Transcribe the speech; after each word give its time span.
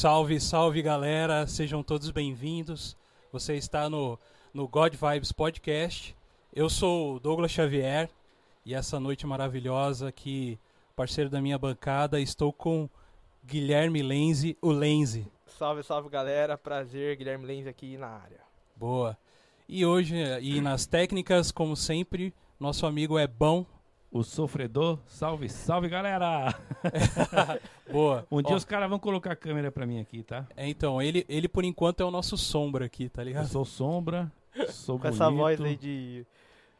Salve, 0.00 0.40
salve 0.40 0.80
galera, 0.80 1.46
sejam 1.46 1.82
todos 1.82 2.10
bem-vindos. 2.10 2.96
Você 3.30 3.56
está 3.56 3.90
no, 3.90 4.18
no 4.54 4.66
God 4.66 4.94
Vibes 4.94 5.30
Podcast. 5.30 6.16
Eu 6.54 6.70
sou 6.70 7.16
o 7.16 7.20
Douglas 7.20 7.50
Xavier 7.50 8.08
e 8.64 8.74
essa 8.74 8.98
noite 8.98 9.26
maravilhosa 9.26 10.08
aqui, 10.08 10.58
parceiro 10.96 11.28
da 11.28 11.42
minha 11.42 11.58
bancada, 11.58 12.18
estou 12.18 12.50
com 12.50 12.88
Guilherme 13.44 14.02
Lenze, 14.02 14.56
o 14.62 14.70
Lenze. 14.72 15.30
Salve, 15.46 15.82
salve 15.82 16.08
galera, 16.08 16.56
prazer, 16.56 17.16
Guilherme 17.16 17.44
Lenze 17.44 17.68
aqui 17.68 17.98
na 17.98 18.08
área. 18.08 18.40
Boa. 18.74 19.18
E 19.68 19.84
hoje, 19.84 20.16
e 20.40 20.62
nas 20.62 20.86
técnicas, 20.86 21.52
como 21.52 21.76
sempre, 21.76 22.32
nosso 22.58 22.86
amigo 22.86 23.18
é 23.18 23.26
bom. 23.26 23.66
O 24.12 24.24
sofredor, 24.24 24.98
salve, 25.06 25.48
salve 25.48 25.88
galera! 25.88 26.52
Boa. 27.90 28.26
Um 28.30 28.42
dia 28.42 28.54
Ó, 28.54 28.56
os 28.56 28.64
caras 28.64 28.88
vão 28.88 28.98
colocar 28.98 29.32
a 29.32 29.36
câmera 29.36 29.70
pra 29.70 29.86
mim 29.86 30.00
aqui, 30.00 30.22
tá? 30.22 30.46
é, 30.56 30.68
então, 30.68 31.00
ele, 31.00 31.24
ele 31.28 31.48
por 31.48 31.64
enquanto 31.64 32.00
é 32.00 32.04
o 32.04 32.10
nosso 32.10 32.36
sombra 32.36 32.86
aqui, 32.86 33.08
tá 33.08 33.22
Eu 33.22 33.26
ligado? 33.26 33.46
sou 33.48 33.64
sombra, 33.64 34.30
sou 34.70 34.96
Com 34.98 35.02
bonito. 35.04 35.14
essa 35.14 35.30
voz 35.30 35.60
aí 35.60 35.76
de 35.76 36.26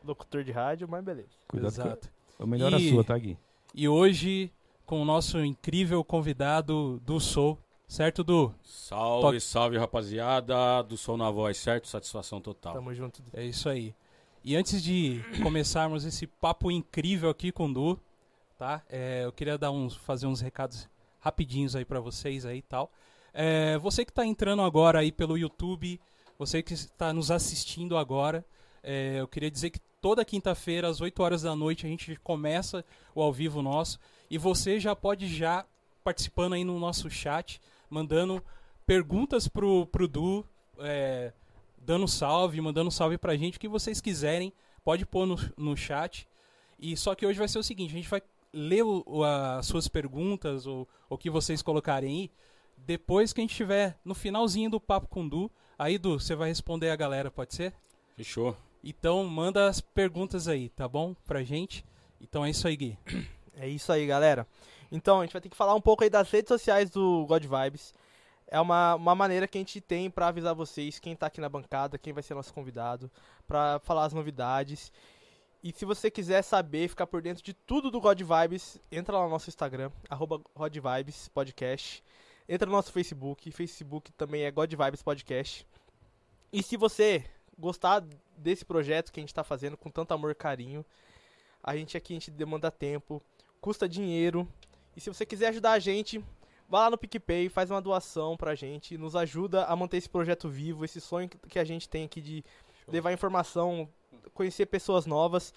locutor 0.04 0.42
de 0.42 0.50
rádio, 0.50 0.88
mas 0.88 1.04
beleza. 1.04 1.28
Cuidado 1.46 1.70
Exato. 1.72 2.08
O 2.38 2.46
melhor 2.46 2.72
E- 2.72 2.88
a 2.88 2.90
sua, 2.92 3.04
tá, 3.04 3.16
Gui? 3.16 3.38
E 3.74 3.88
hoje, 3.88 4.50
com 4.84 5.00
o 5.00 5.04
nosso 5.04 5.38
incrível 5.44 6.02
convidado 6.02 7.00
do 7.06 7.20
Soul, 7.20 7.56
certo, 7.86 8.24
Du? 8.24 8.52
Salve, 8.64 9.22
Toque. 9.22 9.40
salve 9.40 9.78
rapaziada 9.78 10.82
do 10.82 10.96
Som 10.96 11.16
na 11.16 11.30
Voz, 11.30 11.56
certo? 11.58 11.86
Satisfação 11.86 12.40
total. 12.40 12.74
Tamo 12.74 12.92
junto. 12.92 13.22
É 13.32 13.44
isso 13.44 13.68
aí. 13.68 13.94
E 14.42 14.56
antes 14.56 14.82
de 14.82 15.22
começarmos 15.42 16.04
esse 16.04 16.26
papo 16.26 16.70
incrível 16.70 17.28
aqui 17.28 17.52
com 17.52 17.66
o 17.66 17.74
Du, 17.74 18.00
tá? 18.58 18.82
É, 18.88 19.24
eu 19.24 19.32
queria 19.32 19.58
dar 19.58 19.70
uns, 19.70 19.94
fazer 19.94 20.26
uns 20.26 20.40
recados 20.40 20.88
rapidinhos 21.18 21.76
aí 21.76 21.84
pra 21.84 22.00
vocês 22.00 22.46
aí 22.46 22.58
e 22.58 22.62
tal. 22.62 22.90
É, 23.34 23.76
você 23.76 24.02
que 24.02 24.12
tá 24.12 24.24
entrando 24.24 24.62
agora 24.62 25.00
aí 25.00 25.12
pelo 25.12 25.36
YouTube, 25.36 26.00
você 26.38 26.62
que 26.62 26.72
está 26.72 27.12
nos 27.12 27.30
assistindo 27.30 27.98
agora, 27.98 28.42
é, 28.82 29.16
eu 29.20 29.28
queria 29.28 29.50
dizer 29.50 29.68
que 29.68 29.78
toda 30.00 30.24
quinta-feira 30.24 30.88
às 30.88 31.02
8 31.02 31.22
horas 31.22 31.42
da 31.42 31.54
noite 31.54 31.84
a 31.84 31.88
gente 31.90 32.16
começa 32.16 32.82
o 33.14 33.22
ao 33.22 33.30
vivo 33.30 33.60
nosso 33.60 34.00
e 34.30 34.38
você 34.38 34.80
já 34.80 34.96
pode 34.96 35.26
já 35.26 35.66
participando 36.02 36.54
aí 36.54 36.64
no 36.64 36.78
nosso 36.78 37.10
chat, 37.10 37.60
mandando 37.90 38.42
perguntas 38.86 39.46
pro, 39.48 39.86
pro 39.86 40.08
Du, 40.08 40.46
é, 40.78 41.32
dando 41.80 42.06
salve, 42.06 42.60
mandando 42.60 42.90
salve 42.90 43.16
pra 43.18 43.36
gente, 43.36 43.56
o 43.56 43.60
que 43.60 43.68
vocês 43.68 44.00
quiserem, 44.00 44.52
pode 44.84 45.04
pôr 45.06 45.26
no, 45.26 45.36
no 45.56 45.76
chat. 45.76 46.28
E 46.78 46.96
só 46.96 47.14
que 47.14 47.26
hoje 47.26 47.38
vai 47.38 47.48
ser 47.48 47.58
o 47.58 47.62
seguinte, 47.62 47.90
a 47.92 47.96
gente 47.96 48.08
vai 48.08 48.22
ler 48.52 48.82
o- 48.84 49.02
o- 49.06 49.24
as 49.24 49.66
suas 49.66 49.88
perguntas, 49.88 50.66
ou 50.66 50.88
o 51.08 51.16
que 51.18 51.30
vocês 51.30 51.62
colocarem 51.62 52.10
aí, 52.10 52.30
depois 52.76 53.32
que 53.32 53.40
a 53.40 53.42
gente 53.42 53.50
estiver 53.50 53.98
no 54.04 54.14
finalzinho 54.14 54.70
do 54.70 54.80
papo 54.80 55.06
com 55.08 55.24
o 55.24 55.28
Du. 55.28 55.50
Aí, 55.78 55.98
Du, 55.98 56.18
você 56.20 56.34
vai 56.34 56.48
responder 56.48 56.90
a 56.90 56.96
galera, 56.96 57.30
pode 57.30 57.54
ser? 57.54 57.74
Fechou? 58.16 58.56
Então, 58.82 59.24
manda 59.24 59.68
as 59.68 59.80
perguntas 59.80 60.48
aí, 60.48 60.68
tá 60.70 60.88
bom? 60.88 61.14
Pra 61.26 61.42
gente. 61.42 61.84
Então 62.20 62.44
é 62.44 62.50
isso 62.50 62.66
aí, 62.66 62.76
Gui. 62.76 62.98
É 63.54 63.68
isso 63.68 63.92
aí, 63.92 64.06
galera. 64.06 64.46
Então, 64.90 65.20
a 65.20 65.24
gente 65.24 65.32
vai 65.32 65.40
ter 65.42 65.48
que 65.50 65.56
falar 65.56 65.74
um 65.74 65.80
pouco 65.80 66.02
aí 66.02 66.08
das 66.10 66.30
redes 66.30 66.48
sociais 66.48 66.88
do 66.90 67.26
God 67.26 67.44
Vibes. 67.44 67.92
É 68.50 68.60
uma, 68.60 68.96
uma 68.96 69.14
maneira 69.14 69.46
que 69.46 69.56
a 69.56 69.60
gente 69.60 69.80
tem 69.80 70.10
pra 70.10 70.26
avisar 70.26 70.54
vocês 70.54 70.98
quem 70.98 71.14
tá 71.14 71.26
aqui 71.26 71.40
na 71.40 71.48
bancada, 71.48 71.96
quem 71.96 72.12
vai 72.12 72.22
ser 72.22 72.34
nosso 72.34 72.52
convidado, 72.52 73.10
pra 73.46 73.78
falar 73.84 74.04
as 74.04 74.12
novidades. 74.12 74.92
E 75.62 75.72
se 75.72 75.84
você 75.84 76.10
quiser 76.10 76.42
saber, 76.42 76.88
ficar 76.88 77.06
por 77.06 77.22
dentro 77.22 77.44
de 77.44 77.54
tudo 77.54 77.90
do 77.90 78.00
God 78.00 78.20
Vibes, 78.20 78.80
entra 78.90 79.18
lá 79.18 79.24
no 79.24 79.30
nosso 79.30 79.48
Instagram, 79.48 79.90
arroba 80.08 80.40
God 80.54 80.74
Vibes 80.74 81.28
Podcast. 81.28 82.02
Entra 82.48 82.66
no 82.66 82.72
nosso 82.72 82.90
Facebook, 82.90 83.52
Facebook 83.52 84.10
também 84.12 84.42
é 84.42 84.50
God 84.50 84.72
Vibes 84.72 85.02
Podcast. 85.02 85.64
E 86.52 86.62
se 86.62 86.76
você 86.76 87.24
gostar 87.56 88.02
desse 88.36 88.64
projeto 88.64 89.12
que 89.12 89.20
a 89.20 89.22
gente 89.22 89.34
tá 89.34 89.44
fazendo 89.44 89.76
com 89.76 89.90
tanto 89.90 90.12
amor 90.12 90.32
e 90.32 90.34
carinho, 90.34 90.84
a 91.62 91.76
gente 91.76 91.96
aqui 91.96 92.14
a 92.14 92.16
gente 92.16 92.30
demanda 92.30 92.70
tempo, 92.70 93.22
custa 93.60 93.88
dinheiro. 93.88 94.48
E 94.96 95.00
se 95.00 95.08
você 95.08 95.24
quiser 95.24 95.48
ajudar 95.48 95.72
a 95.72 95.78
gente, 95.78 96.24
vá 96.70 96.80
lá 96.84 96.90
no 96.90 96.96
PicPay, 96.96 97.48
faz 97.48 97.70
uma 97.70 97.82
doação 97.82 98.36
pra 98.36 98.54
gente, 98.54 98.96
nos 98.96 99.16
ajuda 99.16 99.64
a 99.64 99.74
manter 99.74 99.96
esse 99.96 100.08
projeto 100.08 100.48
vivo, 100.48 100.84
esse 100.84 101.00
sonho 101.00 101.28
que- 101.28 101.36
que 101.48 101.58
a 101.58 101.64
gente 101.64 101.88
tem 101.88 102.04
aqui 102.04 102.20
de 102.20 102.44
levar 102.86 103.12
informação, 103.12 103.88
conhecer 104.32 104.66
pessoas 104.66 105.04
novas. 105.04 105.52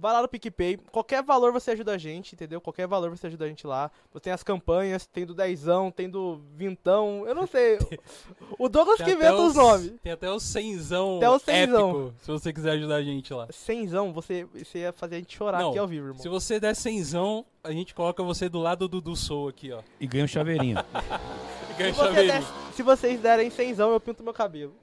Vai 0.00 0.12
lá 0.12 0.22
no 0.22 0.28
PicPay, 0.28 0.76
qualquer 0.92 1.22
valor 1.24 1.52
você 1.52 1.72
ajuda 1.72 1.92
a 1.92 1.98
gente, 1.98 2.32
entendeu? 2.34 2.60
Qualquer 2.60 2.86
valor 2.86 3.10
você 3.10 3.26
ajuda 3.26 3.44
a 3.44 3.48
gente 3.48 3.66
lá. 3.66 3.90
Você 4.12 4.20
tem 4.20 4.32
as 4.32 4.44
campanhas, 4.44 5.06
tem 5.06 5.26
do 5.26 5.34
dezão, 5.34 5.90
tem 5.90 6.08
do 6.08 6.40
vintão, 6.56 7.24
eu 7.26 7.34
não 7.34 7.46
sei. 7.46 7.78
O 8.58 8.68
Douglas 8.68 8.98
Tem 8.98 9.06
que 9.06 9.12
inventa 9.12 9.36
os 9.36 9.54
nomes. 9.54 9.92
Tem 10.02 10.12
até 10.12 10.28
o 10.30 10.38
cenzão 10.40 11.16
Até 11.18 11.30
o 11.30 11.38
cenzão. 11.38 11.90
épico, 11.90 12.14
se 12.20 12.30
você 12.30 12.52
quiser 12.52 12.70
ajudar 12.72 12.96
a 12.96 13.02
gente 13.02 13.32
lá. 13.32 13.46
Cenzão, 13.50 14.12
você, 14.12 14.44
você 14.46 14.78
ia 14.80 14.92
fazer 14.92 15.16
a 15.16 15.18
gente 15.18 15.36
chorar 15.36 15.60
Não, 15.60 15.70
aqui 15.70 15.78
ao 15.78 15.86
vivo, 15.86 16.06
irmão. 16.08 16.22
Se 16.22 16.28
você 16.28 16.58
der 16.58 16.74
cenzão, 16.74 17.44
a 17.62 17.70
gente 17.72 17.94
coloca 17.94 18.22
você 18.22 18.48
do 18.48 18.58
lado 18.58 18.88
do, 18.88 19.00
do 19.00 19.14
Soul 19.16 19.48
aqui, 19.48 19.70
ó. 19.72 19.80
E 20.00 20.06
ganha 20.06 20.24
um 20.24 20.28
chaveirinho. 20.28 20.76
Ganha 21.78 21.92
Se, 21.92 21.98
você 22.00 22.04
chaveirinho. 22.06 22.32
der- 22.40 22.74
se 22.74 22.82
vocês 22.82 23.20
derem 23.20 23.50
cenzão, 23.50 23.92
eu 23.92 24.00
pinto 24.00 24.22
meu 24.24 24.32
cabelo. 24.32 24.74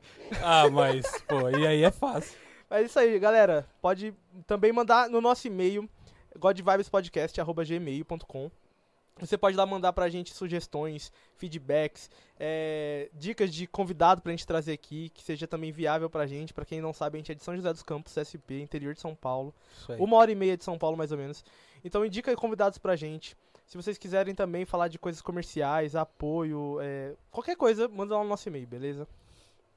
Ah, 0.41 0.69
mas, 0.69 1.05
pô, 1.27 1.49
e 1.49 1.67
aí 1.67 1.83
é 1.83 1.91
fácil. 1.91 2.37
É 2.75 2.81
isso 2.81 2.99
aí, 2.99 3.17
galera. 3.17 3.65
Pode 3.81 4.13
também 4.45 4.73
mandar 4.73 5.09
no 5.09 5.21
nosso 5.21 5.47
e-mail, 5.47 5.89
godvibespodcast.gmail.com. 6.37 8.51
Você 9.17 9.37
pode 9.37 9.55
lá 9.55 9.65
mandar 9.65 9.93
pra 9.93 10.09
gente 10.09 10.33
sugestões, 10.33 11.09
feedbacks, 11.37 12.11
é, 12.37 13.09
dicas 13.13 13.53
de 13.53 13.65
convidado 13.65 14.21
pra 14.21 14.33
gente 14.33 14.45
trazer 14.45 14.73
aqui, 14.73 15.09
que 15.13 15.23
seja 15.23 15.47
também 15.47 15.71
viável 15.71 16.09
pra 16.09 16.27
gente. 16.27 16.53
Pra 16.53 16.65
quem 16.65 16.81
não 16.81 16.91
sabe, 16.91 17.15
a 17.15 17.19
gente 17.19 17.31
é 17.31 17.35
de 17.35 17.41
São 17.41 17.55
José 17.55 17.71
dos 17.71 17.81
Campos, 17.81 18.13
CSP, 18.13 18.59
interior 18.59 18.93
de 18.93 18.99
São 18.99 19.15
Paulo. 19.15 19.55
Isso 19.71 19.93
aí. 19.93 20.01
Uma 20.01 20.17
hora 20.17 20.33
e 20.33 20.35
meia 20.35 20.57
de 20.57 20.65
São 20.65 20.77
Paulo, 20.77 20.97
mais 20.97 21.13
ou 21.13 21.17
menos. 21.17 21.45
Então 21.81 22.05
indica 22.05 22.35
convidados 22.35 22.77
pra 22.77 22.97
gente. 22.97 23.37
Se 23.65 23.77
vocês 23.77 23.97
quiserem 23.97 24.35
também 24.35 24.65
falar 24.65 24.89
de 24.89 24.99
coisas 24.99 25.21
comerciais, 25.21 25.95
apoio, 25.95 26.81
é, 26.81 27.13
qualquer 27.31 27.55
coisa, 27.55 27.87
manda 27.87 28.17
lá 28.17 28.23
no 28.23 28.27
nosso 28.27 28.49
e-mail, 28.49 28.67
beleza? 28.67 29.07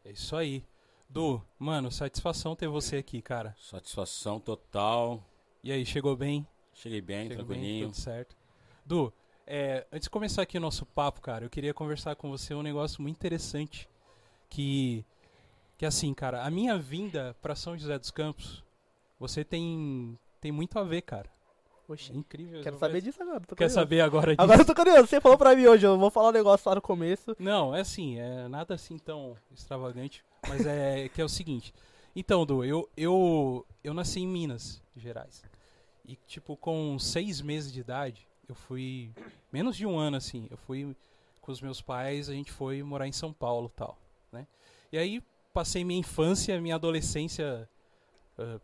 É 0.04 0.10
isso 0.10 0.34
aí. 0.34 0.64
Du, 1.08 1.42
mano, 1.58 1.91
satisfação 1.91 2.54
ter 2.54 2.69
você 2.69 2.96
aqui, 2.98 3.22
cara. 3.22 3.54
Satisfação 3.58 4.38
total. 4.38 5.22
E 5.64 5.72
aí, 5.72 5.84
chegou 5.86 6.14
bem? 6.14 6.46
Cheguei 6.74 7.00
bem, 7.00 7.28
Chegou 7.28 7.44
bem, 7.44 7.56
tranquilinho. 7.56 7.86
tudo 7.88 7.96
certo. 7.96 8.36
Du, 8.84 9.12
é, 9.46 9.86
antes 9.91 10.04
de 10.06 10.10
começar 10.10 10.42
aqui 10.42 10.58
o 10.58 10.60
nosso 10.60 10.84
papo, 10.86 11.20
cara, 11.20 11.44
eu 11.44 11.50
queria 11.50 11.72
conversar 11.74 12.14
com 12.14 12.30
você 12.30 12.54
um 12.54 12.62
negócio 12.62 13.00
muito 13.02 13.16
interessante. 13.16 13.88
Que, 14.50 15.04
que 15.76 15.84
assim, 15.86 16.12
cara, 16.14 16.44
a 16.44 16.50
minha 16.50 16.78
vinda 16.78 17.34
pra 17.42 17.54
São 17.54 17.76
José 17.76 17.98
dos 17.98 18.10
Campos, 18.10 18.62
você 19.19 19.42
tem, 19.44 20.19
tem 20.40 20.52
muito 20.52 20.78
a 20.78 20.84
ver, 20.84 21.02
cara. 21.02 21.28
É 21.90 22.12
incrível. 22.14 22.62
quero 22.62 22.78
saber 22.78 22.94
vejo- 23.00 23.06
disso 23.06 23.22
agora. 23.22 23.40
tô 23.40 23.56
Quer 23.56 23.64
curioso. 23.64 23.75
saber 23.75 24.00
agora 24.02 24.32
disso? 24.36 24.42
Agora 24.42 24.60
eu 24.60 24.66
tô 24.66 24.75
curioso. 24.75 25.06
Você 25.06 25.20
falou 25.22 25.38
pra 25.38 25.56
mim 25.56 25.64
hoje, 25.66 25.86
eu 25.86 25.98
vou 25.98 26.10
falar 26.10 26.28
um 26.28 26.32
negócio 26.32 26.69
lá 26.69 26.75
no 26.75 26.82
começo. 26.82 27.34
Não, 27.38 27.75
é 27.75 27.80
assim, 27.80 28.19
é 28.19 28.46
nada 28.46 28.75
assim 28.75 28.98
tão 28.98 29.34
extravagante, 29.50 30.22
mas 30.47 30.66
é 30.66 31.09
que 31.09 31.21
é 31.21 31.25
o 31.25 31.28
seguinte. 31.28 31.72
Então, 32.15 32.44
Du, 32.44 32.65
eu, 32.65 32.88
eu, 32.97 33.66
eu 33.82 33.94
nasci 33.94 34.21
em 34.21 34.26
Minas 34.26 34.82
Gerais. 34.97 35.43
E, 36.04 36.16
tipo, 36.26 36.56
com 36.56 36.99
seis 36.99 37.41
meses 37.41 37.72
de 37.72 37.81
idade, 37.81 38.26
eu 38.49 38.54
fui. 38.54 39.10
Menos 39.53 39.76
de 39.76 39.87
um 39.87 39.99
ano, 39.99 40.16
assim, 40.16 40.47
eu 40.50 40.56
fui 40.56 40.97
com 41.41 41.53
os 41.53 41.60
meus 41.60 41.81
pais, 41.81 42.28
a 42.28 42.32
gente 42.32 42.53
foi 42.53 42.82
morar 42.82 43.06
em 43.06 43.12
São 43.12 43.32
Paulo 43.32 43.71
tal, 43.75 43.99
né? 44.31 44.47
E 44.93 44.99
aí 44.99 45.23
passei 45.52 45.85
minha 45.85 46.00
infância, 46.00 46.61
minha 46.61 46.75
adolescência 46.75 47.69
ah, 48.38 48.61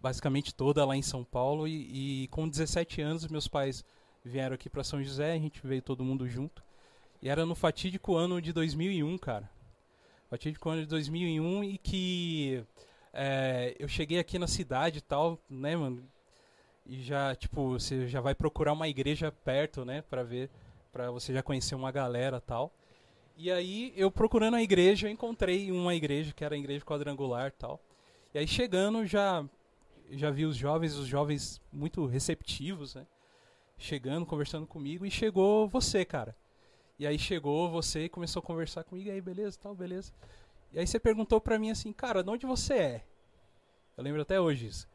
basicamente 0.00 0.54
toda 0.54 0.84
lá 0.84 0.96
em 0.96 1.02
São 1.02 1.24
Paulo. 1.24 1.66
E, 1.66 2.24
e 2.24 2.28
com 2.28 2.48
17 2.48 3.00
anos, 3.00 3.26
meus 3.28 3.48
pais 3.48 3.84
vieram 4.24 4.54
aqui 4.54 4.68
pra 4.68 4.84
São 4.84 5.02
José, 5.02 5.32
a 5.32 5.38
gente 5.38 5.66
veio 5.66 5.82
todo 5.82 6.04
mundo 6.04 6.28
junto. 6.28 6.62
E 7.20 7.28
era 7.28 7.44
no 7.44 7.54
fatídico 7.54 8.14
ano 8.14 8.40
de 8.40 8.52
2001, 8.52 9.18
cara. 9.18 9.50
Fatídico 10.28 10.68
ano 10.68 10.82
de 10.82 10.88
2001 10.88 11.64
e 11.64 11.78
que 11.78 12.62
é, 13.12 13.74
eu 13.78 13.88
cheguei 13.88 14.18
aqui 14.18 14.38
na 14.38 14.46
cidade 14.46 14.98
e 14.98 15.00
tal, 15.00 15.38
né, 15.48 15.74
mano? 15.74 16.04
E 16.84 17.02
já, 17.02 17.34
tipo, 17.34 17.70
você 17.70 18.06
já 18.06 18.20
vai 18.20 18.34
procurar 18.34 18.74
uma 18.74 18.88
igreja 18.88 19.32
perto, 19.32 19.84
né, 19.84 20.02
pra 20.02 20.22
ver, 20.22 20.50
pra 20.92 21.10
você 21.10 21.32
já 21.32 21.42
conhecer 21.42 21.74
uma 21.74 21.90
galera 21.90 22.40
tal. 22.40 22.72
E 23.36 23.50
aí, 23.50 23.92
eu 23.96 24.10
procurando 24.10 24.56
a 24.56 24.62
igreja, 24.62 25.06
eu 25.06 25.12
encontrei 25.12 25.70
uma 25.70 25.94
igreja 25.94 26.32
que 26.32 26.44
era 26.44 26.54
a 26.54 26.58
igreja 26.58 26.84
quadrangular 26.84 27.52
tal. 27.52 27.80
E 28.34 28.38
aí, 28.38 28.46
chegando, 28.46 29.06
já, 29.06 29.44
já 30.10 30.30
vi 30.30 30.44
os 30.44 30.56
jovens, 30.56 30.94
os 30.94 31.06
jovens 31.06 31.60
muito 31.72 32.04
receptivos, 32.04 32.94
né? 32.94 33.06
Chegando, 33.78 34.26
conversando 34.26 34.66
comigo, 34.66 35.06
e 35.06 35.10
chegou 35.10 35.68
você, 35.68 36.04
cara. 36.04 36.36
E 36.98 37.06
aí 37.06 37.18
chegou 37.18 37.70
você 37.70 38.04
e 38.04 38.08
começou 38.08 38.40
a 38.40 38.42
conversar 38.42 38.84
comigo, 38.84 39.10
aí, 39.10 39.20
beleza, 39.20 39.58
tal, 39.60 39.74
beleza. 39.74 40.12
E 40.72 40.78
aí 40.78 40.86
você 40.86 40.98
perguntou 40.98 41.40
pra 41.40 41.58
mim 41.58 41.70
assim, 41.70 41.92
cara, 41.92 42.22
de 42.22 42.30
onde 42.30 42.46
você 42.46 42.74
é? 42.74 43.04
Eu 43.96 44.04
lembro 44.04 44.22
até 44.22 44.40
hoje 44.40 44.66
isso. 44.66 44.88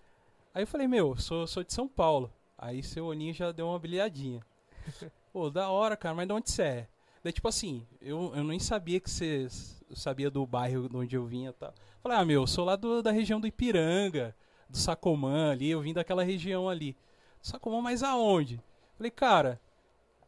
Aí 0.54 0.64
eu 0.64 0.68
falei, 0.68 0.88
meu, 0.88 1.16
sou, 1.18 1.48
sou 1.48 1.64
de 1.64 1.74
São 1.74 1.88
Paulo. 1.88 2.32
Aí 2.58 2.84
seu 2.84 3.06
olhinho 3.06 3.34
já 3.34 3.52
deu 3.52 3.68
uma 3.68 3.80
brilhadinha. 3.80 4.42
Pô, 5.34 5.50
da 5.50 5.70
hora, 5.70 5.98
cara, 5.98 6.16
mas 6.16 6.28
de 6.28 6.34
onde 6.34 6.52
você 6.52 6.64
é? 6.64 6.88
Daí, 7.24 7.34
tipo 7.34 7.48
assim, 7.48 7.86
eu, 8.02 8.34
eu 8.36 8.44
nem 8.44 8.60
sabia 8.60 9.00
que 9.00 9.10
você 9.10 9.48
sabia 9.96 10.30
do 10.30 10.46
bairro 10.46 10.90
de 10.90 10.96
onde 10.98 11.16
eu 11.16 11.26
vinha 11.26 11.50
e 11.50 11.54
tal. 11.54 11.74
Falei, 12.02 12.18
ah, 12.18 12.26
meu, 12.26 12.42
eu 12.42 12.48
sou 12.48 12.66
lá 12.66 12.76
do- 12.76 13.02
da 13.02 13.12
região 13.12 13.40
do 13.40 13.48
Ipiranga, 13.48 14.36
do 14.70 14.78
Sacomã 14.78 15.52
ali, 15.52 15.70
eu 15.70 15.82
vim 15.82 15.94
daquela 15.94 16.24
região 16.24 16.68
ali. 16.70 16.96
Sacomã, 17.42 17.82
mas 17.82 18.04
aonde? 18.04 18.62
Falei, 18.98 19.12
cara, 19.12 19.60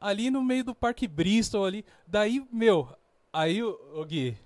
ali 0.05 0.29
no 0.29 0.43
meio 0.43 0.63
do 0.63 0.75
Parque 0.75 1.07
Bristol 1.07 1.65
ali. 1.65 1.85
Daí, 2.07 2.45
meu, 2.51 2.87
aí 3.33 3.61
o, 3.63 3.77
o 3.95 4.05
Gui, 4.05 4.37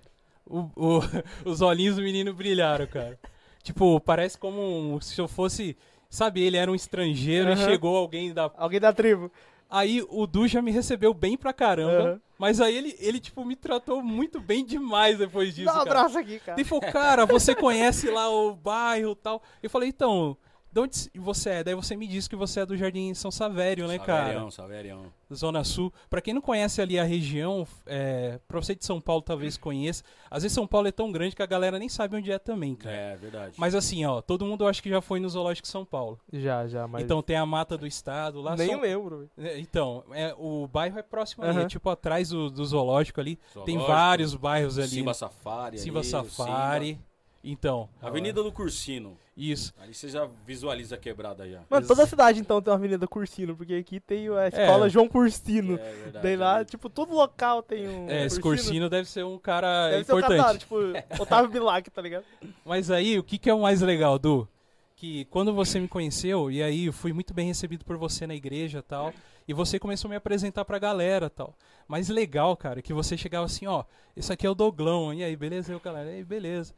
o- 0.46 0.70
o- 0.76 1.00
os 1.44 1.60
olhinhos 1.60 1.96
do 1.96 2.02
menino 2.02 2.32
brilharam, 2.34 2.86
cara. 2.86 3.18
Tipo, 3.62 4.00
parece 4.00 4.38
como 4.38 4.60
um- 4.62 5.00
se 5.00 5.20
eu 5.20 5.28
fosse. 5.28 5.76
Sabe, 6.08 6.42
ele 6.42 6.56
era 6.56 6.70
um 6.70 6.74
estrangeiro 6.74 7.50
e 7.50 7.52
Aham. 7.52 7.64
chegou 7.64 7.96
alguém 7.96 8.32
da. 8.32 8.50
Alguém 8.56 8.80
da 8.80 8.92
tribo. 8.92 9.30
Aí 9.68 10.04
o 10.08 10.26
Du 10.26 10.48
já 10.48 10.60
me 10.60 10.72
recebeu 10.72 11.14
bem 11.14 11.36
pra 11.36 11.52
caramba. 11.52 12.02
Aham. 12.10 12.20
Mas 12.36 12.58
aí 12.60 12.74
ele, 12.74 12.96
ele, 12.98 13.20
tipo, 13.20 13.44
me 13.44 13.54
tratou 13.54 14.02
muito 14.02 14.40
bem 14.40 14.64
demais 14.64 15.18
depois 15.18 15.54
disso. 15.54 15.66
Dá 15.66 15.72
um 15.82 15.84
cara. 15.84 15.90
abraço 16.00 16.18
aqui, 16.18 16.40
cara. 16.40 16.58
Ele 16.58 16.64
falou, 16.66 16.90
cara, 16.90 17.26
você 17.26 17.54
conhece 17.54 18.10
lá 18.10 18.30
o 18.30 18.54
bairro 18.56 19.12
e 19.12 19.16
tal. 19.16 19.42
Eu 19.62 19.68
falei, 19.68 19.90
então, 19.90 20.36
de 20.72 20.80
onde 20.80 21.10
você 21.16 21.50
é? 21.50 21.64
Daí 21.64 21.74
você 21.74 21.96
me 21.96 22.06
disse 22.06 22.28
que 22.28 22.36
você 22.36 22.60
é 22.60 22.66
do 22.66 22.76
Jardim 22.76 23.12
São 23.14 23.30
Savério, 23.30 23.86
né, 23.88 23.98
cara? 23.98 24.22
Saverião, 24.24 24.50
Saverião. 24.50 25.20
Zona 25.32 25.62
Sul. 25.64 25.92
Pra 26.08 26.20
quem 26.20 26.34
não 26.34 26.40
conhece 26.40 26.80
ali 26.82 26.98
a 26.98 27.04
região, 27.04 27.66
é, 27.86 28.40
pra 28.48 28.60
você 28.60 28.74
de 28.74 28.84
São 28.84 29.00
Paulo 29.00 29.22
talvez 29.22 29.56
conheça. 29.56 30.02
Às 30.30 30.42
vezes 30.42 30.54
São 30.54 30.66
Paulo 30.66 30.88
é 30.88 30.92
tão 30.92 31.12
grande 31.12 31.36
que 31.36 31.42
a 31.42 31.46
galera 31.46 31.78
nem 31.78 31.88
sabe 31.88 32.16
onde 32.16 32.32
é 32.32 32.38
também, 32.38 32.74
cara. 32.74 32.94
É, 32.94 33.16
verdade. 33.16 33.54
Mas 33.56 33.74
assim, 33.74 34.04
ó, 34.04 34.20
todo 34.20 34.44
mundo 34.44 34.64
eu 34.64 34.68
acho 34.68 34.82
que 34.82 34.90
já 34.90 35.00
foi 35.00 35.20
no 35.20 35.28
Zoológico 35.28 35.66
de 35.66 35.70
São 35.70 35.84
Paulo. 35.84 36.18
Já, 36.32 36.66
já, 36.66 36.86
mas. 36.88 37.02
Então 37.04 37.22
tem 37.22 37.36
a 37.36 37.46
Mata 37.46 37.76
do 37.78 37.86
Estado 37.86 38.40
lá. 38.40 38.56
nem 38.56 38.70
são- 38.70 38.80
lembro. 38.80 39.28
velho. 39.36 39.50
É, 39.50 39.58
Então, 39.60 40.02
é, 40.12 40.34
o 40.36 40.66
bairro 40.66 40.98
é 40.98 41.02
próximo 41.02 41.44
ali, 41.44 41.60
é 41.60 41.66
tipo 41.66 41.88
atrás 41.90 42.30
do, 42.30 42.50
do 42.50 42.64
zoológico 42.64 43.20
ali. 43.20 43.36
Tem 43.36 43.74
Zoológico, 43.76 43.86
vários 43.86 44.34
bairros 44.34 44.78
ali. 44.78 44.88
Simba 44.88 45.14
Safari. 45.14 45.78
Simba 45.78 46.00
ali, 46.00 46.08
Safari. 46.08 47.00
Então. 47.42 47.88
Avenida 48.02 48.42
do 48.42 48.52
Cursino. 48.52 49.16
Isso. 49.36 49.72
Ali 49.80 49.94
você 49.94 50.08
já 50.10 50.28
visualiza 50.46 50.96
a 50.96 50.98
quebrada 50.98 51.48
já. 51.48 51.62
Mano, 51.70 51.86
toda 51.86 52.02
a 52.02 52.06
cidade 52.06 52.38
então 52.38 52.60
tem 52.60 52.70
uma 52.70 52.78
avenida 52.78 53.08
Cursino, 53.08 53.56
porque 53.56 53.74
aqui 53.74 53.98
tem 53.98 54.28
a 54.28 54.48
escola 54.48 54.86
É. 54.86 54.90
João 54.90 55.08
Cursino. 55.08 55.74
É 55.78 55.92
verdade. 55.92 56.22
Daí 56.22 56.36
lá, 56.36 56.62
tipo, 56.62 56.90
todo 56.90 57.14
local 57.14 57.62
tem 57.62 57.88
um. 57.88 58.10
É, 58.10 58.26
esse 58.26 58.38
Cursino 58.38 58.90
deve 58.90 59.08
ser 59.08 59.24
um 59.24 59.38
cara 59.38 59.88
Deve 59.90 60.04
ser 60.04 60.12
um 60.12 60.18
importante. 60.18 60.38
da 60.38 60.46
hora, 60.46 60.58
tipo, 60.58 60.76
Otávio 61.22 61.50
Bilac, 61.50 61.90
tá 61.90 62.02
ligado? 62.02 62.24
Mas 62.64 62.90
aí, 62.90 63.18
o 63.18 63.22
que, 63.22 63.38
que 63.38 63.48
é 63.48 63.54
o 63.54 63.62
mais 63.62 63.80
legal, 63.80 64.18
Du? 64.18 64.46
Que 64.94 65.24
quando 65.26 65.54
você 65.54 65.80
me 65.80 65.88
conheceu, 65.88 66.50
e 66.50 66.62
aí 66.62 66.84
eu 66.86 66.92
fui 66.92 67.10
muito 67.14 67.32
bem 67.32 67.46
recebido 67.46 67.82
por 67.86 67.96
você 67.96 68.26
na 68.26 68.34
igreja 68.34 68.80
e 68.80 68.82
tal, 68.82 69.14
e 69.48 69.54
você 69.54 69.78
começou 69.78 70.08
a 70.08 70.10
me 70.10 70.16
apresentar 70.16 70.66
pra 70.66 70.78
galera 70.78 71.26
e 71.26 71.30
tal. 71.30 71.54
Mas 71.88 72.10
legal, 72.10 72.54
cara, 72.54 72.82
que 72.82 72.92
você 72.92 73.16
chegava 73.16 73.46
assim, 73.46 73.66
ó, 73.66 73.84
esse 74.14 74.30
aqui 74.30 74.46
é 74.46 74.50
o 74.50 74.54
Doglão, 74.54 75.14
e 75.14 75.24
aí, 75.24 75.34
beleza? 75.34 75.72
Eu, 75.72 75.80
galera, 75.80 76.10
e 76.10 76.16
aí, 76.16 76.24
beleza. 76.24 76.74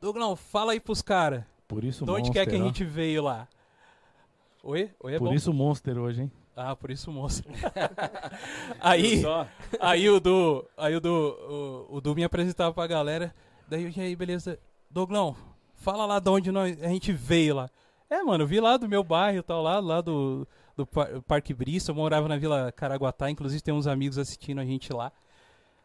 Doglão, 0.00 0.36
fala 0.36 0.72
aí 0.72 0.80
pros 0.80 1.02
caras, 1.02 1.44
Por 1.66 1.84
isso 1.84 2.04
de 2.04 2.10
onde 2.10 2.28
Monster, 2.28 2.44
quer 2.44 2.50
que 2.50 2.56
a 2.56 2.64
gente 2.64 2.84
veio 2.84 3.22
lá? 3.22 3.48
Oi? 4.62 4.90
Oi 5.00 5.14
é 5.14 5.18
Por 5.18 5.28
bom? 5.28 5.34
isso 5.34 5.52
Monster 5.52 5.98
hoje, 5.98 6.22
hein? 6.22 6.32
Ah, 6.58 6.74
por 6.74 6.90
isso 6.90 7.12
monstro. 7.12 7.52
aí, 8.80 9.22
aí 9.78 10.08
o 10.08 10.18
Du, 10.18 10.64
aí 10.74 10.96
o 10.96 11.00
Du, 11.00 11.86
o, 11.90 11.96
o 11.96 12.00
Du 12.00 12.14
me 12.14 12.24
apresentava 12.24 12.72
pra 12.72 12.86
galera. 12.86 13.34
Daí, 13.68 13.84
eu, 13.84 13.90
e 13.94 14.00
aí, 14.00 14.16
beleza. 14.16 14.58
Doglão, 14.90 15.36
fala 15.74 16.06
lá 16.06 16.18
de 16.18 16.30
onde 16.30 16.50
nós, 16.50 16.82
a 16.82 16.88
gente 16.88 17.12
veio 17.12 17.56
lá. 17.56 17.70
É, 18.08 18.22
mano, 18.22 18.44
eu 18.44 18.48
vi 18.48 18.58
lá 18.58 18.78
do 18.78 18.88
meu 18.88 19.04
bairro 19.04 19.38
e 19.40 19.42
tal, 19.42 19.62
lá, 19.62 19.78
lá 19.80 20.00
do, 20.00 20.48
do 20.74 20.86
Par- 20.86 21.20
Parque 21.28 21.52
Bristol. 21.52 21.94
Eu 21.94 22.00
morava 22.00 22.26
na 22.26 22.38
Vila 22.38 22.72
Caraguatá, 22.72 23.30
inclusive 23.30 23.60
tem 23.62 23.74
uns 23.74 23.86
amigos 23.86 24.16
assistindo 24.16 24.58
a 24.60 24.64
gente 24.64 24.90
lá. 24.94 25.12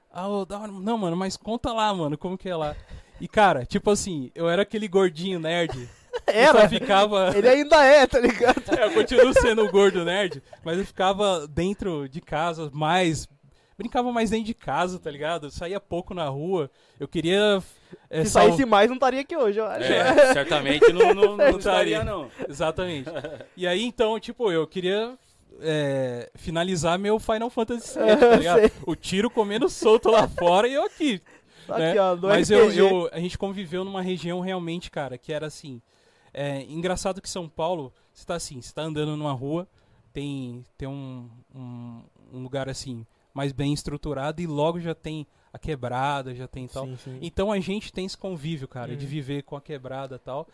Ah, 0.10 0.28
não, 0.72 0.98
mano, 0.98 1.18
mas 1.18 1.36
conta 1.36 1.74
lá, 1.74 1.94
mano, 1.94 2.18
como 2.18 2.38
que 2.38 2.48
é 2.50 2.56
lá. 2.56 2.78
E, 3.22 3.28
cara, 3.28 3.66
tipo 3.66 3.90
assim, 3.92 4.32
eu 4.36 4.50
era 4.50 4.64
aquele 4.64 4.88
gordinho 4.88 5.40
nerd. 5.40 5.72
que 6.26 6.32
Era. 6.32 6.62
Só 6.62 6.70
ficava... 6.70 7.32
Ele 7.38 7.48
ainda 7.48 7.86
é, 7.86 8.06
tá 8.08 8.20
ligado? 8.20 8.62
É, 8.78 8.84
eu 8.86 8.92
continuo 8.92 9.32
sendo 9.34 9.64
o 9.64 9.72
gordo 9.72 10.04
nerd, 10.04 10.42
mas 10.64 10.78
eu 10.80 10.86
ficava 10.86 11.48
dentro 11.48 12.10
de 12.10 12.20
casa 12.20 12.70
mais. 12.74 13.30
Brincava 13.78 14.12
mais 14.12 14.30
dentro 14.30 14.46
de 14.46 14.54
casa, 14.54 15.00
tá 15.00 15.10
ligado? 15.10 15.48
Eu 15.48 15.52
saía 15.52 15.80
pouco 15.80 16.14
na 16.14 16.26
rua. 16.28 16.70
Eu 17.00 17.08
queria. 17.08 17.64
É, 18.10 18.24
Se 18.24 18.32
sal- 18.32 18.48
saísse 18.48 18.66
mais, 18.66 18.88
não 18.90 18.96
estaria 18.96 19.22
aqui 19.22 19.36
hoje, 19.36 19.60
eu 19.60 19.66
acho. 19.66 19.92
É, 19.92 20.34
certamente 20.34 20.92
não, 20.94 21.14
não, 21.14 21.38
não 21.38 21.58
Estaria. 21.58 21.58
estaria, 21.58 22.04
não. 22.04 22.30
Exatamente. 22.48 23.10
E 23.58 23.66
aí, 23.66 23.84
então, 23.84 24.20
tipo, 24.20 24.52
eu 24.52 24.68
queria 24.68 25.16
é, 25.62 26.30
finalizar 26.36 27.00
meu 27.00 27.20
Final 27.20 27.50
Fantasy 27.50 27.98
VII, 27.98 28.18
tá 28.18 28.36
ligado? 28.36 28.60
Sei. 28.60 28.72
O 28.86 28.96
tiro 28.96 29.30
comendo 29.30 29.68
solto 29.70 30.10
lá 30.10 30.28
fora 30.28 30.68
e 30.68 30.74
eu 30.74 30.84
aqui. 30.86 31.22
Aqui, 31.72 31.96
né? 31.96 32.00
ó, 32.00 32.16
do 32.16 32.28
Mas 32.28 32.50
eu, 32.52 32.72
eu- 32.72 33.10
a 33.12 33.20
gente 33.20 33.38
conviveu 33.38 33.84
numa 33.84 34.02
região 34.02 34.40
realmente, 34.40 34.90
cara, 34.92 35.18
que 35.18 35.32
era 35.34 35.48
assim. 35.48 35.82
É, 36.34 36.64
engraçado 36.64 37.22
que 37.22 37.30
São 37.30 37.48
Paulo, 37.50 37.92
você 38.14 38.26
tá 38.26 38.36
assim, 38.36 38.62
você 38.62 38.74
tá 38.74 38.84
andando 38.84 39.16
numa 39.18 39.34
rua, 39.34 39.68
tem, 40.14 40.64
tem 40.78 40.88
um, 40.88 41.30
um, 41.54 42.02
um 42.34 42.42
lugar 42.44 42.70
assim, 42.70 43.06
mais 43.34 43.52
bem 43.52 43.74
estruturado 43.74 44.42
e 44.42 44.48
logo 44.48 44.80
já 44.80 44.96
tem 44.96 45.28
a 45.54 45.60
quebrada, 45.60 46.34
já 46.34 46.48
tem 46.48 46.68
tal. 46.68 46.86
Sim, 46.86 46.98
sim. 46.98 47.20
Então 47.22 47.52
a 47.52 47.60
gente 47.60 47.92
tem 47.92 48.06
esse 48.06 48.18
convívio, 48.18 48.68
cara, 48.68 48.96
de 48.96 49.04
Uhum. 49.06 49.10
viver 49.12 49.44
com 49.44 49.56
a 49.58 49.62
quebrada 49.62 50.16
e 50.16 50.20
tal. 50.20 50.48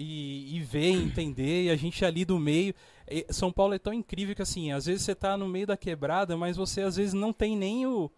E, 0.00 0.56
e 0.56 0.60
ver, 0.60 0.90
entender, 0.92 1.64
e 1.64 1.70
a 1.70 1.76
gente 1.76 2.04
ali 2.04 2.24
do 2.24 2.38
meio. 2.38 2.72
São 3.30 3.50
Paulo 3.52 3.74
é 3.74 3.78
tão 3.80 3.92
incrível 3.92 4.34
que 4.34 4.40
assim, 4.42 4.70
às 4.70 4.86
vezes 4.86 5.02
você 5.02 5.14
tá 5.14 5.36
no 5.36 5.48
meio 5.48 5.66
da 5.66 5.76
quebrada, 5.76 6.36
mas 6.36 6.56
você 6.56 6.82
às 6.82 6.96
vezes 6.96 7.12
não 7.14 7.32
tem 7.32 7.56
nem 7.56 7.84
o 7.86 8.08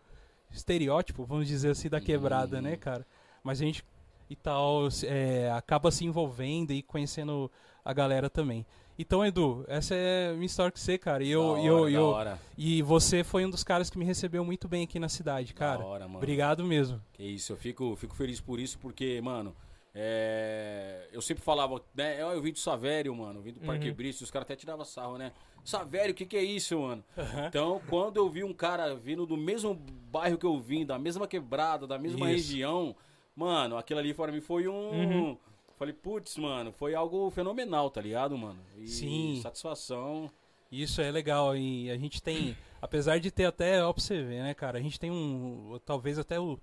estereótipo, 0.53 1.25
vamos 1.25 1.47
dizer 1.49 1.71
assim, 1.71 1.89
da 1.89 2.01
quebrada, 2.01 2.57
Uhum. 2.57 2.63
né, 2.63 2.77
cara? 2.77 3.07
Mas 3.43 3.61
a 3.61 3.65
gente 3.65 3.85
e 4.29 4.37
tal 4.37 4.87
é, 5.05 5.51
acaba 5.51 5.91
se 5.91 6.05
envolvendo 6.05 6.73
e 6.73 6.83
conhecendo 6.83 7.51
a 7.85 7.93
galera 7.93 8.31
também. 8.31 8.65
Então, 8.99 9.25
Edu, 9.25 9.65
essa 9.67 9.95
é 9.95 10.29
a 10.31 10.35
minha 10.35 10.45
história 10.47 10.71
com 10.71 10.77
você, 10.79 10.99
cara. 10.99 11.25
E 11.25 11.31
eu, 11.31 11.57
eu, 11.59 11.75
hora, 11.81 11.91
eu- 11.91 12.07
hora. 12.07 12.39
e 12.57 12.83
você 12.83 13.25
foi 13.25 13.47
um 13.47 13.51
dos 13.51 13.65
caras 13.65 13.89
que 13.89 13.99
me 13.99 14.05
recebeu 14.05 14.45
muito 14.45 14.69
bem 14.69 14.85
aqui 14.85 14.99
na 14.99 15.09
cidade, 15.09 15.55
cara. 15.55 15.79
Da 15.79 15.85
hora, 15.87 16.05
mano. 16.07 16.19
Obrigado 16.19 16.63
mesmo. 16.65 17.01
Que 17.15 17.23
isso, 17.25 17.53
eu 17.53 17.57
fico, 17.57 17.97
fico 17.97 18.15
feliz 18.15 18.41
por 18.43 18.61
isso, 18.61 18.79
porque, 18.79 19.19
mano, 19.23 19.57
é, 19.95 21.09
eu 21.13 21.21
sempre 21.21 21.43
falava, 21.43 21.83
né? 21.95 22.21
Eu, 22.23 22.29
eu 22.29 22.43
vim 22.43 22.53
do 22.53 22.59
Savério, 22.59 23.15
mano, 23.15 23.41
vim 23.41 23.53
do 23.53 23.61
Parque 23.61 23.91
Uhum. 23.91 24.11
Os 24.23 24.31
caras 24.31 24.47
até 24.47 24.57
tiravam 24.57 24.85
sarro, 24.85 25.19
né? 25.19 25.33
Savério, 25.65 26.13
o 26.13 26.15
que 26.15 26.25
que 26.25 26.37
é 26.37 26.43
isso, 26.43 26.79
mano? 26.81 27.05
Então, 27.49 27.81
quando 27.89 28.17
eu 28.17 28.29
vi 28.31 28.43
um 28.45 28.53
cara 28.53 28.95
vindo 28.95 29.27
do 29.27 29.37
mesmo 29.37 29.75
bairro 29.75 30.39
que 30.39 30.47
eu 30.47 30.59
vim, 30.59 30.87
da 30.87 30.99
mesma 30.99 31.27
quebrada, 31.27 31.87
da 31.87 31.99
mesma 31.99 32.31
Isso. 32.31 32.37
região, 32.49 32.97
mano, 33.37 33.77
aquilo 33.77 34.01
ali 34.01 34.15
para 34.15 34.33
mim 34.33 34.41
foi 34.41 34.67
um... 34.69 34.73
Uhum. 34.73 35.39
Falei, 35.77 35.95
putz, 35.95 36.37
mano, 36.37 36.73
foi 36.73 36.95
algo 36.95 37.31
fenomenal, 37.31 37.91
tá 37.91 38.01
ligado, 38.03 38.37
mano? 38.37 38.61
E 38.77 38.87
Sim. 38.87 39.41
satisfação. 39.43 40.31
Isso 40.71 41.01
é 41.01 41.11
legal. 41.11 41.57
E 41.57 41.91
a 41.91 41.97
gente 41.97 42.23
tem, 42.23 42.55
apesar 42.83 43.19
de 43.19 43.31
ter 43.31 43.47
até, 43.47 43.83
ó 43.83 43.91
pra 43.93 44.03
você 44.03 44.23
ver, 44.23 44.43
né, 44.43 44.53
cara? 44.55 44.79
A 44.79 44.83
gente 44.83 45.01
tem 45.01 45.11
um, 45.11 45.81
talvez 45.87 46.19
até 46.19 46.39
o- 46.39 46.59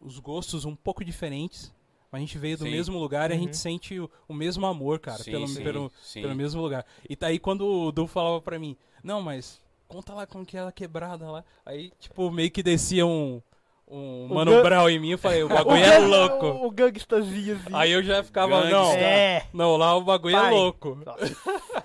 os 0.00 0.18
gostos 0.18 0.64
um 0.66 0.76
pouco 0.76 1.02
diferentes. 1.04 1.72
Mas 2.12 2.18
a 2.18 2.24
gente 2.26 2.36
veio 2.38 2.58
do 2.58 2.64
Sim. 2.64 2.70
mesmo 2.70 2.98
lugar 2.98 3.30
e 3.30 3.32
a 3.32 3.36
Uhum. 3.36 3.42
gente 3.44 3.56
sente 3.56 3.98
o, 3.98 4.08
o 4.28 4.34
mesmo 4.34 4.66
amor, 4.66 5.00
cara, 5.00 5.22
Sim, 5.22 5.30
pelo, 5.32 5.48
sim, 5.48 5.62
pelo, 5.64 5.92
sim. 6.02 6.20
pelo 6.20 6.34
mesmo 6.34 6.60
lugar. 6.60 6.84
E 7.08 7.16
daí 7.16 7.38
quando 7.38 7.66
o 7.66 7.90
Du 7.90 8.06
falava 8.06 8.38
pra 8.42 8.58
mim, 8.58 8.76
não, 9.02 9.22
mas 9.22 9.58
conta 9.88 10.12
lá 10.12 10.26
como 10.26 10.44
que 10.44 10.56
é 10.56 10.60
a 10.60 10.70
quebrada 10.70 11.30
lá. 11.30 11.42
Aí, 11.64 11.90
tipo, 11.98 12.30
meio 12.30 12.50
que 12.50 12.62
descia 12.62 13.06
um, 13.06 13.40
um 13.88 14.26
O 14.30 14.34
Mano 14.34 14.62
Brown 14.62 14.88
em 14.90 14.98
mim, 14.98 15.10
eu 15.12 15.18
falei, 15.18 15.42
o 15.42 15.46
O 15.46 15.48
bagulho 15.48 15.76
é 15.82 15.98
gang- 16.00 16.06
louco. 16.06 16.46
O, 16.46 16.66
o 16.66 16.70
gangstazinho, 16.70 17.56
assim. 17.56 17.70
Aí 17.72 17.90
eu 17.92 18.02
já 18.02 18.22
ficava, 18.22 18.60
Gangsta. 18.60 18.70
não, 18.76 18.92
É. 18.92 19.46
não, 19.52 19.76
lá 19.78 19.96
o 19.96 20.02
bagulho 20.02 20.36
Pai. 20.36 20.46
é 20.48 20.50
louco. 20.50 20.98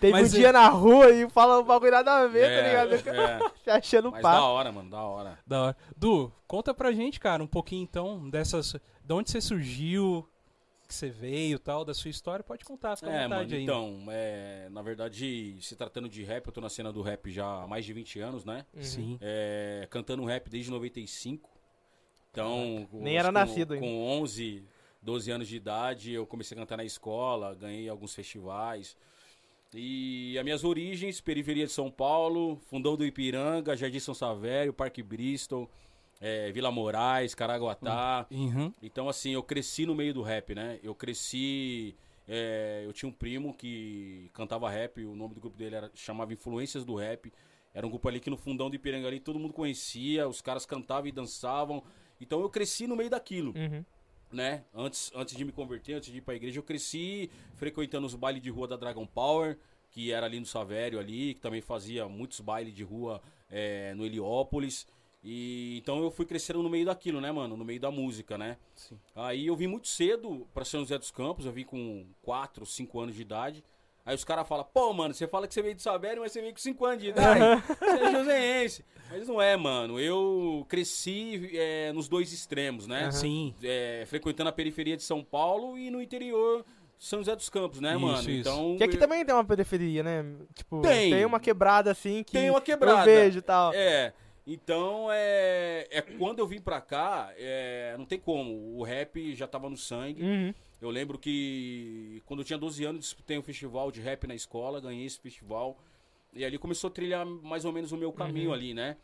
Teve 0.00 0.12
Mas 0.12 0.34
um 0.34 0.36
dia 0.36 0.52
na 0.52 0.68
rua 0.68 1.08
e 1.10 1.28
fala 1.30 1.60
um 1.60 1.64
bagulho 1.64 1.92
nada 1.92 2.12
a 2.12 2.26
ver, 2.26 2.50
É, 2.50 2.60
tá 2.62 2.68
ligado? 2.84 2.94
é. 3.08 3.50
Se 3.62 3.70
achando 3.70 4.10
Mas 4.10 4.22
da 4.22 4.30
papo. 4.32 4.42
hora, 4.44 4.70
mano, 4.72 4.90
da 4.90 5.02
hora. 5.02 5.38
Da 5.46 5.62
hora. 5.62 5.76
Du, 5.96 6.30
conta 6.46 6.74
pra 6.74 6.92
gente, 6.92 7.18
cara, 7.18 7.42
um 7.42 7.46
pouquinho 7.46 7.82
então 7.82 8.28
dessas. 8.28 8.76
De 9.04 9.12
onde 9.12 9.30
você 9.30 9.40
surgiu, 9.40 10.26
que 10.88 10.94
você 10.94 11.10
veio 11.10 11.56
e 11.56 11.58
tal, 11.58 11.84
da 11.84 11.92
sua 11.94 12.10
história, 12.10 12.42
pode 12.42 12.64
contar, 12.64 12.96
fica 12.96 13.10
à 13.10 13.14
É, 13.14 13.22
vontade 13.24 13.42
mano, 13.50 13.56
aí. 13.56 13.62
então, 13.62 14.06
é, 14.10 14.68
na 14.70 14.80
verdade, 14.82 15.56
se 15.60 15.76
tratando 15.76 16.08
de 16.08 16.22
rap, 16.24 16.46
eu 16.46 16.52
tô 16.52 16.60
na 16.60 16.68
cena 16.70 16.92
do 16.92 17.02
rap 17.02 17.30
já 17.30 17.62
há 17.62 17.66
mais 17.66 17.84
de 17.84 17.92
20 17.92 18.18
anos, 18.20 18.44
né? 18.44 18.64
Uhum. 18.74 18.82
Sim. 18.82 19.18
É, 19.20 19.86
cantando 19.90 20.24
rap 20.24 20.48
desde 20.48 20.70
95. 20.70 21.50
Então, 22.30 22.88
Nem 22.92 23.16
era 23.16 23.28
com- 23.28 23.32
nascido 23.32 23.74
ainda. 23.74 23.86
Com 23.86 24.04
11, 24.20 24.64
12 25.02 25.30
anos 25.30 25.46
de 25.48 25.56
idade, 25.56 26.12
eu 26.12 26.26
comecei 26.26 26.56
a 26.56 26.60
cantar 26.60 26.76
na 26.78 26.84
escola, 26.84 27.54
ganhei 27.54 27.88
alguns 27.88 28.14
festivais. 28.14 28.96
E 29.72 30.36
as 30.38 30.44
minhas 30.44 30.64
origens, 30.64 31.20
periferia 31.20 31.66
de 31.66 31.72
São 31.72 31.90
Paulo, 31.90 32.56
fundão 32.66 32.96
do 32.96 33.04
Ipiranga, 33.04 33.76
Jardim 33.76 33.98
São 33.98 34.14
Savério, 34.14 34.72
Parque 34.72 35.02
Bristol, 35.02 35.68
é, 36.26 36.50
Vila 36.52 36.70
Moraes, 36.70 37.34
Caraguatá. 37.34 38.26
Uhum. 38.30 38.72
Então, 38.82 39.08
assim, 39.10 39.32
eu 39.32 39.42
cresci 39.42 39.84
no 39.84 39.94
meio 39.94 40.14
do 40.14 40.22
rap, 40.22 40.54
né? 40.54 40.78
Eu 40.82 40.94
cresci. 40.94 41.94
é, 42.26 42.82
eu 42.86 42.92
tinha 42.94 43.06
um 43.08 43.12
primo 43.12 43.52
que 43.52 44.30
cantava 44.32 44.70
rap, 44.70 45.04
o 45.04 45.14
nome 45.14 45.34
do 45.34 45.40
grupo 45.42 45.56
dele 45.58 45.76
era, 45.76 45.90
chamava 45.94 46.32
Influências 46.32 46.82
do 46.84 46.94
Rap. 46.94 47.30
Era 47.74 47.86
um 47.86 47.90
grupo 47.90 48.08
ali 48.08 48.20
que 48.20 48.30
no 48.30 48.36
fundão 48.38 48.70
do 48.70 48.76
Ipiranga 48.76 49.06
ali 49.08 49.20
todo 49.20 49.38
mundo 49.38 49.52
conhecia, 49.52 50.26
os 50.26 50.40
caras 50.40 50.64
cantavam 50.64 51.06
e 51.08 51.12
dançavam. 51.12 51.82
Então 52.18 52.40
eu 52.40 52.48
cresci 52.48 52.86
no 52.86 52.96
meio 52.96 53.10
daquilo, 53.10 53.52
Uhum. 53.54 53.84
né? 54.32 54.64
Antes, 54.72 55.12
antes 55.14 55.36
de 55.36 55.44
me 55.44 55.52
converter, 55.52 55.94
antes 55.94 56.10
de 56.10 56.18
ir 56.18 56.20
pra 56.22 56.34
igreja, 56.34 56.58
eu 56.58 56.62
cresci 56.62 57.28
frequentando 57.56 58.06
os 58.06 58.14
bailes 58.14 58.40
de 58.42 58.48
rua 58.48 58.66
da 58.68 58.76
Dragon 58.76 59.04
Power, 59.06 59.58
que 59.90 60.10
era 60.12 60.24
ali 60.24 60.40
no 60.40 60.46
Savério 60.46 60.98
ali, 60.98 61.34
que 61.34 61.40
também 61.40 61.60
fazia 61.60 62.08
muitos 62.08 62.40
bailes 62.40 62.72
de 62.72 62.82
rua 62.82 63.20
é, 63.50 63.92
no 63.94 64.06
Heliópolis. 64.06 64.86
E 65.24 65.78
então 65.78 66.02
eu 66.02 66.10
fui 66.10 66.26
crescendo 66.26 66.62
no 66.62 66.68
meio 66.68 66.84
daquilo, 66.84 67.18
né, 67.20 67.32
mano? 67.32 67.56
No 67.56 67.64
meio 67.64 67.80
da 67.80 67.90
música, 67.90 68.36
né? 68.36 68.58
Sim. 68.74 68.98
Aí 69.16 69.46
eu 69.46 69.56
vim 69.56 69.66
muito 69.66 69.88
cedo 69.88 70.46
pra 70.52 70.64
São 70.64 70.80
José 70.80 70.98
dos 70.98 71.10
Campos, 71.10 71.46
eu 71.46 71.52
vim 71.52 71.64
com 71.64 72.04
4, 72.22 72.66
5 72.66 73.00
anos 73.00 73.14
de 73.14 73.22
idade. 73.22 73.64
Aí 74.06 74.14
os 74.14 74.22
caras 74.22 74.46
falam, 74.46 74.66
pô, 74.70 74.92
mano, 74.92 75.14
você 75.14 75.26
fala 75.26 75.48
que 75.48 75.54
você 75.54 75.62
veio 75.62 75.74
de 75.74 75.80
Savério, 75.80 76.20
mas 76.20 76.30
você 76.30 76.42
veio 76.42 76.52
com 76.52 76.58
5 76.60 76.84
anos 76.84 77.02
de 77.02 77.08
idade. 77.08 77.40
você 77.80 78.04
é 78.04 78.12
joseense. 78.12 78.84
Mas 79.10 79.26
não 79.26 79.40
é, 79.40 79.56
mano. 79.56 79.98
Eu 79.98 80.66
cresci 80.68 81.48
é, 81.54 81.90
nos 81.92 82.06
dois 82.06 82.30
extremos, 82.30 82.86
né? 82.86 83.04
Aham. 83.04 83.12
Sim. 83.12 83.54
É, 83.62 84.04
frequentando 84.06 84.50
a 84.50 84.52
periferia 84.52 84.94
de 84.94 85.02
São 85.02 85.24
Paulo 85.24 85.78
e 85.78 85.90
no 85.90 86.02
interior 86.02 86.66
São 86.98 87.20
José 87.20 87.34
dos 87.34 87.48
Campos, 87.48 87.80
né, 87.80 87.92
Isso, 87.92 88.00
mano? 88.00 88.18
isso. 88.18 88.30
Então. 88.30 88.76
Que 88.76 88.84
aqui 88.84 88.96
eu- 88.96 89.00
também 89.00 89.24
tem 89.24 89.34
uma 89.34 89.44
periferia, 89.44 90.02
né? 90.02 90.22
Tipo, 90.54 90.82
Tem. 90.82 91.24
uma 91.24 91.40
quebrada 91.40 91.90
assim 91.90 92.22
que 92.22 92.32
Tem 92.32 92.50
uma 92.50 92.60
quebrada. 92.60 93.00
eu 93.00 93.04
vejo 93.22 93.38
e 93.38 93.42
tal. 93.42 93.72
É. 93.72 94.12
Então, 94.46 95.06
é, 95.10 95.86
é 95.90 96.02
quando 96.02 96.38
eu 96.38 96.46
vim 96.46 96.60
pra 96.60 96.80
cá, 96.80 97.32
é, 97.36 97.94
não 97.96 98.04
tem 98.04 98.18
como. 98.18 98.76
O 98.78 98.82
rap 98.82 99.34
já 99.34 99.46
tava 99.46 99.70
no 99.70 99.76
sangue. 99.76 100.22
Uhum. 100.22 100.54
Eu 100.82 100.90
lembro 100.90 101.18
que 101.18 102.22
quando 102.26 102.40
eu 102.40 102.44
tinha 102.44 102.58
12 102.58 102.84
anos, 102.84 103.00
disputei 103.00 103.38
um 103.38 103.42
festival 103.42 103.90
de 103.90 104.02
rap 104.02 104.26
na 104.26 104.34
escola, 104.34 104.80
ganhei 104.80 105.06
esse 105.06 105.18
festival. 105.18 105.78
E 106.34 106.44
ali 106.44 106.58
começou 106.58 106.88
a 106.88 106.90
trilhar 106.90 107.24
mais 107.24 107.64
ou 107.64 107.72
menos 107.72 107.90
o 107.92 107.96
meu 107.96 108.12
caminho 108.12 108.52
ali, 108.52 108.74
né? 108.74 108.96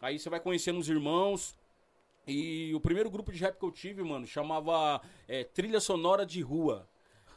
Aí 0.00 0.18
você 0.18 0.28
vai 0.28 0.40
conhecendo 0.40 0.78
os 0.78 0.88
irmãos. 0.88 1.56
E 2.26 2.72
o 2.74 2.80
primeiro 2.80 3.10
grupo 3.10 3.32
de 3.32 3.38
rap 3.38 3.58
que 3.58 3.64
eu 3.64 3.70
tive, 3.70 4.02
mano, 4.02 4.26
chamava 4.26 5.00
é, 5.26 5.42
Trilha 5.42 5.80
Sonora 5.80 6.26
de 6.26 6.42
Rua. 6.42 6.86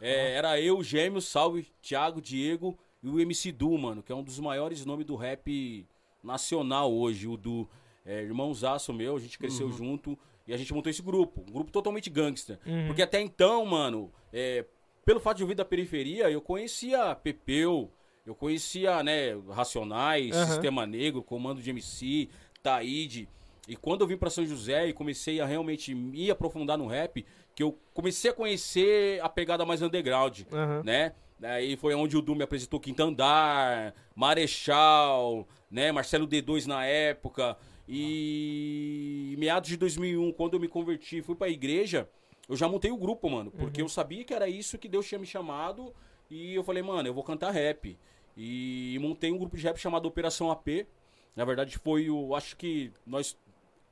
É, 0.02 0.34
Era 0.34 0.60
eu, 0.60 0.84
Gêmeos, 0.84 1.26
Salve, 1.26 1.72
Thiago, 1.82 2.22
Diego 2.22 2.78
e 3.02 3.08
o 3.08 3.20
MC 3.20 3.52
Du, 3.52 3.78
mano, 3.78 4.04
que 4.04 4.12
é 4.12 4.16
um 4.16 4.24
dos 4.24 4.40
maiores 4.40 4.86
nomes 4.86 5.06
do 5.06 5.16
rap 5.16 5.88
nacional 6.26 6.94
hoje. 6.94 7.28
O 7.28 7.38
Du, 7.38 7.68
é, 8.06 8.22
irmãozaço 8.22 8.92
meu, 8.94 9.16
a 9.16 9.20
gente 9.20 9.38
cresceu 9.38 9.72
junto 9.72 10.18
e 10.48 10.54
a 10.54 10.58
gente 10.58 10.74
montou 10.74 10.90
esse 10.90 11.02
grupo. 11.02 11.42
Um 11.48 11.54
grupo 11.54 11.72
totalmente 11.72 12.10
gangster. 12.10 12.60
Uhum. 12.66 12.88
Porque 12.88 13.02
até 13.02 13.22
então, 13.22 13.66
mano, 13.66 14.12
é, 14.34 14.66
pelo 15.06 15.20
fato 15.20 15.38
de 15.38 15.44
eu 15.44 15.48
vir 15.48 15.56
da 15.56 15.66
periferia, 15.66 16.30
eu 16.30 16.42
conhecia 16.42 17.16
Pepeu, 17.16 17.92
eu 18.26 18.36
conhecia, 18.36 19.04
né, 19.04 19.38
Racionais, 19.50 20.36
Aham. 20.36 20.46
Sistema 20.48 20.86
Negro, 20.86 21.22
Comando 21.24 21.62
de 21.62 21.70
MC, 21.70 22.30
Taíde. 22.62 23.30
E 23.68 23.76
quando 23.76 24.02
eu 24.02 24.08
vim 24.08 24.18
pra 24.18 24.30
São 24.30 24.46
José 24.46 24.88
e 24.88 24.94
comecei 24.94 25.40
a 25.40 25.46
realmente 25.46 25.94
me 25.96 26.30
aprofundar 26.30 26.78
no 26.78 26.88
rap, 26.88 27.26
que 27.56 27.64
eu 27.64 27.78
comecei 27.94 28.30
a 28.30 28.34
conhecer 28.34 29.20
a 29.22 29.30
pegada 29.30 29.66
mais 29.66 29.82
underground, 29.82 30.42
Aham. 30.52 30.84
né? 30.84 31.14
Aí 31.46 31.76
foi 31.78 31.94
onde 31.94 32.18
o 32.18 32.22
Du 32.22 32.36
me 32.36 32.44
apresentou 32.44 32.80
Quinta 32.80 33.04
Andar, 33.04 33.94
Marechal, 34.16 35.48
né? 35.70 35.92
Marcelo 35.92 36.28
D2 36.28 36.66
na 36.66 36.86
época. 36.86 37.58
E 37.88 39.36
meados 39.38 39.70
de 39.70 39.78
2001, 39.78 40.32
quando 40.34 40.56
eu 40.56 40.60
me 40.60 40.68
converti 40.68 41.18
e 41.18 41.22
fui 41.22 41.36
pra 41.36 41.50
igreja, 41.50 42.10
eu 42.50 42.56
já 42.56 42.68
montei 42.68 42.92
o 42.92 42.98
grupo, 42.98 43.30
mano. 43.30 43.52
Porque 43.52 43.82
eu 43.82 43.90
sabia 43.90 44.24
que 44.24 44.34
era 44.34 44.48
isso 44.48 44.78
que 44.78 44.88
Deus 44.88 45.08
tinha 45.08 45.20
me 45.20 45.28
chamado. 45.28 45.94
E 46.30 46.56
eu 46.56 46.64
falei, 46.64 46.82
mano, 46.82 47.08
eu 47.08 47.14
vou 47.14 47.24
cantar 47.24 47.52
rap. 47.52 47.98
E 48.36 48.98
montei 49.00 49.32
um 49.32 49.38
grupo 49.38 49.56
de 49.56 49.64
rap 49.64 49.78
chamado 49.78 50.08
Operação 50.08 50.50
AP. 50.52 50.88
Na 51.36 51.46
verdade, 51.46 51.78
foi 51.78 52.10
o. 52.10 52.36
Acho 52.36 52.56
que 52.56 52.92
nós 53.06 53.38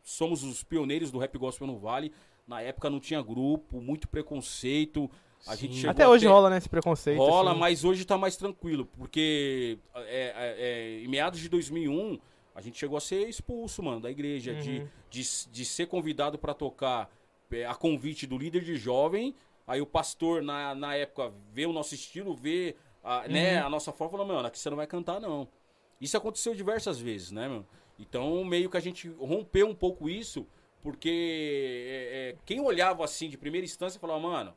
somos 0.04 0.44
os 0.44 0.64
pioneiros 0.64 1.12
do 1.12 1.20
rap 1.20 1.38
gospel 1.38 1.68
no 1.68 1.78
Vale. 1.78 2.12
Na 2.48 2.62
época 2.62 2.90
não 2.90 3.00
tinha 3.00 3.22
grupo, 3.22 3.80
muito 3.80 4.08
preconceito. 4.08 5.10
A 5.46 5.56
gente 5.56 5.76
chegou 5.76 5.92
Até 5.92 6.08
hoje 6.08 6.26
rola, 6.26 6.50
né, 6.50 6.58
esse 6.58 6.70
preconceito. 6.70 7.18
Rola, 7.18 7.52
assim. 7.52 7.60
mas 7.60 7.84
hoje 7.84 8.06
tá 8.06 8.18
mais 8.18 8.38
tranquilo, 8.38 8.86
porque 8.98 9.78
é, 9.94 10.02
é, 10.06 10.56
é, 10.58 11.04
em 11.04 11.08
meados 11.08 11.40
de 11.40 11.50
2001 11.50 12.18
a 12.56 12.62
gente 12.62 12.78
chegou 12.78 12.98
a 12.98 13.02
ser 13.02 13.28
expulso, 13.28 13.82
mano, 13.84 14.00
da 14.00 14.10
igreja, 14.12 14.54
de, 14.56 14.80
Uhum. 14.80 14.88
de, 15.10 15.22
de 15.52 15.66
ser 15.66 15.88
convidado 15.88 16.38
pra 16.38 16.54
tocar 16.54 17.10
é, 17.52 17.66
a 17.66 17.74
convite 17.76 18.26
do 18.26 18.38
líder 18.38 18.64
de 18.64 18.76
jovem. 18.78 19.36
Aí 19.68 19.82
o 19.82 19.86
pastor, 19.86 20.42
na, 20.42 20.74
na 20.76 20.96
época, 20.96 21.34
vê 21.52 21.66
o 21.66 21.74
nosso 21.74 21.94
estilo, 21.96 22.34
vê 22.36 22.76
a, 23.04 23.28
né, 23.28 23.60
Uhum. 23.60 23.68
a 23.68 23.70
nossa 23.70 23.92
forma, 23.92 24.12
falou, 24.12 24.26
mano, 24.28 24.48
aqui 24.48 24.58
você 24.60 24.70
não 24.70 24.78
vai 24.78 24.88
cantar, 24.88 25.20
não. 25.20 25.48
Isso 26.00 26.16
aconteceu 26.16 26.54
diversas 26.56 27.00
vezes, 27.00 27.32
né, 27.32 27.48
mano? 27.48 27.68
Então, 28.00 28.44
meio 28.46 28.70
que 28.70 28.78
a 28.78 28.82
gente 28.82 29.08
rompeu 29.20 29.68
um 29.68 29.76
pouco 29.76 30.10
isso, 30.10 30.48
porque 30.82 31.86
é, 31.88 32.30
é, 32.32 32.36
quem 32.46 32.60
olhava 32.62 33.04
assim 33.04 33.30
de 33.30 33.38
primeira 33.38 33.66
instância 33.66 34.00
falava, 34.00 34.20
mano, 34.20 34.54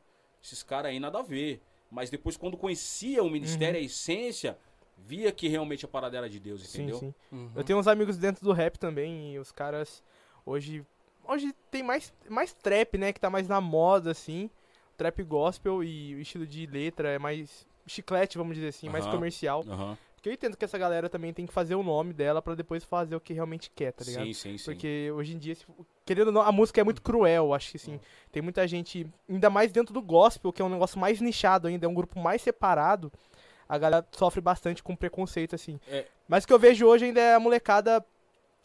esses 0.46 0.62
caras 0.62 0.90
aí 0.90 1.00
nada 1.00 1.18
a 1.18 1.22
ver. 1.22 1.60
Mas 1.90 2.10
depois, 2.10 2.36
quando 2.36 2.56
conhecia 2.56 3.22
o 3.22 3.30
ministério, 3.30 3.78
a 3.78 3.82
essência, 3.82 4.58
via 4.96 5.30
que 5.30 5.48
realmente 5.48 5.84
a 5.84 5.88
parada 5.88 6.16
era 6.16 6.28
de 6.28 6.40
Deus, 6.40 6.62
Sim, 6.62 6.82
entendeu? 6.82 6.98
sim. 6.98 7.14
Uhum. 7.30 7.50
Eu 7.54 7.64
tenho 7.64 7.78
uns 7.78 7.86
amigos 7.86 8.16
dentro 8.16 8.44
do 8.44 8.52
rap 8.52 8.78
também 8.78 9.34
e 9.34 9.38
os 9.38 9.52
caras 9.52 10.02
hoje 10.44 10.84
hoje 11.28 11.52
tem 11.70 11.82
mais 11.82 12.12
mais 12.28 12.52
trap, 12.52 12.96
né, 12.98 13.12
que 13.12 13.20
tá 13.20 13.28
mais 13.28 13.48
na 13.48 13.60
moda 13.60 14.10
assim, 14.10 14.50
trap 14.96 15.22
gospel 15.22 15.82
e 15.82 16.14
o 16.14 16.20
estilo 16.20 16.46
de 16.46 16.66
letra 16.66 17.10
é 17.10 17.18
mais 17.18 17.66
chiclete, 17.86 18.38
vamos 18.38 18.54
dizer 18.54 18.68
assim, 18.68 18.88
mais 18.88 19.04
Aham. 19.04 19.14
comercial. 19.14 19.64
Aham. 19.68 19.98
Porque 20.26 20.30
eu 20.30 20.35
entendo 20.35 20.56
que 20.56 20.64
essa 20.64 20.76
galera 20.76 21.09
também 21.09 21.33
tem 21.33 21.47
que 21.47 21.52
fazer 21.52 21.76
o 21.76 21.85
nome 21.85 22.12
dela 22.12 22.42
pra 22.42 22.56
depois 22.56 22.83
fazer 22.83 23.14
o 23.14 23.21
que 23.21 23.33
realmente 23.33 23.71
quer, 23.73 23.92
tá 23.92 24.04
ligado? 24.04 24.25
Sim, 24.25 24.33
sim, 24.33 24.59
sim. 24.59 24.64
Porque 24.64 25.09
hoje 25.14 25.35
em 25.35 25.38
dia, 25.38 25.54
se- 25.54 25.64
querendo 26.04 26.26
ou 26.28 26.33
não, 26.33 26.42
a 26.42 26.50
música 26.50 26.80
é 26.80 26.85
muito 26.85 27.00
cruel, 27.00 27.54
acho 27.54 27.71
que 27.71 27.76
assim. 27.76 28.00
Tem 28.33 28.42
muita 28.42 28.66
gente, 28.66 29.06
ainda 29.30 29.49
mais 29.49 29.71
dentro 29.71 29.95
do 29.95 30.02
gospel, 30.02 30.52
que 30.52 30.61
é 30.61 30.64
um 30.64 30.68
negócio 30.68 30.99
mais 30.99 31.21
nichado 31.21 31.68
ainda, 31.68 31.87
é 31.87 31.88
um 31.88 31.95
grupo 31.95 32.18
mais 32.18 32.42
separado. 32.42 33.12
A 33.68 33.78
galera 33.78 34.04
sofre 34.11 34.40
bastante 34.40 34.83
com 34.83 34.97
preconceito, 34.97 35.54
assim. 35.54 35.78
É. 35.88 36.04
Mas 36.26 36.42
o 36.42 36.49
que 36.49 36.52
eu 36.52 36.59
vejo 36.59 36.85
hoje 36.87 37.04
ainda 37.04 37.21
é 37.21 37.35
a 37.37 37.40
molecada 37.40 38.04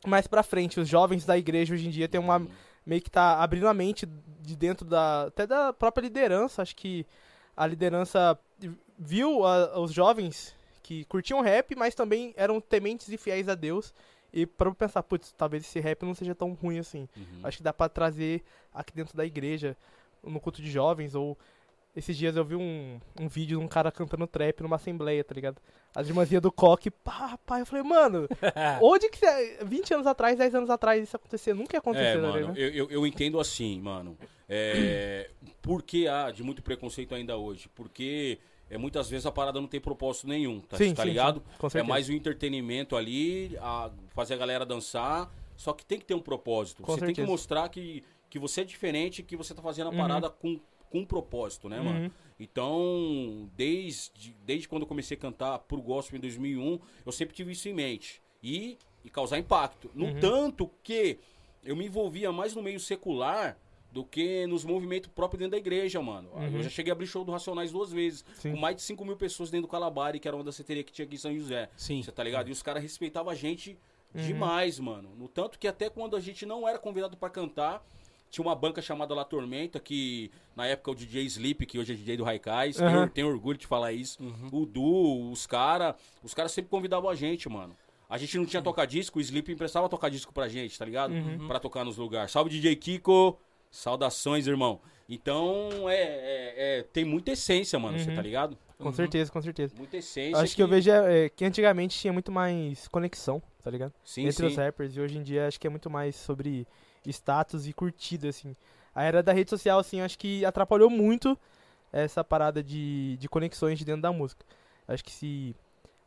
mais 0.07 0.25
pra 0.25 0.41
frente. 0.41 0.79
Os 0.79 0.89
jovens 0.89 1.27
da 1.27 1.37
igreja 1.37 1.75
hoje 1.75 1.85
em 1.85 1.91
dia 1.91 2.07
tem 2.09 2.19
uma. 2.19 2.43
meio 2.83 3.03
que 3.03 3.11
tá 3.11 3.37
abrindo 3.39 3.67
a 3.67 3.73
mente 3.75 4.07
de 4.39 4.55
dentro 4.55 4.83
da. 4.83 5.25
até 5.27 5.45
da 5.45 5.71
própria 5.71 6.01
liderança. 6.01 6.63
Acho 6.63 6.75
que 6.75 7.05
a 7.55 7.67
liderança 7.67 8.35
viu 8.97 9.45
a- 9.45 9.79
os 9.79 9.91
jovens 9.93 10.59
que 10.81 11.05
curtiam 11.05 11.41
rap, 11.41 11.75
mas 11.75 11.95
também 11.95 12.33
eram 12.35 12.59
tementes 12.59 13.09
e 13.09 13.17
fiéis 13.17 13.47
a 13.47 13.55
Deus. 13.55 13.93
E 14.33 14.45
para 14.45 14.73
pensar, 14.73 15.03
putz, 15.03 15.33
talvez 15.33 15.63
esse 15.63 15.79
rap 15.79 16.03
não 16.03 16.15
seja 16.15 16.33
tão 16.33 16.53
ruim 16.53 16.79
assim. 16.79 17.07
Uhum. 17.17 17.39
Acho 17.43 17.57
que 17.57 17.63
dá 17.63 17.73
pra 17.73 17.89
trazer 17.89 18.43
aqui 18.73 18.93
dentro 18.93 19.15
da 19.15 19.25
igreja, 19.25 19.75
no 20.23 20.39
culto 20.39 20.61
de 20.61 20.71
jovens, 20.71 21.15
ou 21.15 21.37
esses 21.95 22.15
dias 22.15 22.37
eu 22.37 22.45
vi 22.45 22.55
um, 22.55 22.99
um 23.19 23.27
vídeo 23.27 23.59
de 23.59 23.65
um 23.65 23.67
cara 23.67 23.91
cantando 23.91 24.25
trap 24.25 24.61
numa 24.61 24.77
assembleia, 24.77 25.23
tá 25.23 25.35
ligado? 25.35 25.57
As 25.93 26.07
irmãzinhas 26.07 26.41
do 26.41 26.49
coque, 26.49 26.89
pá, 26.89 27.37
pá, 27.45 27.59
eu 27.59 27.65
falei, 27.65 27.83
mano, 27.83 28.27
onde 28.81 29.09
que 29.09 29.17
você. 29.17 29.59
20 29.65 29.95
anos 29.95 30.07
atrás, 30.07 30.37
10 30.37 30.55
anos 30.55 30.69
atrás 30.69 31.03
isso 31.03 31.17
acontecer? 31.17 31.53
Nunca 31.53 31.75
ia 31.75 31.79
acontecer, 31.79 32.05
É, 32.05 32.17
mano, 32.17 32.37
ligado? 32.37 32.57
eu, 32.57 32.69
eu, 32.69 32.91
eu 32.91 33.05
entendo 33.05 33.39
assim, 33.39 33.81
mano. 33.81 34.17
É, 34.47 35.29
por 35.61 35.83
que 35.83 36.07
há 36.07 36.31
de 36.31 36.43
muito 36.43 36.63
preconceito 36.63 37.13
ainda 37.13 37.35
hoje? 37.35 37.69
Porque 37.75 38.39
é, 38.71 38.77
muitas 38.77 39.09
vezes 39.09 39.25
a 39.25 39.31
parada 39.31 39.59
não 39.59 39.67
tem 39.67 39.81
propósito 39.81 40.27
nenhum, 40.27 40.61
tá, 40.61 40.77
Sim, 40.77 40.93
tá 40.93 41.03
sim, 41.03 41.09
ligado? 41.09 41.43
sim, 41.69 41.77
É 41.77 41.83
mais 41.83 42.07
um 42.09 42.13
entretenimento 42.13 42.95
ali, 42.95 43.57
a- 43.59 43.91
fazer 44.15 44.35
a 44.35 44.37
galera 44.37 44.65
dançar, 44.65 45.29
só 45.57 45.73
que 45.73 45.85
tem 45.85 45.99
que 45.99 46.05
ter 46.05 46.13
um 46.15 46.21
propósito. 46.21 46.81
Com 46.81 46.93
você 46.93 46.99
tem 46.99 47.07
certeza. 47.09 47.25
que 47.25 47.31
mostrar 47.31 47.67
que, 47.69 48.01
que 48.29 48.39
você 48.39 48.61
é 48.61 48.63
diferente, 48.63 49.21
que 49.21 49.35
você 49.35 49.53
tá 49.53 49.61
fazendo 49.61 49.87
a 49.87 49.91
Uhum. 49.91 49.97
parada 49.97 50.29
com, 50.29 50.57
com 50.89 50.99
um 50.99 51.05
propósito, 51.05 51.67
né, 51.67 51.81
mano? 51.81 52.05
Uhum. 52.05 52.11
Então, 52.39 53.49
desde, 53.55 54.33
desde 54.45 54.67
quando 54.69 54.83
eu 54.83 54.87
comecei 54.87 55.17
a 55.17 55.19
cantar 55.19 55.59
pro 55.59 55.81
gospel 55.81 56.17
em 56.17 56.21
2001, 56.21 56.79
eu 57.05 57.11
sempre 57.11 57.35
tive 57.35 57.51
isso 57.51 57.67
em 57.67 57.73
mente. 57.73 58.21
E, 58.41 58.77
e 59.03 59.09
causar 59.09 59.37
impacto. 59.37 59.91
No 59.93 60.05
Uhum. 60.05 60.19
tanto 60.19 60.69
que 60.81 61.19
eu 61.63 61.75
me 61.75 61.85
envolvia 61.85 62.31
mais 62.31 62.55
no 62.55 62.61
meio 62.63 62.79
secular 62.79 63.57
do 63.91 64.03
que 64.05 64.47
nos 64.47 64.63
movimentos 64.63 65.09
próprios 65.13 65.39
dentro 65.39 65.51
da 65.51 65.57
igreja, 65.57 66.01
mano. 66.01 66.29
Uhum. 66.33 66.57
Eu 66.57 66.63
já 66.63 66.69
cheguei 66.69 66.91
a 66.91 66.93
abrir 66.93 67.07
show 67.07 67.25
do 67.25 67.31
Racionais 67.31 67.71
duas 67.71 67.91
vezes. 67.91 68.23
Sim. 68.35 68.51
Com 68.51 68.57
mais 68.57 68.75
de 68.75 68.81
5 68.83 69.03
mil 69.03 69.17
pessoas 69.17 69.49
dentro 69.51 69.67
do 69.67 69.71
Calabari, 69.71 70.19
que 70.19 70.27
era 70.27 70.37
uma 70.37 70.43
danceteria 70.43 70.83
que 70.83 70.91
tinha 70.93 71.05
aqui 71.05 71.15
em 71.15 71.17
São 71.17 71.33
José. 71.35 71.69
Sim. 71.75 72.01
Você 72.01 72.11
tá 72.11 72.23
ligado? 72.23 72.47
E 72.49 72.51
os 72.51 72.63
caras 72.63 72.81
respeitavam 72.81 73.31
a 73.31 73.35
gente 73.35 73.77
Uhum. 74.15 74.21
demais, 74.25 74.79
mano. 74.79 75.09
No 75.17 75.27
tanto 75.27 75.57
que 75.59 75.67
até 75.67 75.89
quando 75.89 76.15
a 76.15 76.19
gente 76.19 76.45
não 76.45 76.67
era 76.67 76.77
convidado 76.77 77.15
pra 77.15 77.29
cantar, 77.29 77.81
tinha 78.29 78.45
uma 78.45 78.55
banca 78.55 78.81
chamada 78.81 79.13
La 79.13 79.23
Tormenta, 79.25 79.79
que 79.79 80.31
na 80.55 80.65
época 80.67 80.91
o 80.91 80.95
DJ 80.95 81.23
Sleep, 81.25 81.65
que 81.65 81.77
hoje 81.79 81.93
é 81.93 81.95
DJ 81.95 82.15
do 82.17 82.23
Raikais, 82.23 82.77
Uhum. 82.79 82.87
tenho, 82.87 83.09
tenho 83.09 83.27
orgulho 83.27 83.57
de 83.57 83.67
falar 83.67 83.91
isso. 83.93 84.17
O 84.51 84.65
Du, 84.65 85.31
os 85.31 85.45
caras, 85.45 85.95
os 86.23 86.33
caras 86.33 86.51
sempre 86.53 86.69
convidavam 86.69 87.09
a 87.09 87.15
gente, 87.15 87.47
mano. 87.49 87.75
A 88.09 88.17
gente 88.17 88.37
não 88.37 88.45
tinha 88.45 88.61
toca-disco, 88.61 89.19
o 89.19 89.21
Sleep 89.21 89.51
emprestava 89.53 89.87
toca-disco 89.87 90.33
pra 90.33 90.49
gente, 90.49 90.77
tá 90.77 90.83
ligado? 90.83 91.13
Uhum. 91.13 91.47
Pra 91.47 91.59
tocar 91.61 91.85
nos 91.85 91.95
lugares. 91.97 92.31
Salve 92.31 92.49
DJ 92.49 92.75
Kiko, 92.75 93.37
saudações, 93.71 94.45
irmão. 94.47 94.79
Então, 95.09 95.89
é, 95.89 95.95
é- 95.95 96.79
é- 96.79 96.83
tem 96.83 97.03
muita 97.03 97.31
essência, 97.31 97.77
mano, 97.79 97.97
você 97.97 98.09
Uhum. 98.09 98.15
tá 98.15 98.21
ligado? 98.21 98.57
Com 98.77 98.85
Uhum. 98.85 98.93
certeza, 98.93 99.31
com 99.31 99.41
certeza. 99.41 99.73
Muita 99.77 99.97
essência. 99.97 100.37
Acho 100.41 100.55
que 100.55 100.61
eu 100.63 100.67
vejo 100.67 100.89
é, 100.91 101.25
é, 101.25 101.29
que 101.29 101.43
antigamente 101.45 101.97
tinha 101.97 102.11
muito 102.13 102.31
mais 102.31 102.87
conexão, 102.87 103.41
tá 103.63 103.69
ligado? 103.69 103.93
Sim, 104.03 104.21
Entre 104.23 104.33
sim. 104.33 104.45
os 104.45 104.55
rappers. 104.55 104.95
E 104.95 104.99
hoje 105.01 105.17
em 105.17 105.23
dia 105.23 105.47
acho 105.47 105.59
que 105.59 105.67
é 105.67 105.69
muito 105.69 105.89
mais 105.89 106.15
sobre 106.15 106.67
status 107.05 107.67
e 107.67 107.73
curtida, 107.73 108.29
assim. 108.29 108.55
A 108.93 109.03
era 109.03 109.21
da 109.23 109.31
rede 109.33 109.49
social, 109.49 109.79
assim, 109.79 110.01
acho 110.01 110.17
que 110.17 110.43
atrapalhou 110.45 110.89
muito 110.89 111.37
essa 111.93 112.23
parada 112.23 112.63
de, 112.63 113.17
de 113.17 113.27
conexões 113.29 113.77
de 113.77 113.85
dentro 113.85 114.01
da 114.01 114.11
música. 114.11 114.45
Acho 114.87 115.03
que 115.03 115.11
se 115.11 115.55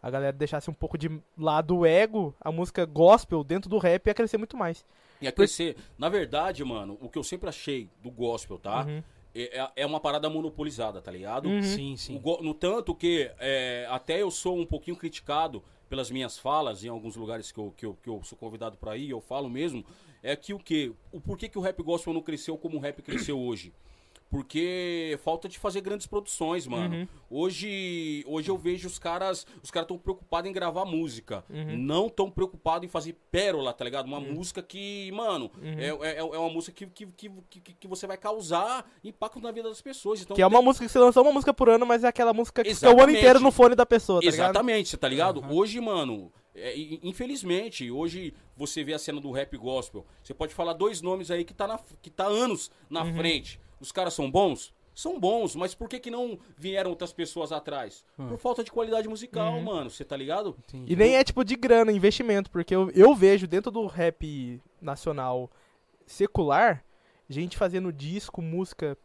a 0.02 0.10
galera 0.10 0.32
deixasse 0.32 0.68
um 0.68 0.74
pouco 0.74 0.98
de 0.98 1.10
lado 1.38 1.76
o 1.78 1.86
ego, 1.86 2.34
a 2.40 2.50
música 2.50 2.84
gospel 2.84 3.44
dentro 3.44 3.70
do 3.70 3.78
rap 3.78 4.06
ia 4.06 4.14
crescer 4.14 4.36
muito 4.38 4.56
mais. 4.56 4.84
Ia 5.20 5.32
crescer. 5.32 5.76
Na 5.98 6.08
verdade, 6.08 6.64
mano, 6.64 6.98
o 7.00 7.08
que 7.08 7.18
eu 7.18 7.24
sempre 7.24 7.48
achei 7.48 7.88
do 8.02 8.10
gospel, 8.10 8.58
tá? 8.58 8.84
Uhum. 8.84 9.02
É, 9.34 9.70
é 9.76 9.86
uma 9.86 9.98
parada 9.98 10.30
monopolizada, 10.30 11.00
tá 11.02 11.10
ligado? 11.10 11.48
Uhum. 11.48 11.62
Sim, 11.62 11.96
sim. 11.96 12.18
go- 12.20 12.40
No 12.42 12.54
tanto 12.54 12.94
que 12.94 13.30
é, 13.38 13.86
até 13.90 14.22
eu 14.22 14.30
sou 14.30 14.56
um 14.58 14.64
pouquinho 14.66 14.96
criticado 14.96 15.62
pelas 15.88 16.10
minhas 16.10 16.38
falas 16.38 16.84
em 16.84 16.88
alguns 16.88 17.16
lugares 17.16 17.50
que 17.50 17.58
eu, 17.58 17.72
que 17.76 17.84
eu, 17.86 17.98
que 18.02 18.08
eu 18.08 18.22
sou 18.22 18.38
convidado 18.38 18.76
pra 18.76 18.96
ir, 18.96 19.10
eu 19.10 19.20
falo 19.20 19.50
mesmo, 19.50 19.84
é 20.22 20.36
que 20.36 20.54
o 20.54 20.58
que? 20.58 20.92
O 21.12 21.20
porquê 21.20 21.48
que 21.48 21.58
o 21.58 21.60
rap 21.60 21.82
gospel 21.82 22.12
não 22.14 22.22
cresceu 22.22 22.56
como 22.56 22.76
o 22.76 22.80
rap 22.80 23.02
cresceu 23.02 23.38
hoje? 23.40 23.72
Porque 24.30 25.16
falta 25.22 25.48
de 25.48 25.58
fazer 25.58 25.80
grandes 25.80 26.06
produções, 26.08 26.66
mano. 26.66 26.96
Uhum. 26.96 27.08
Hoje, 27.30 28.24
hoje 28.26 28.50
eu 28.50 28.58
vejo 28.58 28.88
os 28.88 28.98
caras, 28.98 29.46
os 29.62 29.70
caras 29.70 29.86
tão 29.86 29.96
preocupados 29.96 30.50
em 30.50 30.52
gravar 30.52 30.84
música, 30.84 31.44
Uhum. 31.48 31.76
não 31.78 32.08
tão 32.08 32.28
preocupados 32.30 32.84
em 32.84 32.88
fazer 32.88 33.16
pérola, 33.30 33.72
tá 33.72 33.84
ligado? 33.84 34.06
Uma 34.06 34.18
música 34.20 34.60
que, 34.62 35.10
mano, 35.12 35.50
Uhum. 35.62 35.78
é, 36.02 36.14
é, 36.14 36.18
é 36.18 36.22
uma 36.38 36.50
música 36.50 36.72
que, 36.74 37.06
que, 37.06 37.06
que, 37.48 37.60
que, 37.60 37.72
que 37.74 37.86
você 37.88 38.06
vai 38.08 38.16
causar 38.16 38.84
impacto 39.04 39.40
na 39.40 39.52
vida 39.52 39.68
das 39.68 39.80
pessoas. 39.80 40.22
Então, 40.22 40.34
Que 40.34 40.42
é 40.42 40.46
uma 40.46 40.60
música 40.62 40.84
que 40.84 40.90
você 40.92 40.98
lançou 40.98 41.22
uma 41.22 41.32
música 41.32 41.54
por 41.54 41.68
ano, 41.68 41.86
mas 41.86 42.02
é 42.02 42.08
aquela 42.08 42.32
música 42.32 42.64
que 42.64 42.74
fica 42.74 42.86
o 42.86 42.90
ano 42.90 42.96
Exatamente. 43.02 43.18
inteiro 43.20 43.40
no 43.40 43.52
fone 43.52 43.74
da 43.76 43.86
pessoa, 43.86 44.20
tá 44.20 44.26
ligado? 44.30 44.50
Exatamente, 44.50 44.88
você 44.88 44.96
tá 44.96 45.08
ligado? 45.08 45.44
Hoje, 45.48 45.80
mano, 45.80 46.32
é, 46.54 46.74
infelizmente, 47.02 47.90
hoje 47.90 48.34
você 48.56 48.82
vê 48.82 48.94
a 48.94 48.98
cena 48.98 49.20
do 49.20 49.30
rap 49.30 49.56
gospel. 49.56 50.04
Você 50.22 50.34
pode 50.34 50.52
falar 50.54 50.72
dois 50.72 51.00
nomes 51.00 51.30
aí 51.30 51.44
que 51.44 51.54
tá, 51.54 51.66
na, 51.68 51.78
que 52.02 52.10
tá 52.10 52.24
anos 52.26 52.70
na 52.90 53.02
Uhum. 53.04 53.14
frente. 53.16 53.60
Os 53.84 53.92
caras 53.92 54.14
são 54.14 54.30
bons? 54.30 54.72
São 54.94 55.20
bons, 55.20 55.54
mas 55.54 55.74
por 55.74 55.88
que, 55.88 55.98
que 56.00 56.10
não 56.10 56.38
vieram 56.56 56.88
outras 56.88 57.12
pessoas 57.12 57.52
atrás? 57.52 58.02
Por 58.16 58.38
falta 58.38 58.64
de 58.64 58.70
qualidade 58.70 59.06
musical, 59.08 59.60
mano, 59.60 59.90
você 59.90 60.04
tá 60.04 60.16
ligado? 60.16 60.56
Entendi. 60.68 60.90
E 60.90 60.96
nem 60.96 61.16
é 61.16 61.22
tipo 61.24 61.44
de 61.44 61.54
grana, 61.54 61.92
investimento, 61.92 62.50
porque 62.50 62.74
eu, 62.74 62.90
eu 62.92 63.14
vejo 63.14 63.46
dentro 63.46 63.70
do 63.70 63.86
rap 63.86 64.62
nacional 64.80 65.50
secular, 66.06 66.82
gente 67.28 67.58
fazendo 67.58 67.92
disco, 67.92 68.40
música 68.40 68.96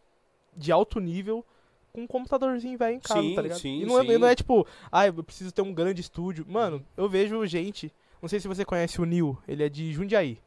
de 0.55 0.71
alto 0.71 1.00
nível 1.00 1.43
com 1.91 2.03
um 2.03 2.07
computadorzinho 2.07 2.77
velho 2.77 2.95
em 2.95 3.00
casa, 3.00 3.21
Sim, 3.21 3.36
tá 3.36 3.41
ligado? 3.41 3.59
sim, 3.59 3.81
e 3.81 3.86
não 3.86 4.00
é, 4.00 4.05
sim. 4.05 4.17
não 4.17 4.27
é 4.27 4.36
tipo, 4.36 4.65
ah, 4.91 5.07
eu 5.07 5.24
preciso 5.24 5.51
ter 5.51 5.63
um 5.63 5.74
grande 5.74 6.00
estúdio. 6.01 6.45
Mano, 6.48 6.86
eu 6.95 7.09
vejo 7.09 7.45
gente, 7.45 7.91
não 8.21 8.29
sei 8.29 8.39
se 8.39 8.48
você 8.48 8.63
conhece 8.63 9.01
o 9.01 9.05
Nil, 9.05 9.38
ele 9.48 9.63
é 9.63 9.69
de 9.69 9.91
Jundiaí. 9.91 10.39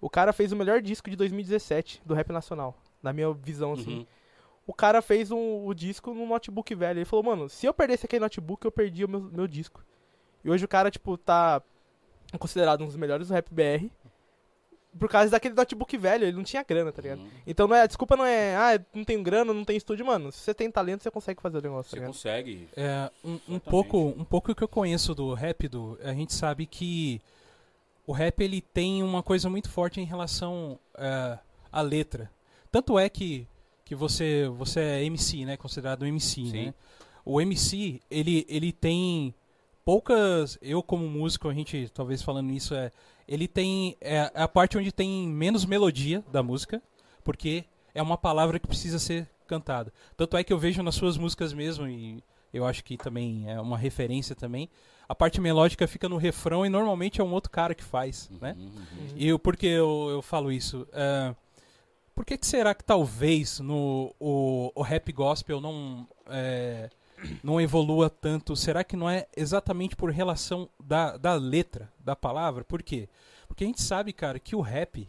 O 0.00 0.10
cara 0.10 0.32
fez 0.32 0.50
o 0.50 0.56
melhor 0.56 0.82
disco 0.82 1.08
de 1.08 1.14
2017 1.14 2.02
do 2.04 2.12
rap 2.14 2.32
nacional, 2.32 2.76
na 3.02 3.12
minha 3.12 3.32
visão, 3.32 3.72
assim. 3.72 3.98
Uhum. 3.98 4.06
O 4.66 4.74
cara 4.74 5.02
fez 5.02 5.30
um, 5.30 5.66
o 5.66 5.74
disco 5.74 6.14
num 6.14 6.28
notebook 6.28 6.74
velho. 6.74 6.98
Ele 6.98 7.04
falou, 7.04 7.24
mano, 7.24 7.48
se 7.48 7.66
eu 7.66 7.74
perdesse 7.74 8.06
aquele 8.06 8.20
notebook, 8.20 8.64
eu 8.64 8.70
perdia 8.70 9.06
o 9.06 9.08
meu, 9.08 9.20
meu 9.20 9.46
disco. 9.48 9.84
E 10.44 10.50
hoje 10.50 10.64
o 10.64 10.68
cara, 10.68 10.90
tipo, 10.90 11.16
tá 11.18 11.62
considerado 12.38 12.82
um 12.82 12.86
dos 12.86 12.96
melhores 12.96 13.28
do 13.28 13.34
rap 13.34 13.48
BR. 13.50 13.90
Por 14.98 15.08
causa 15.08 15.30
daquele 15.30 15.54
notebook 15.54 15.96
velho, 15.96 16.24
ele 16.24 16.36
não 16.36 16.42
tinha 16.42 16.64
grana, 16.64 16.90
tá 16.90 17.00
ligado? 17.00 17.20
Uhum. 17.20 17.30
Então 17.46 17.68
não 17.68 17.76
é, 17.76 17.82
a 17.82 17.86
desculpa 17.86 18.16
não 18.16 18.24
é, 18.24 18.56
ah, 18.56 18.84
não 18.92 19.04
tenho 19.04 19.22
grana, 19.22 19.54
não 19.54 19.64
tem 19.64 19.76
estúdio, 19.76 20.04
mano. 20.04 20.32
Se 20.32 20.38
você 20.38 20.52
tem 20.52 20.70
talento, 20.70 21.02
você 21.02 21.10
consegue 21.10 21.40
fazer 21.40 21.58
o 21.58 21.62
negócio, 21.62 21.84
tá 21.84 21.90
Você 21.90 21.96
ligado? 21.96 22.12
consegue. 22.12 22.68
É, 22.76 23.10
um, 23.24 23.38
um 23.48 23.58
pouco, 23.60 23.98
um 23.98 24.24
pouco 24.24 24.52
que 24.54 24.64
eu 24.64 24.68
conheço 24.68 25.14
do 25.14 25.32
rap, 25.32 25.68
do, 25.68 25.96
a 26.02 26.12
gente 26.12 26.32
sabe 26.32 26.66
que 26.66 27.20
o 28.04 28.12
rap 28.12 28.40
ele 28.40 28.60
tem 28.60 29.02
uma 29.04 29.22
coisa 29.22 29.48
muito 29.48 29.70
forte 29.70 30.00
em 30.00 30.04
relação 30.04 30.78
é, 30.96 31.38
à 31.70 31.80
letra. 31.80 32.28
Tanto 32.70 32.98
é 32.98 33.08
que, 33.08 33.46
que 33.84 33.94
você, 33.94 34.48
você 34.56 34.80
é 34.80 35.04
MC, 35.04 35.44
né? 35.44 35.56
Considerado 35.56 36.06
MC, 36.06 36.44
Sim. 36.46 36.52
né? 36.52 36.74
O 37.24 37.40
MC, 37.40 38.00
ele, 38.10 38.46
ele 38.48 38.72
tem 38.72 39.34
poucas. 39.84 40.58
Eu, 40.62 40.82
como 40.82 41.08
músico, 41.08 41.48
a 41.48 41.54
gente 41.54 41.90
talvez 41.92 42.22
falando 42.22 42.52
isso, 42.52 42.74
é. 42.74 42.90
Ele 43.26 43.46
tem. 43.46 43.96
É 44.00 44.30
a 44.34 44.48
parte 44.48 44.76
onde 44.78 44.90
tem 44.90 45.28
menos 45.28 45.64
melodia 45.64 46.24
da 46.32 46.42
música, 46.42 46.82
porque 47.24 47.64
é 47.94 48.02
uma 48.02 48.16
palavra 48.16 48.58
que 48.58 48.66
precisa 48.66 48.98
ser 48.98 49.28
cantada. 49.46 49.92
Tanto 50.16 50.36
é 50.36 50.44
que 50.44 50.52
eu 50.52 50.58
vejo 50.58 50.82
nas 50.82 50.94
suas 50.94 51.16
músicas 51.16 51.52
mesmo, 51.52 51.88
e 51.88 52.22
eu 52.52 52.64
acho 52.64 52.82
que 52.84 52.96
também 52.96 53.50
é 53.50 53.60
uma 53.60 53.78
referência 53.78 54.34
também. 54.34 54.68
A 55.08 55.14
parte 55.14 55.40
melódica 55.40 55.88
fica 55.88 56.08
no 56.08 56.16
refrão 56.16 56.64
e 56.64 56.68
normalmente 56.68 57.20
é 57.20 57.24
um 57.24 57.32
outro 57.32 57.50
cara 57.50 57.74
que 57.74 57.82
faz, 57.82 58.30
né? 58.40 58.54
Uhum. 58.56 58.72
E 59.16 59.26
eu, 59.26 59.38
por 59.38 59.56
que 59.56 59.66
eu, 59.66 60.08
eu 60.10 60.22
falo 60.22 60.52
isso? 60.52 60.86
É, 60.92 61.34
por 62.20 62.26
que, 62.26 62.36
que 62.36 62.46
será 62.46 62.74
que 62.74 62.84
talvez 62.84 63.60
no, 63.60 64.14
o, 64.20 64.70
o 64.74 64.82
rap 64.82 65.10
gospel 65.10 65.58
não, 65.58 66.06
é, 66.26 66.90
não 67.42 67.58
evolua 67.58 68.10
tanto? 68.10 68.54
Será 68.54 68.84
que 68.84 68.94
não 68.94 69.08
é 69.08 69.26
exatamente 69.34 69.96
por 69.96 70.10
relação 70.10 70.68
da, 70.78 71.16
da 71.16 71.32
letra, 71.32 71.90
da 71.98 72.14
palavra? 72.14 72.62
Por 72.62 72.82
quê? 72.82 73.08
Porque 73.48 73.64
a 73.64 73.66
gente 73.66 73.80
sabe, 73.80 74.12
cara, 74.12 74.38
que 74.38 74.54
o 74.54 74.60
rap, 74.60 75.08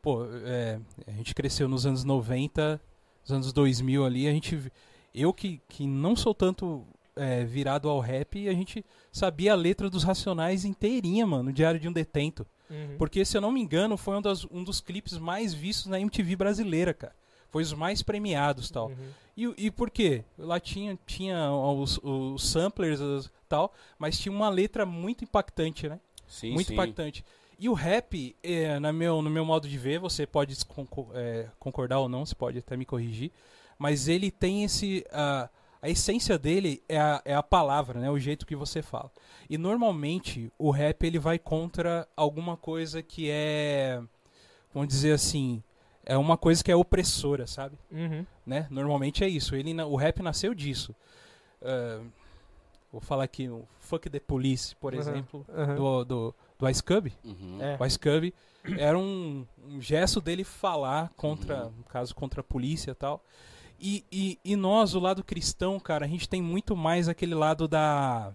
pô, 0.00 0.24
é, 0.46 0.80
a 1.06 1.10
gente 1.10 1.34
cresceu 1.34 1.68
nos 1.68 1.84
anos 1.84 2.02
90, 2.02 2.80
nos 3.20 3.30
anos 3.30 3.52
2000 3.52 4.06
ali, 4.06 4.26
a 4.26 4.32
gente, 4.32 4.72
eu 5.14 5.34
que, 5.34 5.60
que 5.68 5.86
não 5.86 6.16
sou 6.16 6.32
tanto 6.32 6.82
é, 7.14 7.44
virado 7.44 7.90
ao 7.90 8.00
rap, 8.00 8.48
a 8.48 8.54
gente 8.54 8.82
sabia 9.12 9.52
a 9.52 9.54
letra 9.54 9.90
dos 9.90 10.02
Racionais 10.02 10.64
inteirinha, 10.64 11.26
mano, 11.26 11.42
no 11.42 11.52
Diário 11.52 11.78
de 11.78 11.86
um 11.86 11.92
Detento. 11.92 12.46
Uhum. 12.70 12.96
Porque, 12.98 13.24
se 13.24 13.36
eu 13.36 13.40
não 13.40 13.52
me 13.52 13.60
engano, 13.60 13.96
foi 13.96 14.16
um, 14.16 14.22
das- 14.22 14.44
um 14.50 14.62
dos 14.62 14.80
clipes 14.80 15.16
mais 15.18 15.54
vistos 15.54 15.86
na 15.86 15.98
MTV 16.00 16.36
brasileira, 16.36 16.92
cara. 16.92 17.14
Foi 17.50 17.62
os 17.62 17.72
mais 17.72 18.02
premiados 18.02 18.70
tal. 18.70 18.88
Uhum. 18.88 19.10
E, 19.36 19.66
e 19.66 19.70
por 19.70 19.90
quê? 19.90 20.24
Lá 20.36 20.60
tinha, 20.60 20.98
tinha 21.06 21.50
os, 21.50 21.98
os 22.02 22.50
samplers 22.50 23.00
os, 23.00 23.30
tal, 23.48 23.72
mas 23.98 24.18
tinha 24.18 24.32
uma 24.32 24.48
letra 24.50 24.84
muito 24.84 25.24
impactante, 25.24 25.88
né? 25.88 25.98
Sim, 26.26 26.52
muito 26.52 26.66
sim. 26.66 26.74
impactante. 26.74 27.24
E 27.58 27.68
o 27.68 27.72
rap, 27.72 28.36
é, 28.42 28.78
na 28.78 28.92
meu, 28.92 29.22
no 29.22 29.30
meu 29.30 29.44
modo 29.44 29.66
de 29.68 29.78
ver, 29.78 29.98
você 29.98 30.26
pode 30.26 30.56
é, 31.14 31.48
concordar 31.58 31.98
ou 31.98 32.08
não, 32.08 32.24
você 32.24 32.34
pode 32.34 32.58
até 32.58 32.76
me 32.76 32.84
corrigir, 32.84 33.32
mas 33.78 34.08
ele 34.08 34.30
tem 34.30 34.62
esse. 34.64 35.04
A, 35.10 35.48
a 35.80 35.88
essência 35.88 36.38
dele 36.38 36.82
é 36.88 36.98
a, 36.98 37.22
é 37.24 37.34
a 37.34 37.42
palavra, 37.42 38.00
né? 38.00 38.10
O 38.10 38.18
jeito 38.18 38.46
que 38.46 38.56
você 38.56 38.82
fala. 38.82 39.10
E 39.48 39.56
normalmente 39.56 40.52
o 40.58 40.70
rap 40.70 41.04
ele 41.04 41.18
vai 41.18 41.38
contra 41.38 42.06
alguma 42.16 42.56
coisa 42.56 43.02
que 43.02 43.28
é. 43.30 44.00
Vamos 44.72 44.88
dizer 44.88 45.12
assim. 45.12 45.62
É 46.04 46.16
uma 46.16 46.38
coisa 46.38 46.64
que 46.64 46.72
é 46.72 46.76
opressora, 46.76 47.46
sabe? 47.46 47.76
Uhum. 47.92 48.24
né? 48.46 48.66
Normalmente 48.70 49.22
é 49.24 49.28
isso. 49.28 49.54
Ele, 49.54 49.74
o 49.82 49.94
rap 49.94 50.22
nasceu 50.22 50.54
disso. 50.54 50.94
Ah, 51.62 52.00
vou 52.90 53.00
falar 53.00 53.24
aqui 53.24 53.46
o 53.48 53.66
Fuck 53.78 54.08
the 54.08 54.18
Police, 54.20 54.74
por 54.76 54.94
Uhum. 54.94 55.00
exemplo, 55.00 55.46
Uhum. 55.48 55.74
do, 55.74 56.04
do, 56.04 56.34
do 56.58 56.68
Ice 56.70 56.82
Cub. 56.82 57.12
Uhum. 57.24 57.58
É. 57.60 57.76
O 57.78 57.84
Ice 57.84 57.98
Cub 57.98 58.32
era 58.78 58.98
um, 58.98 59.46
um 59.66 59.80
gesto 59.82 60.18
dele 60.20 60.44
falar 60.44 61.10
contra, 61.16 61.66
Uhum. 61.66 61.72
no 61.78 61.84
caso, 61.84 62.14
contra 62.14 62.40
a 62.40 62.44
polícia 62.44 62.92
e 62.92 62.94
tal. 62.94 63.22
E, 63.78 64.04
e, 64.10 64.38
e 64.44 64.56
nós, 64.56 64.94
o 64.94 65.00
lado 65.00 65.22
cristão, 65.22 65.78
cara, 65.78 66.04
a 66.04 66.08
gente 66.08 66.28
tem 66.28 66.42
muito 66.42 66.76
mais 66.76 67.08
aquele 67.08 67.34
lado 67.34 67.68
da... 67.68 68.32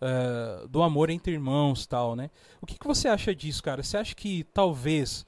ah, 0.00 0.66
do 0.68 0.82
amor 0.82 1.10
entre 1.10 1.32
irmãos 1.32 1.86
tal, 1.86 2.16
né? 2.16 2.30
O 2.60 2.66
que, 2.66 2.78
que 2.78 2.86
você 2.86 3.08
acha 3.08 3.34
disso, 3.34 3.62
cara? 3.62 3.82
Você 3.82 3.96
acha 3.96 4.14
que 4.14 4.44
talvez 4.52 5.26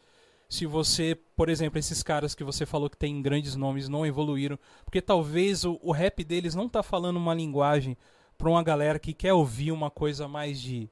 se 0.48 0.66
você, 0.66 1.18
por 1.37 1.48
exemplo, 1.48 1.78
esses 1.78 2.02
caras 2.02 2.35
que 2.35 2.44
você 2.44 2.64
falou 2.64 2.88
que 2.88 2.96
tem 2.96 3.20
grandes 3.20 3.57
nomes 3.57 3.88
não 3.88 4.07
evoluíram, 4.07 4.59
porque 4.85 5.02
talvez 5.02 5.64
o, 5.64 5.78
o 5.83 5.90
rap 5.90 6.22
deles 6.22 6.54
não 6.54 6.68
tá 6.68 6.83
falando 6.83 7.16
uma 7.16 7.35
linguagem 7.35 7.96
pra 8.38 8.48
uma 8.48 8.62
galera 8.62 8.98
que 8.98 9.12
quer 9.12 9.33
ouvir 9.33 9.72
uma 9.72 9.90
coisa 9.90 10.28
mais 10.28 10.61
de, 10.61 10.88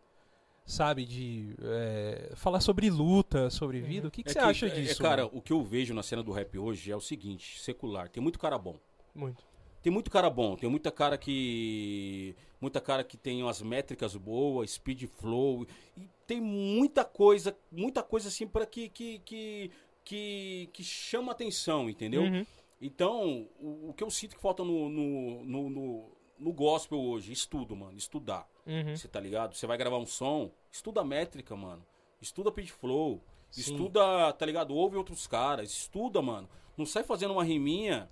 sabe, 0.72 1.04
de 1.04 1.54
é, 1.62 2.32
falar 2.34 2.60
sobre 2.60 2.88
luta, 2.90 3.50
sobre 3.50 3.80
vida. 3.80 4.08
O 4.08 4.10
que, 4.10 4.22
que 4.22 4.30
É 4.30 4.32
você 4.32 4.38
que- 4.38 4.44
acha 4.44 4.66
é- 4.66 4.70
disso? 4.70 5.02
É, 5.02 5.04
cara, 5.04 5.24
mano? 5.24 5.38
o 5.38 5.42
que 5.42 5.52
eu 5.52 5.62
vejo 5.62 5.92
na 5.94 6.02
cena 6.02 6.22
do 6.22 6.32
rap 6.32 6.58
hoje 6.58 6.90
é 6.90 6.96
o 6.96 7.00
seguinte, 7.00 7.60
secular. 7.60 8.08
Tem 8.08 8.22
muito 8.22 8.38
cara 8.38 8.56
bom. 8.58 8.76
Muito. 9.14 9.44
Tem 9.82 9.92
muito 9.92 10.10
cara 10.10 10.30
bom, 10.30 10.56
tem 10.56 10.70
muita 10.70 10.90
cara 10.92 11.18
que. 11.18 12.34
Muita 12.60 12.80
cara 12.80 13.02
que 13.02 13.16
tem 13.16 13.42
umas 13.42 13.60
métricas 13.60 14.14
boas, 14.14 14.70
speed 14.70 15.06
flow. 15.08 15.66
E 15.96 16.08
tem 16.26 16.40
muita 16.40 17.04
coisa, 17.04 17.56
muita 17.70 18.02
coisa 18.02 18.28
assim 18.28 18.46
para 18.46 18.64
que, 18.64 18.88
que, 18.88 19.18
que, 19.24 19.70
que, 20.04 20.70
que 20.72 20.84
chama 20.84 21.32
atenção, 21.32 21.90
entendeu? 21.90 22.22
Uhum. 22.22 22.46
Então, 22.80 23.48
o, 23.60 23.90
o 23.90 23.92
que 23.92 24.04
eu 24.04 24.10
sinto 24.10 24.36
que 24.36 24.42
falta 24.42 24.62
no, 24.64 24.88
no, 24.88 25.44
no, 25.44 25.70
no, 25.70 26.10
no 26.38 26.52
gospel 26.52 26.98
hoje, 27.00 27.32
estudo, 27.32 27.74
mano, 27.76 27.96
estudar. 27.96 28.48
Uhum. 28.66 28.96
Você 28.96 29.08
tá 29.08 29.20
ligado? 29.20 29.54
Você 29.54 29.66
vai 29.66 29.76
gravar 29.78 29.98
um 29.98 30.06
som, 30.06 30.50
estuda 30.70 31.04
métrica, 31.04 31.54
mano. 31.56 31.84
Estuda 32.20 32.50
pitch 32.52 32.70
flow. 32.70 33.22
Sim. 33.50 33.60
Estuda, 33.60 34.32
tá 34.32 34.46
ligado? 34.46 34.74
Ouve 34.74 34.96
outros 34.96 35.26
caras. 35.26 35.70
Estuda, 35.70 36.22
mano. 36.22 36.48
Não 36.76 36.86
sai 36.86 37.02
fazendo 37.02 37.32
uma 37.32 37.44
riminha 37.44 38.08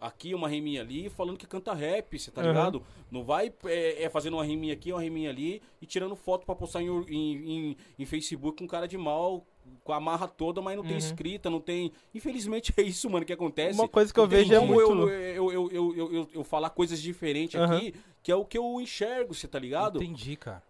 aqui, 0.00 0.34
uma 0.34 0.48
riminha 0.48 0.82
ali, 0.82 1.08
falando 1.08 1.38
que 1.38 1.46
canta 1.46 1.72
rap, 1.72 2.18
você 2.18 2.30
tá 2.30 2.42
Aham. 2.42 2.48
ligado? 2.50 2.86
Não 3.10 3.24
vai 3.24 3.52
é, 3.64 4.02
é, 4.04 4.10
fazendo 4.10 4.34
uma 4.34 4.44
riminha 4.44 4.74
aqui, 4.74 4.92
uma 4.92 5.00
riminha 5.02 5.30
ali 5.30 5.62
e 5.80 5.86
tirando 5.86 6.14
foto 6.14 6.44
pra 6.44 6.54
postar 6.54 6.82
em, 6.82 6.88
em, 7.08 7.70
em- 7.70 7.76
em 7.98 8.04
Facebook 8.06 8.58
com 8.58 8.68
cara 8.68 8.86
de 8.86 8.98
mal, 8.98 9.46
com 9.82 9.92
a 9.92 10.00
marra 10.00 10.26
toda, 10.28 10.60
mas 10.62 10.76
não 10.76 10.82
tem 10.82 10.92
Uhum. 10.92 10.98
escrita, 10.98 11.50
não 11.50 11.60
tem. 11.60 11.92
Infelizmente 12.14 12.72
é 12.78 12.82
isso, 12.82 13.08
mano, 13.10 13.24
que 13.24 13.32
acontece. 13.32 13.78
Uma 13.78 13.88
coisa 13.88 14.12
que 14.12 14.18
eu 14.20 14.28
tem 14.28 14.38
vejo 14.38 14.54
é 14.54 14.60
muito. 14.60 14.80
Eu, 15.08 15.08
eu, 15.08 15.52
eu, 15.52 15.70
eu, 15.70 15.94
eu, 15.96 16.12
eu- 16.14 16.30
eu 16.34 16.44
falar 16.44 16.70
coisas 16.70 17.00
diferentes 17.00 17.60
Aham. 17.60 17.76
aqui, 17.76 17.94
que 18.22 18.30
é 18.32 18.36
o 18.36 18.44
que 18.44 18.56
eu 18.58 18.80
enxergo, 18.80 19.34
você 19.34 19.46
tá 19.48 19.58
ligado? 19.58 20.02
Entendi, 20.02 20.36
cara. 20.36 20.62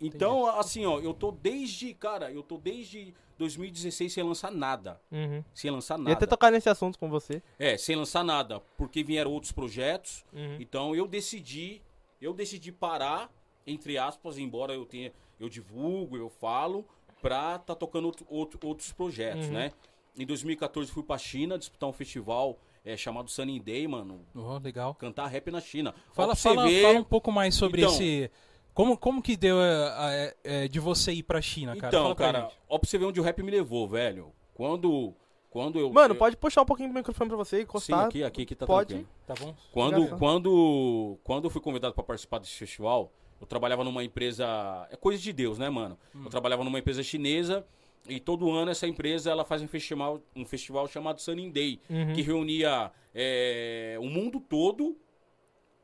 Então, 0.00 0.46
assim, 0.46 0.86
ó, 0.86 1.00
eu 1.00 1.12
tô 1.12 1.32
desde, 1.32 1.92
cara, 1.92 2.30
eu 2.30 2.42
tô 2.42 2.56
desde 2.56 3.12
2016 3.36 4.12
sem 4.12 4.22
lançar 4.22 4.50
nada. 4.52 5.00
Uhum. 5.10 5.42
Sem 5.52 5.70
lançar 5.70 5.98
Ia 5.98 6.02
até 6.04 6.10
nada. 6.12 6.26
tocar 6.26 6.52
nesse 6.52 6.68
assunto 6.68 6.98
com 6.98 7.08
você. 7.08 7.42
É, 7.58 7.76
sem 7.76 7.96
lançar 7.96 8.22
nada, 8.24 8.60
porque 8.76 9.02
vieram 9.02 9.32
outros 9.32 9.50
projetos. 9.52 10.24
Uhum. 10.32 10.56
Então 10.60 10.94
eu 10.94 11.06
decidi, 11.06 11.82
eu 12.20 12.32
decidi 12.32 12.70
parar, 12.70 13.28
entre 13.66 13.98
aspas, 13.98 14.38
embora 14.38 14.72
eu 14.72 14.84
tenha, 14.86 15.12
eu 15.40 15.48
divulgo, 15.48 16.16
eu 16.16 16.28
falo, 16.28 16.84
pra 17.22 17.58
tá 17.58 17.74
tocando 17.74 18.06
outro- 18.06 18.26
outro- 18.28 18.58
outros 18.66 18.92
projetos, 18.92 19.46
Uhum. 19.46 19.52
né? 19.52 19.72
Em 20.16 20.26
2014 20.26 20.90
fui 20.90 21.02
pra 21.02 21.16
China 21.18 21.56
disputar 21.58 21.88
um 21.88 21.92
festival 21.92 22.58
é, 22.84 22.96
chamado 22.96 23.28
Sunny 23.30 23.60
Day, 23.60 23.86
mano. 23.86 24.20
Ó, 24.34 24.58
legal. 24.58 24.94
Cantar 24.94 25.26
rap 25.26 25.50
na 25.50 25.60
China. 25.60 25.94
Fala, 26.12 26.28
pra 26.28 26.36
fala, 26.36 26.64
ver- 26.66 26.82
fala 26.82 26.98
um 27.00 27.04
pouco 27.04 27.30
mais 27.30 27.54
sobre 27.54 27.82
Então- 27.82 27.92
esse. 27.92 28.30
Como, 28.72 28.96
como 28.96 29.20
que 29.20 29.36
deu 29.36 29.60
é, 29.60 30.34
é, 30.44 30.64
é, 30.64 30.68
de 30.68 30.78
você 30.78 31.12
ir 31.12 31.24
pra 31.24 31.42
China, 31.42 31.74
cara? 31.76 31.88
Então, 31.88 32.02
Fala 32.04 32.14
pra 32.14 32.26
cara, 32.32 32.50
ó 32.68 32.78
pra 32.78 32.88
você 32.88 32.96
ver 32.96 33.06
onde 33.06 33.20
o 33.20 33.22
rap 33.24 33.42
me 33.42 33.50
levou, 33.50 33.88
velho. 33.88 34.32
Quando, 34.54 35.12
quando 35.50 35.78
eu... 35.80 35.92
Mano, 35.92 36.14
eu, 36.14 36.18
pode 36.18 36.36
puxar 36.36 36.62
um 36.62 36.64
pouquinho 36.64 36.88
o 36.90 36.94
microfone 36.94 37.28
pra 37.28 37.36
você 37.36 37.56
e 37.56 37.58
Sim, 37.58 37.64
encostar. 37.64 38.06
aqui, 38.06 38.22
aqui, 38.22 38.42
aqui 38.42 38.54
tá 38.54 38.66
Pode. 38.66 38.94
tranquilo. 38.94 39.10
Tá 39.26 39.34
bom? 39.34 39.54
Quando, 39.72 40.16
quando, 40.16 41.18
quando 41.24 41.44
eu 41.44 41.50
fui 41.50 41.60
convidado 41.60 41.92
para 41.94 42.04
participar 42.04 42.38
desse 42.38 42.54
festival, 42.54 43.12
eu 43.40 43.46
trabalhava 43.46 43.84
numa 43.84 44.02
empresa. 44.04 44.46
É 44.90 44.96
coisa 44.96 45.20
de 45.22 45.32
Deus, 45.32 45.58
né, 45.58 45.68
mano? 45.70 45.98
Eu 46.14 46.30
trabalhava 46.30 46.64
numa 46.64 46.78
empresa 46.78 47.02
chinesa 47.02 47.64
e 48.08 48.18
todo 48.18 48.50
ano 48.50 48.70
essa 48.70 48.86
empresa 48.86 49.30
ela 49.30 49.44
faz 49.44 49.60
um 49.62 49.68
festival, 49.68 50.20
um 50.34 50.44
festival 50.44 50.86
chamado 50.88 51.20
Sunny 51.20 51.50
Day, 51.50 51.80
Uhum. 51.90 52.12
que 52.14 52.22
reunia 52.22 52.90
é, 53.14 53.96
o 54.00 54.06
mundo 54.08 54.40
todo 54.40 54.96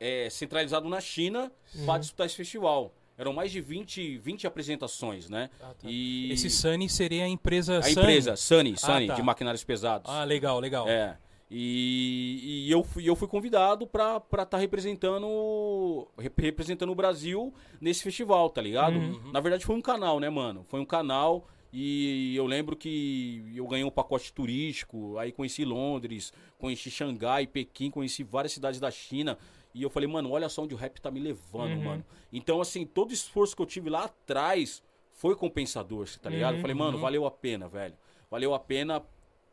é, 0.00 0.28
centralizado 0.30 0.88
na 0.88 1.00
China 1.00 1.50
para 1.86 1.98
disputar 1.98 2.26
esse 2.26 2.36
festival. 2.36 2.94
Eram 3.16 3.32
mais 3.32 3.52
de 3.52 3.60
20, 3.60 4.18
20 4.18 4.44
apresentações, 4.44 5.30
né? 5.30 5.48
Ah, 5.60 5.72
tá. 5.78 5.86
E 5.88 6.32
Esse 6.32 6.50
Sunny 6.50 6.88
seria 6.88 7.24
a 7.24 7.28
empresa 7.28 7.78
a 7.78 7.82
Sunny? 7.82 7.92
empresa 8.00 8.34
Sunny, 8.36 8.76
Sunny 8.76 9.06
tá. 9.06 9.14
de 9.14 9.22
maquinários 9.22 9.62
pesados. 9.62 10.10
Ah, 10.10 10.24
legal, 10.24 10.58
legal. 10.58 10.88
É. 10.88 11.16
E, 11.56 12.64
e 12.66 12.70
eu, 12.70 12.82
fui, 12.82 13.08
eu 13.08 13.14
fui 13.14 13.28
convidado 13.28 13.86
pra 13.86 14.20
estar 14.42 14.58
representando, 14.58 16.08
rep- 16.18 16.40
representando 16.40 16.90
o 16.90 16.94
Brasil 16.96 17.54
nesse 17.80 18.02
festival, 18.02 18.50
tá 18.50 18.60
ligado? 18.60 18.96
Uhum. 18.96 19.30
Na 19.32 19.38
verdade 19.40 19.64
foi 19.64 19.76
um 19.76 19.80
canal, 19.80 20.18
né, 20.18 20.28
mano? 20.28 20.64
Foi 20.68 20.80
um 20.80 20.84
canal 20.84 21.46
e 21.72 22.34
eu 22.36 22.44
lembro 22.46 22.74
que 22.76 23.52
eu 23.54 23.66
ganhei 23.68 23.84
um 23.84 23.90
pacote 23.90 24.32
turístico, 24.32 25.16
aí 25.18 25.30
conheci 25.32 25.64
Londres, 25.64 26.32
conheci 26.58 26.90
Xangai, 26.90 27.46
Pequim, 27.46 27.90
conheci 27.90 28.24
várias 28.24 28.52
cidades 28.52 28.80
da 28.80 28.90
China. 28.90 29.38
E 29.72 29.82
eu 29.82 29.90
falei, 29.90 30.08
mano, 30.08 30.30
olha 30.30 30.48
só 30.48 30.62
onde 30.62 30.74
o 30.74 30.76
rap 30.76 31.00
tá 31.00 31.10
me 31.10 31.18
levando, 31.20 31.72
Uhum. 31.76 31.82
mano. 31.84 32.04
Então, 32.32 32.60
assim, 32.60 32.84
todo 32.86 33.12
esforço 33.12 33.54
que 33.56 33.62
eu 33.62 33.66
tive 33.66 33.90
lá 33.90 34.04
atrás 34.04 34.82
foi 35.12 35.34
compensador, 35.36 36.08
tá 36.20 36.30
ligado? 36.30 36.52
Uhum. 36.52 36.58
Eu 36.58 36.62
falei, 36.62 36.74
mano, 36.76 36.98
valeu 36.98 37.26
a 37.26 37.30
pena, 37.30 37.68
velho. 37.68 37.94
Valeu 38.30 38.54
a 38.54 38.58
pena 38.58 39.02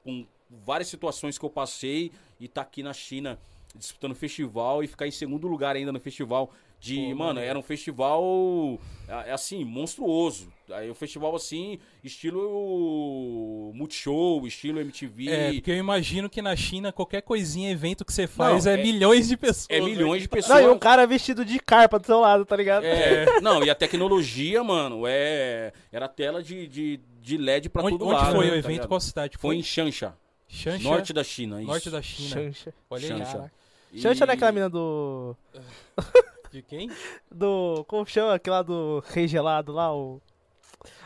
com 0.04 0.26
várias 0.66 0.88
situações 0.88 1.38
que 1.38 1.46
eu 1.46 1.50
passei 1.50 2.12
e 2.40 2.48
tá 2.48 2.62
aqui 2.62 2.84
na 2.84 2.94
China 2.94 3.40
disputando 3.76 4.14
festival 4.14 4.84
e 4.84 4.88
ficar 4.88 5.08
em 5.08 5.12
segundo 5.12 5.48
lugar 5.48 5.76
ainda 5.76 5.92
no 5.94 6.00
festival 6.00 6.52
de, 6.78 6.96
Pô, 6.96 7.02
mano, 7.10 7.18
maneiro. 7.36 7.50
era 7.52 7.60
um 7.60 7.62
festival 7.62 8.80
é, 9.08 9.32
assim, 9.32 9.64
monstruoso. 9.64 10.52
Aí 10.72 10.90
um 10.90 10.96
festival 10.96 11.36
assim, 11.36 11.78
estilo 12.04 13.72
Multishow, 13.74 14.46
estilo 14.48 14.80
MTV. 14.80 15.30
É, 15.30 15.54
porque 15.54 15.72
eu 15.72 15.76
imagino 15.78 16.30
que 16.30 16.42
na 16.42 16.56
China 16.56 16.92
qualquer 16.92 17.22
coisinha, 17.22 17.70
evento 17.72 18.04
que 18.04 18.12
você 18.12 18.26
faz 18.28 18.66
Não, 18.66 18.72
é, 18.72 18.80
é- 18.80 18.84
milhões 18.84 19.28
de 19.28 19.38
pessoas. 19.38 19.68
é 19.70 19.80
né? 19.80 19.86
milhões 19.86 20.24
de 20.24 20.28
Não, 20.28 20.36
pessoas. 20.36 20.64
e 20.64 20.68
um 20.68 20.80
cara 20.80 21.06
vestido 21.06 21.46
de 21.46 21.60
carpa 21.60 22.00
do 22.00 22.06
seu 22.06 22.20
lado, 22.20 22.46
tá 22.46 22.56
ligado? 22.56 22.84
É, 22.84 23.26
não, 23.42 23.64
e 23.64 23.70
a 23.70 23.76
tecnologia, 23.76 24.64
mano, 24.64 25.04
é 25.08 25.72
era 25.92 26.08
tela 26.08 26.42
de, 26.42 26.68
de, 26.68 27.00
de 27.22 27.38
LED 27.38 27.70
pra 27.70 27.84
Onde, 27.84 27.98
todo 27.98 28.08
onde 28.10 28.16
lado. 28.22 28.36
foi 28.36 28.46
né, 28.46 28.50
o 28.50 28.54
tá 28.54 28.58
evento? 28.58 28.72
ligado? 28.72 28.88
Qual 28.88 29.00
cidade 29.00 29.38
Foi 29.38 29.56
em 29.56 29.64
Xancha, 29.64 30.16
Xanxa, 30.52 30.84
norte 30.84 31.14
da 31.14 31.24
China. 31.24 31.60
Isso. 31.60 31.68
norte 31.68 31.90
da 31.90 32.02
China. 32.02 32.30
Xanxa. 32.30 32.74
Olha 32.90 33.02
aí. 33.04 33.08
Xanxa. 33.10 33.32
Caraca. 33.32 33.52
E- 33.94 34.02
Xanxa 34.02 34.26
não 34.26 34.34
é 34.34 34.36
aquela 34.36 34.52
mina 34.52 34.70
do. 34.70 35.36
De 36.52 36.62
quem? 36.62 36.92
Do. 37.32 37.86
Como 37.88 38.06
chama? 38.06 38.36
Aquela 38.36 38.62
do 38.62 39.02
Rei 39.08 39.28
Gelado 39.28 39.72
lá, 39.72 39.96
o. 39.96 40.22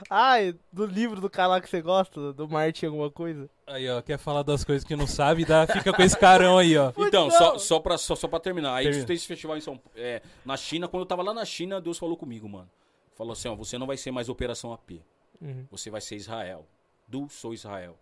Ai, 0.10 0.56
do 0.72 0.86
livro 0.86 1.20
do 1.20 1.30
cara 1.30 1.50
lá 1.50 1.62
que 1.62 1.70
você 1.70 1.82
gosta, 1.82 2.32
do 2.34 2.48
Martin 2.48 2.86
alguma 2.86 3.12
coisa. 3.12 3.50
Aí, 3.68 3.90
ó, 3.90 4.02
quer 4.02 4.18
falar 4.18 4.42
das 4.42 4.64
coisas 4.64 4.86
que 4.86 4.96
não 4.96 5.06
sabe, 5.06 5.44
dá, 5.44 5.68
fica 5.68 5.92
com 5.92 6.02
esse 6.02 6.18
carão 6.18 6.58
aí, 6.58 6.78
ó. 6.78 6.94
Então, 6.98 7.30
só, 7.30 7.58
só, 7.58 7.80
pra, 7.80 7.98
só, 7.98 8.16
só 8.16 8.28
pra 8.28 8.40
terminar. 8.40 8.74
Aí 8.76 8.86
Termina. 8.86 9.06
tem 9.06 9.16
esse 9.16 9.28
festival 9.28 9.58
em 9.58 9.62
São 9.62 9.80
é, 9.96 10.22
na 10.46 10.56
China. 10.56 10.88
Quando 10.88 11.02
eu 11.02 11.06
tava 11.06 11.22
lá 11.22 11.34
na 11.34 11.44
China, 11.44 11.82
Deus 11.82 11.98
falou 11.98 12.16
comigo, 12.16 12.48
mano. 12.48 12.70
Falou 13.16 13.34
assim, 13.34 13.48
ó, 13.50 13.56
você 13.56 13.78
não 13.78 13.86
vai 13.86 13.98
ser 13.98 14.12
mais 14.12 14.30
Operação 14.30 14.72
AP. 14.74 15.02
Uhum. 15.42 15.66
Você 15.72 15.90
vai 15.90 16.02
ser 16.02 16.16
Israel. 16.16 16.66
Do 17.08 17.28
Sou 17.30 17.54
Israel. 17.54 17.98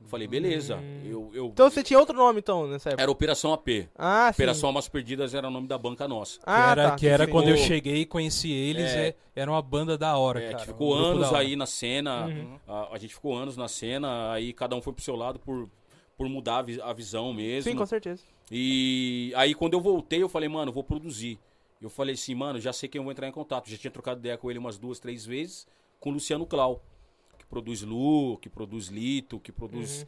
Eu 0.00 0.08
falei, 0.08 0.26
beleza. 0.26 0.76
Hum. 0.76 1.02
Eu, 1.04 1.30
eu... 1.34 1.46
Então 1.48 1.68
você 1.70 1.82
tinha 1.82 1.98
outro 1.98 2.16
nome 2.16 2.38
então 2.40 2.66
nessa 2.66 2.88
época? 2.88 3.02
Era 3.02 3.10
Operação 3.10 3.52
AP. 3.52 3.68
Ah, 3.96 4.30
sim. 4.32 4.42
Operação 4.42 4.68
Almas 4.70 4.88
Perdidas 4.88 5.34
era 5.34 5.46
o 5.46 5.50
nome 5.50 5.68
da 5.68 5.76
banca 5.76 6.08
nossa. 6.08 6.38
Que 6.38 6.44
Ah, 6.46 6.70
era, 6.72 6.90
tá, 6.90 6.96
que 6.96 7.06
era 7.06 7.26
quando 7.26 7.48
eu 7.48 7.56
cheguei 7.56 7.96
e 8.02 8.06
conheci 8.06 8.50
eles, 8.50 8.90
É. 8.90 9.08
é, 9.08 9.14
era 9.36 9.50
uma 9.50 9.60
banda 9.62 9.98
da 9.98 10.16
hora, 10.16 10.40
É, 10.42 10.50
cara. 10.52 10.56
que 10.56 10.62
um 10.70 10.72
ficou 10.72 10.94
grupo 10.96 11.04
anos 11.10 11.32
aí 11.34 11.54
na 11.54 11.66
cena. 11.66 12.26
Uhum. 12.26 12.58
A, 12.66 12.94
a 12.94 12.98
gente 12.98 13.14
ficou 13.14 13.36
anos 13.36 13.56
na 13.56 13.68
cena, 13.68 14.32
aí 14.32 14.52
cada 14.52 14.74
um 14.74 14.80
foi 14.82 14.92
pro 14.92 15.04
seu 15.04 15.14
lado 15.14 15.38
por, 15.38 15.68
por 16.16 16.28
mudar 16.28 16.58
a, 16.58 16.62
vi- 16.62 16.80
a 16.80 16.92
visão 16.94 17.32
mesmo. 17.34 17.70
Sim, 17.70 17.76
com 17.76 17.86
certeza. 17.86 18.22
E 18.50 19.32
aí 19.36 19.54
quando 19.54 19.74
eu 19.74 19.80
voltei, 19.80 20.22
eu 20.22 20.28
falei, 20.28 20.48
mano, 20.48 20.70
eu 20.70 20.74
vou 20.74 20.82
produzir. 20.82 21.38
Eu 21.80 21.88
falei 21.88 22.14
assim, 22.14 22.34
mano, 22.34 22.58
já 22.58 22.72
sei 22.72 22.88
quem 22.88 22.98
eu 22.98 23.02
vou 23.04 23.12
entrar 23.12 23.28
em 23.28 23.32
contato. 23.32 23.68
Já 23.70 23.76
tinha 23.78 23.90
trocado 23.90 24.18
ideia 24.20 24.36
com 24.36 24.50
ele 24.50 24.58
umas 24.58 24.76
duas, 24.76 24.98
três 24.98 25.24
vezes, 25.24 25.66
com 25.98 26.10
o 26.10 26.12
Luciano 26.12 26.44
Clau, 26.44 26.76
que 26.76 26.82
produz 27.50 27.82
Lu, 27.82 28.38
que 28.38 28.48
produz 28.48 28.86
Lito, 28.86 29.38
que 29.40 29.52
produz 29.52 30.06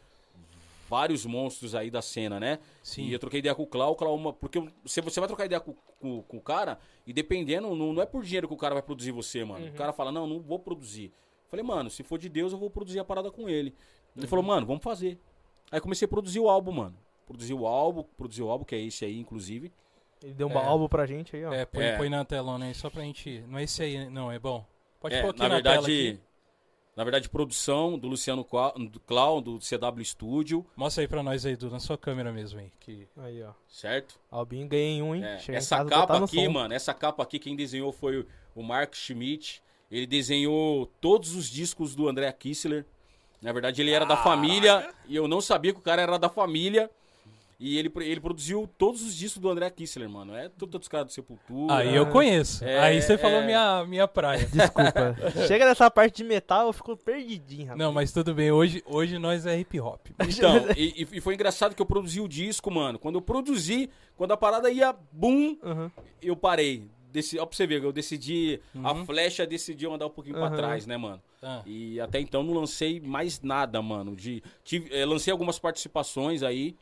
vários 0.89 1.25
monstros 1.27 1.75
aí 1.75 1.91
da 1.91 2.01
cena, 2.03 2.39
né? 2.39 2.59
Sim. 2.83 3.05
E 3.05 3.13
eu 3.13 3.19
troquei 3.19 3.39
ideia 3.41 3.55
com 3.55 3.63
o 3.63 3.67
Clau, 3.67 3.93
o 3.93 3.97
Clau 3.97 4.15
uma, 4.15 4.33
porque 4.33 4.63
você, 4.85 5.01
você 5.01 5.19
vai 5.21 5.27
trocar 5.27 5.47
ideia 5.47 5.61
com, 5.61 5.75
com, 6.01 6.23
com 6.23 6.37
o 6.37 6.41
cara 6.41 6.79
e 7.07 7.13
dependendo, 7.13 7.75
não, 7.75 7.93
não 7.93 8.03
é 8.03 8.07
por 8.07 8.23
dinheiro 8.23 8.47
que 8.47 8.55
o 8.55 8.59
cara 8.59 8.75
vai 8.75 8.83
produzir 8.83 9.11
você, 9.11 9.45
mano. 9.45 9.67
O 9.67 9.73
cara 9.73 9.93
fala, 9.93 10.13
não, 10.13 10.27
não 10.27 10.41
vou 10.41 10.59
produzir. 10.59 11.07
Eu 11.07 11.51
falei, 11.51 11.65
mano, 11.65 11.91
se 11.91 12.03
for 12.03 12.19
de 12.19 12.29
Deus, 12.29 12.53
eu 12.53 12.59
vou 12.59 12.71
produzir 12.71 12.99
a 12.99 13.05
parada 13.05 13.31
com 13.31 13.49
ele. 13.49 13.75
Ele 14.17 14.27
falou, 14.27 14.45
mano, 14.45 14.67
vamos 14.67 14.83
fazer. 14.83 15.19
Aí 15.71 15.81
comecei 15.81 16.05
a 16.07 16.09
produzir 16.09 16.41
o 16.41 16.49
álbum, 16.49 16.73
mano. 16.73 16.97
Produzir 17.27 17.55
o 17.55 17.67
álbum, 17.67 18.05
produzir 18.17 18.43
o 18.43 18.51
álbum, 18.51 18.65
que 18.65 18.75
é 18.75 18.81
esse 18.81 19.05
aí, 19.05 19.19
inclusive. 19.19 19.73
Ele 20.23 20.35
deu 20.35 20.47
um 20.49 20.53
É. 20.53 20.65
álbum 20.65 20.89
pra 20.89 21.07
gente 21.07 21.35
aí, 21.35 21.45
ó. 21.45 21.53
É, 21.53 21.65
põe, 21.65 21.85
É. 21.85 21.97
põe 21.97 22.09
na 22.11 22.25
telona 22.25 22.67
aí, 22.67 22.75
só 22.75 22.91
pra 22.91 23.03
gente... 23.03 23.43
Não 23.49 23.59
é 23.59 23.63
esse 23.65 23.83
aí, 23.83 24.11
não, 24.11 24.31
é 24.31 24.39
bom. 24.39 24.65
Pode 25.01 25.15
É, 25.15 25.23
pôr 25.23 25.31
aqui 25.31 25.39
na 25.41 25.49
na, 25.49 25.55
verdade, 25.55 25.77
tela 25.77 25.87
aqui. 25.87 26.21
Na 26.97 27.05
verdade, 27.05 27.29
produção 27.29 27.99
do 27.99 28.07
Luciano 28.09 28.45
Qua- 28.45 28.73
do 28.77 29.01
Clau, 29.01 29.41
do 29.41 29.59
CW 29.59 30.05
Studio, 30.05 30.67
Mostra 30.77 31.03
aí 31.03 31.09
pra 31.09 31.23
nós 31.23 31.47
aí, 31.47 31.57
Du, 31.57 31.71
na 31.71 31.81
sua 31.81 31.97
câmera 31.97 32.31
mesmo 32.33 32.61
aí. 32.61 32.71
Que... 32.81 33.09
Aí, 33.17 33.43
ó. 33.43 33.53
certo? 33.69 34.19
Albinho 34.31 34.69
ganhei 34.69 35.01
um, 35.03 35.15
hein? 35.15 35.25
É, 35.25 35.37
essa 35.55 35.79
casa, 35.79 35.89
capa 35.91 36.25
aqui, 36.25 36.45
som. 36.45 36.51
mano, 36.51 36.75
essa 36.75 36.93
capa 36.93 37.23
aqui, 37.23 37.39
quem 37.39 37.57
desenhou 37.57 37.93
foi 37.93 38.27
o 38.55 38.63
Mark 38.63 38.95
Schmidt. 38.95 39.63
Ele 39.91 40.07
desenhou 40.07 40.87
todos 41.01 41.35
os 41.35 41.49
discos 41.51 41.95
do 41.95 42.09
André 42.09 42.31
Kissler. 42.33 42.85
Na 43.41 43.53
verdade, 43.53 43.83
ele 43.83 43.91
era 43.91 44.05
da 44.07 44.17
família 44.17 44.89
e 45.09 45.17
eu 45.17 45.27
não 45.27 45.41
sabia 45.41 45.73
que 45.73 45.79
o 45.79 45.83
cara 45.83 46.01
era 46.01 46.19
da 46.19 46.29
família. 46.29 46.91
E 47.65 47.79
ele, 47.79 47.93
ele 48.01 48.19
produziu 48.19 48.69
todos 48.77 49.03
os 49.03 49.15
discos 49.15 49.41
do 49.41 49.49
André 49.49 49.71
Kissler, 49.71 50.09
mano. 50.11 50.35
É 50.35 50.49
tudo 50.49 50.81
dos 50.81 50.89
caras 50.89 51.07
do 51.07 51.13
Sepultura. 51.13 51.77
Aí 51.77 51.95
eu 51.95 52.07
conheço. 52.07 52.65
É, 52.65 52.77
aí 52.81 53.01
você 53.01 53.17
falou 53.17 53.39
é. 53.41 53.47
minha, 53.47 53.85
minha 53.87 54.09
praia. 54.09 54.45
Desculpa. 54.47 55.17
Chega 55.47 55.65
nessa 55.67 55.89
parte 55.89 56.17
de 56.17 56.25
metal, 56.25 56.67
eu 56.67 56.73
fico 56.73 56.97
perdidinho, 56.97 57.67
rapaz. 57.67 57.79
Não, 57.79 57.93
mas 57.93 58.11
tudo 58.13 58.35
bem. 58.35 58.51
Hoje, 58.51 58.83
hoje 58.85 59.17
nós 59.17 59.47
é 59.47 59.57
hip 59.61 59.79
hop. 59.79 60.09
Então, 60.29 60.57
e, 60.77 61.07
e 61.13 61.21
foi 61.21 61.35
engraçado 61.35 61.73
que 61.77 61.81
eu 61.81 61.87
produzi 61.87 62.21
o 62.21 62.27
disco, 62.27 62.69
mano. 62.69 62.99
Quando 62.99 63.15
eu 63.15 63.23
produzi, 63.23 63.89
quando 64.17 64.33
a 64.33 64.37
parada 64.37 64.69
ia 64.69 64.93
boom, 65.13 65.57
Uhum. 65.63 65.89
eu 66.21 66.35
parei. 66.35 66.89
Deci, 67.13 67.39
ó, 67.39 67.47
pra 67.47 67.55
você 67.57 67.65
ver, 67.67 67.85
eu 67.85 67.93
decidi, 67.93 68.59
a 68.83 68.93
Uhum. 68.93 69.05
flecha 69.07 69.47
decidiu 69.47 69.93
andar 69.95 70.07
um 70.07 70.11
pouquinho 70.11 70.35
pra 70.35 70.49
Uhum. 70.51 70.57
trás, 70.57 70.85
né, 70.85 70.97
mano? 70.97 71.23
Ah, 71.41 71.63
E 71.65 72.01
até 72.01 72.19
então 72.19 72.43
não 72.43 72.55
lancei 72.55 72.99
mais 72.99 73.41
nada, 73.41 73.81
mano. 73.81 74.17
De, 74.17 74.43
tive, 74.65 74.89
eh, 74.93 75.05
lancei 75.05 75.31
algumas 75.31 75.59
participações 75.59 76.43
aí 76.43 76.75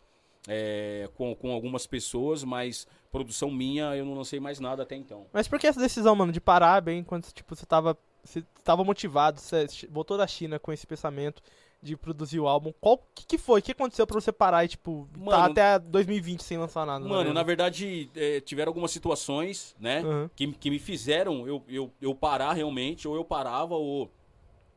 eh, 0.48 1.08
com, 1.14 1.34
com 1.34 1.52
algumas 1.52 1.86
pessoas, 1.86 2.44
mas 2.44 2.86
produção 3.10 3.50
minha 3.50 3.96
eu 3.96 4.04
não 4.04 4.14
lancei 4.14 4.40
mais 4.40 4.58
nada 4.60 4.82
até 4.82 4.96
então. 4.96 5.26
Mas 5.32 5.48
por 5.48 5.58
que 5.58 5.66
essa 5.66 5.80
decisão, 5.80 6.14
mano, 6.14 6.32
de 6.32 6.40
parar 6.40 6.80
bem 6.80 7.02
quando 7.02 7.26
tipo, 7.32 7.54
você 7.54 7.66
tava. 7.66 7.96
Você 8.22 8.44
tava 8.62 8.84
motivado, 8.84 9.40
você 9.40 9.66
voltou 9.88 10.18
da 10.18 10.26
China 10.26 10.58
com 10.58 10.70
esse 10.70 10.86
pensamento 10.86 11.42
de 11.82 11.96
produzir 11.96 12.38
o 12.38 12.46
álbum. 12.46 12.72
Qual 12.78 12.98
que, 13.14 13.24
que 13.26 13.38
foi? 13.38 13.60
O 13.60 13.62
que 13.62 13.72
aconteceu 13.72 14.06
pra 14.06 14.20
você 14.20 14.30
parar 14.30 14.64
e, 14.64 14.68
tipo, 14.68 15.08
tá 15.14 15.18
Mano- 15.18 15.52
até 15.52 15.78
2020 15.78 16.42
sem 16.42 16.58
lançar 16.58 16.84
nada? 16.84 17.02
Mano, 17.02 17.30
né? 17.30 17.32
na 17.32 17.42
verdade, 17.42 18.10
é, 18.14 18.40
tiveram 18.40 18.68
algumas 18.70 18.90
situações, 18.90 19.74
né? 19.80 20.00
Aham. 20.00 20.30
que, 20.36 20.52
que 20.52 20.68
me 20.70 20.78
fizeram 20.78 21.46
eu, 21.48 21.64
eu, 21.66 21.90
eu 22.00 22.14
parar 22.14 22.52
realmente, 22.52 23.08
ou 23.08 23.16
eu 23.16 23.24
parava, 23.24 23.74
ou 23.74 24.10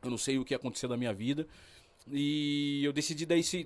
eu 0.02 0.10
não 0.10 0.18
sei 0.18 0.38
o 0.38 0.44
que 0.44 0.54
ia 0.54 0.56
acontecer 0.56 0.88
da 0.88 0.96
minha 0.96 1.12
vida. 1.12 1.46
E 2.10 2.82
eu 2.84 2.92
decidi 2.92 3.24
dar 3.24 3.36
esse, 3.36 3.64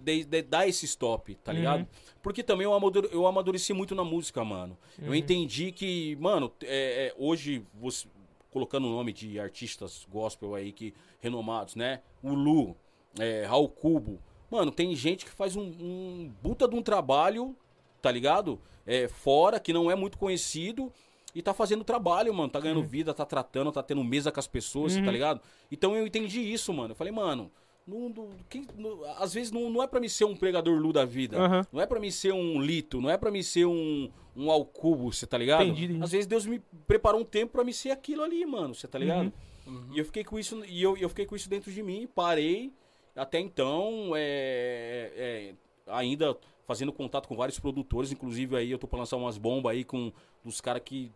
dar 0.49 0.67
esse 0.69 0.85
stop, 0.87 1.35
tá 1.37 1.51
Uhum. 1.51 1.59
ligado? 1.59 1.89
Porque 2.23 2.43
também 2.43 2.65
eu, 2.65 2.73
amadure- 2.73 3.09
eu 3.11 3.27
amadureci 3.27 3.73
muito 3.73 3.95
na 3.95 4.05
música, 4.05 4.45
mano. 4.45 4.79
Eu 5.01 5.09
Uhum. 5.09 5.15
entendi 5.15 5.73
que, 5.73 6.17
mano, 6.21 6.53
é, 6.63 7.09
é, 7.09 7.15
hoje, 7.19 7.65
você, 7.75 8.07
colocando 8.51 8.87
o 8.87 8.91
nome 8.91 9.13
de 9.13 9.41
artistas 9.41 10.07
gospel 10.09 10.55
aí 10.55 10.73
que 10.73 10.95
renomados, 11.21 11.75
né? 11.75 12.01
O 12.23 12.33
Lu, 12.33 12.77
é, 13.19 13.45
Raul 13.45 13.69
Cubo. 13.69 14.21
Mano, 14.51 14.71
tem 14.71 14.95
gente 14.95 15.25
que 15.25 15.31
faz 15.33 15.57
um, 15.57 15.63
um 15.63 16.33
puta 16.43 16.67
de 16.69 16.75
um 16.77 16.83
trabalho, 16.83 17.57
tá 18.01 18.11
ligado? 18.11 18.61
É, 18.87 19.09
fora, 19.09 19.59
que 19.61 19.73
não 19.73 19.91
é 19.91 19.95
muito 19.97 20.17
conhecido. 20.17 20.93
E 21.35 21.43
tá 21.43 21.53
fazendo 21.53 21.85
trabalho, 21.85 22.33
mano. 22.33 22.49
Tá 22.49 22.59
ganhando 22.59 22.83
vida, 22.83 23.13
tá 23.13 23.25
tratando, 23.25 23.71
tá 23.71 23.83
tendo 23.83 24.03
mesa 24.03 24.33
com 24.33 24.41
as 24.41 24.47
pessoas, 24.47 24.97
Uhum. 24.97 25.05
tá 25.05 25.11
ligado? 25.11 25.41
Então 25.71 25.95
eu 25.95 26.07
entendi 26.07 26.41
isso, 26.41 26.73
mano. 26.73 26.93
Eu 26.93 26.97
falei, 26.97 27.13
mano, 27.13 27.51
não, 27.89 28.09
não- 28.11 28.29
quem- 28.51 28.67
não- 28.77 29.03
às 29.17 29.33
vezes 29.33 29.51
não, 29.51 29.71
não 29.71 29.83
é 29.83 29.87
pra 29.87 29.99
mim 29.99 30.09
ser 30.09 30.25
um 30.27 30.37
pregador 30.37 30.79
Lu 30.79 30.93
da 30.93 31.05
vida. 31.05 31.39
Aham. 31.39 31.67
Não 31.73 31.81
é 31.81 31.87
pra 31.87 31.99
mim 31.99 32.11
ser 32.11 32.33
um 32.33 32.61
Lito, 32.61 33.01
não 33.01 33.09
é 33.09 33.17
pra 33.17 33.31
mim 33.31 33.43
ser 33.43 33.65
um, 33.67 34.11
um 34.37 34.51
Alcubo, 34.51 35.13
você 35.13 35.27
tá 35.27 35.39
ligado? 35.39 35.63
Entendi, 35.65 35.85
entendi. 35.87 36.03
Às 36.05 36.11
vezes 36.13 36.27
Deus 36.27 36.45
me 36.47 36.61
preparou 36.87 37.21
um 37.21 37.25
tempo 37.25 37.53
pra 37.53 37.65
me 37.65 37.73
ser 37.73 37.91
aquilo 37.91 38.23
ali, 38.23 38.45
mano, 38.45 38.75
você 38.75 38.87
tá 38.87 38.99
ligado? 38.99 39.33
Uhum. 39.67 39.89
E 39.95 39.99
eu 39.99 40.05
fiquei 40.05 40.23
com 40.25 40.39
isso, 40.39 40.63
e 40.67 40.83
eu, 40.83 40.97
eu 40.97 41.09
fiquei 41.09 41.25
com 41.27 41.35
isso 41.35 41.49
dentro 41.49 41.73
de 41.73 41.83
mim, 41.83 42.07
parei. 42.15 42.73
Até 43.17 43.41
então, 43.41 44.13
é, 44.15 45.13
é, 45.17 45.55
ainda 45.93 46.37
fazendo 46.67 46.93
contato 46.93 47.27
com 47.27 47.35
vários 47.35 47.59
produtores, 47.59 48.13
inclusive 48.13 48.55
aí 48.57 48.71
eu 48.71 48.79
tô 48.79 48.87
pra 48.87 48.99
lançar 48.99 49.17
umas 49.17 49.39
bombas 49.39 49.73
aí 49.73 49.85
com 49.85 50.13
os 50.45 50.61
caras 50.61 50.83
que. 50.85 51.11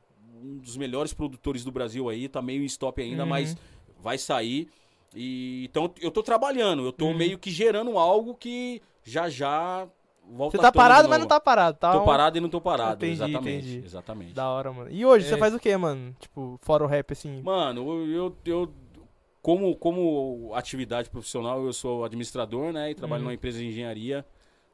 Um 0.44 0.58
dos 0.58 0.76
melhores 0.76 1.12
produtores 1.14 1.62
do 1.62 1.70
Brasil 1.70 2.08
aí, 2.08 2.26
tá 2.28 2.42
meio 2.42 2.62
em 2.62 2.66
stop 2.66 3.00
ainda, 3.00 3.22
Uhum. 3.22 3.28
mas 3.28 3.56
vai 4.00 4.18
sair. 4.18 4.68
E, 5.14 5.64
então 5.70 5.92
eu 6.00 6.10
tô 6.10 6.22
trabalhando, 6.22 6.84
eu 6.84 6.92
tô 6.92 7.06
Uhum. 7.06 7.14
meio 7.16 7.38
que 7.38 7.50
gerando 7.50 7.98
algo 7.98 8.34
que 8.34 8.80
já 9.02 9.28
já 9.28 9.86
volta 10.24 10.56
Você 10.56 10.62
tá 10.62 10.72
parado, 10.72 11.08
mas 11.08 11.18
não 11.20 11.26
tá 11.26 11.38
parado, 11.40 11.76
tá? 11.78 11.92
Tô 11.92 12.02
um- 12.02 12.04
parado 12.04 12.38
e 12.38 12.40
não 12.40 12.48
tô 12.48 12.60
parado, 12.60 13.04
Entendi, 13.04 13.12
exatamente. 13.12 13.68
entendi. 13.68 13.84
Exatamente. 13.84 14.32
Da 14.32 14.48
hora, 14.48 14.72
mano. 14.72 14.90
E 14.90 15.04
hoje, 15.04 15.26
É. 15.26 15.28
você 15.30 15.36
faz 15.36 15.52
o 15.54 15.58
quê, 15.58 15.76
mano? 15.76 16.14
Tipo, 16.18 16.58
fora 16.62 16.82
o 16.84 16.86
rap, 16.86 17.12
assim? 17.12 17.42
Mano, 17.42 18.06
eu, 18.10 18.36
eu 18.46 18.72
como, 19.42 19.74
como 19.76 20.52
atividade 20.54 21.10
profissional, 21.10 21.64
eu 21.64 21.72
sou 21.72 22.04
administrador, 22.04 22.72
né? 22.72 22.90
E 22.90 22.94
trabalho 22.94 23.20
Uhum. 23.22 23.24
numa 23.28 23.34
empresa 23.34 23.58
de 23.58 23.66
engenharia. 23.66 24.24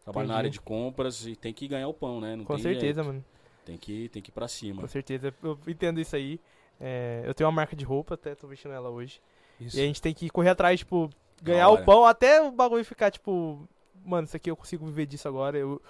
Trabalho 0.04 0.28
na 0.28 0.34
Entendi. 0.34 0.38
área 0.38 0.50
de 0.50 0.60
compras 0.60 1.26
e 1.26 1.34
tem 1.34 1.52
que 1.52 1.66
ganhar 1.66 1.88
o 1.88 1.94
pão, 1.94 2.20
né? 2.20 2.36
Não 2.36 2.44
Com 2.44 2.56
certeza, 2.58 3.02
jeito. 3.02 3.06
mano. 3.06 3.24
Tem 3.64 3.76
que, 3.76 4.08
tem 4.10 4.22
que 4.22 4.30
ir 4.30 4.32
pra 4.32 4.46
cima. 4.48 4.80
Com 4.82 4.88
certeza. 4.88 5.34
Eu 5.42 5.58
entendo 5.66 6.00
isso 6.00 6.14
aí. 6.16 6.40
É, 6.80 7.22
eu 7.26 7.34
tenho 7.34 7.48
uma 7.48 7.54
marca 7.56 7.74
de 7.74 7.84
roupa, 7.84 8.14
até 8.14 8.34
tô 8.34 8.46
vestindo 8.46 8.72
ela 8.72 8.88
hoje. 8.88 9.20
Isso. 9.60 9.76
E 9.76 9.80
a 9.80 9.84
gente 9.84 10.00
tem 10.00 10.14
que 10.14 10.28
correr 10.30 10.50
atrás, 10.50 10.80
tipo, 10.80 11.10
ganhar 11.42 11.68
o 11.68 11.84
pão 11.84 12.04
até 12.04 12.40
o 12.40 12.50
bagulho 12.50 12.84
ficar, 12.84 13.10
tipo, 13.10 13.68
mano, 14.04 14.26
isso 14.26 14.36
aqui 14.36 14.50
eu 14.50 14.56
consigo 14.56 14.86
viver 14.86 15.06
disso 15.06 15.28
agora. 15.28 15.58
Eu... 15.58 15.80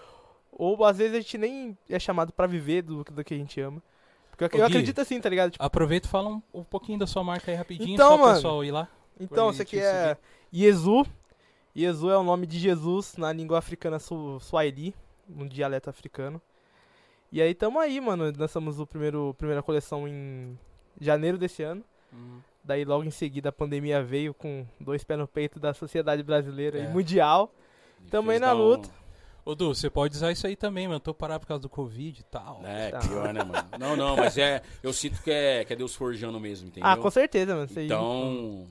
Ou 0.53 0.85
às 0.85 0.99
vezes 0.99 1.15
a 1.15 1.21
gente 1.21 1.39
nem 1.39 1.77
é 1.89 1.99
chamado 1.99 2.33
pra 2.33 2.47
viver 2.47 2.83
do, 2.83 3.05
do 3.05 3.25
que 3.25 3.35
a 3.35 3.37
gente 3.37 3.61
ama. 3.61 3.83
Porque 4.31 4.45
eu, 4.45 4.61
Ô, 4.61 4.63
eu 4.63 4.67
Gui, 4.67 4.73
acredito 4.73 5.01
assim, 5.01 5.21
tá 5.21 5.29
ligado? 5.29 5.53
Tipo, 5.53 5.65
Aproveita 5.65 6.07
e 6.07 6.11
fala 6.11 6.29
um, 6.31 6.43
um 6.55 6.65
pouquinho 6.65 6.99
da 6.99 7.07
sua 7.07 7.25
marca 7.25 7.51
aí 7.51 7.57
rapidinho, 7.57 7.95
Então, 7.95 8.11
só 8.11 8.15
o 8.17 8.19
mano, 8.19 8.35
pessoal 8.35 8.65
ir 8.65 8.71
lá. 8.71 8.89
então, 9.19 9.51
isso 9.51 9.63
aqui 9.63 9.79
é 9.79 10.17
Yezu. 10.55 11.05
Yezu 11.77 12.11
é 12.11 12.17
o 12.17 12.23
nome 12.23 12.47
de 12.47 12.59
Jesus 12.59 13.17
na 13.17 13.33
língua 13.33 13.59
africana 13.59 13.99
su 13.99 14.39
Swahili, 14.41 14.95
um 15.29 15.47
dialeto 15.47 15.91
africano. 15.91 16.41
E 17.31 17.43
aí 17.43 17.55
tamo 17.55 17.79
aí, 17.79 18.01
mano. 18.01 18.33
Lançamos 18.37 18.81
o 18.81 18.87
primeiro 18.87 19.35
primeira 19.37 19.63
coleção 19.63 20.09
em 20.09 20.59
janeiro 21.01 21.37
desse 21.37 21.63
ano. 21.63 21.85
Hum. 22.13 22.39
Daí 22.69 22.85
logo 22.85 23.03
em 23.03 23.11
seguida 23.11 23.49
a 23.49 23.53
pandemia 23.53 24.03
veio 24.03 24.35
com 24.35 24.67
dois 24.79 25.03
pés 25.03 25.19
no 25.19 25.27
peito 25.27 25.59
da 25.59 25.73
sociedade 25.73 26.23
brasileira 26.23 26.79
É. 26.79 26.85
e 26.85 26.89
mundial. 26.89 27.51
Tamo 28.11 28.31
aí 28.31 28.35
Fez 28.39 28.41
na 28.43 28.49
dar 28.49 28.57
um- 28.57 28.63
luta. 28.63 28.91
Ô, 29.43 29.55
Du, 29.55 29.75
você 29.75 29.89
pode 29.89 30.15
usar 30.15 30.31
isso 30.31 30.47
aí 30.47 30.55
também, 30.55 30.87
mano. 30.87 31.01
Tô 31.01 31.15
parado 31.15 31.41
por 31.41 31.47
causa 31.47 31.63
do 31.63 31.69
Covid 31.71 32.21
e 32.21 32.23
tal. 32.25 32.61
É, 32.67 32.91
Tá. 32.91 32.99
pior, 32.99 33.33
né, 33.33 33.43
mano? 33.43 33.67
Não, 33.81 33.97
não, 33.97 34.15
mas 34.17 34.37
é. 34.37 34.61
Eu 34.83 34.93
sinto 34.93 35.23
que 35.23 35.31
é, 35.31 35.65
que 35.65 35.73
é 35.73 35.77
Deus 35.77 35.95
forjando 35.95 36.39
mesmo, 36.39 36.69
entendeu? 36.69 36.87
Ah, 36.91 36.95
com 36.99 37.11
certeza, 37.11 37.55
mano. 37.55 37.65
Isso 37.65 37.79
aí- 37.79 37.87
Então. 37.87 38.67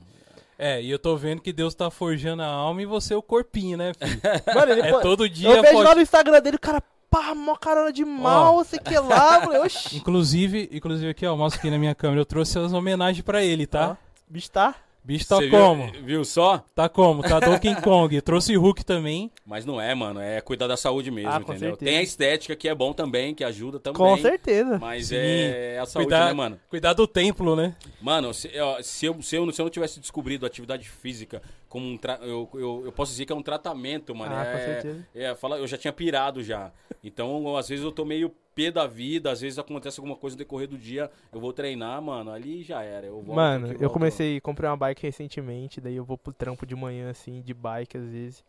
É, 0.60 0.80
e 0.80 0.92
eu 0.92 1.00
tô 1.00 1.18
vendo 1.18 1.42
que 1.42 1.52
Deus 1.52 1.74
tá 1.74 1.90
forjando 1.90 2.44
a 2.44 2.48
alma 2.48 2.84
e 2.84 2.86
você 2.86 3.16
o 3.16 3.22
corpinho, 3.24 3.78
né, 3.80 3.94
filho? 3.96 4.22
Mano, 4.66 4.72
ele 4.74 4.82
É 4.82 4.92
pô- 4.92 5.02
todo 5.02 5.28
dia 5.28 5.50
Eu 5.50 5.62
vejo 5.64 5.74
pode- 5.74 5.88
lá 5.90 5.96
no 5.96 6.02
Instagram 6.02 6.40
dele, 6.42 6.58
o 6.58 6.60
cara, 6.60 6.84
pá, 7.22 7.36
mó 7.36 7.56
carona 7.56 7.92
de 7.92 8.06
mal, 8.06 8.64
sei 8.64 8.80
que 8.80 8.98
lá. 9.00 9.36
Eu 9.38 9.42
falei, 9.42 9.60
oxi. 9.62 9.98
Inclusive, 9.98 10.70
inclusive 10.72 11.10
aqui, 11.10 11.26
ó, 11.26 11.36
mostra 11.36 11.60
aqui 11.60 11.70
na 11.70 11.78
minha 11.78 11.96
câmera, 11.96 12.22
eu 12.22 12.26
trouxe 12.26 12.58
as 12.60 12.74
homenagens 12.74 13.24
pra 13.24 13.44
ele, 13.44 13.66
tá? 13.66 13.92
Ó, 13.92 13.96
bicho 14.30 14.52
tá. 14.52 14.76
Bicho 15.04 15.26
tá 15.26 15.38
Você 15.38 15.48
como? 15.50 15.90
Viu, 15.90 16.04
viu 16.04 16.26
só? 16.26 16.62
Tá 16.76 16.90
como? 16.90 17.24
Tá 17.24 17.40
Donkey 17.40 17.74
Kong. 17.82 18.20
Trouxe 18.20 18.54
Hulk 18.58 18.84
também. 18.84 19.32
Mas 19.46 19.64
não 19.64 19.80
é, 19.80 19.96
mano. 19.96 20.20
É 20.20 20.42
cuidar 20.42 20.68
da 20.68 20.76
saúde 20.76 21.10
mesmo, 21.10 21.30
Ah, 21.32 21.40
com 21.40 21.54
entendeu? 21.54 21.70
certeza. 21.70 21.90
Tem 21.90 21.98
a 21.98 22.02
estética 22.04 22.56
que 22.58 22.68
é 22.68 22.76
bom 22.76 22.92
também, 22.92 23.34
que 23.34 23.42
ajuda 23.42 23.80
também. 23.80 23.96
Com 23.98 24.18
certeza. 24.18 24.78
Mas 24.78 25.08
Sim. 25.08 25.16
é 25.18 25.80
a 25.82 25.86
saúde, 25.86 26.08
Cuidar- 26.10 26.26
né, 26.26 26.34
mano? 26.34 26.60
Cuidar 26.70 26.92
do 26.92 27.08
templo, 27.08 27.56
né? 27.56 27.74
Mano, 28.02 28.34
se, 28.34 28.52
ó, 28.60 28.82
se 28.82 29.06
eu, 29.06 29.22
se, 29.22 29.38
eu, 29.38 29.50
se 29.54 29.62
eu 29.62 29.64
não 29.64 29.70
tivesse 29.72 30.02
descobrido 30.02 30.46
a 30.46 30.48
atividade 30.48 30.90
física 30.90 31.42
como 31.68 31.86
um. 31.86 31.98
Tra... 31.98 32.20
Eu, 32.22 32.50
eu, 32.54 32.82
eu 32.86 32.92
posso 32.92 33.12
dizer 33.12 33.26
que 33.26 33.34
é 33.34 33.36
um 33.36 33.42
tratamento, 33.44 34.14
mano. 34.16 34.36
Ah, 34.36 34.46
com 34.46 34.58
é, 34.58 34.66
certeza. 34.66 35.08
é, 35.14 35.36
fala, 35.36 35.58
eu 35.58 35.68
já 35.68 35.78
tinha 35.78 35.94
pirado 35.94 36.44
já. 36.44 36.72
Então, 37.04 37.56
às 37.58 37.68
vezes 37.70 37.84
eu 37.84 37.92
tô 37.92 38.04
meio 38.06 38.34
pé 38.56 38.72
da 38.72 38.88
vida, 38.88 39.32
às 39.32 39.42
vezes 39.42 39.60
acontece 39.60 40.00
alguma 40.00 40.16
coisa 40.16 40.36
no 40.36 40.40
decorrer 40.40 40.68
do 40.68 40.78
dia, 40.78 41.12
eu 41.32 41.40
vou 41.40 41.54
treinar, 41.54 42.02
mano, 42.02 42.32
ali 42.32 42.64
já 42.64 42.82
era. 42.82 43.06
Eu 43.06 43.22
volto 43.22 43.36
Mano, 43.36 43.68
eu 43.68 43.78
volto- 43.78 43.94
comecei, 43.94 44.42
comprei 44.42 44.68
uma 44.70 44.76
bike 44.78 45.04
recentemente, 45.04 45.80
daí 45.80 45.96
eu 45.96 46.04
vou 46.04 46.18
pro 46.18 46.34
trampo 46.34 46.66
de 46.66 46.76
manhã, 46.76 47.10
assim, 47.10 47.42
de 47.42 47.54
bike 47.54 47.98
às 47.98 48.06
vezes. 48.10 48.44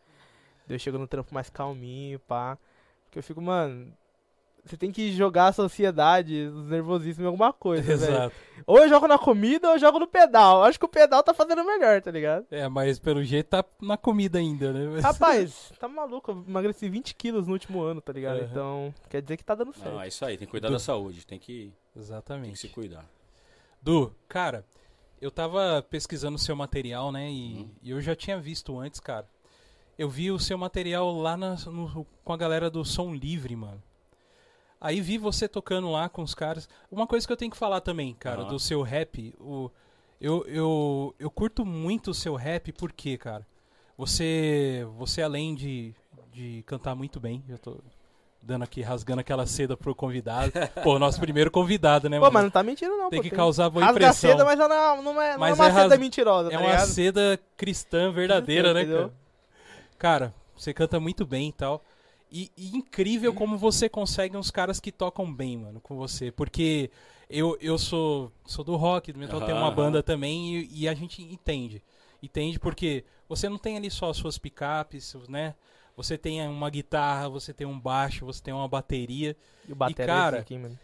Daí 0.67 0.77
eu 0.77 0.79
chego 0.79 0.99
no 0.99 1.07
trampo 1.07 1.35
mais 1.35 1.51
calminho, 1.51 2.19
pá. 2.21 2.57
Porque 3.05 3.19
eu 3.19 3.23
fico, 3.23 3.41
mano, 3.41 3.93
você 4.69 4.77
tem 4.77 4.93
que 4.93 5.13
jogar 5.13 5.49
a 5.49 5.53
sociedade, 5.53 6.47
os 6.55 6.67
nervosismos 6.67 7.25
em 7.25 7.27
alguma 7.27 7.53
coisa. 7.53 7.93
Exato. 7.93 8.35
Ou 8.67 8.79
eu 8.79 8.89
jogo 8.89 9.09
na 9.09 9.19
comida 9.19 9.69
ou 9.69 9.75
eu 9.75 9.79
jogo 9.79 9.99
no 9.99 10.07
pedal. 10.07 10.63
Acho 10.65 10.79
que 10.79 10.85
o 10.85 10.89
pedal 10.89 11.23
tá 11.23 11.33
fazendo 11.33 11.65
melhor, 11.65 12.03
tá 12.03 12.11
ligado? 12.11 12.47
É, 12.51 12.69
mas 12.69 12.99
pelo 12.99 13.23
jeito 13.25 13.47
tá 13.49 13.65
na 13.81 13.97
comida 13.97 14.39
ainda, 14.39 14.73
né? 14.73 15.01
Rapaz, 15.01 15.73
tá 15.81 15.89
maluco? 15.89 16.31
Eu 16.31 16.45
emagreci 16.47 16.89
20 16.89 17.15
quilos 17.15 17.47
no 17.47 17.53
último 17.55 17.81
ano, 17.83 18.01
tá 18.01 18.13
ligado? 18.13 18.39
Aham. 18.41 18.49
Então, 18.51 18.95
quer 19.09 19.23
dizer 19.23 19.37
que 19.37 19.45
tá 19.45 19.55
dando 19.55 19.73
certo. 19.75 19.93
Não, 19.95 20.03
é 20.03 20.09
isso 20.09 20.25
aí, 20.25 20.37
tem 20.37 20.47
que 20.47 20.51
cuidar 20.51 20.69
Do- 20.69 20.73
da 20.75 20.79
saúde, 20.79 21.27
tem 21.27 21.39
que, 21.39 21.53
tem 21.55 21.73
que 21.95 21.99
Exatamente. 21.99 22.59
se 22.59 22.69
cuidar. 22.69 23.05
Du, 23.81 24.13
cara, 24.29 24.65
eu 25.21 25.31
tava 25.31 25.85
pesquisando 25.89 26.37
o 26.37 26.39
seu 26.39 26.55
material, 26.57 27.11
né? 27.13 27.31
E, 27.31 27.55
Uhum. 27.55 27.71
e 27.83 27.91
eu 27.91 28.01
já 28.01 28.15
tinha 28.15 28.39
visto 28.39 28.79
antes, 28.79 29.01
cara. 29.01 29.27
Eu 29.99 30.09
vi 30.09 30.31
o 30.31 30.39
seu 30.39 30.57
material 30.59 31.13
lá 31.13 31.37
na- 31.37 31.57
no- 31.67 32.07
com 32.25 32.33
a 32.33 32.37
galera 32.37 32.71
do 32.71 32.85
Som 32.85 33.15
Livre, 33.15 33.57
mano. 33.57 33.83
Aí 34.81 35.01
vi 35.01 35.19
você 35.19 35.49
tocando 35.49 35.91
lá 35.91 36.09
com 36.09 36.23
os 36.23 36.35
caras. 36.35 36.69
Uma 36.91 37.07
coisa 37.07 37.27
que 37.27 37.33
eu 37.33 37.37
tenho 37.37 37.51
que 37.51 37.57
falar 37.57 37.81
também, 37.81 38.15
cara, 38.15 38.43
Aham. 38.43 38.49
do 38.51 38.59
seu 38.61 38.81
rap. 38.83 39.35
O, 39.41 39.71
eu, 40.21 40.45
eu, 40.47 41.15
eu 41.19 41.31
curto 41.31 41.65
muito 41.65 42.11
o 42.13 42.15
seu 42.15 42.35
rap, 42.37 42.73
porque, 42.73 43.17
cara? 43.19 43.45
Você, 43.97 44.87
você 44.97 45.23
além 45.23 45.55
de, 45.55 45.93
de 46.33 46.63
cantar 46.67 46.95
muito 46.95 47.19
bem, 47.19 47.43
eu 47.49 47.59
tô 47.59 47.79
dando 48.41 48.63
aqui, 48.63 48.81
rasgando 48.81 49.21
aquela 49.21 49.45
seda 49.47 49.77
pro 49.77 49.93
convidado. 49.95 50.53
Pô, 50.85 50.97
nosso 51.01 51.19
primeiro 51.21 51.51
convidado, 51.51 52.09
né, 52.09 52.21
Pô, 52.21 52.31
mas 52.31 52.45
não 52.45 52.51
tá 52.51 52.63
mentindo 52.63 52.97
não, 52.97 53.11
Tem 53.11 53.19
pô. 53.21 53.23
que 53.29 53.35
causar 53.35 53.69
boa 53.69 53.85
Rasga 53.85 53.99
a 54.07 54.09
impressão. 54.11 54.31
seda, 54.31 54.45
mas 54.45 54.57
não 54.57 54.67
é, 54.67 55.03
não 55.03 55.21
é, 55.23 55.33
não 55.33 55.39
Mas 55.41 55.59
é 55.59 55.63
uma 55.63 55.69
é 55.69 55.73
seda 55.75 55.89
ras- 55.89 55.99
mentirosa, 55.99 56.49
É 56.49 56.53
tá 56.53 56.59
uma 56.61 56.71
ligado? 56.71 56.87
seda 56.87 57.41
cristã 57.57 58.13
verdadeira, 58.13 58.73
né, 58.75 58.85
cara? 58.87 59.13
Cara, 59.99 60.35
você 60.57 60.73
canta 60.73 61.01
muito 61.01 61.27
bem 61.27 61.49
e 61.49 61.53
tal. 61.53 61.83
E, 62.31 62.51
e 62.57 62.77
incrível 62.77 63.33
como 63.33 63.57
você 63.57 63.89
consegue 63.89 64.37
uns 64.37 64.51
caras 64.51 64.79
que 64.79 64.93
tocam 64.93 65.33
bem, 65.33 65.57
mano, 65.57 65.81
com 65.81 65.97
você. 65.97 66.31
Porque 66.31 66.91
eu, 67.29 67.57
eu 67.61 67.79
sou, 67.79 68.31
sou 68.47 68.65
do 68.65 68.77
rock, 68.77 69.13
do 69.13 69.19
metal, 69.19 69.41
tenho 69.41 69.57
uma 69.57 69.71
banda 69.71 70.03
também 70.03 70.57
e, 70.57 70.69
e 70.83 70.89
a 70.89 70.95
gente 70.95 71.23
entende. 71.23 71.83
Entende 72.23 72.59
porque 72.59 73.05
você 73.29 73.49
não 73.49 73.59
tem 73.59 73.77
ali 73.77 73.91
só 73.91 74.11
as 74.11 74.17
suas 74.17 74.39
picapes, 74.39 75.15
né? 75.29 75.55
Você 75.97 76.17
tem 76.17 76.47
uma 76.47 76.71
guitarra, 76.71 77.29
você 77.29 77.53
tem 77.53 77.67
um 77.67 77.79
baixo, 77.79 78.25
você 78.25 78.43
tem 78.43 78.55
uma 78.55 78.69
bateria. 78.69 79.37
E 79.69 79.73
o 79.73 79.75
batera 79.75 80.05
E, 80.05 80.07
cara, 80.07 80.37
é 80.37 80.39
esse 80.39 80.45
aqui, 80.45 80.59
mano. 80.59 80.79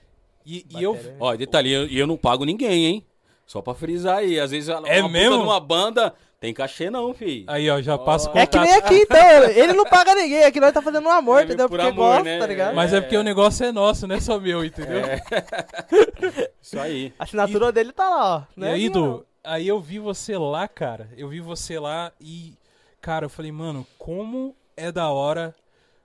E, 0.45 0.67
e 0.69 0.83
eu. 0.83 0.95
É- 0.97 1.17
Ó, 1.21 1.37
detalhe, 1.37 1.71
eu- 1.71 1.87
e 1.87 1.99
eu, 1.99 2.07
não 2.07 2.17
pago 2.17 2.45
ninguém, 2.45 2.87
hein? 2.87 3.07
Só 3.47 3.63
pra 3.63 3.75
frisar 3.75 4.19
aí. 4.19 4.41
Às 4.41 4.51
vezes 4.51 4.69
uma 4.69 4.89
É 4.89 5.01
puta 5.01 5.13
mesmo? 5.13 5.39
numa 5.39 5.61
banda 5.61 6.15
tem 6.45 6.53
cachê 6.53 6.91
não, 6.91 7.15
fi. 7.15 7.45
Aí, 7.47 7.71
ó, 7.71 7.81
já 7.81 7.97
passo 7.97 8.29
Ó. 8.29 8.39
É 8.39 8.47
que 8.47 8.59
contato. 8.59 8.65
nem 8.69 8.75
aqui, 8.75 8.95
então. 9.03 9.45
Ele 9.51 9.73
não 9.73 9.85
paga 9.85 10.15
ninguém. 10.15 10.45
Aqui 10.45 10.61
nós 10.61 10.73
tá 10.75 10.83
fazendo 10.83 11.07
um 11.07 11.11
amor, 11.11 11.41
É, 11.41 11.45
entendeu? 11.45 11.69
por 11.71 11.79
Porque 11.79 11.91
amor, 11.91 12.07
gosta, 12.17 12.25
né? 12.25 12.39
tá 12.39 12.47
ligado? 12.47 12.75
Mas 12.75 12.93
é 12.93 12.99
É. 12.99 13.01
porque 13.01 13.17
o 13.17 13.23
negócio 13.23 13.65
é 13.65 13.73
nosso, 13.73 14.07
não 14.07 14.15
é 14.17 14.21
só 14.21 14.39
meu, 14.39 14.63
entendeu? 14.63 15.01
Isso 16.61 16.79
aí. 16.79 17.13
A 17.19 17.25
assinatura 17.25 17.73
dele 17.73 17.93
tá 17.93 18.09
lá, 18.09 18.37
ó. 18.37 18.43
E 18.57 18.61
Não 18.61 18.67
é 18.69 18.73
aí, 18.73 18.79
minha, 18.81 18.91
Du, 18.91 19.27
aí 19.43 19.67
eu 19.69 19.81
vi 19.81 19.99
você 19.99 20.37
lá, 20.37 20.69
cara. 20.69 21.09
Eu 21.17 21.29
vi 21.29 21.41
você 21.41 21.79
lá 21.79 22.13
e. 22.21 22.55
cara, 23.01 23.27
eu 23.27 23.31
falei, 23.31 23.53
mano, 23.53 23.87
como 23.99 24.55
é 24.77 24.91
da 24.93 25.11
hora 25.11 25.55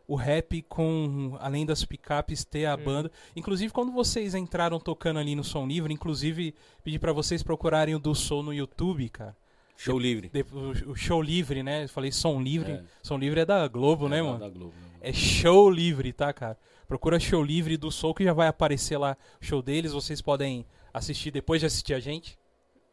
o 0.07 0.15
rap 0.15 0.61
com, 0.63 1.37
além 1.39 1.65
das 1.65 1.85
picapes, 1.85 2.43
ter 2.43 2.65
a 2.65 2.75
Hum. 2.75 2.83
banda. 2.83 3.11
Inclusive, 3.35 3.71
quando 3.71 3.91
vocês 3.91 4.33
entraram 4.33 4.79
tocando 4.79 5.19
ali 5.19 5.35
no 5.35 5.43
Som 5.43 5.67
Livre, 5.67 5.93
inclusive, 5.93 6.55
pedi 6.83 6.97
pra 6.97 7.13
vocês 7.13 7.43
procurarem 7.43 7.93
o 7.93 7.99
do 7.99 8.15
Som 8.15 8.41
no 8.41 8.53
YouTube, 8.53 9.07
cara. 9.09 9.35
Show 9.81 9.97
livre. 9.97 10.29
De- 10.29 10.45
o, 10.87 10.93
Show 10.95 11.21
Livre, 11.21 11.63
né? 11.63 11.85
Eu 11.85 11.89
falei 11.89 12.11
Som 12.11 12.41
Livre. 12.41 12.71
É. 12.73 12.83
Som 13.01 13.17
Livre 13.17 13.39
é 13.39 13.45
da 13.45 13.67
Globo, 13.67 14.09
né, 14.09 14.17
É, 14.17 14.21
da- 14.21 14.27
mano? 14.27 14.39
da 14.39 14.49
Globo, 14.49 14.73
né? 14.75 14.89
É 15.01 15.13
show 15.13 15.69
livre, 15.69 16.11
tá, 16.11 16.33
cara? 16.33 16.57
Procura 16.85 17.17
show 17.19 17.41
livre 17.41 17.77
do 17.77 17.89
Soul 17.89 18.13
que 18.13 18.23
já 18.25 18.33
vai 18.33 18.49
aparecer 18.49 18.97
lá 18.97 19.15
o 19.41 19.45
show 19.45 19.61
deles. 19.61 19.93
Vocês 19.93 20.21
podem 20.21 20.65
assistir 20.93 21.31
depois 21.31 21.61
de 21.61 21.67
assistir 21.67 21.93
a 21.93 21.99
gente. 22.01 22.37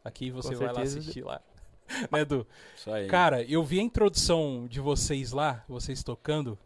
Aqui 0.05 0.31
você 0.31 0.53
Com 0.53 0.59
vai 0.59 0.67
lá 0.67 0.73
certeza. 0.75 0.99
assistir 0.99 1.23
lá. 1.25 1.41
né, 2.09 2.21
Edu? 2.21 2.47
Isso 2.77 2.89
aí. 2.89 3.07
Cara, 3.07 3.43
eu 3.43 3.61
vi 3.63 3.79
a 3.79 3.83
introdução 3.83 4.65
de 4.69 4.79
vocês 4.79 5.33
lá, 5.33 5.65
vocês 5.67 6.01
tocando. 6.03 6.57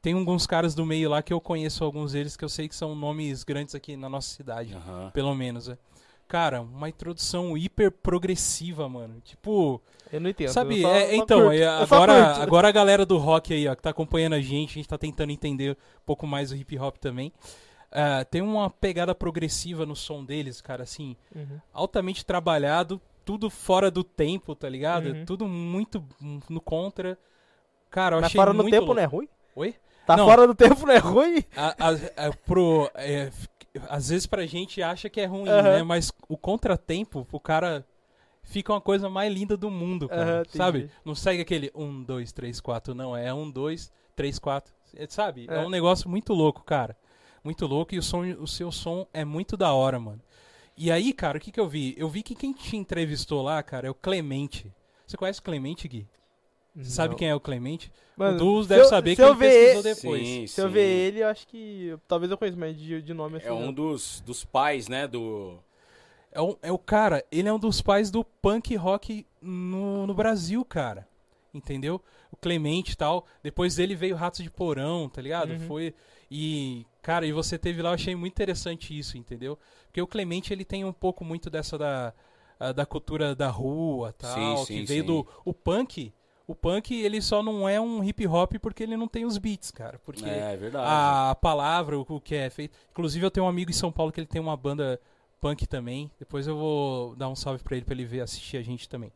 Tem 0.00 0.14
alguns 0.14 0.46
caras 0.46 0.74
do 0.74 0.86
meio 0.86 1.10
lá 1.10 1.20
que 1.22 1.32
eu 1.32 1.40
conheço 1.40 1.84
alguns 1.84 2.12
deles 2.12 2.36
que 2.36 2.44
eu 2.44 2.48
sei 2.48 2.68
que 2.68 2.74
são 2.74 2.94
nomes 2.94 3.44
grandes 3.44 3.74
aqui 3.74 3.96
na 3.96 4.08
nossa 4.08 4.28
cidade. 4.34 4.72
Aham. 4.72 5.10
Pelo 5.12 5.34
menos, 5.34 5.68
né? 5.68 5.76
Cara, 6.28 6.60
uma 6.60 6.88
introdução 6.90 7.56
hiper 7.56 7.90
progressiva, 7.90 8.86
mano. 8.88 9.18
Tipo, 9.24 9.80
Eu 10.12 10.20
não 10.20 10.28
entendo. 10.28 10.50
Sabe, 10.50 10.82
só- 10.82 10.94
é, 10.94 11.06
só 11.08 11.14
então, 11.14 11.50
é, 11.50 11.86
só 11.86 11.94
agora, 11.94 12.26
curto. 12.26 12.42
agora 12.42 12.68
a 12.68 12.72
galera 12.72 13.06
do 13.06 13.16
rock 13.16 13.54
aí, 13.54 13.66
ó, 13.66 13.74
que 13.74 13.80
tá 13.82 13.90
acompanhando 13.90 14.34
a 14.34 14.40
gente, 14.40 14.72
a 14.72 14.74
gente 14.74 14.88
tá 14.88 14.98
tentando 14.98 15.32
entender 15.32 15.72
um 15.72 16.04
pouco 16.04 16.26
mais 16.26 16.52
o 16.52 16.56
hip 16.56 16.78
hop 16.78 16.96
também. 16.98 17.32
Ah, 17.90 18.22
tem 18.30 18.42
uma 18.42 18.68
pegada 18.68 19.14
progressiva 19.14 19.86
no 19.86 19.96
som 19.96 20.22
deles, 20.22 20.60
cara, 20.60 20.82
assim, 20.82 21.16
Uhum. 21.34 21.58
altamente 21.72 22.24
trabalhado, 22.26 23.00
tudo 23.24 23.48
fora 23.48 23.90
do 23.90 24.04
tempo, 24.04 24.54
tá 24.54 24.68
ligado? 24.68 25.06
Uhum. 25.06 25.24
Tudo 25.24 25.46
muito 25.48 26.04
no 26.50 26.60
contra. 26.60 27.18
Cara, 27.90 28.16
eu 28.16 28.20
Mas 28.20 28.26
achei 28.26 28.38
fora 28.38 28.52
do 28.52 28.64
tempo 28.64 28.76
louco. 28.84 28.94
não 28.94 29.02
é 29.02 29.06
ruim? 29.06 29.28
Oi? 29.56 29.74
Tá 30.06 30.14
Não. 30.16 30.26
fora 30.26 30.46
do 30.46 30.54
tempo 30.54 30.86
não 30.86 30.92
é 30.92 30.98
ruim? 30.98 31.42
A- 31.56 31.74
a- 31.78 32.26
a- 32.28 32.32
pro, 32.46 32.90
é, 32.94 33.30
às 33.88 34.08
vezes 34.08 34.26
pra 34.26 34.46
gente 34.46 34.82
acha 34.82 35.08
que 35.08 35.20
é 35.20 35.26
ruim, 35.26 35.48
Aham. 35.48 35.62
né? 35.62 35.82
Mas 35.82 36.12
o 36.28 36.36
contratempo, 36.36 37.26
o 37.30 37.40
cara 37.40 37.86
fica 38.42 38.72
uma 38.72 38.80
coisa 38.80 39.08
mais 39.10 39.32
linda 39.32 39.56
do 39.56 39.70
mundo, 39.70 40.08
cara. 40.08 40.40
Entendi. 40.40 40.56
sabe? 40.56 40.90
Não 41.04 41.14
segue 41.14 41.42
aquele 41.42 41.70
1, 41.74 42.02
2, 42.04 42.32
3, 42.32 42.60
4, 42.60 42.94
não. 42.94 43.16
É 43.16 43.32
1, 43.32 43.50
2, 43.50 43.92
3, 44.16 44.38
4. 44.38 44.74
É, 44.94 45.06
Sabe? 45.08 45.46
É. 45.48 45.56
É. 45.56 45.58
um 45.60 45.68
negócio 45.70 46.08
muito 46.08 46.32
louco, 46.32 46.62
cara. 46.64 46.96
Muito 47.44 47.66
louco 47.66 47.94
e 47.94 47.98
o, 47.98 48.02
som, 48.02 48.22
o 48.40 48.46
seu 48.46 48.72
som 48.72 49.06
é 49.12 49.24
muito 49.24 49.56
da 49.56 49.72
hora, 49.72 49.98
mano. 50.00 50.20
E 50.76 50.90
aí, 50.90 51.12
cara, 51.12 51.38
o 51.38 51.40
que 51.40 51.50
que 51.52 51.60
eu 51.60 51.68
vi? 51.68 51.94
Eu 51.98 52.08
vi 52.08 52.22
que 52.22 52.34
quem 52.34 52.52
te 52.52 52.76
entrevistou 52.76 53.42
lá, 53.42 53.62
cara, 53.62 53.86
é 53.86 53.90
o 53.90 53.94
Clemente. 53.94 54.72
Você 55.06 55.16
conhece 55.16 55.40
o 55.40 55.42
Clemente, 55.42 55.88
Gui? 55.88 56.06
Você 56.84 56.90
sabe 56.90 57.14
quem 57.16 57.28
é 57.28 57.34
o 57.34 57.40
Clemente? 57.40 57.90
Mano, 58.16 58.36
o 58.36 58.38
Du 58.38 58.62
se 58.62 58.68
deve 58.68 58.80
eu- 58.82 58.88
saber 58.88 59.16
que 59.16 59.22
eu 59.22 59.28
ele 59.28 59.36
pesquisou 59.38 59.80
ele- 59.80 59.94
depois. 59.94 60.26
Sim, 60.28 60.46
Se 60.46 60.60
eu 60.60 60.66
sim. 60.66 60.72
ver 60.72 60.86
ele, 60.86 61.22
eu 61.22 61.28
acho 61.28 61.46
que. 61.46 61.96
Talvez 62.06 62.30
eu 62.30 62.38
conheça, 62.38 62.56
mas 62.56 62.76
de, 62.76 63.02
de 63.02 63.14
nome 63.14 63.36
assim. 63.38 63.46
É 63.48 63.52
um 63.52 63.66
não. 63.66 63.72
dos, 63.72 64.20
dos 64.24 64.44
pais, 64.44 64.88
né, 64.88 65.06
do... 65.06 65.58
É, 66.30 66.40
um- 66.42 66.56
é 66.62 66.70
o 66.72 66.78
cara, 66.78 67.24
ele 67.32 67.48
é 67.48 67.52
um 67.52 67.58
dos 67.58 67.80
pais 67.80 68.10
do 68.10 68.22
punk 68.22 68.74
rock 68.76 69.26
no, 69.40 70.06
no 70.06 70.14
Brasil, 70.14 70.64
cara. 70.64 71.06
Entendeu? 71.54 72.00
O 72.30 72.36
Clemente 72.36 72.92
e 72.92 72.96
tal. 72.96 73.24
Depois 73.42 73.76
dele 73.76 73.94
veio 73.94 74.14
Ratos 74.14 74.42
de 74.42 74.50
Porão, 74.50 75.08
tá 75.08 75.20
ligado? 75.22 75.50
Uhum. 75.52 75.60
Foi. 75.60 75.94
E, 76.30 76.84
cara, 77.00 77.26
e 77.26 77.32
você 77.32 77.58
teve 77.58 77.80
lá, 77.80 77.90
eu 77.90 77.94
achei 77.94 78.14
muito 78.14 78.34
interessante 78.34 78.96
isso, 78.96 79.16
entendeu? 79.16 79.58
Porque 79.86 80.00
o 80.02 80.06
Clemente, 80.06 80.52
ele 80.52 80.64
tem 80.64 80.84
um 80.84 80.92
pouco 80.92 81.24
muito 81.24 81.48
dessa 81.48 81.78
da, 81.78 82.12
a- 82.60 82.72
da 82.72 82.84
cultura 82.84 83.34
da 83.34 83.48
rua 83.48 84.12
tal. 84.12 84.58
Sim, 84.58 84.64
que 84.66 84.80
sim, 84.80 84.84
veio 84.84 85.00
sim. 85.00 85.06
do. 85.06 85.26
O 85.44 85.54
punk. 85.54 86.12
O 86.48 86.54
punk, 86.54 86.94
ele 86.94 87.20
só 87.20 87.42
não 87.42 87.68
é 87.68 87.78
um 87.80 88.02
hip 88.02 88.26
hop 88.26 88.54
porque 88.60 88.82
ele 88.82 88.96
não 88.96 89.06
tem 89.06 89.24
os 89.26 89.36
beats, 89.36 89.70
cara. 89.70 89.98
Porque 89.98 90.24
É, 90.24 90.54
é 90.54 90.56
verdade. 90.56 90.86
a 90.88 91.34
palavra, 91.34 91.98
o, 91.98 92.20
que 92.20 92.34
é 92.34 92.48
feito. 92.48 92.76
Inclusive, 92.90 93.24
eu 93.26 93.30
tenho 93.30 93.44
um 93.44 93.48
amigo 93.48 93.70
em 93.70 93.74
São 93.74 93.92
Paulo 93.92 94.10
que 94.10 94.18
ele 94.18 94.26
tem 94.26 94.40
uma 94.40 94.56
banda 94.56 94.98
punk 95.40 95.66
também. 95.66 96.10
Depois 96.18 96.46
eu 96.46 96.56
vou 96.56 97.14
dar 97.16 97.28
um 97.28 97.36
salve 97.36 97.62
pra 97.62 97.76
ele, 97.76 97.84
pra 97.84 97.94
ele 97.94 98.06
ver, 98.06 98.22
assistir 98.22 98.56
a 98.56 98.62
gente 98.62 98.88
também. 98.88 99.12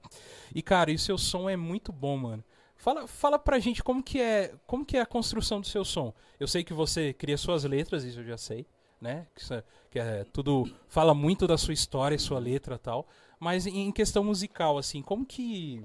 E, 0.55 0.61
cara, 0.61 0.91
e 0.91 0.95
o 0.95 0.99
seu 0.99 1.17
som 1.17 1.49
é 1.49 1.57
muito 1.57 1.91
bom, 1.91 2.19
mano. 2.19 2.45
Fala, 2.77 3.07
fala 3.07 3.39
pra 3.39 3.59
gente 3.59 3.83
como 3.83 4.03
que 4.03 4.21
é 4.21 4.55
como 4.67 4.85
que 4.85 4.97
é 4.99 5.01
a 5.01 5.07
construção 5.07 5.59
do 5.61 5.67
seu 5.67 5.85
som. 5.87 6.13
Eu 6.39 6.47
sei 6.47 6.63
que 6.63 6.75
você 6.75 7.15
cria 7.15 7.39
suas 7.39 7.65
letras, 7.65 8.05
isso 8.05 8.21
eu 8.21 8.25
já 8.27 8.37
sei, 8.37 8.67
né? 9.01 9.27
Que, 9.35 9.55
é- 9.55 9.65
que 9.91 9.99
é 9.99 10.25
tudo 10.33 10.71
fala 10.87 11.15
muito 11.15 11.47
da 11.47 11.57
sua 11.57 11.73
história, 11.73 12.19
sua 12.19 12.39
letra 12.39 12.75
e 12.75 12.79
tal. 12.79 13.07
Mas 13.41 13.67
em 13.67 13.91
questão 13.91 14.23
musical, 14.23 14.77
assim, 14.77 15.01
como 15.01 15.25
que 15.25 15.83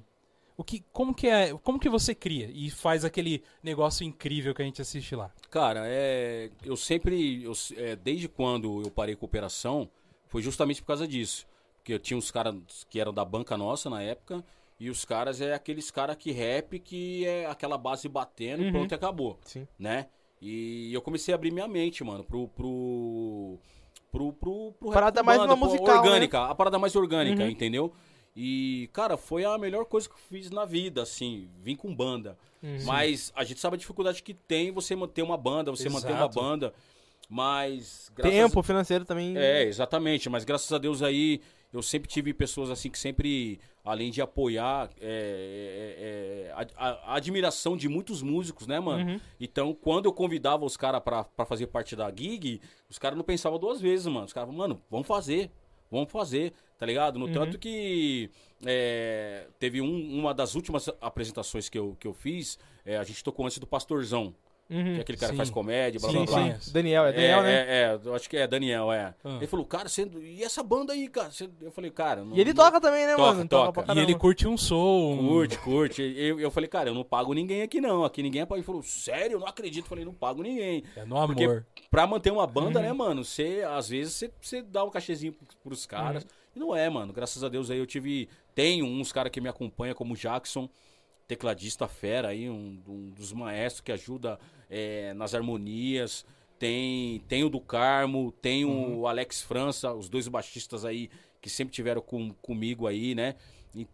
o 0.57 0.63
que 0.63 0.83
como 0.91 1.13
que 1.13 1.27
é 1.27 1.53
como 1.63 1.79
que 1.79 1.87
você 1.87 2.13
cria 2.15 2.49
e 2.51 2.69
faz 2.71 3.05
aquele 3.05 3.43
negócio 3.63 4.03
incrível 4.03 4.53
que 4.55 4.61
a 4.61 4.65
gente 4.65 4.81
assiste 4.81 5.15
lá? 5.15 5.31
Cara, 5.51 5.83
é, 5.85 6.49
eu 6.65 6.75
sempre, 6.75 7.43
eu, 7.43 7.53
é, 7.77 7.95
desde 7.95 8.27
quando 8.27 8.81
eu 8.83 8.89
parei 8.91 9.15
com 9.15 9.25
a 9.25 9.29
operação, 9.29 9.87
foi 10.27 10.41
justamente 10.41 10.81
por 10.81 10.87
causa 10.87 11.07
disso. 11.07 11.45
Porque 11.77 11.93
eu 11.93 11.99
tinha 11.99 12.17
uns 12.17 12.31
caras 12.31 12.55
que 12.89 12.99
eram 12.99 13.13
da 13.13 13.23
banca 13.23 13.55
nossa 13.55 13.89
na 13.89 14.01
época, 14.01 14.43
e 14.79 14.89
os 14.89 15.05
caras 15.05 15.39
é 15.39 15.53
aqueles 15.53 15.89
caras 15.89 16.15
que 16.17 16.31
rap, 16.31 16.79
que 16.79 17.25
é 17.25 17.45
aquela 17.45 17.77
base 17.77 18.09
batendo 18.09 18.61
e 18.63 18.65
Uhum. 18.65 18.71
pronto, 18.73 18.91
e 18.91 18.95
acabou. 18.95 19.39
Sim. 19.45 19.65
Né? 19.79 20.07
E 20.41 20.93
eu 20.93 21.01
comecei 21.01 21.33
a 21.33 21.35
abrir 21.35 21.51
minha 21.51 21.67
mente, 21.67 22.03
mano, 22.03 22.23
pro. 22.23 22.47
pro 22.49 23.57
pro, 24.11 24.33
pro, 24.33 24.71
pro 24.79 24.91
Parada 24.91 25.21
mais 25.21 25.37
banda, 25.39 25.53
uma 25.53 25.65
musical, 25.67 25.87
né? 25.95 26.01
orgânica, 26.01 26.45
a 26.45 26.55
parada 26.55 26.79
mais 26.79 26.95
orgânica, 26.95 27.43
Uhum. 27.43 27.49
entendeu? 27.49 27.93
E, 28.39 28.87
cara, 28.93 29.17
foi 29.17 29.43
a 29.45 29.57
melhor 29.57 29.85
coisa 29.85 30.07
que 30.07 30.13
eu 30.13 30.19
fiz 30.29 30.51
na 30.51 30.63
vida, 30.63 31.01
assim, 31.01 31.49
vim 31.59 31.75
com 31.75 31.93
banda. 31.95 32.37
Uhum. 32.61 32.77
Mas 32.85 33.31
a 33.35 33.43
gente 33.43 33.59
sabe 33.59 33.73
a 33.75 33.79
dificuldade 33.79 34.21
que 34.21 34.31
tem 34.35 34.69
você 34.71 34.95
manter 34.95 35.23
uma 35.23 35.35
banda, 35.35 35.71
você 35.71 35.89
manter 35.89 36.11
uma 36.11 36.17
Exato. 36.25 36.39
banda. 36.39 36.73
Mas. 37.29 38.11
graças 38.15 38.31
Tempo, 38.37 38.63
financeiro 38.63 39.05
também. 39.05 39.35
É, 39.37 39.63
exatamente. 39.63 40.29
Mas 40.29 40.43
graças 40.45 40.71
a 40.71 40.77
Deus 40.77 41.01
aí, 41.01 41.41
eu 41.73 41.81
sempre 41.81 42.07
tive 42.07 42.33
pessoas 42.33 42.69
assim 42.69 42.89
que 42.89 42.97
sempre, 42.97 43.59
além 43.83 44.11
de 44.11 44.21
apoiar, 44.21 44.89
é, 45.01 46.45
é, 46.47 46.47
é, 46.47 46.51
a, 46.53 46.87
a- 46.89 47.13
a 47.13 47.15
admiração 47.15 47.75
de 47.75 47.89
muitos 47.89 48.21
músicos, 48.21 48.65
né, 48.67 48.79
mano? 48.79 49.11
Uhum. 49.13 49.19
Então, 49.39 49.73
quando 49.73 50.05
eu 50.05 50.13
convidava 50.13 50.63
os 50.63 50.77
caras 50.77 51.01
pra, 51.01 51.23
pra 51.23 51.45
fazer 51.45 51.67
parte 51.67 51.95
da 51.95 52.09
gig, 52.15 52.61
os 52.89 52.97
caras 52.97 53.17
não 53.17 53.25
pensavam 53.25 53.59
duas 53.59 53.81
vezes, 53.81 54.05
mano. 54.07 54.25
Os 54.25 54.33
caras 54.33 54.53
mano, 54.53 54.81
vamos 54.89 55.07
fazer. 55.07 55.51
Vamos 55.89 56.11
fazer, 56.11 56.53
tá 56.77 56.85
ligado? 56.85 57.17
No 57.19 57.25
Uhum. 57.27 57.31
tanto 57.33 57.57
que 57.57 58.29
é, 58.65 59.47
teve 59.59 59.81
um- 59.81 60.19
uma 60.19 60.33
das 60.33 60.55
últimas 60.55 60.89
apresentações 60.99 61.69
que 61.69 61.77
eu, 61.79 61.95
que 61.99 62.07
eu 62.07 62.13
fiz, 62.13 62.57
é, 62.85 62.97
a 62.97 63.03
gente 63.03 63.23
tocou 63.23 63.45
antes 63.45 63.57
do 63.59 63.67
Pastorzão, 63.67 64.33
Uhum. 64.69 64.83
que 64.83 64.97
é 64.97 65.01
aquele 65.01 65.17
cara 65.17 65.27
Sim. 65.29 65.33
que 65.33 65.37
faz 65.37 65.49
comédia, 65.49 65.99
blá 65.99 66.09
Sim, 66.09 66.25
blá 66.25 66.25
blá. 66.25 66.53
sim. 66.55 66.61
Sim. 66.61 66.71
Daniel, 66.73 67.05
é 67.05 67.11
Daniel, 67.13 67.39
é, 67.39 67.43
né? 67.43 67.53
é, 67.53 67.81
é, 67.83 67.99
eu 68.03 68.13
acho 68.15 68.29
que 68.29 68.35
é 68.35 68.45
Daniel, 68.47 68.91
é. 68.91 69.13
Ah. 69.23 69.37
Ele 69.37 69.47
falou, 69.47 69.65
cara, 69.65 69.87
você, 69.87 70.09
e 70.21 70.43
essa 70.43 70.61
banda 70.61 70.91
aí, 70.91 71.07
cara? 71.07 71.31
Você- 71.31 71.49
eu 71.61 71.71
falei, 71.71 71.89
cara. 71.89 72.23
Não, 72.25 72.35
E 72.35 72.41
ele 72.41 72.53
não- 72.53 72.63
toca 72.65 72.81
também, 72.81 73.05
né, 73.05 73.15
Toca, 73.15 73.33
mano? 73.33 73.47
toca. 73.47 73.83
pra 73.83 73.95
E 73.95 73.99
ele 73.99 74.13
curte 74.15 74.45
um 74.47 74.57
som. 74.57 75.17
Curte, 75.19 75.57
curte. 75.59 76.01
Eu, 76.01 76.39
eu 76.39 76.51
falei, 76.51 76.67
cara, 76.67 76.89
eu 76.89 76.93
não 76.93 77.03
pago 77.03 77.33
ninguém 77.33 77.61
aqui 77.61 77.79
não. 77.79 78.03
Aqui 78.03 78.21
ninguém 78.21 78.41
é 78.41 78.45
pago. 78.45 78.57
Ele 78.59 78.65
falou, 78.65 78.83
sério? 78.83 79.35
Eu 79.35 79.39
não 79.39 79.47
acredito. 79.47 79.85
Eu 79.85 79.89
falei, 79.89 80.03
não 80.03 80.13
pago 80.13 80.43
ninguém. 80.43 80.83
É 80.95 81.05
no 81.05 81.15
amor. 81.17 81.35
Porque 81.35 81.87
pra 81.89 82.05
manter 82.05 82.31
uma 82.31 82.45
banda, 82.45 82.79
Uhum. 82.79 82.85
né, 82.85 82.91
mano? 82.93 83.23
Você, 83.23 83.63
às 83.65 83.87
vezes, 83.87 84.13
você, 84.15 84.31
você 84.41 84.61
dá 84.61 84.83
um 84.83 84.89
cachezinho 84.89 85.31
pros- 85.33 85.55
pros 85.63 85.85
caras. 85.85 86.23
Uhum. 86.23 86.29
E 86.55 86.59
não 86.59 86.75
é, 86.75 86.89
mano. 86.89 87.13
Graças 87.13 87.41
a 87.43 87.47
Deus 87.49 87.71
aí 87.71 87.77
eu 87.77 87.85
tive. 87.85 88.27
Tenho 88.53 88.85
uns 88.85 89.11
caras 89.13 89.31
que 89.31 89.39
me 89.39 89.47
acompanham, 89.47 89.95
como 89.95 90.13
o 90.13 90.17
Jackson, 90.17 90.67
tecladista 91.27 91.87
fera 91.87 92.29
aí, 92.29 92.49
um, 92.49 92.81
um 92.87 93.09
dos 93.11 93.31
maestros 93.33 93.81
que 93.81 93.91
ajuda 93.91 94.39
é, 94.69 95.13
nas 95.13 95.33
harmonias. 95.35 96.25
Tem, 96.59 97.19
tem 97.27 97.43
o 97.43 97.49
do 97.49 97.59
Carmo, 97.61 98.31
tem 98.41 98.65
Uhum. 98.65 98.99
o 99.01 99.07
Alex 99.07 99.41
França, 99.43 99.93
os 99.93 100.09
dois 100.09 100.27
baixistas 100.27 100.83
aí 100.85 101.09
que 101.39 101.49
sempre 101.49 101.73
tiveram 101.73 102.01
com, 102.01 102.33
comigo 102.41 102.87
aí, 102.87 103.13
né? 103.13 103.35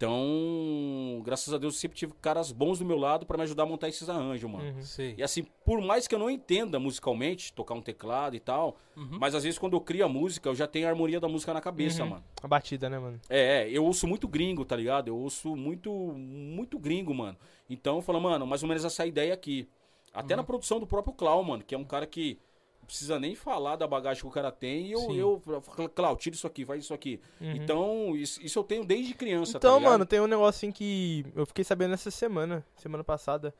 Então, 0.08 1.22
graças 1.26 1.54
a 1.54 1.58
Deus, 1.58 1.74
eu 1.76 1.80
sempre 1.80 1.98
tive 1.98 2.14
caras 2.22 2.52
bons 2.52 2.80
do 2.80 2.86
meu 2.86 2.98
lado 2.98 3.26
pra 3.26 3.38
me 3.38 3.44
ajudar 3.44 3.64
a 3.64 3.66
montar 3.66 3.90
esses 3.90 4.08
arranjos, 4.10 4.50
mano. 4.50 4.64
Uhum. 4.78 5.14
E 5.18 5.24
assim, 5.24 5.44
por 5.66 5.82
mais 5.82 6.08
que 6.08 6.16
eu 6.16 6.20
não 6.20 6.30
entenda 6.30 6.80
musicalmente, 6.80 7.52
tocar 7.54 7.74
um 7.74 7.82
teclado 7.82 8.36
e 8.36 8.40
tal, 8.40 8.78
Uhum. 8.96 9.18
mas 9.20 9.34
às 9.36 9.44
vezes 9.44 9.58
quando 9.60 9.74
eu 9.76 9.82
crio 9.82 10.06
a 10.06 10.10
música, 10.10 10.48
eu 10.50 10.56
já 10.56 10.68
tenho 10.68 10.88
a 10.88 10.90
harmonia 10.90 11.20
da 11.20 11.28
música 11.28 11.54
na 11.54 11.62
cabeça, 11.62 12.04
Uhum. 12.04 12.10
mano. 12.12 12.24
A 12.42 12.48
batida, 12.48 12.90
né, 12.90 13.00
mano? 13.00 13.20
É, 13.30 13.64
é, 13.64 13.70
eu 13.70 13.84
ouço 13.86 14.08
muito 14.08 14.28
gringo, 14.28 14.64
tá 14.64 14.76
ligado? 14.76 15.08
Eu 15.08 15.18
ouço 15.18 15.56
muito, 15.56 15.92
muito 15.92 16.78
gringo, 16.80 17.14
mano. 17.14 17.38
Então 17.70 17.96
eu 17.98 18.02
falo, 18.02 18.22
mano, 18.22 18.46
mais 18.46 18.62
ou 18.64 18.70
menos 18.70 18.86
essa 18.86 19.06
ideia 19.06 19.34
aqui. 19.34 19.68
Até 20.14 20.34
Uhum. 20.34 20.38
na 20.38 20.44
produção 20.44 20.80
do 20.80 20.86
próprio 20.88 21.14
Clau, 21.14 21.44
mano, 21.44 21.64
que 21.64 21.74
é 21.74 21.78
um 21.78 21.84
cara 21.84 22.06
que 22.06 22.38
não 22.80 22.86
precisa 22.88 23.20
nem 23.20 23.34
falar 23.34 23.76
da 23.78 23.88
bagagem 23.88 24.22
que 24.22 24.28
o 24.28 24.32
cara 24.32 24.52
tem. 24.52 24.88
E 24.88 24.92
eu, 24.92 25.00
Sim. 25.00 25.18
eu 25.18 25.42
falo, 25.62 25.90
Clau, 25.90 26.16
tira 26.16 26.36
isso 26.36 26.46
aqui, 26.46 26.66
faz 26.66 26.84
isso 26.84 26.94
aqui. 26.94 27.20
Uhum. 27.42 27.52
Então, 27.56 28.16
isso, 28.16 28.42
isso 28.42 28.60
eu 28.60 28.64
tenho 28.64 28.86
desde 28.86 29.14
criança, 29.14 29.54
tá 29.54 29.58
Então, 29.68 29.78
ligado? 29.78 29.92
mano, 29.92 30.06
tem 30.06 30.20
um 30.20 30.28
negocinho 30.28 30.72
que 30.74 31.26
eu 31.36 31.46
fiquei 31.46 31.64
sabendo 31.64 31.94
essa 31.94 32.12
semana, 32.12 32.64
semana 32.76 33.04
passada. 33.04 33.54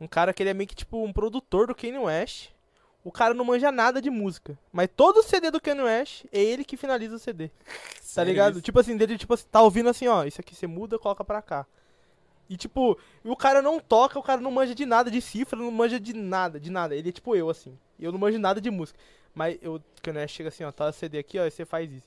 Um 0.00 0.06
cara 0.08 0.34
que 0.34 0.42
ele 0.42 0.50
é 0.50 0.54
meio 0.54 0.68
que 0.68 0.74
tipo 0.74 1.02
um 1.02 1.12
produtor 1.12 1.66
do 1.68 1.74
Kanye 1.74 1.98
West. 1.98 2.50
O 3.04 3.12
cara 3.12 3.32
não 3.34 3.44
manja 3.44 3.70
nada 3.70 4.00
de 4.02 4.08
música. 4.10 4.58
Mas 4.72 4.88
todo 4.96 5.22
CD 5.22 5.50
do 5.50 5.60
Kanye 5.60 5.82
West 5.82 6.24
é 6.32 6.40
ele 6.42 6.64
que 6.64 6.76
finaliza 6.76 7.16
o 7.16 7.18
CD. 7.18 7.50
Tá 8.14 8.20
Sério 8.20 8.30
ligado? 8.32 8.52
isso? 8.54 8.62
Tipo 8.62 8.78
assim, 8.78 8.96
dele 8.96 9.18
tipo 9.18 9.34
assim, 9.34 9.44
tá 9.50 9.60
ouvindo 9.60 9.88
assim, 9.88 10.06
ó, 10.06 10.22
isso 10.24 10.40
aqui 10.40 10.54
você 10.54 10.68
muda, 10.68 10.98
coloca 11.00 11.24
pra 11.24 11.42
cá. 11.42 11.66
E, 12.48 12.56
tipo, 12.56 12.98
o 13.24 13.36
cara 13.36 13.62
não 13.62 13.80
toca, 13.80 14.18
o 14.18 14.22
cara 14.22 14.40
não 14.40 14.50
manja 14.50 14.74
de 14.74 14.84
nada, 14.84 15.10
de 15.10 15.20
cifra, 15.20 15.58
não 15.58 15.70
manja 15.70 15.98
de 15.98 16.12
nada, 16.12 16.60
de 16.60 16.70
nada. 16.70 16.94
Ele 16.94 17.08
é 17.08 17.12
tipo 17.12 17.34
eu, 17.34 17.48
assim. 17.48 17.76
Eu 17.98 18.12
não 18.12 18.18
manjo 18.18 18.38
nada 18.38 18.60
de 18.60 18.70
música. 18.70 18.98
Mas 19.34 19.58
eu, 19.62 19.80
que 20.02 20.12
né, 20.12 20.26
chega 20.28 20.48
assim, 20.48 20.62
ó, 20.64 20.70
tá 20.70 20.86
a 20.88 20.92
CD 20.92 21.18
aqui, 21.18 21.38
ó, 21.38 21.46
e 21.46 21.50
você 21.50 21.64
faz 21.64 21.90
isso. 21.90 22.06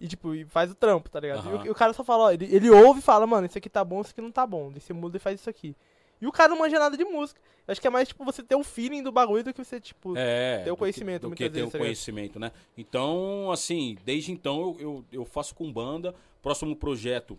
E, 0.00 0.06
tipo, 0.06 0.34
e 0.34 0.44
faz 0.44 0.70
o 0.70 0.74
trampo, 0.74 1.08
tá 1.10 1.18
ligado? 1.18 1.48
E 1.48 1.52
o-. 1.52 1.66
E, 1.66 1.70
o, 1.70 1.74
cara 1.74 1.92
só 1.92 2.04
fala, 2.04 2.24
ó, 2.24 2.30
ele, 2.30 2.44
ele 2.54 2.70
ouve 2.70 3.00
e 3.00 3.02
fala, 3.02 3.26
mano, 3.26 3.46
isso 3.46 3.58
aqui 3.58 3.68
tá 3.68 3.82
bom, 3.84 4.00
isso 4.00 4.10
aqui 4.10 4.20
não 4.20 4.30
tá 4.30 4.46
bom. 4.46 4.70
Daí 4.70 4.80
você 4.80 4.92
muda 4.92 5.16
e 5.16 5.20
faz 5.20 5.40
isso 5.40 5.50
aqui. 5.50 5.74
E 6.20 6.26
o 6.26 6.32
cara 6.32 6.50
não 6.50 6.58
manja 6.58 6.78
nada 6.78 6.96
de 6.96 7.04
música. 7.04 7.40
Eu 7.66 7.72
acho 7.72 7.80
que 7.80 7.86
é 7.86 7.90
mais, 7.90 8.08
tipo, 8.08 8.24
você 8.24 8.42
ter 8.42 8.54
o 8.54 8.62
feeling 8.64 9.02
do 9.02 9.12
bagulho 9.12 9.44
do 9.44 9.52
que 9.52 9.62
você, 9.62 9.80
tipo... 9.80 10.16
É, 10.16 10.62
ter 10.64 10.70
o 10.70 10.72
do 10.72 10.76
que- 10.76 10.80
conhecimento, 10.80 11.22
do 11.22 11.28
muitas 11.28 11.46
que 11.46 11.50
ter 11.50 11.58
vezes, 11.60 11.68
o 11.68 11.72
tá 11.72 11.78
conhecimento, 11.78 12.38
né? 12.38 12.52
Então, 12.76 13.50
assim, 13.52 13.96
desde 14.04 14.32
então 14.32 14.60
eu, 14.60 14.76
eu, 14.80 15.04
eu 15.12 15.24
faço 15.24 15.54
com 15.54 15.72
banda. 15.72 16.14
Próximo 16.40 16.74
projeto, 16.76 17.38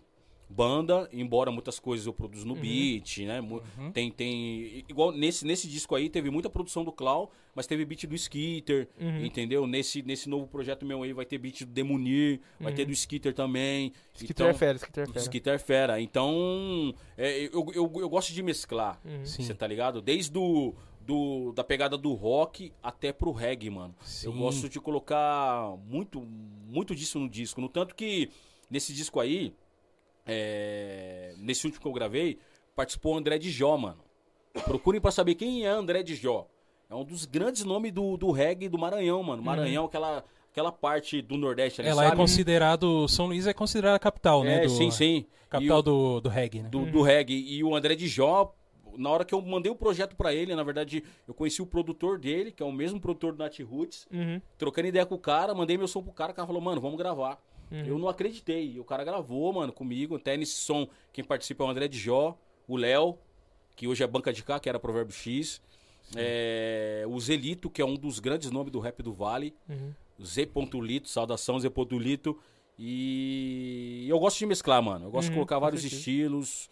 banda, 0.52 1.08
embora 1.12 1.50
muitas 1.52 1.78
coisas 1.78 2.06
eu 2.06 2.12
produzo 2.12 2.42
Uhum. 2.46 2.54
no 2.56 2.60
beat, 2.60 3.18
né? 3.18 3.40
Mu- 3.40 3.62
Tem, 3.92 4.10
tem. 4.10 4.84
Igual 4.88 5.12
nesse, 5.12 5.46
nesse 5.46 5.68
disco 5.68 5.94
aí, 5.94 6.10
teve 6.10 6.28
muita 6.28 6.50
produção 6.50 6.84
do 6.84 6.90
Clau, 6.90 7.30
mas 7.54 7.66
teve 7.66 7.84
beat 7.84 8.04
do 8.06 8.14
Skitter, 8.16 8.88
Uhum. 9.00 9.24
entendeu? 9.24 9.66
Nesse, 9.66 10.02
nesse 10.02 10.28
novo 10.28 10.46
projeto 10.48 10.84
meu 10.84 11.02
aí 11.02 11.12
vai 11.12 11.24
ter 11.24 11.38
beat 11.38 11.60
do 11.60 11.70
Demunir, 11.72 12.40
vai 12.58 12.72
ter 12.74 12.84
do 12.84 12.92
Skitter 12.92 13.32
também. 13.32 13.86
Uhum. 13.88 13.92
Skitter 14.14 14.46
é 14.46 14.54
fera, 14.54 14.76
Skitter 14.76 15.02
é 15.04 15.06
fera. 15.06 15.18
Skitter 15.20 15.54
é 15.54 15.58
fera. 15.58 16.00
Então, 16.00 16.94
é, 17.16 17.44
eu, 17.44 17.66
eu, 17.74 17.92
eu 18.00 18.08
gosto 18.08 18.32
de 18.32 18.42
mesclar. 18.42 19.00
Uhum. 19.04 19.24
Você 19.24 19.54
tá 19.54 19.66
ligado? 19.66 20.02
Desde 20.02 20.32
do, 20.32 20.74
do, 21.06 21.52
da 21.52 21.62
pegada 21.62 21.96
do 21.96 22.12
rock 22.12 22.72
até 22.82 23.12
pro 23.12 23.30
reggae, 23.30 23.70
mano. 23.70 23.94
Eu 24.00 24.32
Sim. 24.32 24.38
gosto 24.38 24.68
de 24.68 24.80
colocar 24.80 25.76
muito, 25.88 26.20
muito 26.68 26.94
disso 26.94 27.18
no 27.20 27.28
disco. 27.28 27.60
No 27.60 27.68
tanto 27.68 27.94
que 27.94 28.30
nesse 28.68 28.92
disco 28.92 29.18
aí, 29.20 29.52
é, 30.30 31.34
nesse 31.38 31.66
último 31.66 31.82
que 31.82 31.88
eu 31.88 31.92
gravei, 31.92 32.38
participou 32.74 33.14
o 33.14 33.18
André 33.18 33.38
de 33.38 33.50
Jó, 33.50 33.76
mano. 33.76 33.98
Procurem 34.64 35.00
pra 35.00 35.10
saber 35.10 35.34
quem 35.34 35.64
é 35.66 35.68
André 35.68 36.02
de 36.02 36.14
Jó. 36.14 36.46
É 36.88 36.94
um 36.94 37.04
dos 37.04 37.24
grandes 37.24 37.64
nomes 37.64 37.92
do, 37.92 38.16
do 38.16 38.30
reggae 38.30 38.68
do 38.68 38.78
Maranhão, 38.78 39.22
mano. 39.22 39.42
Maranhão, 39.42 39.84
aquela, 39.84 40.24
aquela 40.50 40.72
parte 40.72 41.22
do 41.22 41.36
Nordeste 41.36 41.80
ali, 41.80 41.90
Ela 41.90 42.04
é 42.04 42.08
sabe? 42.08 42.16
considerado. 42.16 43.06
São 43.08 43.26
Luís 43.26 43.46
é 43.46 43.52
considerada 43.52 43.96
a 43.96 43.98
capital, 44.00 44.42
né? 44.42 44.58
É, 44.58 44.60
do- 44.62 44.70
sim, 44.70 44.90
sim. 44.90 45.24
Capital 45.48 45.78
o- 45.78 45.82
do, 45.82 46.20
do 46.22 46.28
reggae, 46.28 46.62
né? 46.62 46.68
do, 46.68 46.86
do 46.86 47.02
reggae. 47.02 47.34
E 47.56 47.62
o 47.62 47.74
André 47.76 47.94
de 47.94 48.08
Jó, 48.08 48.52
na 48.96 49.08
hora 49.08 49.24
que 49.24 49.32
eu 49.34 49.40
mandei 49.40 49.70
o 49.70 49.76
projeto 49.76 50.16
pra 50.16 50.34
ele, 50.34 50.52
na 50.54 50.64
verdade, 50.64 51.04
eu 51.28 51.34
conheci 51.34 51.62
o 51.62 51.66
produtor 51.66 52.18
dele, 52.18 52.50
que 52.50 52.62
é 52.62 52.66
o 52.66 52.72
mesmo 52.72 53.00
produtor 53.00 53.32
do 53.32 53.38
Nat 53.38 53.56
Roots. 53.60 54.08
Uhum. 54.12 54.40
Trocando 54.58 54.88
ideia 54.88 55.06
com 55.06 55.14
o 55.14 55.18
cara, 55.18 55.54
mandei 55.54 55.78
meu 55.78 55.86
som 55.86 56.02
pro 56.02 56.12
cara, 56.12 56.32
o 56.32 56.34
cara 56.34 56.46
falou, 56.46 56.60
mano, 56.60 56.80
vamos 56.80 56.98
gravar. 56.98 57.40
Uhum. 57.70 57.84
Eu 57.86 57.98
não 57.98 58.08
acreditei. 58.08 58.72
E 58.72 58.80
o 58.80 58.84
cara 58.84 59.04
gravou, 59.04 59.52
mano, 59.52 59.72
comigo. 59.72 60.16
Até 60.16 60.36
nesse 60.36 60.56
som, 60.56 60.88
quem 61.12 61.24
participa 61.24 61.64
é 61.64 61.66
o 61.66 61.70
André 61.70 61.88
de 61.88 61.98
Jó, 61.98 62.36
o 62.66 62.76
Léo, 62.76 63.18
que 63.76 63.86
hoje 63.86 64.02
é 64.02 64.06
banca 64.06 64.32
de 64.32 64.42
cá, 64.42 64.58
que 64.58 64.68
era 64.68 64.78
Provérbio 64.78 65.14
X. 65.14 65.60
É, 66.16 67.04
o 67.08 67.18
Zelito, 67.20 67.70
que 67.70 67.80
é 67.80 67.84
um 67.84 67.94
dos 67.94 68.18
grandes 68.18 68.50
nomes 68.50 68.72
do 68.72 68.80
rap 68.80 69.02
do 69.02 69.12
Vale. 69.12 69.54
Uhum. 69.68 69.92
Z. 70.22 70.48
Lito, 70.82 71.08
saudação 71.08 71.58
Z. 71.60 71.70
Lito. 71.92 72.36
E 72.78 74.06
eu 74.08 74.18
gosto 74.18 74.38
de 74.38 74.46
mesclar, 74.46 74.82
mano. 74.82 75.06
Eu 75.06 75.10
gosto 75.10 75.26
de 75.26 75.30
Uhum, 75.30 75.36
colocar 75.36 75.56
com 75.56 75.60
vários 75.60 75.84
estilos. 75.84 76.68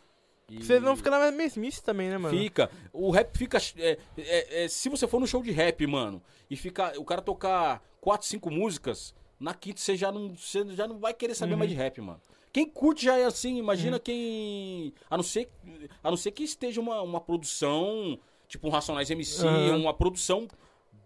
e- 0.51 0.62
Você 0.62 0.80
não 0.80 0.96
fica 0.96 1.11
na 1.11 1.30
mesmice 1.30 1.82
também, 1.82 2.09
né, 2.09 2.16
mano? 2.18 2.36
Fica. 2.36 2.70
O 2.92 3.11
rap 3.11 3.36
fica. 3.36 3.59
é, 3.76 3.99
é, 4.16 4.64
é, 4.64 4.68
se 4.68 4.88
você 4.88 5.07
for 5.07 5.20
no 5.20 5.26
show 5.26 5.42
de 5.42 5.51
rap, 5.51 5.86
mano, 5.86 6.22
e 6.51 6.57
fica, 6.57 6.99
o 6.99 7.05
cara 7.05 7.20
tocar 7.20 7.82
quatro, 8.01 8.26
cinco 8.26 8.51
músicas, 8.51 9.14
na 9.39 9.55
quinta 9.55 9.80
você 9.80 9.97
já 9.97 10.11
não, 10.11 10.30
você 10.34 10.64
já 10.74 10.86
não 10.86 10.99
vai 10.99 11.14
querer 11.14 11.34
saber 11.34 11.53
Uhum. 11.53 11.59
mais 11.59 11.70
de 11.70 11.76
rap, 11.76 12.01
mano. 12.01 12.20
Quem 12.53 12.66
curte 12.66 13.05
já 13.05 13.16
é 13.18 13.24
assim, 13.24 13.57
imagina 13.59 13.99
quem. 14.01 14.93
A 15.11 15.16
não 15.16 15.22
ser, 15.22 15.49
a 16.03 16.11
não 16.11 16.16
ser 16.16 16.30
que 16.32 16.43
esteja 16.43 16.80
uma, 16.80 17.03
uma 17.03 17.20
produção, 17.20 18.18
tipo 18.49 18.66
um 18.66 18.70
Racionais 18.70 19.11
MC, 19.11 19.47
Aham. 19.47 19.76
uma 19.76 19.93
produção 19.95 20.49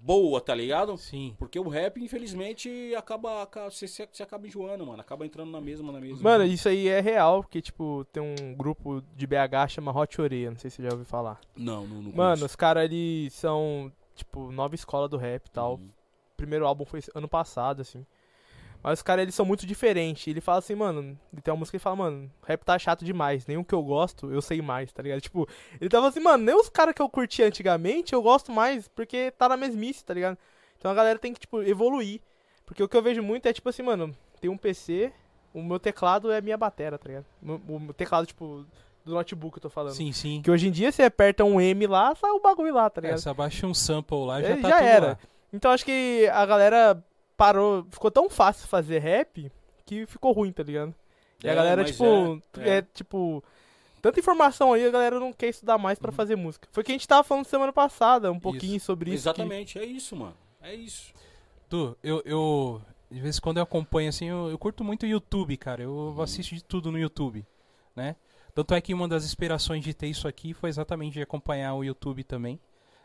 boa, 0.00 0.40
tá 0.40 0.54
ligado? 0.54 0.96
Sim. 0.98 1.34
Porque 1.38 1.58
o 1.58 1.68
rap, 1.68 2.00
infelizmente, 2.02 2.94
acaba. 2.96 3.48
você, 3.70 3.86
você 3.86 4.22
acaba 4.22 4.46
enjoando, 4.46 4.86
mano. 4.86 5.00
Acaba 5.00 5.24
entrando 5.26 5.50
na 5.50 5.60
mesma, 5.60 5.92
na 5.92 6.00
mesma. 6.00 6.22
Mano, 6.22 6.44
isso 6.44 6.68
aí 6.68 6.88
é 6.88 7.00
real, 7.00 7.42
porque, 7.42 7.60
tipo, 7.60 8.04
tem 8.12 8.22
um 8.22 8.54
grupo 8.54 9.02
de 9.16 9.26
BH 9.26 9.68
chama 9.68 9.96
Hot 9.96 10.20
Oreia, 10.20 10.50
não 10.50 10.58
sei 10.58 10.70
se 10.70 10.76
você 10.76 10.82
já 10.84 10.90
ouviu 10.90 11.04
falar. 11.04 11.40
Não, 11.56 11.86
não, 11.86 12.02
não 12.02 12.12
Mano, 12.12 12.46
os 12.46 12.56
caras, 12.56 12.84
eles 12.84 13.32
são, 13.32 13.92
tipo, 14.14 14.50
nova 14.50 14.74
escola 14.74 15.08
do 15.08 15.16
rap 15.16 15.46
e 15.46 15.50
tal. 15.50 15.74
Uhum. 15.74 15.88
Primeiro 16.36 16.66
álbum 16.66 16.84
foi 16.84 17.00
ano 17.14 17.28
passado, 17.28 17.80
assim. 17.82 18.04
Mas 18.82 18.98
os 18.98 19.02
caras, 19.02 19.22
eles 19.22 19.34
são 19.34 19.46
muito 19.46 19.64
diferentes. 19.66 20.26
Ele 20.26 20.40
fala 20.40 20.58
assim, 20.58 20.74
mano, 20.74 21.00
ele 21.32 21.40
tem 21.42 21.52
uma 21.52 21.58
música 21.58 21.72
que 21.72 21.76
ele 21.76 21.82
fala, 21.84 21.96
mano, 21.96 22.30
rap 22.44 22.64
tá 22.64 22.78
chato 22.78 23.04
demais. 23.04 23.46
Nem 23.46 23.56
o 23.56 23.64
que 23.64 23.74
eu 23.74 23.82
gosto, 23.82 24.32
eu 24.32 24.42
sei 24.42 24.60
mais, 24.60 24.92
tá 24.92 25.02
ligado? 25.02 25.20
Tipo, 25.20 25.48
ele 25.80 25.88
tava 25.88 26.08
assim, 26.08 26.20
mano, 26.20 26.42
nem 26.44 26.54
os 26.54 26.68
caras 26.68 26.92
que 26.94 27.00
eu 27.00 27.08
curtia 27.08 27.46
antigamente, 27.46 28.12
eu 28.12 28.20
gosto 28.22 28.50
mais, 28.50 28.88
porque 28.88 29.30
tá 29.32 29.48
na 29.48 29.56
mesmice, 29.56 30.04
tá 30.04 30.12
ligado? 30.12 30.36
Então 30.78 30.90
a 30.90 30.94
galera 30.94 31.18
tem 31.18 31.32
que, 31.32 31.38
tipo, 31.40 31.62
evoluir. 31.62 32.20
Porque 32.66 32.82
o 32.82 32.88
que 32.88 32.96
eu 32.96 33.02
vejo 33.02 33.22
muito 33.22 33.46
é, 33.46 33.52
tipo 33.52 33.68
assim, 33.68 33.82
mano, 33.82 34.12
tem 34.40 34.50
um 34.50 34.56
PC, 34.56 35.12
o 35.54 35.62
meu 35.62 35.78
teclado 35.78 36.32
é 36.32 36.40
minha 36.40 36.56
batera, 36.56 36.98
tá 36.98 37.06
ligado? 37.08 37.26
O 37.46 37.76
o 37.76 37.92
teclado, 37.92 38.26
tipo, 38.26 38.64
do 39.04 39.14
notebook 39.14 39.56
eu 39.58 39.62
tô 39.62 39.70
falando. 39.70 39.94
Sim, 39.94 40.10
sim. 40.12 40.40
Que 40.42 40.50
hoje 40.50 40.66
em 40.68 40.70
dia 40.72 40.90
você 40.90 41.04
aperta 41.04 41.44
um 41.44 41.60
M 41.60 41.86
lá, 41.86 42.14
sai 42.16 42.30
o 42.32 42.40
bagulho 42.40 42.74
lá, 42.74 42.90
tá 42.90 43.00
É, 43.00 43.02
ligado? 43.02 43.18
se 43.20 43.28
abaixa 43.28 43.66
um 43.66 43.74
sample 43.74 44.26
lá, 44.26 44.40
já 44.42 44.48
É, 44.48 44.56
tá 44.56 44.68
já 44.70 44.76
tudo 44.78 44.86
era. 44.88 45.06
lá. 45.06 45.18
Então 45.52 45.70
acho 45.70 45.84
que 45.84 46.28
a 46.32 46.46
galera 46.46 47.04
parou, 47.36 47.86
ficou 47.90 48.10
tão 48.10 48.28
fácil 48.30 48.66
fazer 48.68 48.98
rap 48.98 49.50
que 49.84 50.06
ficou 50.06 50.32
ruim, 50.32 50.52
tá 50.52 50.62
ligado? 50.62 50.94
E 51.42 51.48
a 51.48 51.52
É, 51.52 51.54
galera, 51.54 51.82
mas 51.82 51.90
tipo, 51.92 52.04
é, 52.58 52.68
é, 52.68 52.76
é. 52.78 52.82
tipo, 52.82 53.42
tanta 54.00 54.20
informação 54.20 54.72
aí, 54.72 54.86
a 54.86 54.90
galera 54.90 55.18
não 55.18 55.32
quer 55.32 55.48
estudar 55.48 55.76
mais 55.78 55.98
pra 55.98 56.12
fazer 56.12 56.36
música. 56.36 56.68
Foi 56.70 56.82
o 56.82 56.86
que 56.86 56.92
a 56.92 56.94
gente 56.94 57.08
tava 57.08 57.24
falando 57.24 57.44
semana 57.46 57.72
passada, 57.72 58.30
um 58.30 58.38
pouquinho 58.40 58.80
sobre 58.80 59.10
isso. 59.10 59.22
que- 59.24 59.28
Exatamente, 59.28 59.78
é 59.78 59.84
isso, 59.84 60.14
mano. 60.14 60.36
É 60.60 60.74
isso. 60.74 61.12
Tu, 61.68 61.96
eu, 62.02 62.22
eu. 62.24 62.80
De 63.10 63.20
vez 63.20 63.36
em 63.36 63.40
quando 63.40 63.56
eu 63.58 63.62
acompanho 63.64 64.08
assim, 64.08 64.26
eu, 64.28 64.48
eu 64.50 64.58
curto 64.58 64.82
muito 64.84 65.02
o 65.02 65.06
YouTube, 65.06 65.56
cara. 65.56 65.82
Eu 65.82 65.90
Uhum. 65.92 66.22
assisto 66.22 66.54
de 66.54 66.62
tudo 66.64 66.90
no 66.92 66.98
YouTube, 66.98 67.44
né? 67.96 68.16
Tanto 68.54 68.72
é 68.74 68.80
que 68.80 68.94
uma 68.94 69.08
das 69.08 69.24
inspirações 69.24 69.82
de 69.82 69.92
ter 69.94 70.06
isso 70.06 70.28
aqui 70.28 70.54
foi 70.54 70.68
exatamente 70.70 71.14
de 71.14 71.22
acompanhar 71.22 71.74
o 71.74 71.82
YouTube 71.82 72.22
também. 72.24 72.60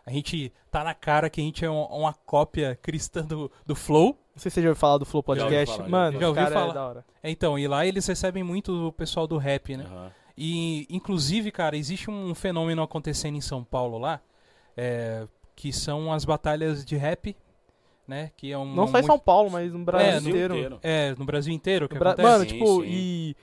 A 0.08 0.12
gente 0.12 0.54
tá 0.72 0.84
na 0.86 0.94
cara 0.94 1.30
que 1.30 1.42
a 1.42 1.44
gente 1.44 1.66
é 1.66 1.70
um- 1.70 1.84
uma 1.84 2.14
cópia 2.14 2.80
cristã 2.82 3.24
do, 3.26 3.52
do 3.66 3.76
Flow. 3.76 4.18
Não 4.34 4.42
sei 4.42 4.50
se 4.50 4.56
você 4.56 4.62
já 4.62 4.70
ouviu 4.70 4.80
falar 4.80 4.98
do 5.00 5.06
Flow 5.06 5.22
Podcast. 5.22 5.76
falar, 5.76 5.84
já 5.86 5.92
Mano, 5.92 6.06
ouvi. 6.08 6.20
Já 6.20 6.28
ouvi 6.30 6.40
cara 6.40 6.52
falar. 6.54 6.72
é 6.72 6.74
da 6.74 6.88
hora. 6.88 7.06
É, 7.22 7.30
Então, 7.30 7.60
e 7.60 7.68
lá 7.68 7.86
eles 7.86 8.08
recebem 8.08 8.42
muito 8.42 8.88
o 8.88 8.92
pessoal 8.94 9.28
do 9.28 9.38
rap, 9.38 9.76
né? 9.76 9.84
Aham. 9.86 10.12
E, 10.38 10.86
inclusive, 10.90 11.52
cara, 11.52 11.76
existe 11.76 12.10
um 12.10 12.34
fenômeno 12.34 12.82
acontecendo 12.82 13.36
em 13.36 13.42
São 13.42 13.64
Paulo 13.64 13.98
lá, 13.98 14.22
é, 14.78 15.28
que 15.56 15.74
são 15.74 16.14
as 16.14 16.24
batalhas 16.24 16.86
de 16.86 16.96
rap, 16.96 17.36
né? 18.08 18.32
Que 18.38 18.52
é 18.52 18.58
um. 18.58 18.74
Não 18.76 18.88
só 18.88 19.00
em 19.00 19.04
São 19.04 19.18
Paulo, 19.20 19.50
mas 19.50 19.74
no 19.74 19.84
Brasil 19.84 20.10
É, 20.10 20.20
no 20.22 20.30
inteiro. 20.30 20.80
É, 20.84 21.16
no 21.16 21.26
Brasil 21.26 21.54
inteiro 21.54 21.90
que 21.90 21.98
Bra- 21.98 22.12
acontece. 22.12 22.32
Mano, 22.32 22.44
Sim, 22.44 22.50
tipo, 22.56 22.82
sim. 22.84 22.88
e 22.90 23.36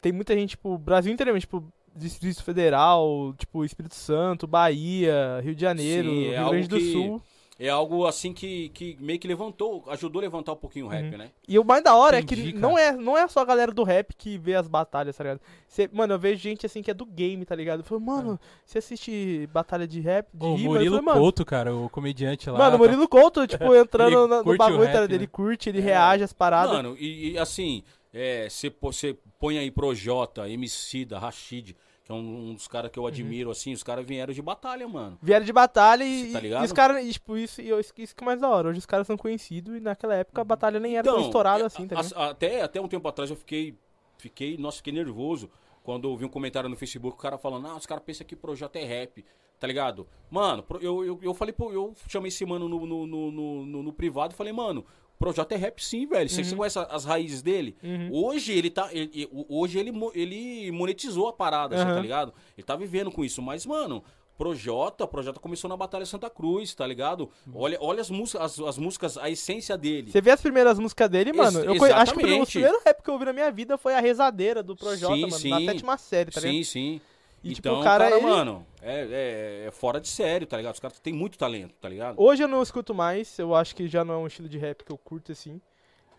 tem 0.00 0.12
muita 0.12 0.34
gente, 0.34 0.50
tipo, 0.50 0.76
Brasil 0.78 1.12
inteiramente, 1.12 1.42
tipo, 1.42 1.64
Distrito 1.98 2.42
Federal, 2.42 3.34
tipo, 3.36 3.64
Espírito 3.64 3.94
Santo, 3.94 4.46
Bahia, 4.46 5.40
Rio 5.42 5.54
de 5.54 5.60
Janeiro, 5.60 6.08
Sim, 6.10 6.24
é 6.26 6.30
Rio 6.30 6.38
algo 6.38 6.50
Grande 6.52 6.68
do 6.68 6.78
que- 6.78 6.92
Sul. 6.92 7.22
É 7.60 7.68
algo 7.68 8.06
assim 8.06 8.32
que, 8.32 8.68
que 8.68 8.96
meio 9.00 9.18
que 9.18 9.26
levantou, 9.26 9.82
ajudou 9.88 10.20
a 10.20 10.22
levantar 10.22 10.52
um 10.52 10.56
pouquinho 10.56 10.86
o 10.86 10.88
rap, 10.88 11.10
Uhum. 11.10 11.18
né? 11.18 11.30
E 11.48 11.58
o 11.58 11.64
mais 11.64 11.82
da 11.82 11.92
hora 11.96 12.16
é 12.16 12.20
Entendi, 12.20 12.40
que 12.44 12.52
cara. 12.52 12.60
não 12.60 12.78
é, 12.78 12.92
não 12.92 13.18
é 13.18 13.26
só 13.26 13.40
a 13.40 13.44
galera 13.44 13.72
do 13.72 13.82
rap 13.82 14.14
que 14.16 14.38
vê 14.38 14.54
as 14.54 14.68
batalhas, 14.68 15.16
tá 15.16 15.24
ligado? 15.24 15.40
Cê- 15.66 15.90
mano, 15.92 16.14
eu 16.14 16.18
vejo 16.20 16.40
gente 16.40 16.64
assim 16.64 16.82
que 16.84 16.90
é 16.92 16.94
do 16.94 17.04
game, 17.04 17.44
tá 17.44 17.56
ligado? 17.56 17.80
Eu 17.80 17.84
falo, 17.84 18.00
mano, 18.00 18.38
você 18.64 18.78
assiste 18.78 19.48
batalha 19.52 19.88
de 19.88 19.98
rap, 19.98 20.28
de 20.32 20.46
rima? 20.46 20.56
Eu 20.56 20.64
Murilo 20.68 21.02
falei, 21.02 21.20
Couto, 21.20 21.44
cara, 21.44 21.74
o 21.74 21.88
comediante 21.90 22.48
lá. 22.48 22.58
Mano, 22.60 22.76
o 22.76 22.78
Murilo 22.78 23.08
Couto, 23.08 23.44
tipo, 23.44 23.74
entrando 23.74 24.28
no 24.28 24.44
curte 24.44 24.54
o 24.54 24.56
bagulho, 24.58 24.78
rap, 24.84 24.92
tá 24.92 25.00
ligado? 25.00 25.10
Ele 25.14 25.24
né? 25.24 25.30
curte, 25.32 25.68
ele 25.68 25.78
É. 25.80 25.82
reage 25.82 26.22
às 26.22 26.32
paradas. 26.32 26.76
Mano, 26.76 26.96
e, 26.96 27.32
e, 27.32 27.38
assim, 27.38 27.82
você 28.80 29.16
põe 29.40 29.58
aí 29.58 29.68
Projota, 29.72 30.48
Emicida, 30.48 31.18
Rashid, 31.18 31.74
que 32.08 32.12
é 32.12 32.14
um, 32.14 32.50
um 32.50 32.54
dos 32.54 32.66
caras 32.66 32.86
Uhum. 32.88 32.92
que 32.92 32.98
eu 32.98 33.06
admiro, 33.06 33.50
assim, 33.50 33.70
os 33.74 33.82
caras 33.82 34.04
vieram 34.06 34.32
de 34.32 34.40
batalha, 34.40 34.88
mano. 34.88 35.18
Vieram 35.20 35.44
de 35.44 35.52
batalha 35.52 36.02
e, 36.04 36.28
Cê 36.28 36.32
tá 36.32 36.38
e 36.38 36.42
ligado? 36.42 36.64
os 36.64 36.72
caras, 36.72 37.04
e, 37.04 37.12
tipo, 37.12 37.36
isso, 37.36 37.60
e 37.60 37.68
eu- 37.68 37.78
isso 37.78 37.92
que 37.94 38.02
é 38.18 38.24
mais 38.24 38.40
da 38.40 38.48
hora. 38.48 38.68
Hoje 38.70 38.78
os 38.78 38.86
caras 38.86 39.06
são 39.06 39.16
conhecidos 39.18 39.76
e 39.76 39.80
naquela 39.80 40.14
época 40.14 40.40
a 40.40 40.44
batalha 40.44 40.80
nem 40.80 40.96
era 40.96 41.04
tão 41.04 41.20
estourada 41.20 41.64
é, 41.64 41.66
assim, 41.66 41.86
tá 41.86 41.98
a- 41.98 42.02
ligado? 42.02 42.18
até, 42.30 42.62
até 42.62 42.80
um 42.80 42.88
tempo 42.88 43.06
atrás 43.06 43.28
eu 43.28 43.36
fiquei, 43.36 43.76
fiquei, 44.16 44.56
nossa, 44.56 44.78
fiquei 44.78 44.92
nervoso 44.94 45.50
quando 45.84 46.08
eu 46.08 46.16
vi 46.16 46.24
um 46.24 46.30
comentário 46.30 46.68
no 46.70 46.76
Facebook, 46.76 47.14
o 47.14 47.20
cara 47.20 47.36
falando, 47.36 47.66
ah, 47.68 47.76
os 47.76 47.84
caras 47.84 48.02
pensam 48.02 48.26
que 48.26 48.34
Projota 48.34 48.78
é 48.78 48.84
rap, 48.84 49.22
tá 49.60 49.66
ligado? 49.66 50.06
Mano, 50.30 50.64
eu, 50.80 51.04
eu, 51.04 51.18
eu 51.22 51.34
falei, 51.34 51.52
pô, 51.52 51.70
eu 51.72 51.94
chamei 52.08 52.28
esse 52.28 52.44
mano 52.46 52.70
no, 52.70 52.86
no, 52.86 53.06
no, 53.06 53.30
no, 53.30 53.66
no- 53.66 53.82
no 53.82 53.92
privado 53.92 54.32
e 54.32 54.36
falei, 54.36 54.52
mano, 54.52 54.82
Projota 55.18 55.54
é 55.54 55.58
rap 55.58 55.82
sim, 55.84 56.06
velho. 56.06 56.28
Você 56.30 56.44
você 56.44 56.54
conhece 56.54 56.78
as 56.78 57.04
raízes 57.04 57.42
dele? 57.42 57.76
Uhum. 57.82 58.10
Hoje 58.12 58.52
ele 58.52 58.70
tá. 58.70 58.88
ele- 58.92 59.28
hoje 59.48 59.78
ele, 59.78 59.92
ele 60.14 60.70
monetizou 60.70 61.26
a 61.28 61.32
parada, 61.32 61.74
assim, 61.74 61.84
Aham. 61.84 61.94
tá 61.96 62.00
ligado? 62.00 62.34
Ele 62.56 62.64
tá 62.64 62.76
vivendo 62.76 63.10
com 63.10 63.24
isso. 63.24 63.42
Mas, 63.42 63.66
mano, 63.66 64.04
Projota, 64.36 65.04
Projota 65.08 65.40
começou 65.40 65.68
na 65.68 65.76
Batalha 65.76 66.06
Santa 66.06 66.30
Cruz, 66.30 66.72
tá 66.72 66.86
ligado? 66.86 67.28
Olha, 67.52 67.76
olha 67.80 68.00
as, 68.00 68.08
músicas, 68.08 68.40
as, 68.40 68.60
as 68.60 68.78
músicas, 68.78 69.18
a 69.18 69.28
essência 69.28 69.76
dele. 69.76 70.12
Você 70.12 70.20
vê 70.20 70.30
as 70.30 70.40
primeiras 70.40 70.78
músicas 70.78 71.10
dele, 71.10 71.32
mano? 71.32 71.58
Ex- 71.58 71.66
eu 71.66 71.76
conhe- 71.76 71.92
acho 71.92 72.12
que 72.12 72.18
o 72.18 72.22
primeiro- 72.22 72.44
exatamente. 72.44 72.84
rap 72.86 73.02
que 73.02 73.10
eu 73.10 73.14
ouvi 73.14 73.24
na 73.26 73.32
minha 73.32 73.50
vida 73.50 73.76
foi 73.76 73.94
a 73.94 74.00
Rezadeira 74.00 74.62
do 74.62 74.76
Projota, 74.76 75.12
Sim, 75.14 75.20
mano, 75.22 75.32
na 75.32 75.58
sim. 75.58 75.66
sétima 75.66 75.96
série, 75.98 76.30
tá 76.30 76.40
ligado? 76.40 76.54
Sim, 76.54 76.62
sim. 76.62 77.00
E, 77.42 77.54
tipo, 77.54 77.66
então, 77.68 77.80
o 77.80 77.82
cara, 77.82 78.12
ele- 78.12 78.20
mano, 78.20 78.64
é, 78.82 79.00
é- 79.10 79.64
é 79.66 79.70
fora 79.70 80.00
de 80.00 80.08
sério, 80.08 80.46
tá 80.46 80.56
ligado? 80.56 80.74
Os 80.74 80.80
caras 80.80 80.98
têm 81.00 81.12
muito 81.12 81.36
talento, 81.38 81.74
tá 81.80 81.88
ligado? 81.88 82.20
Hoje 82.20 82.42
eu 82.42 82.48
não 82.48 82.62
escuto 82.62 82.94
mais, 82.94 83.38
eu 83.38 83.54
acho 83.54 83.74
que 83.74 83.88
já 83.88 84.04
não 84.04 84.14
é 84.14 84.18
um 84.18 84.26
estilo 84.26 84.48
de 84.48 84.58
rap 84.58 84.84
que 84.84 84.92
eu 84.92 84.98
curto 84.98 85.32
assim. 85.32 85.60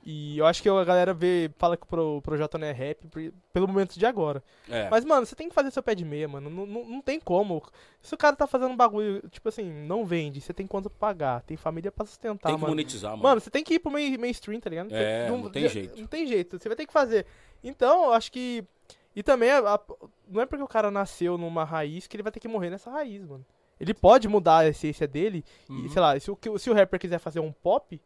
E 0.02 0.38
eu 0.38 0.46
acho 0.46 0.64
que 0.64 0.70
a 0.70 0.84
galera 0.86 1.14
vê, 1.14 1.52
fala 1.58 1.76
que 1.76 1.84
o 1.84 1.86
Pro- 1.86 2.18
o 2.18 2.22
Projota 2.22 2.58
não 2.58 2.66
é 2.66 2.72
rap 2.72 3.06
pelo 3.52 3.68
momento 3.68 4.00
de 4.00 4.06
agora. 4.06 4.42
É. 4.70 4.88
Mas, 4.90 5.04
mano, 5.04 5.26
você 5.26 5.36
tem 5.36 5.50
que 5.50 5.54
fazer 5.54 5.72
seu 5.72 5.84
pé 5.84 5.94
de 5.94 6.06
meia, 6.06 6.26
mano. 6.26 6.50
Não, 6.50 6.66
não, 6.66 6.86
não 6.86 7.02
tem 7.02 7.20
como. 7.20 7.62
Se 8.02 8.16
o 8.16 8.18
cara 8.18 8.34
tá 8.34 8.48
fazendo 8.48 8.72
um 8.72 8.78
bagulho, 8.78 9.22
tipo 9.30 9.50
assim, 9.50 9.70
não 9.70 10.06
vende, 10.06 10.40
você 10.40 10.54
tem 10.54 10.66
conta 10.66 10.90
pra 10.90 10.98
pagar, 11.10 11.42
tem 11.42 11.58
família 11.58 11.92
pra 11.92 12.06
sustentar, 12.06 12.48
tem 12.48 12.56
que 12.56 12.62
mano. 12.62 12.72
monetizar, 12.72 13.12
mano. 13.12 13.24
Mano, 13.24 13.42
você 13.42 13.50
tem 13.50 13.62
que 13.62 13.74
ir 13.74 13.80
pro 13.80 13.92
main, 13.92 14.18
mainstream, 14.18 14.60
tá 14.62 14.70
ligado? 14.70 14.88
É, 14.94 15.26
Você- 15.28 15.32
não 15.38 15.50
tem 15.50 15.68
jeito. 15.68 16.00
Não 16.00 16.08
tem 16.08 16.26
jeito, 16.26 16.58
você 16.58 16.70
vai 16.70 16.78
ter 16.78 16.88
que 16.88 16.94
fazer. 16.94 17.26
Então, 17.62 18.06
eu 18.06 18.14
acho 18.14 18.32
que. 18.32 18.64
E 19.16 19.24
também, 19.24 19.50
a- 19.52 19.76
a- 19.76 19.80
não 20.28 20.42
é 20.42 20.46
porque 20.46 20.64
o 20.64 20.68
cara 20.68 20.92
nasceu 20.92 21.38
numa 21.38 21.64
raiz 21.64 22.08
que 22.08 22.16
ele 22.16 22.24
vai 22.24 22.32
ter 22.32 22.40
que 22.40 22.48
morrer 22.48 22.70
nessa 22.70 22.90
raiz, 22.92 23.26
mano. 23.26 23.46
Ele 23.80 23.94
pode 23.94 24.28
mudar 24.28 24.60
a 24.60 24.68
essência 24.68 25.08
dele, 25.08 25.44
Uhum. 25.70 25.86
e 25.86 25.90
sei 25.90 26.02
lá, 26.02 26.20
se 26.20 26.30
o, 26.30 26.38
se 26.58 26.70
o 26.70 26.74
rapper 26.74 27.00
quiser 27.00 27.18
fazer 27.20 27.40
um 27.40 27.52
pop, 27.52 28.02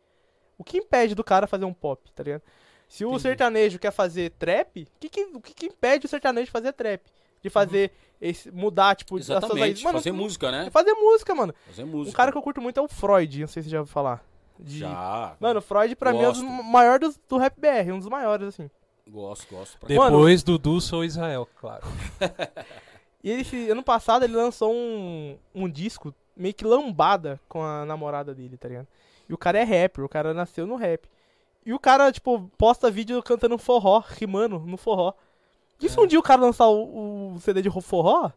o 0.57 0.63
que 0.63 0.77
impede 0.77 1.15
do 1.15 1.23
cara 1.23 1.47
fazer 1.47 1.65
um 1.65 1.73
pop, 1.73 2.11
tá 2.13 2.23
ligado? 2.23 2.41
Se 2.87 3.03
o 3.03 3.09
Entendi. 3.09 3.21
sertanejo 3.23 3.79
quer 3.79 3.91
fazer 3.91 4.29
trap, 4.31 4.83
o 4.83 4.99
que, 4.99 5.09
que, 5.09 5.21
o 5.33 5.41
que, 5.41 5.53
que 5.53 5.65
impede 5.65 6.05
o 6.05 6.09
sertanejo 6.09 6.45
de 6.45 6.51
fazer 6.51 6.73
trap? 6.73 7.01
De 7.41 7.49
fazer 7.49 7.91
esse. 8.21 8.49
mudar, 8.51 8.95
tipo, 8.95 9.17
as 9.17 9.25
suas. 9.25 9.37
Exatamente, 9.43 9.83
Mano, 9.83 9.97
fazer 9.97 10.11
não- 10.11 10.19
música, 10.19 10.51
né? 10.51 10.69
fazer 10.71 10.93
música, 10.93 11.35
mano. 11.35 11.53
Fazer 11.65 11.83
Um 11.83 11.87
música. 11.87 12.15
cara 12.15 12.31
que 12.31 12.37
eu 12.37 12.41
curto 12.41 12.61
muito 12.61 12.79
é 12.79 12.83
o 12.83 12.87
Freud, 12.87 13.41
não 13.41 13.47
sei 13.47 13.61
se 13.63 13.67
você 13.69 13.73
já 13.73 13.79
ouviu 13.79 13.91
falar. 13.91 14.23
De- 14.59 14.79
Já. 14.79 15.35
Mano, 15.39 15.59
o 15.59 15.61
Freud 15.61 15.95
pra 15.95 16.13
mim 16.13 16.21
é 16.21 16.29
um 16.29 16.31
dos 16.31 16.41
Gosto. 16.41 16.63
maiores 16.63 16.99
dos- 17.09 17.19
do 17.27 17.37
rap 17.37 17.59
BR, 17.59 17.91
um 17.91 17.99
dos 17.99 18.07
maiores, 18.07 18.47
assim. 18.47 18.69
Gosto, 19.09 19.47
gosto. 19.53 19.77
Pra... 19.79 19.93
Mano- 19.95 20.17
Depois 20.17 20.43
Dudu, 20.43 20.79
sou 20.81 21.03
Israel, 21.03 21.47
claro. 21.59 21.83
E 23.23 23.29
ele, 23.31 23.41
esse- 23.43 23.69
ano 23.69 23.81
passado, 23.81 24.23
ele 24.25 24.35
lançou 24.35 24.73
um, 24.73 25.37
um 25.55 25.69
disco 25.69 26.13
meio 26.35 26.53
que 26.53 26.65
lambada 26.65 27.39
com 27.47 27.63
a 27.63 27.85
namorada 27.85 28.35
dele, 28.35 28.57
tá 28.57 28.67
ligado? 28.67 28.87
E 29.29 29.33
o 29.33 29.37
cara 29.37 29.59
é 29.59 29.63
rapper, 29.63 30.03
o 30.03 30.09
cara 30.09 30.33
nasceu 30.33 30.67
no 30.67 30.75
rap. 30.75 31.07
E 31.65 31.73
o 31.73 31.79
cara, 31.79 32.11
tipo, 32.11 32.51
posta 32.57 32.91
vídeo 32.91 33.23
cantando 33.23 33.57
forró, 33.57 34.03
rimando 34.05 34.59
no 34.59 34.75
forró. 34.75 35.13
E 35.81 35.87
se 35.87 35.97
É. 35.97 36.01
um 36.01 36.05
dia 36.05 36.19
o 36.19 36.23
cara 36.23 36.41
lançar 36.41 36.67
o, 36.67 37.33
o 37.35 37.39
CD 37.39 37.61
de 37.61 37.69
forró, 37.81 38.25
o 38.25 38.31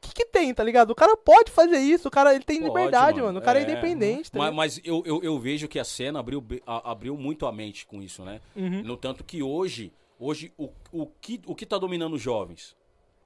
que 0.00 0.14
que 0.14 0.24
tem, 0.24 0.54
tá 0.54 0.62
ligado? 0.62 0.90
O 0.92 0.94
cara 0.94 1.16
pode 1.16 1.50
fazer 1.50 1.78
isso, 1.78 2.06
o 2.06 2.10
cara 2.10 2.32
ele 2.32 2.44
tem 2.44 2.58
Pode, 2.60 2.68
liberdade, 2.68 3.20
mano. 3.20 3.40
O 3.40 3.42
cara 3.42 3.58
é, 3.58 3.62
É. 3.62 3.64
independente, 3.68 4.30
tá 4.30 4.38
Mas, 4.38 4.44
ligado? 4.50 4.56
mas 4.56 4.80
eu, 4.84 5.02
eu, 5.04 5.20
eu 5.24 5.36
vejo 5.40 5.66
que 5.66 5.80
a 5.80 5.84
cena 5.84 6.20
abriu, 6.20 6.44
abriu 6.64 7.16
muito 7.16 7.44
a 7.44 7.50
mente 7.50 7.84
com 7.86 8.00
isso, 8.00 8.24
né? 8.24 8.40
Uhum. 8.54 8.84
No 8.84 8.96
tanto 8.96 9.24
que 9.24 9.42
hoje, 9.42 9.92
hoje 10.18 10.52
o, 10.58 10.68
o, 10.92 11.06
que, 11.20 11.40
o 11.46 11.54
que 11.54 11.64
tá 11.66 11.78
dominando 11.78 12.14
os 12.14 12.22
jovens? 12.22 12.76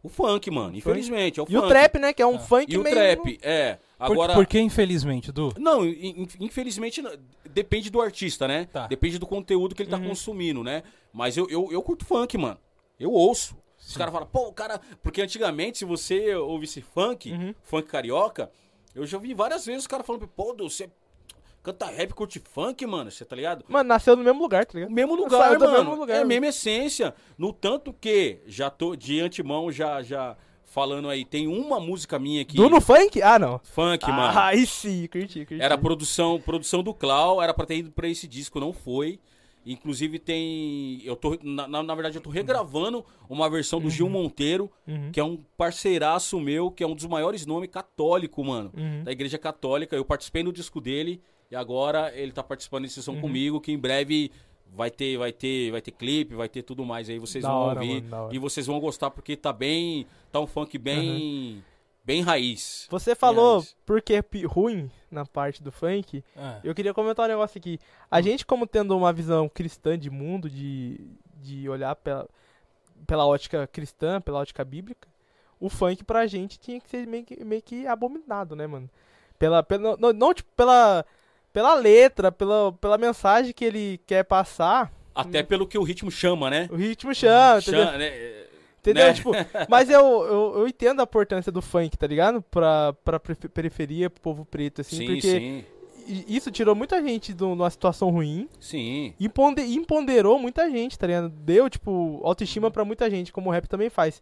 O 0.03 0.09
funk, 0.09 0.51
mano. 0.51 0.76
Infelizmente, 0.76 1.38
é 1.38 1.43
o 1.43 1.47
E 1.49 1.53
funk. 1.53 1.64
o 1.64 1.68
trap, 1.68 1.99
né, 1.99 2.12
que 2.12 2.20
é 2.20 2.26
um 2.26 2.34
Ah. 2.34 2.40
funk 2.40 2.72
E 2.72 2.76
o 2.76 2.82
meio... 2.82 2.95
trap, 2.95 3.38
é. 3.40 3.74
Por, 3.99 4.05
Agora. 4.12 4.34
por 4.34 4.47
que, 4.47 4.59
infelizmente, 4.59 5.30
Du? 5.30 5.55
Não, 5.59 5.84
in- 5.86 6.22
in- 6.22 6.28
infelizmente 6.40 7.01
não. 7.01 7.12
depende 7.49 7.88
do 7.88 8.01
artista, 8.01 8.49
né? 8.49 8.66
Tá. 8.72 8.88
Depende 8.88 9.16
do 9.18 9.26
conteúdo 9.28 9.76
que 9.76 9.82
ele 9.82 9.90
tá 9.90 9.99
Uhum. 9.99 10.09
consumindo, 10.09 10.64
né? 10.64 10.82
Mas 11.12 11.36
eu, 11.36 11.49
eu, 11.49 11.70
eu 11.70 11.80
curto 11.82 12.05
funk, 12.05 12.36
mano. 12.36 12.59
Eu 12.99 13.12
ouço. 13.12 13.57
Os 13.78 13.97
caras 13.97 14.12
falam, 14.12 14.26
pô, 14.28 14.49
o 14.49 14.53
cara. 14.53 14.80
Porque 15.03 15.22
antigamente, 15.22 15.78
se 15.78 15.84
você 15.84 16.34
ouvisse 16.34 16.80
funk, 16.80 17.30
Uhum. 17.30 17.55
funk 17.62 17.86
carioca, 17.88 18.51
eu 18.97 19.07
já 19.07 19.18
vi 19.18 19.34
várias 19.34 19.64
vezes 19.64 19.82
os 19.82 19.86
caras 19.86 20.05
falando, 20.05 20.26
pô, 20.26 20.53
Du, 20.53 20.68
você 20.68 20.90
canta 21.62 21.86
rap, 21.86 22.12
curte 22.14 22.40
funk, 22.40 22.84
mano. 22.86 23.10
Você 23.10 23.24
tá 23.24 23.36
ligado? 23.36 23.64
Mano, 23.68 23.88
nasceu 23.88 24.16
no 24.16 24.22
mesmo 24.24 24.40
lugar, 24.42 24.66
tá 24.66 24.72
ligado? 24.74 24.90
Mesmo 24.92 25.12
Saiu 25.16 25.24
lugar, 25.24 25.58
do 25.58 25.64
mano. 25.66 25.78
mesmo 25.78 25.94
lugar, 25.94 26.14
é 26.14 26.16
a 26.16 26.20
mano. 26.20 26.28
mesma 26.28 26.46
essência. 26.48 27.14
No 27.38 27.52
tanto 27.52 27.92
que, 27.92 28.40
já 28.46 28.68
tô 28.70 28.96
de 28.96 29.20
antemão, 29.20 29.70
já, 29.70 30.02
já 30.02 30.36
falando 30.64 31.08
aí, 31.08 31.24
tem 31.24 31.46
uma 31.46 31.78
música 31.78 32.18
minha 32.18 32.42
aqui. 32.42 32.56
Du 32.56 32.68
no 32.68 32.80
funk? 32.80 33.20
Ah, 33.22 33.38
não. 33.38 33.60
Funk, 33.62 34.06
mano. 34.08 34.38
Ah, 34.38 34.46
aí 34.46 34.66
sim, 34.66 35.06
curti, 35.06 35.44
curti. 35.44 35.62
Era 35.62 35.76
produção, 35.78 36.40
produção 36.40 36.82
do 36.82 36.94
Clau, 36.94 37.42
era 37.42 37.52
pra 37.52 37.66
ter 37.66 37.76
ido 37.76 37.90
pra 37.92 38.08
esse 38.08 38.26
disco, 38.26 38.58
não 38.58 38.72
foi. 38.72 39.20
Inclusive 39.64 40.18
tem. 40.18 41.00
Eu 41.04 41.14
tô. 41.14 41.38
Na, 41.40 41.68
na, 41.68 41.94
verdade, 41.94 42.16
eu 42.16 42.20
tô 42.22 42.30
regravando 42.30 43.04
uma 43.28 43.48
versão 43.48 43.80
do 43.80 43.88
Gil 43.88 44.08
Monteiro, 44.08 44.68
Uhum. 44.88 45.12
que 45.12 45.20
é 45.20 45.24
um 45.24 45.36
parceiraço 45.56 46.40
meu, 46.40 46.68
que 46.68 46.82
é 46.82 46.86
um 46.86 46.96
dos 46.96 47.06
maiores 47.06 47.46
nomes 47.46 47.70
católico, 47.70 48.42
mano. 48.44 48.72
Uhum. 48.76 49.04
Da 49.04 49.12
igreja 49.12 49.38
católica. 49.38 49.94
Eu 49.94 50.04
participei 50.04 50.42
no 50.42 50.52
disco 50.52 50.80
dele 50.80 51.22
e 51.53 51.57
agora 51.57 52.11
ele 52.16 52.32
tá 52.32 52.42
participando 52.42 52.84
desse 52.84 52.98
Uhum. 52.98 53.05
som 53.05 53.20
comigo, 53.20 53.61
que 53.61 53.70
em 53.70 53.78
breve 53.78 54.32
vai 54.74 54.90
ter, 54.90 55.18
vai 55.18 55.32
ter, 55.32 55.70
vai 55.70 55.82
ter 55.82 55.90
clipe, 55.90 56.34
vai 56.34 56.48
ter 56.48 56.62
tudo 56.62 56.82
mais 56.84 57.11
aí, 57.11 57.18
vocês 57.18 57.42
Da 57.44 57.50
vão 57.50 57.59
hora, 57.59 57.80
ouvir. 57.80 58.03
mano. 58.05 58.32
E 58.32 58.38
vocês 58.38 58.66
vão 58.66 58.80
gostar 58.80 59.11
porque 59.11 59.36
tá 59.36 59.53
bem. 59.53 60.07
Tá 60.32 60.40
um 60.40 60.46
funk 60.46 60.78
bem. 60.78 61.62
Bem 62.05 62.20
raiz. 62.22 62.88
Você 62.90 63.14
falou 63.14 63.59
raiz. 63.59 63.76
porque 63.86 64.14
é 64.14 64.24
ruim 64.46 64.90
na 65.11 65.24
parte 65.24 65.62
do 65.62 65.70
funk. 65.70 66.24
Ah, 66.36 66.59
Eu 66.64 66.74
queria 66.74 66.92
comentar 66.94 67.26
um 67.26 67.28
negócio 67.28 67.59
aqui. 67.59 67.78
A 68.11 68.20
gente, 68.22 68.44
como 68.46 68.66
tendo 68.66 68.96
uma 68.96 69.12
visão 69.12 69.48
cristã 69.48 69.96
de 69.96 70.11
mundo, 70.11 70.50
de, 70.50 70.98
de 71.36 71.68
olhar 71.68 71.94
pela, 71.94 72.26
pela 73.07 73.24
ótica 73.26 73.66
cristã, 73.68 74.20
pela 74.20 74.40
ótica 74.40 74.64
bíblica, 74.64 75.07
o 75.61 75.68
funk 75.68 76.03
pra 76.03 76.26
gente 76.26 76.59
tinha 76.59 76.80
que 76.80 76.88
ser 76.90 77.07
meio 77.07 77.24
que, 77.24 77.44
meio 77.44 77.62
que 77.62 77.86
abominado, 77.86 78.57
né, 78.57 78.66
mano? 78.66 78.90
Pela, 79.38 79.62
pela, 79.62 79.96
não, 79.96 80.12
não, 80.12 80.34
tipo, 80.34 80.50
pela, 80.57 81.05
pela 81.53 81.74
letra, 81.74 82.30
pela, 82.32 82.72
pela 82.72 82.96
mensagem 82.98 83.53
que 83.53 83.64
ele 83.64 84.00
quer 84.07 84.24
passar, 84.24 84.92
Até 85.14 85.42
pelo 85.42 85.66
que 85.66 85.76
o 85.78 85.82
ritmo 85.82 86.11
chama, 86.11 86.48
né? 86.48 86.68
o 86.70 86.76
ritmo 86.76 87.14
chama, 87.14 87.59
entendeu? 87.61 87.84
Chama, 87.84 87.98
né? 87.98 88.32
Entendeu? 88.80 89.07
Né? 89.07 89.12
Tipo, 89.14 89.30
mas 89.68 89.88
eu, 89.90 90.00
eu, 90.00 90.53
eu 90.59 90.68
entendo 90.68 91.00
a 91.00 91.05
importância 91.05 91.53
do 91.53 91.62
funk, 91.62 91.96
tá 91.96 92.07
ligado? 92.07 92.42
Pra, 92.42 92.92
pra 93.05 93.20
perif- 93.20 93.48
periferia, 93.48 94.11
pro 94.11 94.20
povo 94.20 94.44
preto, 94.44 94.80
assim, 94.80 94.96
sim, 94.96 95.07
porque 95.07 95.20
sim, 95.20 95.64
isso 96.26 96.50
tirou 96.50 96.74
muita 96.74 97.00
gente 97.00 97.32
de 97.32 97.44
uma 97.44 97.70
situação 97.70 98.11
ruim 98.11 98.48
sim. 98.59 99.14
e 99.20 99.28
ponde- 99.28 99.62
e 99.62 99.76
empoderou 99.76 100.36
muita 100.36 100.68
gente, 100.68 100.98
tá 100.98 101.07
ligado? 101.07 101.28
Deu, 101.28 101.70
tipo, 101.70 102.20
autoestima 102.24 102.72
pra 102.72 102.84
muita 102.84 103.09
gente, 103.09 103.32
como 103.32 103.50
o 103.50 103.53
rap 103.53 103.68
também 103.68 103.88
faz. 103.88 104.20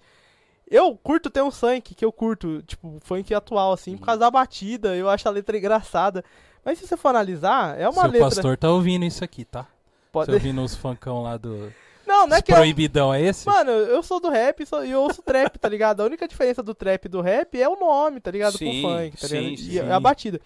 Eu 0.70 0.94
curto 0.94 1.30
ter 1.30 1.42
um 1.42 1.50
funk, 1.50 1.94
que 1.94 2.04
eu 2.04 2.12
curto, 2.12 2.62
tipo, 2.62 2.98
funk 3.00 3.32
atual, 3.34 3.72
assim, 3.72 3.96
por 3.96 4.04
causa 4.04 4.20
da 4.20 4.30
batida, 4.30 4.94
eu 4.94 5.08
acho 5.08 5.26
a 5.26 5.32
letra 5.32 5.56
engraçada. 5.56 6.22
Mas 6.64 6.78
se 6.78 6.86
você 6.86 6.96
for 6.96 7.08
analisar, 7.08 7.78
é 7.80 7.88
uma 7.88 8.02
Seu 8.02 8.10
letra. 8.10 8.28
pastor 8.28 8.56
tá 8.56 8.68
ouvindo 8.70 9.04
isso 9.04 9.24
aqui, 9.24 9.44
tá? 9.44 9.66
Pode... 10.12 10.26
Tá 10.26 10.32
ouvindo 10.34 10.62
os 10.62 10.74
funkão 10.74 11.22
lá 11.22 11.36
do. 11.36 11.72
Não, 12.06 12.26
não 12.26 12.36
é 12.36 12.42
que 12.42 12.50
eu, 12.50 12.56
proibidão, 12.56 13.14
é 13.14 13.22
esse? 13.22 13.46
Mano, 13.46 13.70
eu 13.70 14.02
sou 14.02 14.18
do 14.20 14.28
rap 14.30 14.66
sou- 14.66 14.84
e 14.84 14.90
eu 14.90 15.00
ouço 15.00 15.22
trap, 15.22 15.56
tá 15.58 15.68
ligado? 15.68 16.00
A 16.00 16.04
única 16.04 16.26
diferença 16.26 16.60
do 16.62 16.74
trap 16.74 17.04
e 17.04 17.08
do 17.08 17.20
rap 17.20 17.60
é 17.60 17.68
o 17.68 17.76
nome, 17.76 18.20
tá 18.20 18.30
ligado? 18.32 18.58
Sim, 18.58 18.82
Com 18.82 18.88
o 18.88 18.98
funk, 18.98 19.16
tá 19.16 19.28
sim, 19.28 19.38
ligado? 19.40 19.58
sim. 19.60 19.72
E 19.72 19.80
a 19.80 20.00
batida. 20.00 20.40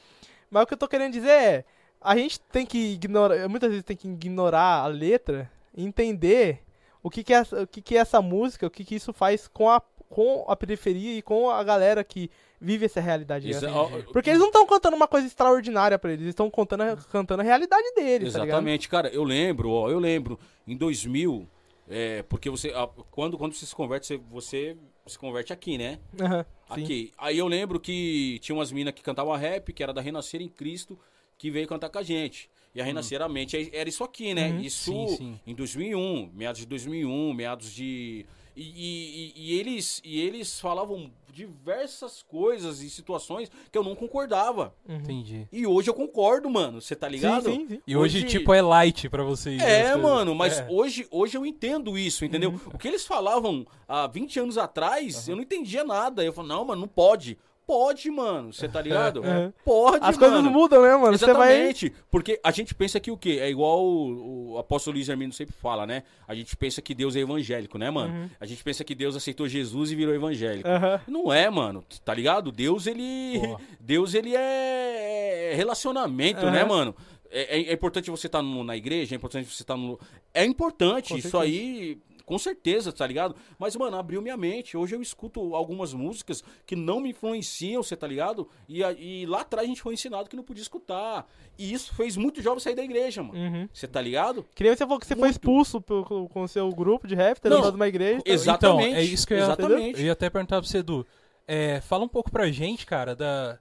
Mas 0.50 0.62
o 0.62 0.66
que 0.66 0.74
eu 0.74 0.78
tô 0.78 0.86
querendo 0.86 1.12
dizer 1.14 1.30
é, 1.30 1.64
a 2.00 2.14
gente 2.16 2.38
tem 2.38 2.66
que 2.66 2.92
ignorar, 2.92 3.48
muitas 3.48 3.70
vezes 3.70 3.82
tem 3.84 3.96
que 3.96 4.06
ignorar 4.06 4.82
a 4.82 4.86
letra 4.86 5.50
e 5.74 5.84
entender 5.86 6.60
o 7.02 7.08
que 7.08 7.24
que 7.24 7.32
é, 7.32 7.36
essa- 7.38 7.62
o 7.62 7.66
que 7.66 7.80
que 7.80 7.96
é 7.96 8.00
essa 8.00 8.20
música, 8.20 8.66
o 8.66 8.70
que 8.70 8.84
que 8.84 8.94
isso 8.96 9.12
faz 9.14 9.48
com 9.48 9.70
a, 9.70 9.80
com 10.08 10.44
a 10.48 10.54
periferia 10.56 11.18
e 11.18 11.22
com 11.22 11.50
a 11.50 11.62
galera 11.64 12.02
que 12.04 12.30
vive 12.60 12.86
essa 12.86 13.00
realidade. 13.00 13.50
né? 13.50 13.58
Ó, 13.70 13.88
Porque 14.12 14.30
eles 14.30 14.40
não 14.40 14.46
estão 14.48 14.66
contando 14.66 14.94
uma 14.94 15.08
coisa 15.08 15.26
extraordinária 15.26 15.98
pra 15.98 16.10
eles, 16.12 16.22
eles 16.22 16.32
estão 16.32 16.48
contando, 16.50 16.82
a- 16.82 16.96
cantando 16.96 17.40
a 17.42 17.44
realidade 17.44 17.92
deles, 17.94 18.32
tá? 18.32 18.44
Exatamente, 18.44 18.88
cara, 18.88 19.08
eu 19.08 19.24
lembro, 19.24 19.70
ó, 19.70 19.90
eu 19.90 19.98
lembro, 19.98 20.38
em 20.66 20.76
2000, 20.76 21.46
é, 21.88 22.22
porque 22.22 22.48
você, 22.48 22.70
ah, 22.74 22.88
quando, 23.10 23.36
quando 23.36 23.52
você 23.54 23.66
se 23.66 23.74
converte, 23.74 24.06
você, 24.06 24.20
você 24.30 24.76
se 25.06 25.18
converte 25.18 25.52
aqui, 25.52 25.76
né? 25.76 25.98
Sim. 26.16 26.82
Aqui. 26.82 27.12
Aí 27.18 27.36
eu 27.36 27.46
lembro 27.46 27.78
que 27.78 28.38
tinha 28.40 28.56
umas 28.56 28.72
minas 28.72 28.94
que 28.94 29.02
cantavam 29.02 29.34
rap, 29.36 29.70
que 29.72 29.82
era 29.82 29.92
da 29.92 30.00
Renascer 30.00 30.40
em 30.40 30.48
Cristo, 30.48 30.98
que 31.36 31.50
veio 31.50 31.66
cantar 31.68 31.90
com 31.90 31.98
a 31.98 32.02
gente. 32.02 32.48
E 32.74 32.80
a 32.80 32.84
Renascer 32.84 33.20
a 33.20 33.28
mente 33.28 33.70
era 33.72 33.88
isso 33.88 34.02
aqui, 34.02 34.32
né? 34.34 34.48
Uhum. 34.50 34.60
Isso 34.60 34.90
Sim, 34.90 35.16
sim. 35.16 35.40
em 35.46 35.54
2001, 35.54 36.30
meados 36.34 36.60
de 36.60 36.66
2001, 36.66 37.34
meados 37.34 37.70
de... 37.72 38.24
E, 38.56 38.62
e- 38.62 39.32
e- 39.36 39.58
eles, 39.58 40.00
e 40.04 40.20
eles 40.20 40.60
falavam 40.60 41.10
diversas 41.32 42.22
coisas 42.22 42.80
e 42.80 42.88
situações 42.88 43.50
que 43.70 43.76
eu 43.76 43.82
não 43.82 43.94
concordava. 43.96 44.72
Entendi. 44.88 45.48
E 45.50 45.66
hoje 45.66 45.90
eu 45.90 45.94
concordo, 45.94 46.48
mano. 46.48 46.80
Você 46.80 46.94
tá 46.94 47.08
ligado? 47.08 47.44
Sim, 47.50 47.60
sim, 47.60 47.68
sim. 47.68 47.82
E 47.86 47.96
hoje, 47.96 48.18
Hoje- 48.18 48.26
tipo, 48.28 48.54
é 48.54 48.62
light 48.62 49.08
pra 49.08 49.24
vocês. 49.24 49.60
É, 49.60 49.96
mano, 49.96 50.34
mas 50.34 50.60
É. 50.60 50.66
hoje, 50.70 51.06
hoje 51.10 51.36
eu 51.36 51.44
entendo 51.44 51.98
isso, 51.98 52.24
entendeu? 52.24 52.60
O 52.72 52.78
que 52.78 52.86
eles 52.86 53.04
falavam 53.04 53.66
há 53.88 54.06
20 54.06 54.38
anos 54.38 54.56
atrás, 54.56 55.28
eu 55.28 55.34
não 55.34 55.42
entendia 55.42 55.82
nada. 55.82 56.24
Eu 56.24 56.32
falo, 56.32 56.46
não, 56.48 56.64
mano, 56.64 56.82
não 56.82 56.88
pode. 56.88 57.36
Pode, 57.66 58.10
mano, 58.10 58.52
você 58.52 58.68
tá 58.68 58.80
ligado? 58.82 59.22
Uhum. 59.22 59.52
Pode, 59.64 60.04
As 60.04 60.16
mano. 60.16 60.32
coisas 60.32 60.52
mudam, 60.52 60.82
né, 60.82 60.96
mano? 60.96 61.16
Você 61.18 61.32
vai... 61.32 61.52
Exatamente, 61.52 61.92
porque 62.10 62.38
a 62.44 62.50
gente 62.50 62.74
pensa 62.74 63.00
que 63.00 63.10
o 63.10 63.16
quê? 63.16 63.38
É 63.40 63.48
igual 63.48 63.82
o, 63.84 64.52
o 64.52 64.58
apóstolo 64.58 64.96
Luiz 64.96 65.08
Hermino 65.08 65.32
sempre 65.32 65.54
fala, 65.54 65.86
né? 65.86 66.02
A 66.28 66.34
gente 66.34 66.54
pensa 66.56 66.82
que 66.82 66.94
Deus 66.94 67.16
é 67.16 67.20
evangélico, 67.20 67.78
né, 67.78 67.90
mano? 67.90 68.12
Uhum. 68.14 68.30
A 68.38 68.46
gente 68.46 68.62
pensa 68.62 68.84
que 68.84 68.94
Deus 68.94 69.16
aceitou 69.16 69.48
Jesus 69.48 69.90
e 69.90 69.94
virou 69.94 70.14
evangélico. 70.14 70.68
Aham. 70.68 71.00
Não 71.08 71.32
é, 71.32 71.48
mano, 71.48 71.82
tá 72.04 72.12
ligado? 72.12 72.52
Deus, 72.52 72.86
ele. 72.86 73.38
Boa. 73.38 73.60
Deus, 73.80 74.14
ele 74.14 74.34
é 74.36 75.50
é 75.52 75.54
relacionamento, 75.54 76.40
Aham. 76.40 76.50
né, 76.50 76.64
mano? 76.64 76.94
É, 77.30 77.58
é- 77.58 77.70
é 77.70 77.72
importante 77.72 78.10
você 78.10 78.26
estar 78.26 78.42
na 78.42 78.76
igreja, 78.76 79.14
é 79.14 79.16
importante 79.16 79.48
você 79.48 79.62
estar 79.62 79.76
no. 79.76 79.98
É 80.32 80.44
importante. 80.44 81.16
Isso 81.18 81.36
aí, 81.38 81.98
com 82.24 82.38
certeza, 82.38 82.92
tá 82.92 83.06
ligado? 83.06 83.34
Mas, 83.58 83.76
mano, 83.76 83.96
abriu 83.96 84.22
minha 84.22 84.36
mente. 84.36 84.76
Hoje 84.76 84.94
eu 84.94 85.02
escuto 85.02 85.54
algumas 85.54 85.92
músicas 85.92 86.42
que 86.66 86.74
não 86.74 87.00
me 87.00 87.10
influenciam, 87.10 87.82
você 87.82 87.96
tá 87.96 88.06
ligado? 88.06 88.48
E, 88.68 88.80
e 88.82 89.26
lá 89.26 89.42
atrás 89.42 89.64
a 89.64 89.68
gente 89.68 89.82
foi 89.82 89.94
ensinado 89.94 90.28
que 90.28 90.36
não 90.36 90.42
podia 90.42 90.62
escutar. 90.62 91.26
E 91.58 91.72
isso 91.72 91.94
fez 91.94 92.16
muitos 92.16 92.42
jovens 92.42 92.62
sair 92.62 92.74
da 92.74 92.82
igreja, 92.82 93.22
mano. 93.22 93.38
Uhum. 93.38 93.68
Você 93.72 93.86
tá 93.86 94.00
ligado? 94.00 94.44
Que 94.54 94.64
nem 94.64 94.72
você 94.74 94.84
falou 94.84 94.98
que 94.98 95.06
você 95.06 95.14
foi 95.14 95.22
Muito. 95.28 95.32
expulso 95.34 95.80
pelo- 95.80 96.28
com 96.28 96.42
o 96.42 96.48
seu 96.48 96.68
grupo 96.70 97.06
de 97.06 97.14
rap, 97.14 97.38
ter 97.40 97.48
Não, 97.48 97.58
levado 97.58 97.74
uma 97.74 97.88
igreja. 97.88 98.20
então- 98.20 98.32
Exatamente. 98.34 98.88
Então, 98.88 98.98
é 98.98 99.02
isso 99.04 99.26
que 99.26 99.34
eu 99.34 99.38
ia, 99.38 99.44
Exatamente. 99.44 100.00
eu 100.00 100.06
ia 100.06 100.12
até 100.12 100.30
perguntar 100.30 100.60
pra 100.60 100.68
você, 100.68 100.78
Edu. 100.78 101.06
É, 101.46 101.80
fala 101.82 102.04
um 102.04 102.08
pouco 102.08 102.30
pra 102.30 102.50
gente, 102.50 102.86
cara, 102.86 103.14
da, 103.14 103.58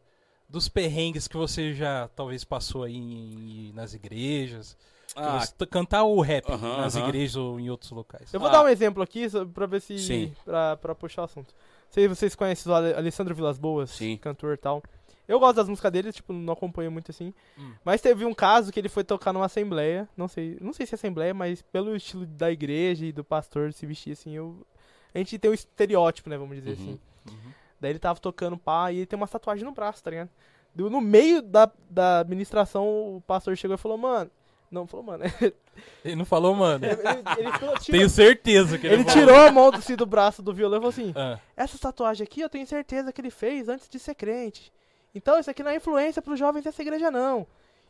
dos 0.48 0.70
perrengues 0.70 1.28
que 1.28 1.36
você 1.36 1.74
já 1.74 2.08
talvez 2.16 2.44
passou 2.46 2.84
aí 2.84 2.96
em- 2.96 3.72
nas 3.74 3.94
igrejas. 3.94 4.78
Ah, 5.16 5.44
cantar 5.70 6.04
o 6.04 6.20
rap 6.22 6.50
Aham, 6.52 6.78
nas 6.78 6.96
aham. 6.96 7.08
igrejas 7.08 7.36
ou 7.36 7.60
em 7.60 7.70
outros 7.70 7.92
locais. 7.92 8.34
Eu 8.34 8.40
vou 8.40 8.50
Ah. 8.50 8.52
dar 8.52 8.64
um 8.64 8.68
exemplo 8.68 9.02
aqui 9.04 9.28
pra 9.54 9.66
ver 9.66 9.82
se. 9.82 9.98
Sim. 10.00 10.34
Pra, 10.46 10.76
pra 10.78 10.96
puxar 10.96 11.22
o 11.22 11.26
assunto. 11.26 11.54
Não 11.54 11.92
sei 11.92 12.04
se 12.04 12.10
vocês 12.16 12.36
conhecem 12.36 12.72
o 12.72 12.76
Ale- 12.76 12.94
Alessandro 12.96 13.36
Vilas 13.36 13.58
Boas, 13.58 13.92
Sim. 13.92 14.18
cantor 14.18 14.54
e 14.56 14.58
tal. 14.58 14.82
Eu 15.28 15.40
gosto 15.40 15.56
das 15.56 15.70
músicas 15.70 15.92
dele, 15.92 16.12
tipo, 16.12 16.34
não 16.34 16.52
acompanho 16.54 16.92
muito 16.92 17.10
assim. 17.12 17.34
Hum. 17.58 17.74
Mas 17.86 18.02
teve 18.02 18.26
um 18.26 18.34
caso 18.34 18.72
que 18.74 18.80
ele 18.80 18.90
foi 18.90 19.04
tocar 19.06 19.32
numa 19.32 19.46
assembleia. 19.46 20.10
Não 20.18 20.28
sei, 20.28 20.58
não 20.60 20.74
sei 20.74 20.86
se 20.86 20.94
é 20.94 20.98
assembleia, 20.98 21.34
mas 21.34 21.62
pelo 21.62 21.96
estilo 21.96 22.26
da 22.26 22.52
igreja 22.52 23.06
e 23.06 23.12
do 23.12 23.24
pastor 23.24 23.72
se 23.72 23.86
vestir 23.86 24.12
assim, 24.14 24.32
eu. 24.36 24.66
A 25.14 25.18
gente 25.20 25.38
tem 25.40 25.50
um 25.50 25.54
estereótipo, 25.54 26.30
né? 26.30 26.38
Vamos 26.38 26.58
dizer 26.58 26.72
Uhum. 26.72 26.76
assim. 26.76 27.00
Uhum. 27.30 27.52
Daí 27.80 27.92
ele 27.92 28.00
tava 28.00 28.20
tocando 28.20 28.58
pá 28.58 28.92
e 28.92 28.98
ele 28.98 29.06
tem 29.06 29.16
uma 29.16 29.28
tatuagem 29.28 29.64
no 29.64 29.72
braço, 29.72 30.04
tá 30.04 30.10
ligado? 30.10 30.30
Do- 30.76 30.90
No 30.90 31.00
meio 31.00 31.42
da, 31.42 31.72
da 31.90 32.20
administração, 32.22 32.86
o 33.18 33.22
pastor 33.26 33.56
chegou 33.56 33.76
e 33.76 33.78
falou, 33.78 33.98
mano. 33.98 34.30
Não, 34.74 34.88
falou, 34.88 35.06
mano. 35.06 35.24
Ele 36.04 36.16
não 36.16 36.26
falou, 36.26 36.54
mano. 36.56 36.84
ele, 36.86 36.94
ele- 36.94 37.24
ele 37.48 37.52
tirou- 37.60 37.76
Tenho 37.80 38.10
certeza 38.10 38.78
que 38.78 38.86
ele, 38.88 38.96
ele 38.96 39.04
falou. 39.06 39.20
tirou 39.20 39.36
a 39.40 39.52
mão 39.52 39.72
do, 39.72 39.78
assim, 39.78 39.96
do 39.96 40.06
braço 40.06 40.42
do 40.42 40.54
violão 40.54 40.78
e 40.78 40.82
falou 40.82 40.90
assim: 40.90 41.14
Ah, 41.16 41.40
Essa 41.56 41.78
tatuagem 41.78 42.24
aqui 42.26 42.42
eu 42.42 42.50
tenho 42.50 42.66
certeza 42.68 43.12
que 43.14 43.22
ele 43.22 43.30
fez 43.32 43.70
antes 43.70 43.88
de 43.90 43.98
ser 44.00 44.14
crente. 44.16 44.72
Então 45.16 45.40
isso 45.40 45.50
aqui 45.50 45.62
não 45.64 45.72
é 45.72 45.76
influência 45.78 46.22
pros 46.22 46.38
jovens 46.40 46.64
dessa 46.64 46.82
igreja, 46.82 47.10
não. 47.12 47.46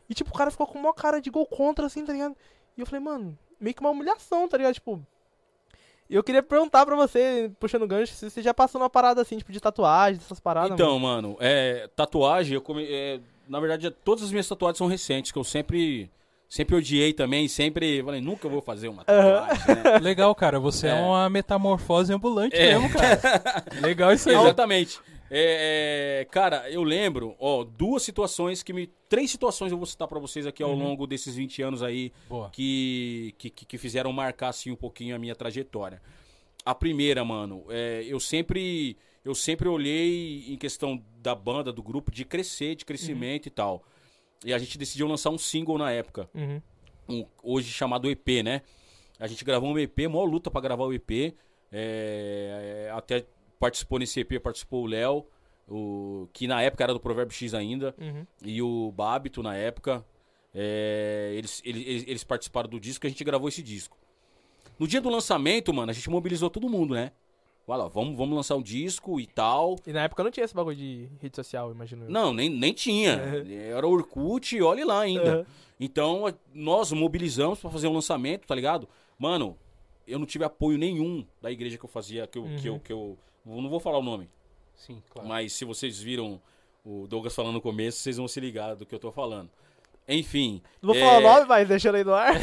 E 0.08 0.14
tipo, 0.14 0.30
o 0.30 0.34
cara 0.34 0.50
ficou 0.50 0.66
com 0.66 0.78
uma 0.78 0.92
cara 0.94 1.20
de 1.20 1.30
gol 1.30 1.46
contra, 1.46 1.86
assim, 1.86 2.04
tá 2.04 2.12
ligado? 2.12 2.36
E 2.76 2.80
eu 2.80 2.86
falei, 2.86 3.00
mano, 3.04 3.38
meio 3.58 3.74
que 3.74 3.80
uma 3.80 3.90
humilhação, 3.90 4.46
tá 4.48 4.56
ligado? 4.56 4.74
Tipo. 4.74 5.00
E 6.08 6.14
eu 6.14 6.22
queria 6.22 6.42
perguntar 6.42 6.84
pra 6.84 6.94
você, 6.94 7.50
puxando 7.58 7.86
gancho, 7.86 8.12
se 8.14 8.28
você 8.28 8.42
já 8.42 8.52
passou 8.52 8.78
numa 8.78 8.90
parada 8.90 9.22
assim, 9.22 9.38
tipo, 9.38 9.50
de 9.50 9.58
tatuagem, 9.60 10.18
dessas 10.18 10.38
paradas. 10.38 10.72
Então, 10.72 10.98
mano, 10.98 11.36
é, 11.40 11.88
tatuagem, 11.96 12.54
eu 12.54 12.60
come, 12.60 12.84
é, 12.86 13.20
na 13.48 13.58
verdade, 13.58 13.90
todas 13.90 14.22
as 14.22 14.30
minhas 14.30 14.46
tatuagens 14.46 14.76
são 14.78 14.86
recentes, 14.86 15.32
que 15.32 15.38
eu 15.38 15.44
sempre, 15.44 16.10
sempre 16.48 16.76
odiei 16.76 17.12
também, 17.12 17.48
sempre 17.48 18.02
falei, 18.02 18.20
nunca 18.20 18.48
vou 18.48 18.60
fazer 18.62 18.88
uma 18.88 19.04
tatuagem, 19.04 19.74
né? 19.82 19.98
legal, 20.02 20.34
cara. 20.34 20.58
Você 20.60 20.86
é, 20.86 20.90
É. 20.90 20.94
uma 21.00 21.28
metamorfose 21.30 22.12
ambulante 22.12 22.56
É. 22.56 22.74
mesmo, 22.78 22.90
cara. 22.90 23.20
legal 23.82 24.12
isso 24.12 24.28
aí. 24.30 24.36
Exatamente. 24.36 24.98
É, 25.30 26.20
é, 26.20 26.24
cara, 26.26 26.70
eu 26.70 26.82
lembro, 26.84 27.34
ó, 27.40 27.64
duas 27.64 28.02
situações 28.02 28.62
que 28.62 28.72
me. 28.72 28.86
Três 29.08 29.30
situações 29.30 29.72
eu 29.72 29.78
vou 29.78 29.86
citar 29.86 30.06
pra 30.06 30.20
vocês 30.20 30.46
aqui 30.46 30.62
ao 30.62 30.70
Uhum. 30.70 30.78
longo 30.84 31.06
desses 31.06 31.34
20 31.34 31.62
anos 31.62 31.82
aí 31.82 32.12
que, 32.52 33.34
que, 33.38 33.50
que 33.50 33.78
fizeram 33.78 34.12
marcar 34.12 34.48
assim 34.50 34.70
um 34.70 34.76
pouquinho 34.76 35.14
a 35.16 35.18
minha 35.18 35.34
trajetória. 35.34 36.00
A 36.64 36.74
primeira, 36.74 37.24
mano, 37.24 37.64
é, 37.68 38.04
eu 38.06 38.20
sempre 38.20 38.96
eu 39.24 39.34
sempre 39.34 39.66
olhei 39.68 40.44
em 40.52 40.56
questão 40.56 41.02
da 41.22 41.34
banda, 41.34 41.72
do 41.72 41.82
grupo, 41.82 42.10
de 42.12 42.24
crescer, 42.26 42.74
de 42.76 42.84
crescimento 42.84 43.46
e 43.46 43.50
tal. 43.50 43.82
E 44.44 44.52
a 44.54 44.58
gente 44.58 44.76
decidiu 44.78 45.06
lançar 45.06 45.30
um 45.30 45.38
single 45.38 45.76
na 45.78 45.90
época, 45.90 46.28
Uhum. 46.34 46.60
um- 47.08 47.26
hoje 47.42 47.70
chamado 47.70 48.10
EP, 48.10 48.42
né? 48.42 48.62
A 49.18 49.26
gente 49.26 49.44
gravou 49.44 49.70
um 49.70 49.78
EP, 49.78 50.08
maior 50.08 50.24
luta 50.24 50.50
pra 50.50 50.60
gravar 50.60 50.84
o 50.84 50.92
EP. 50.92 51.34
é, 51.76 52.88
até 52.94 53.26
participou 53.58 53.98
nesse 53.98 54.20
EP, 54.20 54.38
participou 54.38 54.84
o 54.84 54.86
Léo, 54.86 55.26
o, 55.68 56.28
que 56.32 56.46
na 56.46 56.62
época 56.62 56.84
era 56.84 56.92
do 56.92 57.00
Provérbio 57.00 57.34
X 57.34 57.52
ainda 57.52 57.92
Uhum. 57.98 58.24
e 58.44 58.62
o 58.62 58.92
Babito 58.92 59.42
na 59.42 59.56
época. 59.56 60.04
é, 60.56 61.32
eles, 61.36 61.60
eles, 61.64 61.84
eles- 61.84 62.04
eles 62.06 62.22
participaram 62.22 62.68
do 62.68 62.78
disco 62.78 63.04
e 63.04 63.08
a 63.08 63.10
gente 63.10 63.24
gravou 63.24 63.48
esse 63.48 63.60
disco. 63.60 63.98
No 64.78 64.86
dia 64.86 65.00
do 65.00 65.08
lançamento, 65.10 65.74
mano, 65.74 65.90
a 65.90 65.92
gente 65.92 66.08
mobilizou 66.08 66.48
todo 66.48 66.68
mundo, 66.68 66.94
né? 66.94 67.10
Vai 67.66 67.78
lá, 67.78 67.88
vamos, 67.88 68.16
vamos 68.16 68.36
lançar 68.36 68.56
o 68.56 68.62
disco 68.62 69.18
e 69.18 69.26
tal. 69.26 69.76
E 69.86 69.92
na 69.92 70.02
época 70.02 70.22
não 70.22 70.30
tinha 70.30 70.44
esse 70.44 70.54
bagulho 70.54 70.76
de 70.76 71.08
rede 71.20 71.34
social, 71.34 71.72
imagino 71.72 72.04
eu. 72.04 72.10
Não, 72.10 72.32
nem, 72.34 72.50
nem 72.50 72.74
tinha. 72.74 73.12
Era 73.12 73.86
Orkut 73.86 74.54
e 74.54 74.62
olhe 74.62 74.84
lá 74.84 75.00
ainda. 75.00 75.38
Uhum. 75.38 75.44
Então, 75.80 76.34
nós 76.52 76.92
mobilizamos 76.92 77.58
pra 77.60 77.70
fazer 77.70 77.88
um 77.88 77.94
lançamento, 77.94 78.46
tá 78.46 78.54
ligado? 78.54 78.86
Mano, 79.18 79.56
eu 80.06 80.18
não 80.18 80.26
tive 80.26 80.44
apoio 80.44 80.76
nenhum 80.76 81.26
da 81.40 81.50
igreja 81.50 81.78
que 81.78 81.84
eu 81.84 81.88
fazia, 81.88 82.26
que 82.26 82.38
eu, 82.38 82.44
que 82.60 82.68
eu, 82.68 82.80
que 82.80 82.92
eu 82.92 83.18
não 83.46 83.68
vou 83.68 83.80
falar 83.80 83.98
o 83.98 84.02
nome, 84.02 84.28
Sim, 84.74 85.02
claro. 85.08 85.28
mas 85.28 85.52
se 85.52 85.64
vocês 85.64 85.98
viram 85.98 86.40
o 86.84 87.06
Douglas 87.08 87.34
falando 87.34 87.54
no 87.54 87.60
começo, 87.60 87.98
vocês 87.98 88.18
vão 88.18 88.28
se 88.28 88.38
ligar 88.40 88.76
do 88.76 88.84
que 88.84 88.94
eu 88.94 88.98
tô 88.98 89.10
falando. 89.10 89.50
Enfim. 90.06 90.60
Não 90.82 90.92
vou 90.92 90.96
é, 90.96 91.00
falar 91.00 91.18
o 91.18 91.20
nome, 91.20 91.46
mas 91.48 91.66
deixando 91.66 91.94
aí 91.94 92.04
no 92.04 92.12
ar. 92.12 92.34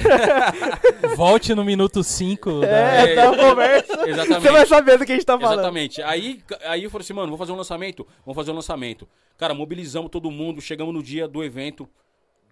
Volte 1.16 1.54
no 1.54 1.64
minuto 1.64 2.04
5. 2.04 2.64
É, 2.64 3.16
tá 3.16 3.32
uma 3.32 3.38
conversa. 3.50 4.10
Exatamente. 4.10 4.42
Você 4.42 4.52
vai 4.52 4.66
saber 4.66 4.98
do 4.98 5.06
que 5.06 5.12
a 5.12 5.16
gente 5.16 5.26
tá 5.26 5.40
falando. 5.40 5.60
Exatamente. 5.60 6.02
Aí, 6.02 6.42
aí 6.66 6.84
eu 6.84 6.90
falei 6.90 7.04
assim, 7.04 7.14
mano, 7.14 7.28
vamos 7.28 7.40
fazer 7.40 7.52
um 7.52 7.56
lançamento? 7.56 8.08
Vamos 8.26 8.36
fazer 8.36 8.52
um 8.52 8.56
lançamento. 8.56 9.08
Cara, 9.38 9.54
mobilizamos 9.54 10.10
todo 10.10 10.32
mundo, 10.32 10.60
chegamos 10.60 10.94
no 10.94 11.04
dia 11.04 11.28
do 11.28 11.44
evento, 11.44 11.88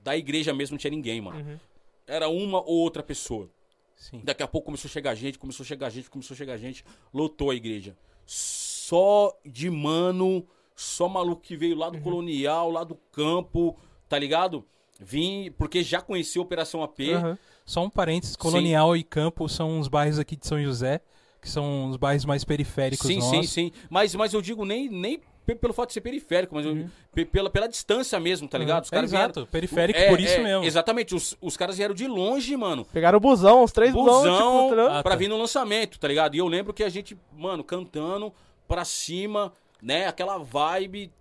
da 0.04 0.16
igreja 0.16 0.54
mesmo, 0.54 0.76
não 0.76 0.80
tinha 0.80 0.92
ninguém, 0.92 1.20
mano. 1.22 1.40
Uhum. 1.40 1.58
Era 2.06 2.30
uma 2.30 2.60
ou 2.60 2.78
outra 2.78 3.02
pessoa. 3.02 3.50
Sim. 3.96 4.22
Daqui 4.24 4.44
a 4.44 4.48
pouco 4.48 4.66
começou 4.66 4.88
a 4.88 4.92
chegar 4.92 5.14
gente, 5.16 5.38
começou 5.38 5.64
a 5.64 5.68
chegar 5.68 5.90
gente, 5.90 6.10
começou 6.10 6.34
a 6.34 6.38
chegar 6.38 6.58
gente, 6.58 6.86
lotou 7.14 7.50
a 7.50 7.56
igreja. 7.56 7.98
Só 8.26 9.36
de 9.46 9.70
mano, 9.70 10.48
só 10.76 11.10
maluco 11.10 11.42
que 11.42 11.58
veio 11.58 11.76
lá 11.76 11.90
do 11.90 12.00
colonial, 12.00 12.72
lá 12.72 12.84
do 12.84 12.96
campo, 13.12 13.78
tá 14.08 14.18
ligado? 14.18 14.66
Vim, 15.00 15.52
porque 15.58 15.82
já 15.82 16.02
conhecia 16.02 16.42
a 16.42 16.44
Operação 16.44 16.84
AP. 16.84 17.00
Aham. 17.16 17.38
Só 17.66 17.84
um 17.86 17.90
parênteses, 17.90 18.36
Colonial 18.36 18.98
e 18.98 19.04
Campo 19.04 19.48
são 19.48 19.80
uns 19.80 19.88
bairros 19.88 20.20
aqui 20.20 20.36
de 20.36 20.46
São 20.46 20.62
José, 20.62 21.02
que 21.42 21.50
são 21.50 21.90
os 21.90 21.96
bairros 21.98 22.26
mais 22.26 22.44
periféricos 22.44 23.08
Sim, 23.08 23.22
sim, 23.22 23.36
nossos. 23.38 23.50
sim. 23.52 23.72
Mas, 23.90 24.14
mas 24.16 24.34
eu 24.34 24.42
digo 24.42 24.66
nem, 24.66 24.90
nem 24.90 25.22
pe- 25.46 25.56
pelo 25.56 25.72
fato 25.74 25.90
de 25.90 25.94
ser 25.94 26.02
periférico, 26.02 26.54
mas 26.56 26.66
eu- 26.66 26.90
pe- 27.14 27.26
pela, 27.26 27.50
pela 27.50 27.68
distância 27.68 28.20
mesmo, 28.20 28.48
tá 28.48 28.58
ligado? 28.58 28.84
Os 28.84 28.92
É, 28.92 28.96
caras 28.96 29.12
vieram- 29.12 29.26
exato, 29.32 29.48
periférico 29.48 29.98
É, 30.00 30.10
por 30.10 30.20
isso 30.20 30.34
é, 30.34 30.44
mesmo. 30.44 30.64
Exatamente, 30.66 31.16
os, 31.16 31.38
os 31.40 31.56
caras 31.56 31.78
vieram 31.78 31.94
de 31.96 32.08
longe, 32.08 32.58
mano. 32.58 32.84
Pegaram 32.86 33.18
o 33.18 33.22
busão, 33.22 33.64
os 33.64 33.72
três 33.72 33.94
busão, 33.94 34.22
Busão 34.22 34.70
tipo, 34.70 34.82
Ah, 34.82 35.02
pra 35.04 35.12
tá. 35.12 35.16
vir 35.16 35.30
no 35.30 35.38
lançamento, 35.38 35.98
tá 36.00 36.08
ligado? 36.08 36.36
E 36.36 36.40
eu 36.40 36.48
lembro 36.48 36.74
que 36.74 36.84
a 36.84 36.90
gente, 36.90 37.16
mano, 37.32 37.64
cantando 37.64 38.34
pra 38.68 38.84
cima, 38.84 39.54
né? 39.82 40.08
Aquela 40.08 40.38
vibe. 40.40 41.12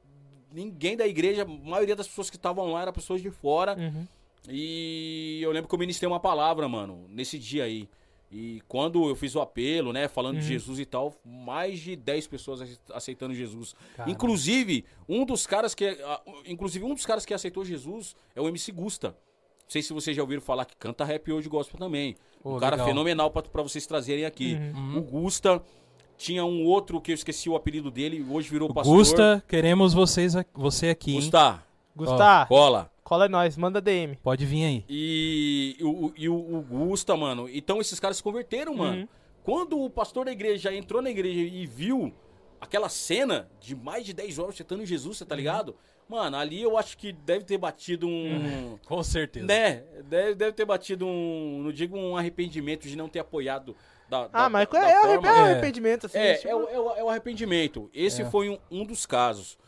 Ninguém 0.52 0.96
da 0.96 1.06
igreja, 1.06 1.42
a 1.42 1.46
maioria 1.46 1.94
das 1.96 2.08
pessoas 2.08 2.30
que 2.30 2.36
estavam 2.36 2.72
lá 2.72 2.82
eram 2.82 2.92
pessoas 2.92 3.20
de 3.22 3.30
fora. 3.30 3.76
Uhum. 3.78 4.06
E 4.48 5.40
eu 5.42 5.50
lembro 5.52 5.68
que 5.68 5.74
eu 5.74 5.78
ministrei 5.78 6.08
uma 6.08 6.20
palavra, 6.20 6.68
mano, 6.68 7.04
nesse 7.08 7.38
dia 7.38 7.64
aí. 7.64 7.88
E 8.30 8.62
quando 8.68 9.08
eu 9.08 9.14
fiz 9.16 9.34
o 9.34 9.40
apelo, 9.40 9.92
né, 9.92 10.06
falando 10.06 10.34
Uhum. 10.34 10.40
de 10.40 10.46
Jesus 10.48 10.78
e 10.78 10.84
tal, 10.84 11.14
mais 11.24 11.80
de 11.80 11.96
10 11.96 12.26
pessoas 12.26 12.60
ace- 12.60 12.78
aceitando 12.92 13.34
Jesus. 13.34 13.74
Caramba. 13.96 14.12
Inclusive, 14.12 14.84
um 15.08 15.24
dos 15.24 15.46
caras 15.46 15.74
que 15.74 15.96
inclusive 16.46 16.84
um 16.84 16.94
dos 16.94 17.06
caras 17.06 17.24
que 17.24 17.32
aceitou 17.32 17.64
Jesus 17.64 18.14
é 18.36 18.40
o 18.40 18.48
MC 18.48 18.70
Gusta. 18.72 19.08
Não 19.08 19.70
sei 19.72 19.82
se 19.82 19.92
vocês 19.92 20.14
já 20.16 20.22
ouviram 20.22 20.40
falar 20.42 20.64
que 20.64 20.76
canta 20.76 21.04
rap 21.04 21.30
hoje 21.32 21.48
gospel 21.48 21.78
também. 21.78 22.16
Pô, 22.42 22.56
um 22.56 22.58
cara 22.58 22.76
legal. 22.76 22.86
fenomenal 22.88 23.30
pra, 23.30 23.42
pra 23.42 23.62
vocês 23.62 23.86
trazerem 23.86 24.24
aqui. 24.24 24.54
Uhum. 24.54 24.98
O 24.98 25.02
Gusta 25.02 25.62
tinha 26.18 26.44
um 26.44 26.64
outro 26.64 27.00
que 27.00 27.12
eu 27.12 27.14
esqueci 27.14 27.48
o 27.48 27.54
apelido 27.54 27.90
dele, 27.90 28.26
hoje 28.28 28.50
virou 28.50 28.74
pastor. 28.74 28.94
Gusta, 28.94 29.42
queremos 29.46 29.94
vocês, 29.94 30.34
você 30.52 30.88
aqui, 30.88 31.12
hein? 31.12 31.20
Gusta, 31.20 31.62
Gustavo, 31.94 32.48
cola. 32.48 32.90
cola 33.04 33.26
é 33.26 33.28
nós, 33.28 33.56
manda 33.56 33.80
DM. 33.80 34.16
Pode 34.16 34.44
vir 34.44 34.64
aí. 34.64 34.84
E, 34.88 35.76
o, 35.80 36.12
e 36.16 36.28
o, 36.28 36.60
Gusta, 36.68 37.16
mano. 37.16 37.48
Então 37.48 37.80
esses 37.80 37.98
caras 38.00 38.16
se 38.16 38.22
converteram, 38.22 38.74
mano. 38.74 39.02
Uhum. 39.02 39.08
Quando 39.44 39.80
o 39.80 39.88
pastor 39.88 40.26
da 40.26 40.32
igreja 40.32 40.74
entrou 40.74 41.00
na 41.00 41.08
igreja 41.08 41.40
e 41.40 41.64
viu 41.66 42.12
aquela 42.60 42.88
cena 42.88 43.48
de 43.60 43.76
mais 43.76 44.04
de 44.04 44.12
10 44.12 44.40
horas 44.40 44.56
citando 44.56 44.84
Jesus, 44.84 45.18
você 45.18 45.24
tá 45.24 45.36
ligado? 45.36 45.74
Mano, 46.08 46.36
ali 46.36 46.62
eu 46.62 46.76
acho 46.76 46.98
que 46.98 47.12
deve 47.12 47.44
ter 47.44 47.58
batido 47.58 48.08
um. 48.08 48.78
Com 48.86 49.02
certeza. 49.02 49.46
Né? 49.46 49.84
Deve, 50.04 50.34
deve 50.34 50.52
ter 50.52 50.64
batido 50.64 51.06
um. 51.06 51.62
Não 51.62 51.70
digo 51.70 51.96
um 51.96 52.16
arrependimento 52.16 52.88
de 52.88 52.96
não 52.96 53.08
ter 53.08 53.20
apoiado. 53.20 53.76
Da, 54.08 54.26
da- 54.26 54.30
Ah, 54.44 54.48
mas 54.48 54.68
da 54.68 54.78
é, 54.88 54.92
é, 54.92 55.00
forma- 55.02 55.28
é 55.28 55.30
É. 55.30 55.40
arrependimento, 55.52 56.06
assim. 56.06 56.18
é, 56.18 56.34
tipo, 56.34 56.48
é, 56.48 56.54
o, 56.56 56.68
é 56.68 56.80
o- 56.80 56.90
é 56.96 57.04
o 57.04 57.08
arrependimento. 57.10 57.90
Esse 57.92 58.22
É. 58.22 58.30
foi 58.30 58.48
um, 58.48 58.58
um 58.70 58.84
dos 58.84 59.04
casos. 59.06 59.58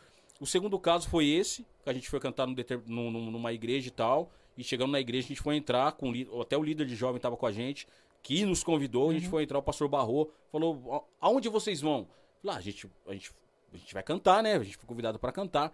O 0.40 0.46
segundo 0.46 0.78
caso 0.78 1.08
foi 1.08 1.26
esse, 1.28 1.66
que 1.84 1.90
a 1.90 1.92
gente 1.92 2.08
foi 2.08 2.18
cantar 2.20 2.46
num 2.46 2.54
deter- 2.54 2.80
num- 2.86 3.10
num- 3.10 3.30
numa 3.30 3.52
igreja 3.52 3.88
e 3.88 3.90
tal. 3.90 4.30
E 4.56 4.64
chegando 4.64 4.90
na 4.92 5.00
igreja, 5.00 5.26
a 5.26 5.28
gente 5.28 5.42
foi 5.42 5.56
entrar, 5.56 5.92
com 5.92 6.10
o 6.10 6.40
até 6.42 6.56
o 6.56 6.62
líder 6.62 6.86
de 6.86 6.94
jovem 6.96 7.20
tava 7.20 7.36
com 7.36 7.46
a 7.46 7.52
gente, 7.52 7.86
que 8.22 8.44
nos 8.44 8.62
convidou, 8.64 9.10
a 9.10 9.12
gente 9.12 9.28
foi 9.28 9.42
entrar, 9.42 9.58
o 9.58 9.62
pastor 9.62 9.88
Barro 9.88 10.30
falou, 10.50 11.06
"A- 11.20 11.26
aonde 11.28 11.48
vocês 11.48 11.80
vão? 11.80 12.06
Lá, 12.42 12.56
a 12.56 12.60
gente, 12.60 12.90
a 13.06 13.12
gente, 13.12 13.32
a 13.72 13.76
gente 13.76 13.92
vai 13.94 14.02
cantar, 14.02 14.42
né? 14.42 14.56
A 14.56 14.62
gente 14.62 14.76
foi 14.76 14.86
convidado 14.86 15.18
para 15.18 15.32
cantar. 15.32 15.72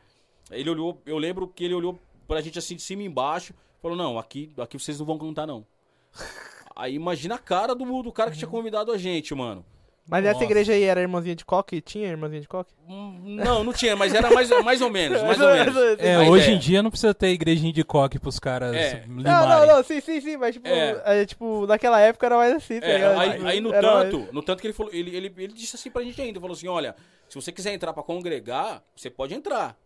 Ele 0.51 0.71
olhou, 0.71 1.01
eu 1.07 1.19
lembro 1.19 1.49
que 1.49 1.65
ele 1.65 1.75
olhou 1.75 1.99
pra 2.29 2.41
gente 2.41 2.59
assim 2.59 2.77
de 2.77 2.83
cima 2.83 3.03
e 3.03 3.07
embaixo, 3.07 3.55
falou, 3.81 3.97
não, 3.97 4.19
aqui, 4.19 4.53
aqui 4.59 4.79
vocês 4.79 4.99
não 4.99 5.07
vão 5.07 5.19
cantar, 5.19 5.47
não. 5.47 5.65
Aí 6.77 6.95
imagina 6.95 7.35
a 7.37 7.39
cara 7.39 7.75
do, 7.75 8.03
do 8.03 8.13
cara 8.13 8.31
que 8.31 8.37
tinha 8.39 8.49
convidado 8.51 8.93
a 8.93 8.99
gente, 8.99 9.35
mano. 9.35 9.65
Mas 10.09 10.25
Nossa. 10.25 10.45
igreja 10.45 10.73
aí 10.73 10.85
era 10.85 11.01
irmãzinha 11.01 11.35
de 11.35 11.45
coque? 11.45 11.81
Tinha 11.81 12.07
irmãzinha 12.07 12.41
de 12.41 12.47
coque? 12.47 12.73
Hum, 12.89 13.19
Não, 13.25 13.65
não 13.65 13.73
tinha, 13.73 13.97
mas 13.97 14.15
era 14.15 14.31
mais, 14.31 14.49
mais 14.63 14.81
ou 14.81 14.89
menos, 14.89 15.21
mais 15.21 15.41
ou 15.41 15.49
menos. 15.53 15.75
É, 15.99 16.21
hoje 16.21 16.45
ideia. 16.45 16.55
em 16.57 16.59
dia 16.61 16.81
não 16.81 16.91
precisa 16.93 17.13
ter 17.13 17.31
igrejinha 17.33 17.73
de 17.73 17.83
coque 17.83 18.17
pros 18.21 18.39
caras 18.39 18.77
É. 18.77 19.05
Não, 19.09 19.17
limarem. 19.17 19.67
não, 19.67 19.77
não, 19.79 19.83
sim, 19.83 20.01
sim, 20.01 20.21
sim, 20.21 20.37
mas 20.37 20.55
tipo, 20.55 20.69
É. 20.69 21.03
é, 21.05 21.27
tipo, 21.27 21.67
naquela 21.67 21.99
época 22.01 22.25
era 22.25 22.37
mais 22.37 22.55
assim, 22.55 22.79
tá 22.79 22.87
É, 22.87 22.95
ligado? 22.99 23.19
aí, 23.21 23.47
aí 23.47 23.61
no 23.61 23.73
era 23.75 23.95
mais- 23.95 24.11
tanto, 24.13 24.33
no 24.33 24.43
tanto 24.43 24.61
que 24.61 24.69
ele 24.69 24.75
falou, 24.75 24.93
ele, 24.95 25.17
ele, 25.17 25.35
ele 25.39 25.53
disse 25.53 25.75
assim 25.75 25.91
pra 25.91 26.03
gente 26.05 26.23
ainda, 26.23 26.39
falou 26.41 26.55
assim, 26.55 26.69
olha, 26.69 26.95
se 27.29 27.35
você 27.35 27.51
quiser 27.51 27.75
entrar 27.75 27.93
pra 27.93 28.05
congregar, 28.05 28.85
você 28.95 29.11
pode 29.11 29.35
entrar. 29.35 29.77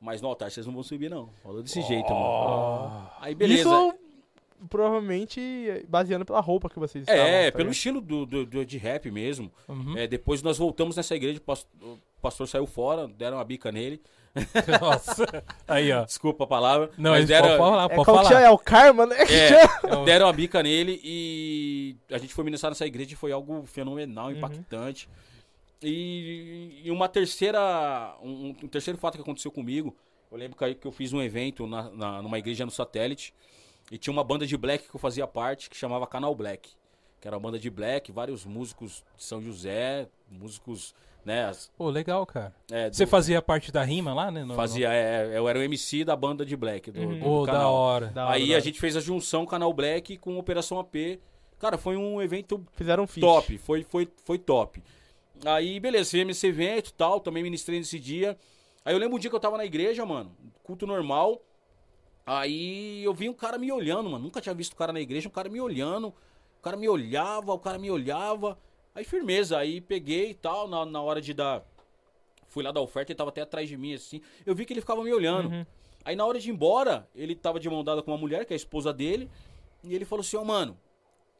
Mas 0.00 0.22
no 0.22 0.28
altar 0.28 0.50
vocês 0.50 0.64
não 0.66 0.72
vão 0.72 0.82
subir, 0.82 1.10
não. 1.10 1.28
Falou 1.42 1.62
desse 1.62 1.82
jeito, 1.82 2.12
mano. 2.14 3.10
Aí 3.20 3.34
beleza. 3.34 3.60
Isso 3.62 3.94
provavelmente 4.68 5.40
baseando 5.88 6.24
pela 6.24 6.40
roupa 6.40 6.68
que 6.68 6.78
vocês 6.78 7.02
estavam. 7.02 7.22
É, 7.22 7.50
tá 7.50 7.56
pelo 7.58 7.70
estilo 7.70 8.00
do, 8.00 8.24
do- 8.26 8.46
do- 8.46 8.64
de 8.64 8.78
rap 8.78 9.10
mesmo. 9.10 9.50
Uhum. 9.68 9.96
É, 9.96 10.06
depois 10.06 10.42
nós 10.42 10.58
voltamos 10.58 10.96
nessa 10.96 11.14
igreja, 11.14 11.38
o 11.38 11.42
pas- 11.42 11.66
o 11.82 11.98
pastor 12.20 12.46
saiu 12.48 12.66
fora, 12.66 13.06
deram 13.08 13.36
uma 13.38 13.44
bica 13.44 13.70
nele. 13.72 14.00
Nossa. 14.80 15.24
Aí, 15.66 15.90
ó. 15.92 16.04
Desculpa 16.04 16.44
a 16.44 16.46
palavra. 16.46 16.90
Não, 16.98 17.10
mas 17.12 17.20
eles 17.20 17.28
deram, 17.28 17.48
podem 17.48 17.58
falar, 17.58 17.84
É, 17.84 17.88
pode 17.88 18.04
qual 18.04 18.16
que 18.18 18.22
chama? 18.24 18.34
falar. 18.34 18.42
É 18.46 18.50
o 18.50 18.58
karma, 18.58 19.06
né? 19.06 19.16
É, 19.22 20.04
deram 20.04 20.28
a 20.28 20.32
bica 20.32 20.62
nele 20.62 21.00
e 21.02 21.96
a 22.10 22.18
gente 22.18 22.34
foi 22.34 22.44
ministrar 22.44 22.70
nessa 22.70 22.86
igreja 22.86 23.12
e 23.14 23.16
foi 23.16 23.32
algo 23.32 23.64
fenomenal, 23.66 24.30
impactante. 24.30 25.08
E, 25.82 26.82
e 26.84 26.90
uma 26.90 27.08
terceira, 27.08 28.14
um, 28.22 28.54
um 28.62 28.68
terceiro 28.68 28.98
fato 28.98 29.16
que 29.16 29.20
aconteceu 29.22 29.50
comigo, 29.50 29.94
eu 30.30 30.36
lembro 30.38 30.56
que, 30.56 30.74
que 30.74 30.86
eu 30.86 30.92
fiz 30.92 31.12
um 31.12 31.22
evento 31.22 31.66
na, 31.66 31.90
na- 31.90 32.22
numa 32.22 32.38
igreja 32.38 32.64
no 32.64 32.70
satélite 32.70 33.32
e 33.90 33.98
tinha 33.98 34.12
uma 34.12 34.24
banda 34.24 34.46
de 34.46 34.56
black 34.56 34.88
que 34.88 34.94
eu 34.94 35.00
fazia 35.00 35.26
parte 35.26 35.70
que 35.70 35.76
chamava 35.76 36.06
Canal 36.06 36.34
Black, 36.34 36.70
que 37.20 37.26
era 37.28 37.36
uma 37.36 37.40
banda 37.42 37.58
de 37.58 37.70
black, 37.70 38.10
vários 38.12 38.44
músicos 38.44 39.04
de 39.16 39.24
São 39.24 39.40
José, 39.42 40.08
músicos, 40.30 40.94
né, 41.24 41.46
as- 41.46 41.70
Pô, 41.76 41.88
legal, 41.90 42.24
cara. 42.26 42.54
é, 42.70 42.90
do- 42.90 42.96
Você 42.96 43.06
fazia 43.06 43.40
parte 43.42 43.70
da 43.72 43.82
rima 43.82 44.12
lá, 44.14 44.30
né? 44.30 44.44
no- 44.44 44.54
fazia, 44.54 44.92
é, 44.92 45.36
eu 45.36 45.48
era 45.48 45.58
o 45.58 45.62
MC 45.62 46.04
da 46.04 46.14
banda 46.16 46.44
de 46.44 46.56
black 46.56 46.90
do, 46.90 47.00
Uhum. 47.00 47.08
do 47.08 47.14
no- 47.16 47.24
Pô, 47.24 47.46
da 47.46 47.52
canal. 47.52 47.72
hora. 47.72 48.06
Da 48.08 48.24
hora, 48.26 48.34
Aí 48.34 48.46
da 48.48 48.52
a 48.52 48.56
hora. 48.56 48.60
gente 48.64 48.78
fez 48.80 48.96
a 48.96 49.00
junção 49.00 49.44
Canal 49.46 49.72
Black 49.72 50.16
com 50.18 50.38
Operação 50.38 50.78
AP. 50.78 51.20
Cara, 51.58 51.78
foi 51.78 51.96
um 51.96 52.20
evento 52.20 52.62
Fizeram 52.74 53.04
um 53.04 53.06
top, 53.06 53.56
foi, 53.58 53.82
foi, 53.82 54.08
foi 54.24 54.38
top. 54.38 54.82
Aí, 55.44 55.78
beleza, 55.80 56.10
fizemos 56.10 56.36
esse 56.36 56.46
evento 56.46 56.88
e 56.90 56.92
tal, 56.92 57.18
também 57.20 57.42
ministrei 57.42 57.78
nesse 57.78 57.98
dia. 57.98 58.36
Aí 58.84 58.94
eu 58.94 58.98
lembro 58.98 59.16
um 59.16 59.18
dia 59.18 59.28
que 59.30 59.36
eu 59.36 59.40
tava 59.40 59.56
na 59.56 59.64
igreja, 59.64 60.04
mano, 60.06 60.30
culto 60.62 60.86
normal. 60.86 61.40
Aí 62.26 63.04
eu 63.04 63.14
vi 63.14 63.28
um 63.28 63.32
cara 63.34 63.56
me 63.56 63.70
olhando, 63.70 64.10
mano. 64.10 64.24
Nunca 64.24 64.40
tinha 64.40 64.54
visto 64.54 64.72
um 64.72 64.76
cara 64.76 64.92
na 64.92 65.00
igreja, 65.00 65.28
um 65.28 65.32
cara 65.32 65.48
me 65.48 65.60
olhando. 65.60 66.08
O 66.08 66.62
cara 66.62 66.76
me 66.76 66.88
olhava, 66.88 67.52
o 67.52 67.58
cara 67.58 67.78
me 67.78 67.88
olhava. 67.90 68.58
Aí 68.94 69.04
firmeza, 69.04 69.56
aí 69.58 69.80
peguei 69.80 70.30
e 70.30 70.34
tal, 70.34 70.66
na, 70.66 70.84
na 70.84 71.00
hora 71.00 71.20
de 71.20 71.32
dar. 71.32 71.64
Fui 72.48 72.64
lá 72.64 72.72
dar 72.72 72.80
oferta, 72.80 73.12
ele 73.12 73.16
tava 73.16 73.30
até 73.30 73.42
atrás 73.42 73.68
de 73.68 73.76
mim, 73.76 73.94
assim. 73.94 74.20
Eu 74.44 74.54
vi 74.54 74.64
que 74.64 74.72
ele 74.72 74.80
ficava 74.80 75.04
me 75.04 75.12
olhando. 75.12 75.50
Uhum. 75.50 75.66
Aí 76.04 76.16
na 76.16 76.24
hora 76.24 76.38
de 76.40 76.48
ir 76.48 76.52
embora, 76.52 77.08
ele 77.14 77.34
tava 77.34 77.60
de 77.60 77.68
mão 77.68 77.84
dada 77.84 78.02
com 78.02 78.10
uma 78.10 78.16
mulher, 78.18 78.44
que 78.44 78.52
é 78.52 78.54
a 78.54 78.56
esposa 78.56 78.92
dele, 78.92 79.30
e 79.82 79.94
ele 79.94 80.04
falou 80.04 80.20
assim, 80.22 80.36
ó, 80.36 80.44
mano, 80.44 80.78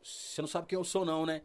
você 0.02 0.40
não 0.42 0.48
sabe 0.48 0.66
quem 0.66 0.76
eu 0.76 0.84
sou 0.84 1.04
não, 1.04 1.24
né? 1.24 1.42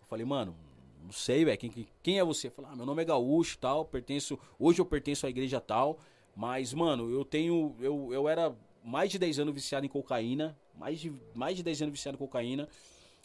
Eu 0.00 0.06
falei, 0.06 0.24
mano, 0.24 0.56
não 1.04 1.12
sei, 1.12 1.44
velho, 1.44 1.58
quem, 1.58 1.86
quem- 2.02 2.18
é 2.18 2.24
você? 2.24 2.48
Falei, 2.50 2.70
ah, 2.72 2.76
meu 2.76 2.86
nome 2.86 3.02
é 3.02 3.04
Gaúcho 3.04 3.58
tal, 3.58 3.84
pertenço, 3.84 4.38
hoje 4.58 4.80
eu 4.80 4.86
pertenço 4.86 5.26
à 5.26 5.30
igreja 5.30 5.60
tal, 5.60 5.98
mas, 6.34 6.72
mano, 6.72 7.10
eu 7.10 7.24
tenho, 7.26 7.76
eu, 7.78 8.08
eu 8.10 8.26
era 8.28 8.56
mais 8.84 9.10
de 9.10 9.18
10 9.18 9.38
anos 9.40 9.54
viciado 9.54 9.86
em 9.86 9.88
cocaína, 9.88 10.56
mais 10.78 11.00
de, 11.00 11.12
mais 11.34 11.56
de 11.56 11.62
10 11.62 11.82
anos 11.82 11.92
viciado 11.92 12.16
em 12.16 12.18
cocaína, 12.18 12.68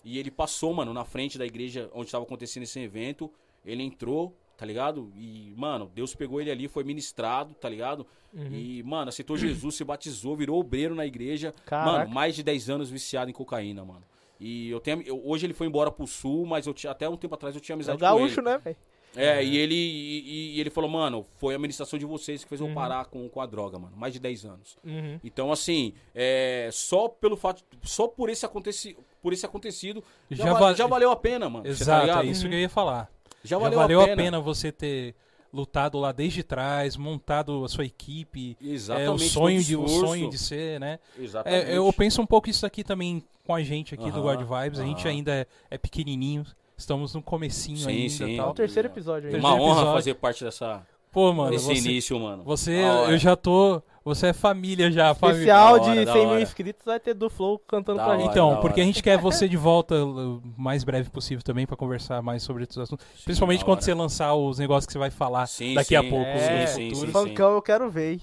e 0.03 0.17
ele 0.19 0.29
passou, 0.31 0.73
mano, 0.73 0.93
na 0.93 1.03
frente 1.03 1.37
da 1.37 1.45
igreja 1.45 1.89
onde 1.93 2.05
estava 2.07 2.23
acontecendo 2.23 2.63
esse 2.63 2.79
evento, 2.79 3.31
ele 3.65 3.83
entrou, 3.83 4.33
tá 4.55 4.65
ligado? 4.65 5.11
E, 5.15 5.53
mano, 5.57 5.91
Deus 5.93 6.15
pegou 6.15 6.39
ele 6.39 6.49
ali, 6.51 6.67
foi 6.67 6.83
ministrado, 6.83 7.53
tá 7.55 7.67
ligado? 7.67 8.05
Uhum. 8.33 8.49
E, 8.51 8.83
mano, 8.83 9.09
aceitou 9.09 9.35
Jesus, 9.37 9.75
se 9.75 9.83
batizou, 9.83 10.35
virou 10.35 10.59
obreiro 10.59 10.93
na 10.95 11.05
igreja. 11.05 11.53
Caraca. 11.65 11.91
Mano, 11.99 12.09
mais 12.13 12.35
de 12.35 12.43
10 12.43 12.69
anos 12.69 12.89
viciado 12.89 13.29
em 13.29 13.33
cocaína, 13.33 13.83
mano. 13.83 14.03
E 14.39 14.69
eu 14.69 14.79
tenho. 14.79 15.01
eu- 15.01 15.19
hoje 15.27 15.47
ele 15.47 15.53
foi 15.53 15.65
embora 15.65 15.91
pro 15.91 16.05
sul, 16.05 16.45
mas 16.45 16.67
eu 16.67 16.73
tinha, 16.73 16.91
até 16.91 17.09
um 17.09 17.17
tempo 17.17 17.33
atrás 17.33 17.55
eu 17.55 17.61
tinha 17.61 17.73
É 17.73 17.75
o 17.75 17.77
amizade 17.77 17.99
gaúcho, 17.99 18.35
com 18.35 18.41
ele. 18.41 18.49
né, 18.49 18.57
velho? 18.59 18.77
É, 19.15 19.43
e 19.43 19.57
ele, 19.57 19.73
e, 19.75 20.55
e 20.57 20.59
ele 20.59 20.69
falou, 20.69 20.89
mano, 20.89 21.25
foi 21.39 21.55
a 21.55 21.59
ministração 21.59 21.97
de 21.97 22.05
vocês 22.05 22.43
que 22.43 22.49
fez 22.49 22.61
eu 22.61 22.67
Uhum. 22.67 22.73
parar 22.75 23.05
com, 23.05 23.27
com 23.29 23.41
a 23.41 23.45
droga, 23.47 23.79
mano. 23.79 23.95
Mais 23.97 24.13
de 24.13 24.19
10 24.19 24.45
anos. 24.45 24.77
Uhum. 24.83 25.19
Então, 25.23 25.51
assim, 25.51 25.93
é, 26.13 26.69
só 26.71 27.07
pelo 27.07 27.35
fato. 27.35 27.63
Só 27.81 28.07
por 28.07 28.29
esse, 28.29 28.45
aconteci, 28.45 28.95
por 29.21 29.33
esse 29.33 29.45
acontecido. 29.45 30.03
Já, 30.29 30.45
Já 30.45 30.53
va- 30.53 30.73
já 30.73 30.85
valeu 30.87 31.09
a 31.09 31.15
pena, 31.15 31.49
mano. 31.49 31.63
Tá 31.63 31.69
Exato, 31.69 32.05
ligado? 32.05 32.23
é 32.27 32.29
isso 32.29 32.47
que 32.47 32.53
eu 32.53 32.59
ia 32.59 32.69
falar. 32.69 33.09
Já 33.43 33.55
Já 33.55 33.57
valeu, 33.57 33.79
valeu, 33.79 33.99
a, 34.01 34.03
a, 34.03 34.07
pena. 34.07 34.21
pena. 34.23 34.39
você 34.39 34.71
ter 34.71 35.15
lutado 35.51 35.97
lá 35.97 36.11
desde 36.11 36.43
trás, 36.43 36.95
montado 36.97 37.63
a 37.65 37.69
sua 37.69 37.85
equipe. 37.85 38.55
Exatamente. 38.61 39.07
É 39.09 39.11
o 39.11 39.17
sonho, 39.19 39.63
de, 39.63 39.75
o 39.75 39.87
sonho 39.87 40.29
de 40.29 40.37
ser, 40.37 40.79
né? 40.79 40.99
Exatamente. 41.17 41.71
É, 41.71 41.77
eu 41.77 41.91
penso 41.93 42.21
um 42.21 42.25
pouco 42.25 42.49
isso 42.49 42.65
aqui 42.65 42.83
também 42.83 43.23
com 43.45 43.55
a 43.55 43.63
gente 43.63 43.95
aqui 43.95 44.11
do 44.11 44.19
Aham, 44.19 44.35
God 44.45 44.61
Vibes. 44.63 44.79
A 44.79 44.83
gente 44.85 45.07
ainda 45.07 45.31
é, 45.33 45.47
é 45.71 45.77
pequenininho, 45.77 46.45
estamos 46.77 47.13
no 47.15 47.21
comecinho 47.21 47.77
Sim, 47.77 47.89
ainda 47.89 48.09
sim. 48.09 48.33
É 48.33 48.37
tal. 48.37 48.51
o 48.51 48.53
terceiro 48.53 48.87
episódio 48.87 49.29
aí. 49.29 49.35
Uma 49.35 49.49
terceiro 49.49 49.63
honra 49.63 49.73
episódio. 49.81 49.93
fazer 49.97 50.13
parte 50.15 50.43
dessa, 50.43 50.85
Pô, 51.11 51.33
mano, 51.33 51.49
desse 51.51 51.65
você, 51.65 51.73
início, 51.89 52.19
mano. 52.19 52.43
você 52.43 52.83
hora. 52.83 53.11
eu 53.11 53.17
já 53.17 53.35
tô, 53.35 53.81
você 54.05 54.27
é 54.27 54.33
família 54.33 54.91
já, 54.91 55.15
família. 55.15 55.39
Especial 55.39 55.73
hora, 55.81 55.95
de 55.95 56.05
da 56.05 56.13
100 56.13 56.27
mil 56.27 56.39
inscritos 56.39 56.85
vai 56.85 56.99
ter 56.99 57.13
do 57.15 57.29
Flow 57.29 57.57
cantando 57.59 57.97
Da 57.97 58.03
pra 58.03 58.13
hora. 58.13 58.21
gente. 58.21 58.31
Então, 58.31 58.49
porque 58.57 58.79
hora. 58.79 58.81
a 58.81 58.85
gente 58.85 59.01
quer 59.01 59.17
você 59.17 59.47
de 59.49 59.57
volta 59.57 59.95
o 59.95 60.41
mais 60.55 60.83
breve 60.83 61.09
possível 61.09 61.43
também 61.43 61.65
pra 61.65 61.75
conversar 61.75 62.21
mais 62.21 62.43
sobre 62.43 62.63
esses 62.63 62.77
assuntos. 62.77 63.05
Sim, 63.15 63.23
Principalmente 63.23 63.65
quando 63.65 63.77
hora. 63.77 63.81
você 63.81 63.93
lançar 63.95 64.35
os 64.35 64.59
negócios 64.59 64.85
que 64.85 64.91
você 64.93 64.99
vai 64.99 65.09
falar 65.09 65.47
Sim, 65.47 65.73
daqui 65.73 65.95
a 65.95 66.01
sim. 66.03 66.09
pouco 66.09 66.25
É, 66.25 66.61
no 66.61 66.67
sim, 66.67 66.89
futuro. 66.91 67.07
sim. 67.07 67.11
Funkão 67.29 67.53
eu 67.53 67.61
quero 67.61 67.89
ver. 67.89 68.19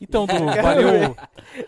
Então, 0.00 0.26
Du, 0.26 0.32
valeu. 0.62 1.16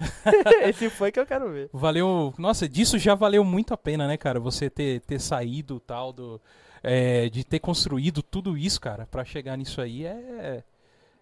Esse 0.68 0.90
foi 0.90 1.10
que 1.12 1.20
eu 1.20 1.26
quero 1.26 1.50
ver. 1.50 1.70
valeu. 1.72 2.34
Nossa, 2.38 2.68
disso 2.68 2.98
já 2.98 3.14
valeu 3.14 3.44
muito 3.44 3.72
a 3.72 3.76
pena, 3.76 4.06
né, 4.06 4.16
cara? 4.16 4.38
Você 4.40 4.68
ter, 4.68 5.00
ter 5.00 5.20
saído 5.20 5.80
tal 5.80 6.12
do. 6.12 6.40
é, 6.82 7.28
de 7.28 7.44
ter 7.44 7.58
construído 7.58 8.22
tudo 8.22 8.56
isso, 8.56 8.80
cara, 8.80 9.06
pra 9.06 9.24
chegar 9.24 9.56
nisso 9.56 9.80
aí 9.80 10.04
é. 10.04 10.62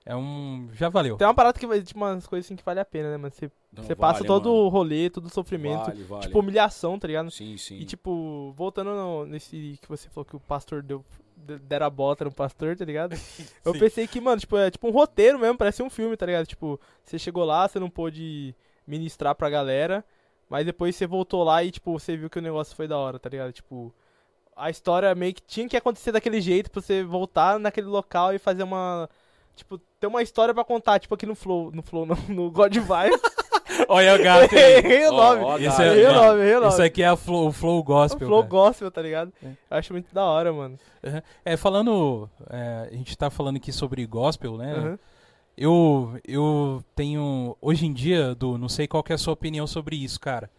É 0.06 0.14
um. 0.14 0.68
Já 0.74 0.90
valeu. 0.90 1.16
Tem 1.16 1.26
uma 1.26 1.32
parada 1.32 1.58
que 1.58 1.66
vai, 1.66 1.80
tipo, 1.80 1.98
umas 1.98 2.26
coisas 2.26 2.44
assim 2.46 2.56
que 2.56 2.62
vale 2.64 2.78
a 2.78 2.84
pena, 2.84 3.10
né, 3.10 3.16
mano? 3.16 3.32
Você, 3.34 3.50
Não, 3.72 3.82
você 3.82 3.94
passa 3.94 4.18
vale, 4.18 4.26
todo 4.26 4.50
mano. 4.50 4.64
o 4.64 4.68
rolê, 4.68 5.08
todo 5.08 5.24
o 5.24 5.30
sofrimento. 5.30 5.86
Vale, 5.86 6.02
vale. 6.02 6.22
Tipo, 6.24 6.40
humilhação, 6.40 6.98
tá 6.98 7.06
ligado? 7.08 7.30
Sim, 7.30 7.56
sim. 7.56 7.78
E 7.78 7.86
tipo, 7.86 8.52
voltando 8.54 8.90
no- 8.90 9.24
nesse 9.24 9.78
que 9.80 9.88
você 9.88 10.10
falou 10.10 10.26
que 10.26 10.36
o 10.36 10.40
pastor 10.40 10.82
deu 10.82 10.98
de- 10.98 11.04
deram 11.62 11.86
a 11.86 11.90
bota 11.90 12.24
no 12.24 12.32
pastor, 12.32 12.76
tá 12.76 12.84
ligado? 12.84 13.14
Eu 13.64 13.72
pensei 13.78 14.06
que, 14.06 14.20
mano, 14.20 14.40
tipo, 14.40 14.56
é 14.56 14.70
tipo 14.70 14.88
um 14.88 14.92
roteiro 14.92 15.38
mesmo, 15.38 15.56
parece 15.58 15.82
um 15.82 15.90
filme, 15.90 16.16
tá 16.16 16.26
ligado? 16.26 16.46
Tipo, 16.46 16.80
você 17.04 17.18
chegou 17.18 17.44
lá, 17.44 17.68
você 17.68 17.78
não 17.78 17.90
pôde 17.90 18.54
ministrar 18.86 19.34
pra 19.34 19.50
galera, 19.50 20.04
mas 20.48 20.66
depois 20.66 20.96
você 20.96 21.06
voltou 21.06 21.42
lá 21.44 21.62
e, 21.64 21.70
tipo, 21.70 21.92
você 21.92 22.16
viu 22.16 22.30
que 22.30 22.38
o 22.38 22.42
negócio 22.42 22.76
foi 22.76 22.86
da 22.86 22.98
hora, 22.98 23.18
tá 23.18 23.28
ligado? 23.28 23.52
Tipo, 23.52 23.94
a 24.56 24.70
história 24.70 25.14
meio 25.14 25.34
que 25.34 25.42
tinha 25.42 25.68
que 25.68 25.76
acontecer 25.76 26.12
daquele 26.12 26.40
jeito 26.40 26.70
pra 26.70 26.80
você 26.80 27.02
voltar 27.02 27.58
naquele 27.58 27.86
local 27.86 28.32
e 28.32 28.38
fazer 28.38 28.62
uma. 28.62 29.08
Tipo, 29.56 29.78
ter 30.00 30.06
uma 30.06 30.22
história 30.22 30.52
pra 30.52 30.64
contar, 30.64 30.98
tipo 30.98 31.14
aqui 31.14 31.26
no 31.26 31.34
Flow, 31.34 31.70
no 31.72 31.82
Flow, 31.82 32.06
não, 32.06 32.16
no 32.28 32.50
God 32.50 32.76
Vibe. 32.76 33.20
Olha 33.88 34.14
o 34.14 34.22
gato 34.22 34.54
aí. 34.54 34.74
Errei 34.74 35.06
o 35.06 35.12
nome. 35.12 35.64
Esse 35.64 35.76
cara, 35.76 35.84
é- 35.84 35.92
Errei 35.92 36.06
o 36.06 36.12
nome, 36.14 36.40
errei 36.40 36.54
o 36.56 36.60
nome. 36.60 36.72
Isso 36.72 36.82
aqui 36.82 37.02
é 37.02 37.06
a 37.08 37.16
flow, 37.16 37.48
o 37.48 37.52
Flow 37.52 37.82
Gospel. 37.82 38.26
O 38.26 38.30
Flow 38.30 38.42
cara. 38.42 38.50
Gospel, 38.50 38.90
tá 38.90 39.02
ligado? 39.02 39.32
É. 39.42 39.46
Eu 39.48 39.76
acho 39.78 39.92
muito 39.92 40.14
da 40.14 40.24
hora, 40.24 40.52
mano. 40.52 40.78
É, 41.44 41.56
falando. 41.56 42.28
é, 42.50 42.88
a 42.92 42.94
gente 42.96 43.16
tá 43.16 43.30
falando 43.30 43.56
aqui 43.56 43.72
sobre 43.72 44.04
gospel, 44.06 44.56
né? 44.56 44.72
Aham. 44.72 44.98
Eu, 45.56 46.18
eu 46.26 46.82
tenho. 46.96 47.56
Hoje 47.60 47.86
em 47.86 47.92
dia, 47.92 48.34
Du, 48.34 48.58
não 48.58 48.68
sei 48.68 48.88
qual 48.88 49.02
que 49.02 49.12
é 49.12 49.14
a 49.14 49.18
sua 49.18 49.32
opinião 49.34 49.66
sobre 49.66 49.96
isso, 49.96 50.18
cara. 50.18 50.50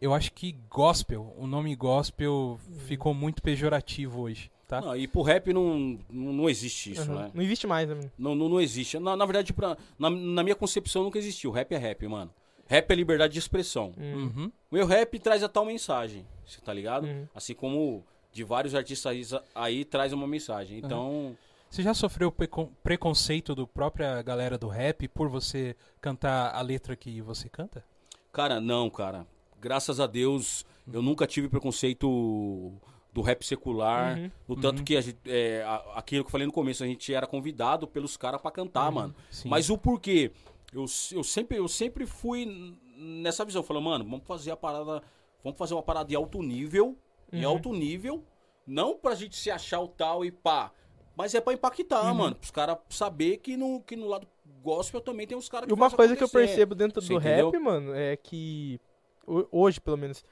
Eu 0.00 0.12
acho 0.14 0.32
que 0.32 0.56
gospel, 0.70 1.32
o 1.38 1.46
nome 1.46 1.76
gospel 1.76 2.58
ficou 2.86 3.12
muito 3.14 3.40
pejorativo 3.42 4.22
hoje, 4.22 4.50
tá? 4.80 4.80
Não, 4.80 4.96
e 4.96 5.06
pro 5.06 5.22
rap 5.22 5.52
não, 5.52 5.98
não, 6.10 6.48
existe 6.48 6.92
isso, 6.92 7.02
Aham. 7.10 7.22
né? 7.24 7.30
Não 7.34 7.42
existe 7.42 7.66
mais, 7.66 7.88
né? 7.88 8.10
Não, 8.18 8.34
não, 8.34 8.48
não 8.48 8.60
existe. 8.60 8.98
Na, 8.98 9.14
na 9.16 9.26
verdade, 9.26 9.52
pra, 9.52 9.76
na, 9.98 10.08
na 10.08 10.42
minha 10.42 10.54
concepção, 10.56 11.02
nunca 11.04 11.18
existiu. 11.18 11.50
Rap 11.50 11.72
é 11.72 11.76
rap, 11.78 12.06
mano. 12.08 12.30
Rap 12.66 12.90
é 12.90 12.94
liberdade 12.94 13.32
de 13.34 13.38
expressão. 13.38 13.92
Hum. 13.98 14.14
Uhum. 14.36 14.52
O 14.70 14.74
meu 14.76 14.86
rap 14.86 15.18
traz 15.18 15.42
a 15.42 15.48
tal 15.48 15.64
mensagem, 15.66 16.26
você 16.46 16.60
tá 16.60 16.72
ligado? 16.72 17.04
Uhum. 17.06 17.26
Assim 17.34 17.54
como 17.54 18.02
de 18.32 18.42
vários 18.44 18.74
artistas 18.74 19.34
aí, 19.34 19.40
aí 19.54 19.84
traz 19.84 20.12
uma 20.14 20.26
mensagem. 20.26 20.78
Então, 20.78 21.36
Você 21.68 21.82
já 21.82 21.92
sofreu 21.92 22.32
precon- 22.32 22.70
preconceito 22.82 23.54
do 23.54 23.66
própria 23.66 24.22
galera 24.22 24.56
do 24.56 24.68
rap 24.68 25.06
por 25.08 25.28
você 25.28 25.76
cantar 26.00 26.54
a 26.54 26.60
letra 26.62 26.96
que 26.96 27.20
você 27.20 27.48
canta? 27.48 27.84
cara, 28.32 28.58
não, 28.58 28.88
cara. 28.88 29.26
Graças 29.60 30.00
a 30.00 30.06
Deus, 30.06 30.64
eu 30.90 31.02
nunca 31.02 31.26
tive 31.26 31.48
preconceito 31.48 32.72
do 33.12 33.20
rap 33.20 33.44
secular. 33.44 34.16
Uhum. 34.18 34.30
No 34.48 34.56
tanto 34.56 34.78
Uhum. 34.78 34.84
que 34.84 34.96
a 34.96 35.00
gente, 35.00 35.18
é, 35.26 35.62
a- 35.64 35.92
aquilo 35.96 36.24
que 36.24 36.28
eu 36.28 36.32
falei 36.32 36.46
no 36.46 36.52
começo, 36.52 36.82
a 36.82 36.86
gente 36.86 37.12
era 37.12 37.26
convidado 37.26 37.86
pelos 37.86 38.16
caras 38.16 38.40
pra 38.40 38.50
cantar, 38.50 38.90
mano. 38.90 39.14
Sim. 39.30 39.48
Mas 39.48 39.68
o 39.70 39.76
porquê? 39.76 40.32
Eu, 40.72 40.86
eu, 41.12 41.22
sempre, 41.22 41.58
eu 41.58 41.68
sempre 41.68 42.06
fui 42.06 42.74
nessa 42.96 43.44
visão. 43.44 43.62
Falando, 43.62 43.84
mano, 43.84 44.04
vamos 44.04 44.26
fazer 44.26 44.50
a 44.50 44.56
parada 44.56 45.02
vamos 45.44 45.58
fazer 45.58 45.74
uma 45.74 45.82
parada 45.82 46.08
de 46.08 46.14
alto 46.14 46.40
nível, 46.40 46.96
de 47.32 47.44
Uhum. 47.44 47.50
alto 47.50 47.72
nível, 47.72 48.22
não 48.66 48.96
pra 48.96 49.12
gente 49.14 49.36
se 49.36 49.50
achar 49.50 49.80
o 49.80 49.88
tal 49.88 50.24
e 50.24 50.30
pá, 50.30 50.70
mas 51.16 51.34
é 51.34 51.40
pra 51.40 51.52
impactar, 51.52 52.04
Uhum. 52.08 52.14
mano, 52.14 52.36
pros 52.36 52.52
caras 52.52 52.78
saber 52.88 53.38
que 53.38 53.56
no, 53.56 53.80
que 53.82 53.96
no 53.96 54.06
lado 54.06 54.26
gospel 54.62 55.00
também 55.00 55.26
tem 55.26 55.36
uns 55.36 55.48
caras 55.48 55.66
que 55.66 55.72
E 55.72 55.74
uma 55.74 55.90
coisa 55.90 56.14
que 56.16 56.22
eu 56.22 56.26
acontecer. 56.28 56.46
percebo 56.46 56.74
dentro 56.76 57.02
Você 57.02 57.12
do 57.12 57.18
entendeu? 57.18 57.50
rap, 57.50 57.60
mano, 57.60 57.92
é 57.92 58.16
que 58.16 58.80
ho- 59.26 59.46
hoje, 59.50 59.80
pelo 59.80 59.96
menos, 59.98 60.24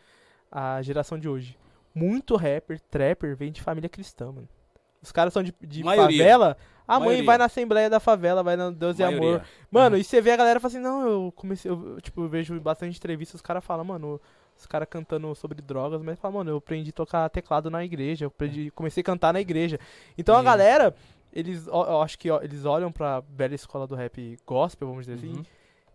a 0.51 0.81
geração 0.81 1.19
de 1.19 1.29
hoje, 1.29 1.59
muito 1.95 2.37
rapper, 2.37 2.81
trapper 2.91 3.37
vem 3.37 3.51
de 3.53 3.61
família 3.61 3.89
cristã, 3.89 4.27
mano. 4.33 4.49
Os 5.03 5.11
caras 5.13 5.33
são 5.33 5.43
de, 5.43 5.55
de 5.63 5.83
favela, 5.83 6.57
a 6.87 6.99
mãe 6.99 7.07
Maioria. 7.09 7.25
vai 7.27 7.39
na 7.39 7.45
Assembleia 7.47 7.89
da 7.89 7.99
Favela, 7.99 8.43
vai 8.43 8.55
na 8.57 8.71
Deus 8.71 8.99
e 8.99 9.03
Maioria. 9.03 9.29
Amor. 9.37 9.45
Mano, 9.71 9.97
e 9.97 10.05
você 10.05 10.21
vê 10.21 10.33
a 10.33 10.37
galera 10.37 10.61
falando 10.61 10.77
assim, 10.77 10.85
não, 10.85 11.09
eu 11.09 11.33
comecei, 11.35 11.71
eu, 11.71 11.99
tipo, 12.03 12.21
eu 12.23 12.29
vejo 12.29 12.61
bastante 12.61 12.97
entrevistas, 12.99 13.37
os 13.37 13.41
caras 13.41 13.65
falam, 13.65 13.85
mano, 13.85 14.21
os 14.59 14.67
caras 14.67 14.87
cantando 14.91 15.35
sobre 15.35 15.63
drogas, 15.63 16.03
mas 16.03 16.19
falam, 16.19 16.39
mano, 16.39 16.51
eu 16.51 16.57
aprendi 16.59 16.91
a 16.91 16.93
tocar 16.93 17.31
teclado 17.31 17.71
na 17.71 17.83
igreja, 17.83 18.27
eu 18.27 18.29
aprendi, 18.29 18.71
comecei 18.73 19.01
a 19.01 19.05
cantar 19.05 19.33
na 19.33 19.41
igreja. 19.41 19.81
Então 20.19 20.37
a 20.37 20.41
E- 20.43 20.45
galera, 20.45 20.95
eles, 21.33 21.67
ó, 21.69 21.87
eu 21.87 22.03
acho 22.03 22.19
que 22.19 22.31
ó, 22.31 22.43
eles 22.43 22.67
olham 22.67 22.93
pra 22.93 23.21
velha 23.31 23.55
escola 23.55 23.87
do 23.87 23.95
rap 23.95 24.37
gospel, 24.47 24.87
vamos 24.89 25.07
dizer 25.07 25.17
assim, 25.19 25.37
Uhum. 25.39 25.45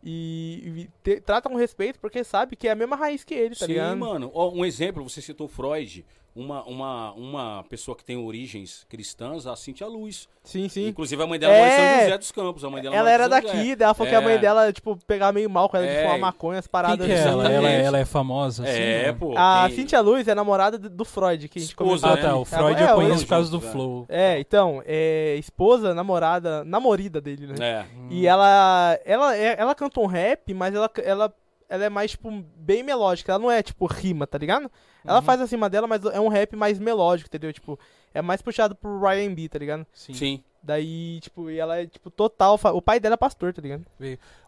E, 0.06 0.82
e 0.84 0.90
te- 1.04 1.20
tratam 1.20 1.52
com 1.52 1.58
respeito 1.58 2.00
porque 2.00 2.24
sabe 2.24 2.56
que 2.56 2.68
é 2.68 2.72
a 2.72 2.76
mesma 2.76 2.96
raiz 2.96 3.24
que 3.24 3.34
ele, 3.34 3.56
tá 3.56 3.66
Sim, 3.66 3.74
ligado? 3.74 3.98
mano. 3.98 4.30
Ó, 4.34 4.52
um 4.52 4.64
exemplo, 4.64 5.04
você 5.04 5.20
citou 5.22 5.48
Freud, 5.48 6.06
uma, 6.36 6.64
uma, 6.66 7.14
uma 7.14 7.64
pessoa 7.70 7.96
que 7.96 8.04
tem 8.04 8.18
origens 8.18 8.86
cristãs, 8.90 9.48
a 9.48 9.56
Cintia 9.56 9.88
Luz. 9.88 10.28
Sim, 10.44 10.68
sim. 10.68 10.88
Inclusive 10.90 11.24
a 11.24 11.26
mãe 11.26 11.40
dela 11.40 11.54
mora 11.54 11.66
em 11.66 11.72
É. 11.72 11.94
São 11.96 12.04
José 12.04 12.18
dos 12.18 12.32
Campos. 12.34 12.64
A 12.66 12.70
mãe 12.70 12.82
dela 12.82 12.96
Ela 12.96 13.10
era 13.10 13.30
daqui, 13.30 13.76
daí 13.76 13.86
ela 13.86 13.94
falou 13.94 14.10
que 14.12 14.16
a 14.16 14.22
mãe 14.22 14.34
É. 14.34 14.38
dela, 14.38 14.74
tipo, 14.74 14.98
pegava 15.08 15.32
meio 15.32 15.50
mal 15.50 15.70
com 15.70 15.78
ela 15.78 15.88
de 15.88 15.94
É. 15.94 16.04
fumar 16.04 16.20
maconha, 16.20 16.60
as 16.60 16.68
paradas 16.68 17.06
que 17.08 17.12
é 17.12 17.16
ela? 17.18 17.44
Exatamente. 17.46 17.56
ela? 17.56 17.70
Ela 17.70 18.00
é 18.00 18.06
famosa, 18.06 18.64
assim? 18.64 18.72
É, 18.74 19.04
né? 19.08 19.14
pô. 19.14 19.34
A 19.38 19.64
tem- 19.68 19.78
Cintia 19.78 20.02
Luz 20.02 20.28
é 20.28 20.36
namorada 20.36 20.78
do- 20.78 21.06
Freud, 21.06 21.48
que 21.48 21.58
a 21.58 21.62
gente 21.62 21.70
Esposa, 21.70 22.08
comentou. 22.08 22.10
Ah, 22.12 22.16
né? 22.16 22.22
tá. 22.22 22.36
O 22.36 22.46
Freud 22.46 22.82
É, 22.82 22.86
eu 22.86 22.92
o- 22.92 22.96
conheço 22.96 23.24
por 23.24 23.30
causa 23.30 23.50
do 23.50 23.58
é. 23.66 23.72
Flow. 23.72 24.06
É, 24.10 24.40
então, 24.40 24.84
é 24.86 25.36
esposa, 25.38 25.94
namorada, 25.94 26.66
namorida 26.66 27.22
dele, 27.22 27.48
né? 27.48 27.56
É. 27.66 27.86
E 28.10 28.28
ela, 28.28 29.00
ela, 29.06 29.36
é- 29.38 29.56
ela 29.58 29.74
canta 29.74 30.00
um 30.02 30.06
rap, 30.06 30.54
mas 30.54 30.76
ela, 30.76 30.92
ela, 31.02 31.34
ela 31.70 31.86
é 31.86 31.90
mais, 31.90 32.12
tipo, 32.12 32.30
bem 32.58 32.84
melódica. 32.84 33.32
Ela 33.32 33.40
não 33.40 33.50
é, 33.50 33.64
tipo, 33.64 33.86
rima, 33.88 34.28
tá 34.28 34.38
ligado? 34.38 34.70
Ela 35.06 35.20
Uhum. 35.20 35.26
faz 35.26 35.40
acima 35.42 35.70
dela, 35.70 35.88
mas 35.88 36.04
é 36.06 36.20
um 36.20 36.28
rap 36.28 36.56
mais 36.56 36.80
melódico, 36.80 37.28
entendeu? 37.30 37.54
Tipo, 37.54 37.80
é 38.14 38.22
mais 38.22 38.42
puxado 38.42 38.76
pro 38.76 39.00
Ryan 39.00 39.34
B, 39.34 39.48
tá 39.50 39.60
ligado? 39.60 39.86
Sim. 39.94 40.14
Sim. 40.14 40.44
Daí, 40.64 41.20
tipo, 41.22 41.50
e 41.50 41.60
ela 41.60 41.78
é, 41.78 41.86
tipo, 41.86 42.10
total. 42.10 42.58
fa- 42.58 42.72
O 42.72 42.82
pai 42.82 43.00
dela 43.00 43.14
é 43.14 43.18
pastor, 43.18 43.54
tá 43.54 43.62
ligado? 43.62 43.86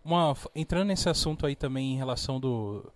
Uma, 0.03 0.35
entrando 0.55 0.87
nesse 0.87 1.07
assunto 1.07 1.45
aí 1.45 1.55
também 1.55 1.93
em 1.93 1.97
relação 1.97 2.39
do, 2.39 2.91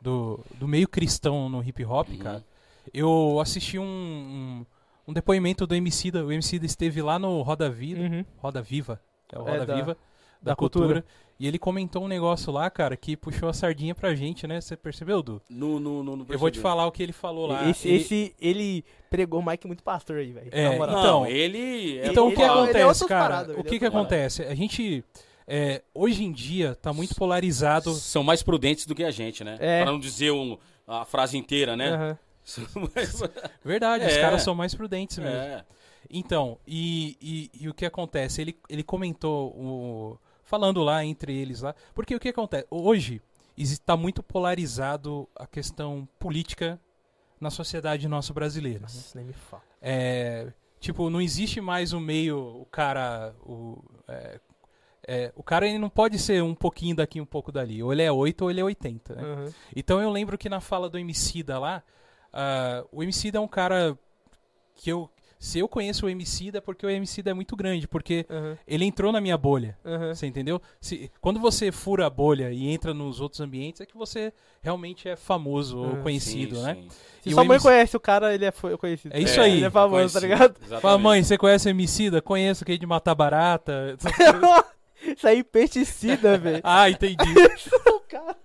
do, 0.00 0.40
do 0.56 0.68
meio 0.68 0.86
cristão 0.86 1.48
no 1.48 1.62
hip 1.62 1.82
hop, 1.84 2.08
Uhum. 2.10 2.18
cara, 2.18 2.44
eu 2.92 3.38
assisti 3.40 3.78
um, 3.78 3.82
um, 3.84 4.66
um 5.08 5.12
depoimento 5.14 5.66
do 5.66 5.74
Emicida. 5.74 6.24
O 6.24 6.30
Emicida 6.30 6.66
esteve 6.66 7.00
lá 7.00 7.18
no 7.18 7.40
Roda 7.42 7.70
Vida, 7.70 8.00
Uhum. 8.02 8.24
Roda 8.38 8.60
Viva, 8.60 9.00
é 9.32 9.38
o 9.38 9.48
É, 9.48 9.52
Roda 9.52 9.66
da- 9.66 9.74
Viva 9.74 9.94
da, 9.94 10.00
da 10.42 10.54
cultura. 10.56 10.86
cultura. 10.86 11.04
E 11.38 11.46
ele 11.46 11.58
comentou 11.58 12.02
um 12.02 12.08
negócio 12.08 12.50
lá, 12.50 12.70
cara, 12.70 12.96
que 12.96 13.14
puxou 13.14 13.48
a 13.48 13.52
sardinha 13.52 13.94
pra 13.94 14.14
gente, 14.14 14.46
né? 14.46 14.58
Você 14.58 14.74
percebeu, 14.74 15.22
Du? 15.22 15.42
No, 15.50 15.78
no, 15.78 16.02
no, 16.02 16.16
no 16.16 16.26
Eu 16.30 16.38
vou 16.38 16.50
te 16.50 16.58
falar 16.58 16.86
o 16.86 16.90
que 16.92 17.02
ele 17.02 17.12
falou 17.12 17.46
lá. 17.46 17.68
Esse, 17.68 17.88
Ele- 17.88 17.96
esse, 17.98 18.34
ele 18.40 18.84
pregou 19.10 19.40
o 19.40 19.44
Mike 19.46 19.66
muito 19.66 19.82
pastor 19.82 20.16
aí, 20.16 20.32
velho. 20.32 20.48
É, 20.50 20.70
Na 20.70 20.76
moral. 20.76 20.94
Não, 20.94 21.00
Então- 21.02 21.26
ele. 21.26 21.98
é 21.98 22.06
Então 22.08 22.24
o 22.24 22.28
ele 22.28 22.36
que 22.36 22.42
é- 22.42 22.44
ele 22.46 22.52
é 22.52 22.54
acontece, 22.62 22.84
outras 22.86 23.08
cara? 23.08 23.20
paradas, 23.24 23.48
o 23.56 23.58
ele 23.60 23.68
é 23.68 23.70
que 23.70 23.78
que 23.78 23.84
acontece? 23.84 24.42
A 24.44 24.54
gente 24.54 25.04
é, 25.46 25.82
hoje 25.94 26.24
em 26.24 26.32
dia 26.32 26.74
tá 26.74 26.90
muito 26.92 27.14
polarizado. 27.14 27.92
São 27.92 28.22
mais 28.24 28.42
prudentes 28.42 28.86
do 28.86 28.94
que 28.94 29.04
a 29.04 29.10
gente, 29.10 29.44
né? 29.44 29.56
É. 29.60 29.82
Para 29.82 29.92
não 29.92 30.00
dizer 30.00 30.30
um- 30.32 30.56
a 30.86 31.04
frase 31.04 31.36
inteira, 31.36 31.76
né? 31.76 32.16
Mais- 32.94 33.20
Verdade, 33.62 34.06
os 34.06 34.12
É. 34.14 34.20
caras 34.22 34.42
são 34.42 34.54
mais 34.54 34.74
prudentes 34.74 35.18
mesmo. 35.18 35.36
é. 35.36 35.64
Então, 36.08 36.56
e, 36.66 37.16
e, 37.20 37.64
e 37.64 37.68
o 37.68 37.74
que 37.74 37.84
acontece? 37.84 38.40
Ele, 38.40 38.56
ele 38.70 38.82
comentou, 38.84 39.48
o, 39.50 40.18
falando 40.46 40.82
lá 40.82 41.04
entre 41.04 41.36
eles 41.36 41.60
lá, 41.60 41.74
porque 41.94 42.14
o 42.14 42.20
que 42.20 42.30
acontece? 42.30 42.66
Hoje 42.70 43.20
está 43.56 43.96
muito 43.96 44.22
polarizado 44.22 45.28
a 45.34 45.46
questão 45.46 46.08
política 46.18 46.80
na 47.38 47.50
sociedade 47.50 48.08
nossa 48.08 48.32
brasileira. 48.32 48.80
né? 48.80 48.86
Nossa, 48.86 49.18
nem 49.18 49.26
me 49.26 49.32
fala. 49.34 49.62
É, 49.82 50.50
tipo, 50.80 51.10
não 51.10 51.20
existe 51.20 51.60
mais 51.60 51.92
o 51.92 52.00
meio, 52.00 52.38
o 52.38 52.64
cara, 52.66 53.34
o, 53.44 53.82
é, 54.08 54.40
é, 55.06 55.32
o 55.36 55.42
cara 55.42 55.66
ele 55.66 55.78
não 55.78 55.90
pode 55.90 56.18
ser 56.18 56.42
um 56.42 56.54
pouquinho 56.54 56.96
daqui, 56.96 57.20
um 57.20 57.26
pouco 57.26 57.52
dali. 57.52 57.82
Ou 57.82 57.92
ele 57.92 58.02
é 58.02 58.10
8 58.10 58.42
ou 58.42 58.50
ele 58.50 58.60
é 58.60 58.64
80, 58.64 59.14
né? 59.14 59.22
Aham. 59.22 59.54
Então 59.74 60.00
eu 60.00 60.10
lembro 60.10 60.38
que 60.38 60.48
na 60.48 60.60
fala 60.60 60.88
do 60.88 60.98
Emicida 60.98 61.58
lá, 61.58 61.82
ah, 62.32 62.84
o 62.92 63.02
Emicida 63.02 63.38
é 63.38 63.40
um 63.40 63.48
cara 63.48 63.98
que 64.74 64.90
eu. 64.90 65.10
Se 65.46 65.60
eu 65.60 65.68
conheço 65.68 66.06
o 66.06 66.10
Emicida 66.10 66.58
é 66.58 66.60
porque 66.60 66.84
o 66.84 66.90
Emicida 66.90 67.30
é 67.30 67.34
muito 67.34 67.54
grande, 67.54 67.86
porque 67.86 68.26
Aham. 68.28 68.58
ele 68.66 68.84
entrou 68.84 69.12
na 69.12 69.20
minha 69.20 69.38
bolha. 69.38 69.78
Aham. 69.84 70.12
Você 70.12 70.26
entendeu? 70.26 70.60
Se, 70.80 71.08
quando 71.20 71.38
você 71.38 71.70
fura 71.70 72.04
a 72.04 72.10
bolha 72.10 72.50
e 72.50 72.66
entra 72.68 72.92
nos 72.92 73.20
outros 73.20 73.40
ambientes, 73.40 73.80
é 73.80 73.86
que 73.86 73.96
você 73.96 74.32
realmente 74.60 75.08
é 75.08 75.14
famoso 75.14 75.78
ou 75.78 75.92
Ah, 75.92 75.96
conhecido, 76.02 76.56
Sim, 76.56 76.62
né? 76.64 76.74
sim. 76.74 76.88
Se 77.22 77.28
E 77.28 77.32
sua 77.32 77.44
mãe 77.44 77.54
MC 77.58 77.62
conhece 77.62 77.96
o 77.96 78.00
cara, 78.00 78.34
ele 78.34 78.44
é 78.44 78.50
fo- 78.50 78.76
conhecido. 78.76 79.14
É 79.14 79.20
isso 79.20 79.40
aí. 79.40 79.58
Ele 79.58 79.66
é 79.66 79.70
famoso, 79.70 80.14
tá 80.14 80.18
ligado? 80.18 80.56
exatamente. 80.60 80.82
Fala, 80.82 80.98
mãe, 80.98 81.22
você 81.22 81.38
conhece 81.38 81.68
o 81.68 81.70
Emicida? 81.70 82.20
Conheço, 82.20 82.64
que 82.64 82.72
é 82.72 82.76
de 82.76 82.84
matar 82.86 83.14
barata. 83.14 83.96
Isso 85.16 85.28
aí, 85.28 85.44
pesticida, 85.44 86.36
velho. 86.38 86.60
ah, 86.64 86.90
entendi. 86.90 87.34
o 87.86 88.00
cara. 88.00 88.36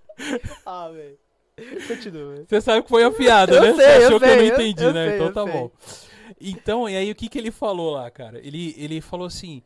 Ah, 0.64 0.88
velho. 0.88 1.18
Continua, 1.88 2.34
velho. 2.34 2.46
Você 2.48 2.60
sabe 2.60 2.82
que 2.84 2.88
foi 2.88 3.02
a 3.02 3.10
piada, 3.10 3.56
Eu 3.56 3.62
né? 3.62 3.74
sei, 3.74 3.76
você 3.76 4.04
achou 4.04 4.20
que 4.20 4.24
eu 4.26 4.28
sei, 4.28 4.36
não 4.36 4.54
entendi, 4.54 4.84
eu 4.84 4.92
né? 4.92 5.06
sei, 5.08 5.14
então 5.16 5.32
tá 5.32 5.42
sei. 5.44 5.52
bom. 5.52 5.70
Então, 6.40 6.88
e 6.88 6.96
aí 6.96 7.10
o 7.10 7.14
que, 7.14 7.28
que 7.28 7.38
ele 7.38 7.50
falou 7.50 7.90
lá, 7.92 8.10
cara? 8.10 8.38
Ele, 8.44 8.74
ele 8.78 9.00
falou 9.00 9.26
assim, 9.26 9.62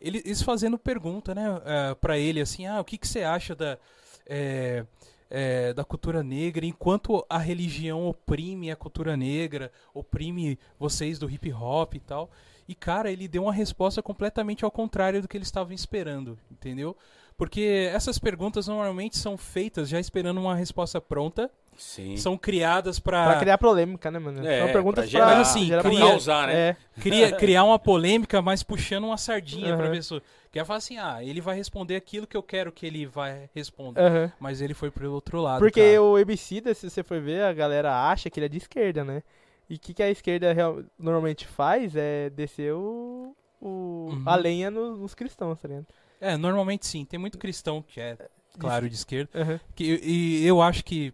ele- 0.00 0.22
eles 0.24 0.42
fazendo 0.42 0.78
pergunta, 0.78 1.34
né, 1.34 1.44
eh, 1.64 1.94
pra 2.00 2.18
ele, 2.18 2.40
assim, 2.40 2.66
ah, 2.66 2.80
o 2.80 2.84
que, 2.84 2.98
que 2.98 3.06
você 3.08 3.22
acha 3.22 3.54
da, 3.54 3.78
eh, 4.26 4.84
eh, 5.30 5.72
da 5.74 5.84
cultura 5.84 6.22
negra, 6.22 6.64
enquanto 6.66 7.24
a 7.28 7.38
religião 7.38 8.06
oprime 8.06 8.70
a 8.70 8.76
cultura 8.76 9.16
negra, 9.16 9.72
oprime 9.92 10.58
vocês 10.78 11.18
do 11.18 11.28
hip 11.30 11.52
hop 11.52 11.94
e 11.94 12.00
tal. 12.00 12.30
E, 12.68 12.74
cara, 12.74 13.10
ele 13.12 13.28
deu 13.28 13.42
uma 13.42 13.52
resposta 13.52 14.02
completamente 14.02 14.64
ao 14.64 14.70
contrário 14.70 15.20
do 15.20 15.28
que 15.28 15.36
eles 15.36 15.48
estavam 15.48 15.72
esperando, 15.74 16.38
entendeu? 16.50 16.96
Porque 17.36 17.90
essas 17.92 18.18
perguntas 18.18 18.68
normalmente 18.68 19.16
são 19.18 19.36
feitas 19.36 19.88
já 19.88 19.98
esperando 19.98 20.38
uma 20.40 20.54
resposta 20.54 21.00
pronta, 21.00 21.50
Sim. 21.76 22.16
são 22.16 22.38
criadas 22.38 23.00
Pra 23.00 23.36
criar 23.40 23.58
polêmica, 23.58 24.08
né, 24.08 24.20
mano? 24.20 24.46
É, 24.46 24.60
São 24.60 24.72
perguntas 24.72 25.04
pra 25.04 25.10
gerar- 25.10 25.26
pra, 25.26 25.36
Mas 25.38 25.48
assim, 25.48 25.66
gerar 25.66 25.82
cria- 25.82 25.98
causar, 25.98 26.46
né? 26.46 26.54
É. 26.54 26.76
cria, 27.02 27.32
criar 27.32 27.64
uma 27.64 27.78
polêmica, 27.78 28.40
mas 28.40 28.62
puxando 28.62 29.04
uma 29.04 29.16
sardinha 29.18 29.76
pra 29.76 29.86
Aham. 29.86 29.94
pessoa. 29.96 30.22
Quer 30.52 30.64
falar 30.64 30.76
assim, 30.76 30.96
ah, 30.98 31.18
ele 31.24 31.40
vai 31.40 31.56
responder 31.56 31.96
aquilo 31.96 32.28
que 32.28 32.36
eu 32.36 32.42
quero 32.42 32.70
que 32.70 32.86
ele 32.86 33.04
vai 33.04 33.50
responder. 33.52 34.00
aham. 34.00 34.32
Mas 34.38 34.60
ele 34.60 34.72
foi 34.72 34.92
pro 34.92 35.10
outro 35.12 35.40
lado. 35.40 35.58
Porque 35.58 35.80
cara. 35.94 36.02
o 36.02 36.16
Emicida, 36.16 36.72
se 36.72 36.88
você 36.88 37.02
for 37.02 37.20
ver, 37.20 37.42
a 37.42 37.52
galera 37.52 38.08
acha 38.08 38.30
que 38.30 38.38
ele 38.38 38.46
é 38.46 38.48
de 38.48 38.58
esquerda, 38.58 39.02
né? 39.02 39.24
E 39.68 39.74
o 39.74 39.78
que, 39.80 39.92
que 39.92 40.02
a 40.04 40.10
esquerda 40.10 40.52
real- 40.52 40.84
normalmente 40.96 41.44
faz 41.48 41.96
é 41.96 42.30
descer 42.30 42.72
o, 42.72 43.34
o- 43.60 44.10
Uhum. 44.12 44.22
a 44.24 44.36
lenha 44.36 44.70
no- 44.70 44.96
nos 44.98 45.14
cristãos, 45.14 45.58
tá 45.58 45.66
ligado? 45.66 45.86
É, 46.20 46.36
normalmente 46.36 46.86
sim. 46.86 47.04
Tem 47.04 47.18
muito 47.18 47.38
cristão 47.38 47.82
que 47.82 48.00
é, 48.00 48.16
claro, 48.58 48.88
de 48.88 48.94
esquerda. 48.94 49.30
Aham. 49.34 49.60
Que, 49.74 50.00
e 50.02 50.46
eu 50.46 50.60
acho 50.62 50.84
que, 50.84 51.12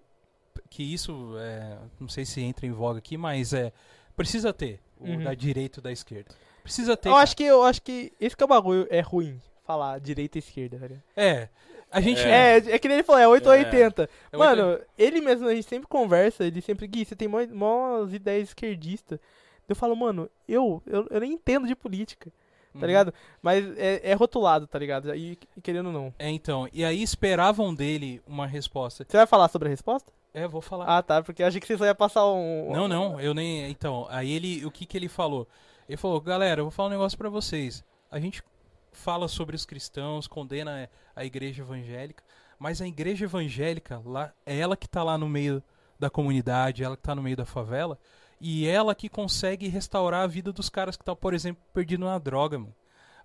que 0.68 0.82
isso, 0.82 1.34
é, 1.38 1.76
não 1.98 2.09
sei 2.09 2.24
se 2.24 2.40
entra 2.40 2.66
em 2.66 2.72
voga 2.72 2.98
aqui, 2.98 3.16
mas 3.16 3.53
é 3.53 3.72
precisa 4.16 4.53
ter 4.53 4.80
o 4.98 5.05
Uhum. 5.09 5.24
da 5.24 5.34
direita 5.34 5.80
e 5.80 5.82
da 5.82 5.90
esquerda. 5.92 6.30
Precisa 6.62 6.96
ter. 6.96 7.09
Eu 7.09 7.12
cara. 7.14 7.22
acho 7.24 7.36
que 7.36 7.42
eu 7.44 7.62
acho 7.62 7.80
que 7.82 8.12
esse 8.20 8.36
que 8.36 8.42
é 8.42 8.46
o 8.46 8.48
bagulho 8.48 8.86
é 8.90 9.01
ruim, 9.01 9.40
falar 9.64 9.98
direita 9.98 10.36
e 10.38 10.40
esquerda, 10.40 10.78
tá? 10.78 10.94
É. 11.16 11.48
A 11.90 12.01
gente. 12.01 12.20
É, 12.20 12.57
é 12.59 12.78
que 12.78 12.86
nem 12.86 12.98
ele 12.98 13.03
falou, 13.05 13.20
é 13.20 13.26
8 13.26 13.46
ou 13.48 13.53
É. 13.55 13.59
80. 13.64 14.09
É 14.30 14.36
Mano, 14.36 14.78
ele 14.96 15.20
mesmo, 15.20 15.48
a 15.48 15.55
gente 15.55 15.66
sempre 15.66 15.88
conversa, 15.88 16.44
ele 16.44 16.61
sempre, 16.61 16.86
Gui, 16.86 17.05
você 17.05 17.16
tem 17.16 17.26
mó- 17.26 17.44
mó 17.51 18.05
ideias 18.12 18.48
esquerdistas. 18.48 19.18
Eu 19.68 19.74
falo, 19.74 19.96
mano, 19.96 20.28
eu, 20.46 20.82
eu, 20.86 21.07
eu 21.11 21.20
nem 21.20 21.32
entendo 21.32 21.66
de 21.66 21.74
política, 21.74 22.30
tá 22.72 22.78
Uhum. 22.80 22.86
ligado? 22.86 23.14
Mas 23.42 23.76
é, 23.78 24.10
é 24.10 24.14
rotulado, 24.14 24.66
tá 24.66 24.78
ligado? 24.78 25.14
E 25.14 25.36
querendo 25.62 25.86
ou 25.86 25.92
não. 25.92 26.14
É, 26.18 26.28
então. 26.30 26.68
E 26.72 26.84
aí 26.84 27.02
esperavam 27.02 27.74
dele 27.74 28.22
uma 28.26 28.46
resposta. 28.46 29.04
Você 29.08 29.16
vai 29.16 29.26
falar 29.26 29.48
sobre 29.48 29.68
a 29.68 29.70
resposta? 29.70 30.12
É, 30.32 30.46
vou 30.46 30.60
falar. 30.60 30.84
Ah, 30.86 31.02
tá, 31.02 31.22
porque 31.22 31.42
eu 31.42 31.46
achei 31.46 31.60
que 31.60 31.66
você 31.66 31.76
só 31.76 31.84
ia 31.84 31.94
passar 31.94 32.24
um... 32.26 32.72
Não, 32.72 32.86
não, 32.86 33.20
eu 33.20 33.34
nem. 33.34 33.68
Então, 33.70 34.06
aí 34.10 34.30
ele. 34.30 34.64
O 34.64 34.70
que 34.70 34.86
que 34.86 34.96
ele 34.96 35.08
falou? 35.08 35.48
Ele 35.88 35.96
falou, 35.96 36.20
galera, 36.20 36.60
eu 36.60 36.64
vou 36.66 36.70
falar 36.70 36.88
um 36.88 36.92
negócio 36.92 37.18
pra 37.18 37.28
vocês. 37.28 37.82
A 38.10 38.20
gente 38.20 38.42
fala 38.92 39.26
sobre 39.26 39.56
os 39.56 39.64
cristãos, 39.66 40.28
condena 40.28 40.88
a 41.16 41.24
igreja 41.24 41.62
evangélica, 41.62 42.22
mas 42.60 42.80
a 42.80 42.86
igreja 42.86 43.24
evangélica, 43.24 44.00
lá, 44.04 44.32
é 44.46 44.56
ela 44.56 44.76
que 44.76 44.88
tá 44.88 45.02
lá 45.02 45.18
no 45.18 45.28
meio 45.28 45.60
da 45.98 46.08
comunidade, 46.08 46.84
ela 46.84 46.96
que 46.96 47.02
tá 47.02 47.14
no 47.14 47.22
meio 47.22 47.36
da 47.36 47.44
favela, 47.44 47.98
e 48.41 48.66
ela 48.66 48.95
que 48.95 49.09
consegue 49.09 49.68
restaurar 49.68 50.22
a 50.22 50.26
vida 50.26 50.53
dos 50.53 50.68
caras 50.68 50.97
que 50.97 51.03
estão, 51.03 51.14
por 51.14 51.34
exemplo, 51.34 51.62
perdidos 51.74 52.07
na 52.07 52.18
droga, 52.18 52.59
mano. 52.59 52.74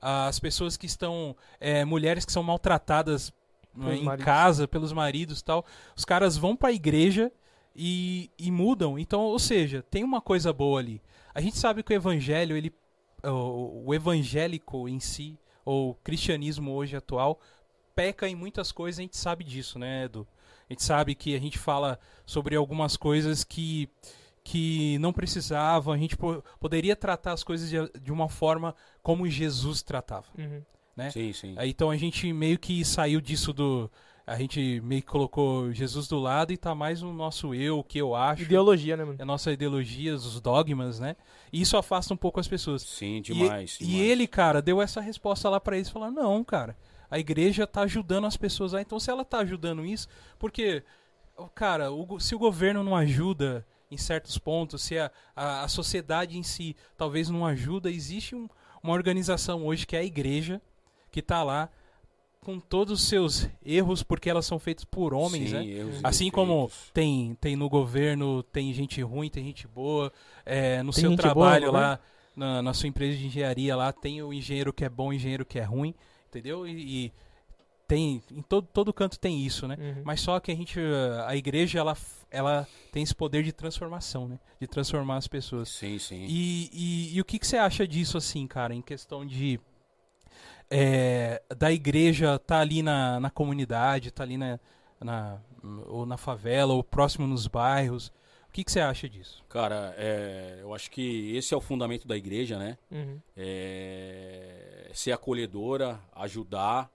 As 0.02 0.40
pessoas 0.40 0.78
que 0.78 0.86
estão. 0.86 1.36
é, 1.60 1.86
mulheres 1.86 2.26
que 2.26 2.32
são 2.32 2.44
maltratadas 2.44 3.34
Pelos 3.74 4.00
em 4.00 4.04
maridos. 4.04 4.26
casa 4.26 4.68
pelos 4.68 4.94
maridos 4.94 5.40
e 5.40 5.44
tal. 5.44 5.66
Os 5.96 6.06
caras 6.06 6.38
vão 6.38 6.56
pra 6.56 6.72
igreja 6.72 7.32
e, 7.76 8.30
e 8.38 8.52
mudam. 8.52 8.98
Então, 8.98 9.22
ou 9.22 9.40
seja, 9.40 9.84
tem 9.90 10.04
uma 10.04 10.22
coisa 10.22 10.54
boa 10.54 10.80
ali. 10.80 11.02
A 11.34 11.42
gente 11.42 11.58
sabe 11.58 11.84
que 11.84 11.92
o 11.92 11.96
evangelho, 11.96 12.56
ele, 12.56 12.74
o, 13.24 13.84
o 13.88 13.94
evangélico 13.94 14.88
em 14.88 15.00
si, 15.00 15.38
ou 15.66 15.92
o 15.92 15.96
cristianismo 15.96 16.72
hoje 16.72 16.96
atual, 16.96 17.40
peca 17.94 18.28
em 18.28 18.36
muitas 18.36 18.72
coisas, 18.72 19.00
a 19.00 19.02
gente 19.02 19.18
sabe 19.18 19.44
disso, 19.44 19.78
né, 19.78 20.06
Edu? 20.06 20.28
A 20.70 20.74
gente 20.74 20.84
sabe 20.84 21.14
que 21.16 21.36
a 21.36 21.40
gente 21.40 21.60
fala 21.60 22.00
sobre 22.26 22.56
algumas 22.56 22.96
coisas 22.98 23.44
que, 23.44 23.90
que 24.48 24.98
não 25.00 25.12
precisavam, 25.12 25.92
a 25.92 25.98
gente 25.98 26.16
po- 26.16 26.44
poderia 26.60 26.96
tratar 26.96 27.34
as 27.34 27.44
coisas 27.44 27.68
de, 27.68 27.78
de 28.00 28.12
uma 28.14 28.30
forma 28.30 28.76
como 29.02 29.28
Jesus 29.28 29.82
tratava. 29.82 30.28
Uhum. 30.38 30.62
né? 30.96 31.10
Sim, 31.10 31.34
sim. 31.34 31.56
Aí, 31.58 31.72
então 31.72 31.90
a 31.90 31.98
gente 31.98 32.32
meio 32.32 32.60
que 32.60 32.86
saiu 32.86 33.20
disso 33.20 33.52
do. 33.52 33.92
A 34.28 34.38
gente 34.38 34.80
meio 34.82 35.02
que 35.02 35.08
colocou 35.08 35.72
Jesus 35.74 36.08
do 36.08 36.18
lado 36.20 36.54
e 36.54 36.58
tá 36.58 36.74
mais 36.76 37.02
no 37.02 37.12
nosso 37.14 37.54
eu, 37.56 37.80
o 37.80 37.84
que 37.84 37.98
eu 38.00 38.16
acho. 38.16 38.44
Ideologia, 38.44 38.96
né, 38.96 39.04
mano? 39.04 39.18
A 39.20 39.26
nossa 39.26 39.52
ideologia, 39.52 40.14
os 40.16 40.40
dogmas, 40.40 41.00
né? 41.00 41.16
E 41.52 41.60
isso 41.62 41.76
afasta 41.76 42.14
um 42.14 42.18
pouco 42.18 42.40
as 42.40 42.48
pessoas. 42.48 42.84
Sim, 42.84 43.18
E- 43.18 43.22
demais. 43.22 43.78
E, 43.82 43.86
demais. 43.86 44.02
ele, 44.08 44.28
cara, 44.28 44.62
deu 44.62 44.80
essa 44.82 45.02
resposta 45.02 45.50
lá 45.50 45.60
pra 45.60 45.76
eles, 45.76 45.90
falou: 45.90 46.10
"Não, 46.12 46.44
cara, 46.44 46.78
a 47.10 47.18
igreja 47.20 47.66
tá 47.68 47.82
ajudando 47.82 48.26
as 48.26 48.38
pessoas 48.38 48.74
lá. 48.74 48.82
Então 48.82 49.00
se 49.00 49.10
ela 49.10 49.26
tá 49.26 49.40
ajudando 49.40 49.84
isso, 49.86 50.08
porque 50.40 50.84
o- 51.36 51.48
cara, 51.48 51.92
o 51.92 52.20
se 52.20 52.34
o 52.36 52.40
governo 52.40 52.84
não 52.84 52.96
ajuda 52.96 53.66
em 53.92 53.98
certos 53.98 54.38
pontos, 54.38 54.82
se 54.84 54.98
a, 54.98 55.12
a, 55.36 55.64
a 55.64 55.68
sociedade 55.68 56.38
em 56.38 56.44
si 56.44 56.76
talvez 56.98 57.30
não 57.30 57.46
ajuda, 57.46 57.90
existe 57.92 58.36
um- 58.36 58.50
uma 58.84 58.94
organização 58.94 59.66
hoje 59.66 59.86
que 59.86 59.96
é 59.96 60.00
a 60.00 60.04
igreja 60.04 60.62
que 61.12 61.22
tá 61.22 61.44
lá 61.44 61.70
com 62.42 62.60
todos 62.60 63.02
os 63.02 63.08
seus 63.08 63.48
erros 63.66 64.04
porque 64.04 64.30
elas 64.30 64.46
são 64.46 64.60
feitas 64.60 64.86
por 64.86 65.14
homens, 65.16 65.50
Sim, 65.50 65.56
né? 65.56 65.66
e 65.66 66.00
Assim 66.04 66.30
como 66.30 66.70
tem, 66.94 67.36
tem 67.42 67.56
no 67.56 67.68
governo, 67.68 68.44
tem 68.44 68.72
gente 68.74 69.02
ruim, 69.02 69.30
tem 69.30 69.44
gente 69.44 69.68
boa. 69.68 70.12
é, 70.46 70.84
no 70.84 70.92
Tem 70.92 71.02
seu 71.02 71.10
gente 71.12 71.22
boa 71.22 71.34
trabalho 71.34 71.66
governo? 71.68 71.88
lá, 71.88 72.00
na, 72.36 72.62
na 72.62 72.74
sua 72.74 72.88
empresa 72.88 73.18
de 73.18 73.26
engenharia 73.26 73.76
lá, 73.76 73.92
tem 73.92 74.22
o 74.22 74.32
engenheiro 74.32 74.72
que 74.74 74.86
é 74.86 74.90
bom, 74.90 75.08
o 75.10 75.14
engenheiro 75.14 75.44
que 75.46 75.58
é 75.58 75.64
ruim, 75.64 75.96
entendeu? 76.30 76.68
E, 76.68 77.06
e 77.06 77.14
tem, 77.88 78.22
em 78.32 78.42
todo, 78.44 78.68
todo 78.72 78.94
canto 78.94 79.20
tem 79.20 79.44
isso, 79.44 79.68
né? 79.68 79.78
Uhum. 79.80 80.02
Mas 80.04 80.22
só 80.22 80.40
que 80.40 80.52
a 80.52 80.56
gente, 80.56 80.80
a 81.26 81.36
igreja, 81.36 81.80
ela, 81.80 81.96
ela 82.36 82.68
tem 82.92 83.02
esse 83.02 83.16
poder 83.16 83.44
de 83.44 83.54
transformação, 83.54 84.28
né? 84.28 84.40
De 84.60 84.68
transformar 84.68 85.18
as 85.18 85.28
pessoas. 85.28 85.70
Sim, 85.70 85.98
sim. 85.98 86.26
E, 86.28 86.70
e, 86.74 87.16
e 87.16 87.22
o 87.22 87.26
que, 87.26 87.40
que 87.40 87.48
você 87.48 87.58
acha 87.58 87.88
disso, 87.88 88.18
assim, 88.18 88.46
cara, 88.46 88.74
em 88.74 88.82
questão 88.82 89.26
de. 89.26 89.60
é, 90.70 91.42
da 91.58 91.72
igreja 91.72 92.38
tá 92.40 92.60
ali 92.60 92.84
na, 92.84 93.20
na 93.20 93.30
comunidade, 93.30 94.12
tá 94.12 94.24
ali 94.24 94.38
na, 94.38 94.60
na, 95.00 95.40
ou 95.88 96.06
na 96.06 96.18
favela, 96.18 96.74
ou 96.74 96.84
próximo 96.84 97.26
nos 97.26 97.48
bairros. 97.48 98.12
O 98.48 98.52
que, 98.56 98.64
que 98.64 98.72
você 98.72 98.80
acha 98.80 99.10
disso? 99.10 99.44
Cara, 99.50 99.94
é, 99.98 100.60
eu 100.62 100.74
acho 100.74 100.90
que 100.90 101.36
esse 101.36 101.54
é 101.54 101.58
o 101.58 101.62
fundamento 101.62 102.08
da 102.08 102.16
igreja, 102.16 102.58
né? 102.58 102.78
Uhum. 102.90 103.20
É, 103.36 104.90
ser 104.94 105.12
acolhedora, 105.12 106.00
ajudar, 106.14 106.90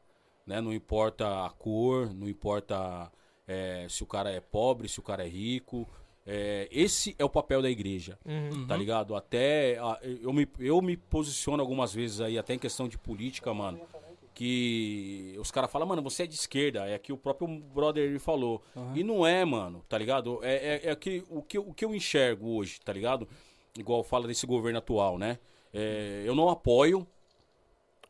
né? 0.46 0.60
Não 0.60 0.72
importa 0.72 1.44
a 1.44 1.50
cor, 1.50 2.14
não 2.14 2.28
importa 2.28 3.12
é, 3.52 3.86
se 3.88 4.02
o 4.02 4.06
cara 4.06 4.30
é 4.30 4.40
pobre, 4.40 4.88
se 4.88 5.00
o 5.00 5.02
cara 5.02 5.24
é 5.24 5.28
rico. 5.28 5.88
É, 6.26 6.68
esse 6.70 7.16
é 7.18 7.24
o 7.24 7.30
papel 7.30 7.60
da 7.62 7.68
igreja, 7.70 8.16
Uhum. 8.24 8.66
tá 8.66 8.76
ligado? 8.76 9.16
Até 9.16 9.78
a- 9.78 9.98
eu 10.22 10.32
me, 10.32 10.46
eu 10.60 10.80
me 10.80 10.96
posiciono 10.96 11.60
algumas 11.62 11.92
vezes 11.92 12.20
aí, 12.20 12.38
até 12.38 12.54
em 12.54 12.58
questão 12.58 12.86
de 12.86 12.96
política, 12.98 13.52
mano. 13.52 13.80
Que 14.34 15.36
os 15.38 15.50
caras 15.50 15.70
falam, 15.70 15.86
mano, 15.88 16.00
você 16.02 16.22
é 16.22 16.26
de 16.26 16.34
esquerda. 16.34 16.86
É 16.88 16.98
que 16.98 17.12
o 17.12 17.16
próprio 17.16 17.48
brother 17.74 18.18
falou. 18.20 18.62
E 18.94 19.02
não 19.02 19.26
é, 19.26 19.44
mano, 19.44 19.84
tá 19.88 19.98
ligado? 19.98 20.38
É, 20.42 20.80
é, 20.86 20.90
é 20.90 20.96
que, 20.96 21.24
o, 21.28 21.42
que, 21.42 21.58
eu- 21.58 21.68
o 21.68 21.74
que 21.74 21.84
eu 21.84 21.94
enxergo 21.94 22.48
hoje, 22.56 22.80
tá 22.80 22.92
ligado? 22.92 23.26
Igual 23.76 24.02
fala 24.04 24.26
desse 24.26 24.46
governo 24.46 24.78
atual, 24.78 25.18
né? 25.18 25.38
É, 25.74 26.22
eu 26.24 26.34
não 26.34 26.48
apoio, 26.48 27.06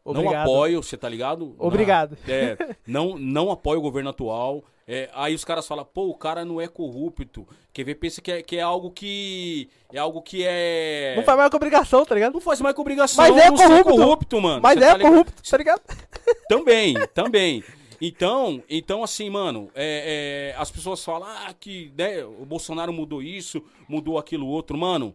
não 0.04 0.12
Obrigado. 0.22 0.42
apoio, 0.48 0.82
você 0.82 0.96
tá 0.96 1.08
ligado? 1.08 1.54
Obrigado. 1.58 2.16
É, 2.28 2.76
não, 2.86 3.18
não 3.18 3.50
apoio 3.50 3.78
o 3.80 3.82
governo 3.82 4.10
atual. 4.10 4.62
É, 4.92 5.08
aí 5.14 5.36
os 5.36 5.44
caras 5.44 5.68
falam, 5.68 5.84
pô, 5.84 6.08
o 6.08 6.14
cara 6.16 6.44
não 6.44 6.60
é 6.60 6.66
corrupto. 6.66 7.46
Quer 7.72 7.84
ver, 7.84 7.94
pensa 7.94 8.20
que 8.20 8.32
é, 8.32 8.42
que 8.42 8.56
é 8.56 8.60
algo 8.60 8.90
que. 8.90 9.70
É 9.92 9.98
algo 10.00 10.20
que 10.20 10.44
é. 10.44 11.14
Não 11.16 11.22
faz 11.22 11.38
mais 11.38 11.48
que 11.48 11.54
obrigação, 11.54 12.04
tá 12.04 12.12
ligado? 12.12 12.32
Não 12.32 12.40
faz 12.40 12.60
mais 12.60 12.74
que 12.74 12.80
obrigação 12.80 13.24
Mas 13.24 13.36
é 13.36 13.52
corrupto. 13.52 13.84
corrupto, 13.84 14.40
mano. 14.40 14.60
Mas 14.60 14.82
é 14.82 14.92
tá 14.92 14.98
corrupto, 14.98 15.48
tá 15.48 15.56
ligado? 15.56 15.80
Também, 16.48 16.94
também. 17.14 17.62
Então, 18.00 18.60
então 18.68 19.04
assim, 19.04 19.30
mano, 19.30 19.70
é, 19.72 20.52
é, 20.56 20.60
as 20.60 20.68
pessoas 20.68 21.04
falam 21.04 21.28
ah, 21.28 21.54
que 21.54 21.92
né, 21.96 22.24
o 22.24 22.44
Bolsonaro 22.44 22.92
mudou 22.92 23.22
isso, 23.22 23.62
mudou 23.88 24.18
aquilo 24.18 24.48
outro. 24.48 24.76
Mano, 24.76 25.14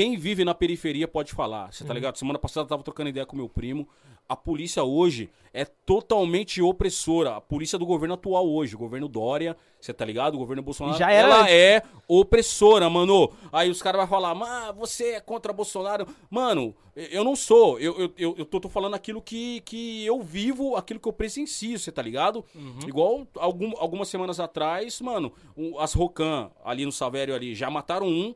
quem 0.00 0.16
vive 0.16 0.46
na 0.46 0.54
periferia 0.54 1.06
pode 1.06 1.30
falar, 1.30 1.70
você 1.70 1.84
tá 1.84 1.92
ligado? 1.92 2.16
Semana 2.16 2.38
passada 2.38 2.64
eu 2.64 2.68
tava 2.70 2.82
trocando 2.82 3.10
ideia 3.10 3.26
com 3.26 3.36
meu 3.36 3.50
primo. 3.50 3.86
A 4.26 4.34
polícia 4.34 4.82
hoje 4.82 5.28
é 5.52 5.66
totalmente 5.66 6.62
opressora. 6.62 7.36
A 7.36 7.40
polícia 7.42 7.78
do 7.78 7.84
governo 7.84 8.14
atual 8.14 8.48
hoje, 8.48 8.74
o 8.74 8.78
governo 8.78 9.08
Dória, 9.08 9.54
você 9.78 9.92
tá 9.92 10.02
ligado? 10.02 10.36
O 10.36 10.38
governo 10.38 10.62
Bolsonaro, 10.62 10.96
Já 10.96 11.10
era 11.10 11.28
ela 11.28 11.40
antes. 11.42 11.52
é 11.52 11.82
opressora, 12.08 12.88
mano. 12.88 13.30
Aí 13.52 13.68
os 13.68 13.82
caras 13.82 13.98
vão 14.00 14.08
falar, 14.08 14.34
mas 14.34 14.74
você 14.74 15.16
é 15.16 15.20
contra 15.20 15.52
Bolsonaro. 15.52 16.06
Mano, 16.30 16.74
eu 16.96 17.22
não 17.22 17.36
sou. 17.36 17.78
Eu, 17.78 18.00
eu, 18.00 18.12
eu, 18.16 18.34
eu 18.38 18.44
tô, 18.46 18.58
tô 18.58 18.70
falando 18.70 18.94
aquilo 18.94 19.20
que, 19.20 19.60
que 19.66 20.06
eu 20.06 20.22
vivo, 20.22 20.76
aquilo 20.76 20.98
que 20.98 21.08
eu 21.08 21.12
presencio, 21.12 21.78
você 21.78 21.92
tá 21.92 22.00
ligado? 22.00 22.42
Igual 22.86 23.26
algum, 23.36 23.72
algumas 23.76 24.08
semanas 24.08 24.40
atrás, 24.40 24.98
mano, 25.02 25.30
as 25.78 25.92
Rocan 25.92 26.50
ali 26.64 26.86
no 26.86 26.92
Savério 26.92 27.34
ali 27.34 27.54
já 27.54 27.68
mataram 27.68 28.06
um. 28.06 28.34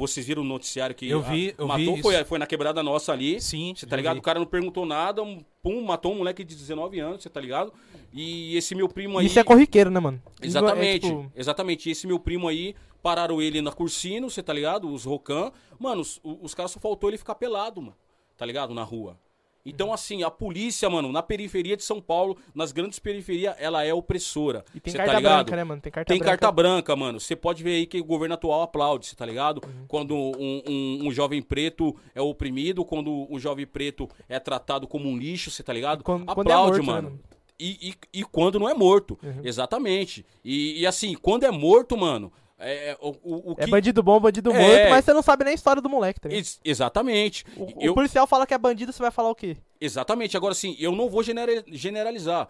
Vocês 0.00 0.26
viram 0.26 0.42
o 0.42 0.44
noticiário 0.44 0.94
que 0.94 1.08
Eu 1.08 1.20
vi, 1.22 1.54
eu 1.58 1.66
matou, 1.66 1.96
vi 1.96 2.02
foi, 2.02 2.24
foi 2.24 2.38
na 2.38 2.46
quebrada 2.46 2.82
nossa 2.82 3.12
ali. 3.12 3.40
Sim, 3.40 3.74
Você 3.76 3.86
tá 3.86 3.96
ligado? 3.96 4.14
vi. 4.14 4.20
O 4.20 4.22
cara 4.22 4.38
não 4.38 4.46
perguntou 4.46 4.86
nada, 4.86 5.22
um, 5.22 5.44
pum, 5.62 5.82
matou 5.82 6.12
um 6.12 6.18
moleque 6.18 6.42
de 6.42 6.54
19 6.54 6.98
anos, 6.98 7.22
você 7.22 7.28
tá 7.28 7.40
ligado? 7.40 7.72
E 8.12 8.56
esse 8.56 8.74
meu 8.74 8.88
primo 8.88 9.18
aí. 9.18 9.26
Isso 9.26 9.38
é 9.38 9.44
corriqueiro, 9.44 9.90
né, 9.90 10.00
mano? 10.00 10.20
Exatamente, 10.42 11.06
É, 11.06 11.10
tipo, 11.10 11.32
exatamente. 11.36 11.88
E 11.88 11.92
Esse 11.92 12.06
meu 12.06 12.18
primo 12.18 12.48
aí, 12.48 12.74
pararam 13.02 13.40
ele 13.40 13.60
na 13.60 13.72
Cursino, 13.72 14.28
você 14.30 14.42
tá 14.42 14.52
ligado? 14.52 14.90
Os 14.90 15.04
Rocan. 15.04 15.52
Mano, 15.78 16.00
os, 16.00 16.20
os 16.22 16.54
caras 16.54 16.72
só 16.72 16.80
faltou 16.80 17.10
ele 17.10 17.18
ficar 17.18 17.34
pelado, 17.34 17.80
mano. 17.80 17.96
Tá 18.36 18.46
ligado? 18.46 18.72
Na 18.74 18.82
rua. 18.82 19.18
Então, 19.64 19.92
assim, 19.92 20.22
a 20.22 20.30
polícia, 20.30 20.88
mano, 20.88 21.12
na 21.12 21.22
periferia 21.22 21.76
de 21.76 21.84
São 21.84 22.00
Paulo, 22.00 22.36
nas 22.54 22.72
grandes 22.72 22.98
periferias, 22.98 23.54
ela 23.58 23.84
é 23.84 23.92
opressora. 23.92 24.64
E 24.74 24.80
tem 24.80 24.90
Cê 24.92 24.96
carta 24.96 25.12
tá 25.12 25.18
ligado? 25.18 25.34
branca, 25.44 25.56
né, 25.56 25.64
mano? 25.64 25.80
Tem 25.82 25.92
carta 25.92 26.08
Tem 26.12 26.18
branca. 26.18 26.30
carta 26.38 26.52
branca, 26.52 26.96
mano. 26.96 27.20
Você 27.20 27.36
pode 27.36 27.62
ver 27.62 27.74
aí 27.74 27.86
que 27.86 28.00
o 28.00 28.04
governo 28.04 28.34
atual 28.34 28.62
aplaude, 28.62 29.06
você 29.06 29.14
tá 29.14 29.26
ligado? 29.26 29.60
Uhum. 29.66 29.84
Quando 29.86 30.14
um, 30.16 30.62
um- 30.66 30.98
um 31.08 31.10
jovem 31.12 31.42
preto 31.42 31.94
é 32.14 32.20
oprimido, 32.22 32.84
quando 32.84 33.26
um 33.30 33.38
jovem 33.38 33.66
preto 33.66 34.08
é 34.28 34.38
tratado 34.40 34.88
como 34.88 35.08
um 35.08 35.18
lixo, 35.18 35.50
você 35.50 35.62
tá 35.62 35.72
ligado? 35.72 36.02
Quando- 36.02 36.24
quando 36.24 36.48
é 36.50 36.52
aplaude, 36.54 36.78
morto, 36.78 36.86
né, 36.86 36.92
mano. 36.94 37.10
mano? 37.10 37.20
E, 37.62 37.90
e, 38.14 38.20
e 38.20 38.24
quando 38.24 38.58
não 38.58 38.66
é 38.66 38.72
morto. 38.72 39.18
Uhum. 39.22 39.42
Exatamente. 39.44 40.24
E, 40.42 40.80
e 40.80 40.86
assim, 40.86 41.14
quando 41.14 41.44
é 41.44 41.50
morto, 41.50 41.94
mano, 41.98 42.32
é, 42.60 42.90
é 42.90 42.98
o, 43.00 43.08
o, 43.22 43.50
o 43.52 43.56
É 43.58 43.64
que. 43.64 43.70
bandido 43.70 44.02
bom, 44.02 44.20
bandido 44.20 44.52
É. 44.52 44.58
morto, 44.58 44.90
mas 44.90 45.04
você 45.04 45.12
não 45.12 45.22
sabe 45.22 45.44
nem 45.44 45.52
a 45.52 45.54
história 45.54 45.80
do 45.82 45.88
moleque, 45.88 46.20
tá 46.20 46.28
ligado? 46.28 46.40
Ex- 46.44 46.60
exatamente. 46.64 47.44
O, 47.56 47.64
o 47.64 47.82
Eu- 47.82 47.94
policial 47.94 48.26
fala 48.26 48.46
que 48.46 48.54
é 48.54 48.58
bandido, 48.58 48.92
você 48.92 49.02
vai 49.02 49.10
falar 49.10 49.30
o 49.30 49.34
quê? 49.34 49.56
Exatamente. 49.80 50.36
Agora, 50.36 50.52
assim, 50.52 50.76
eu 50.78 50.92
não 50.92 51.08
vou 51.08 51.22
genera- 51.22 51.64
generalizar. 51.68 52.48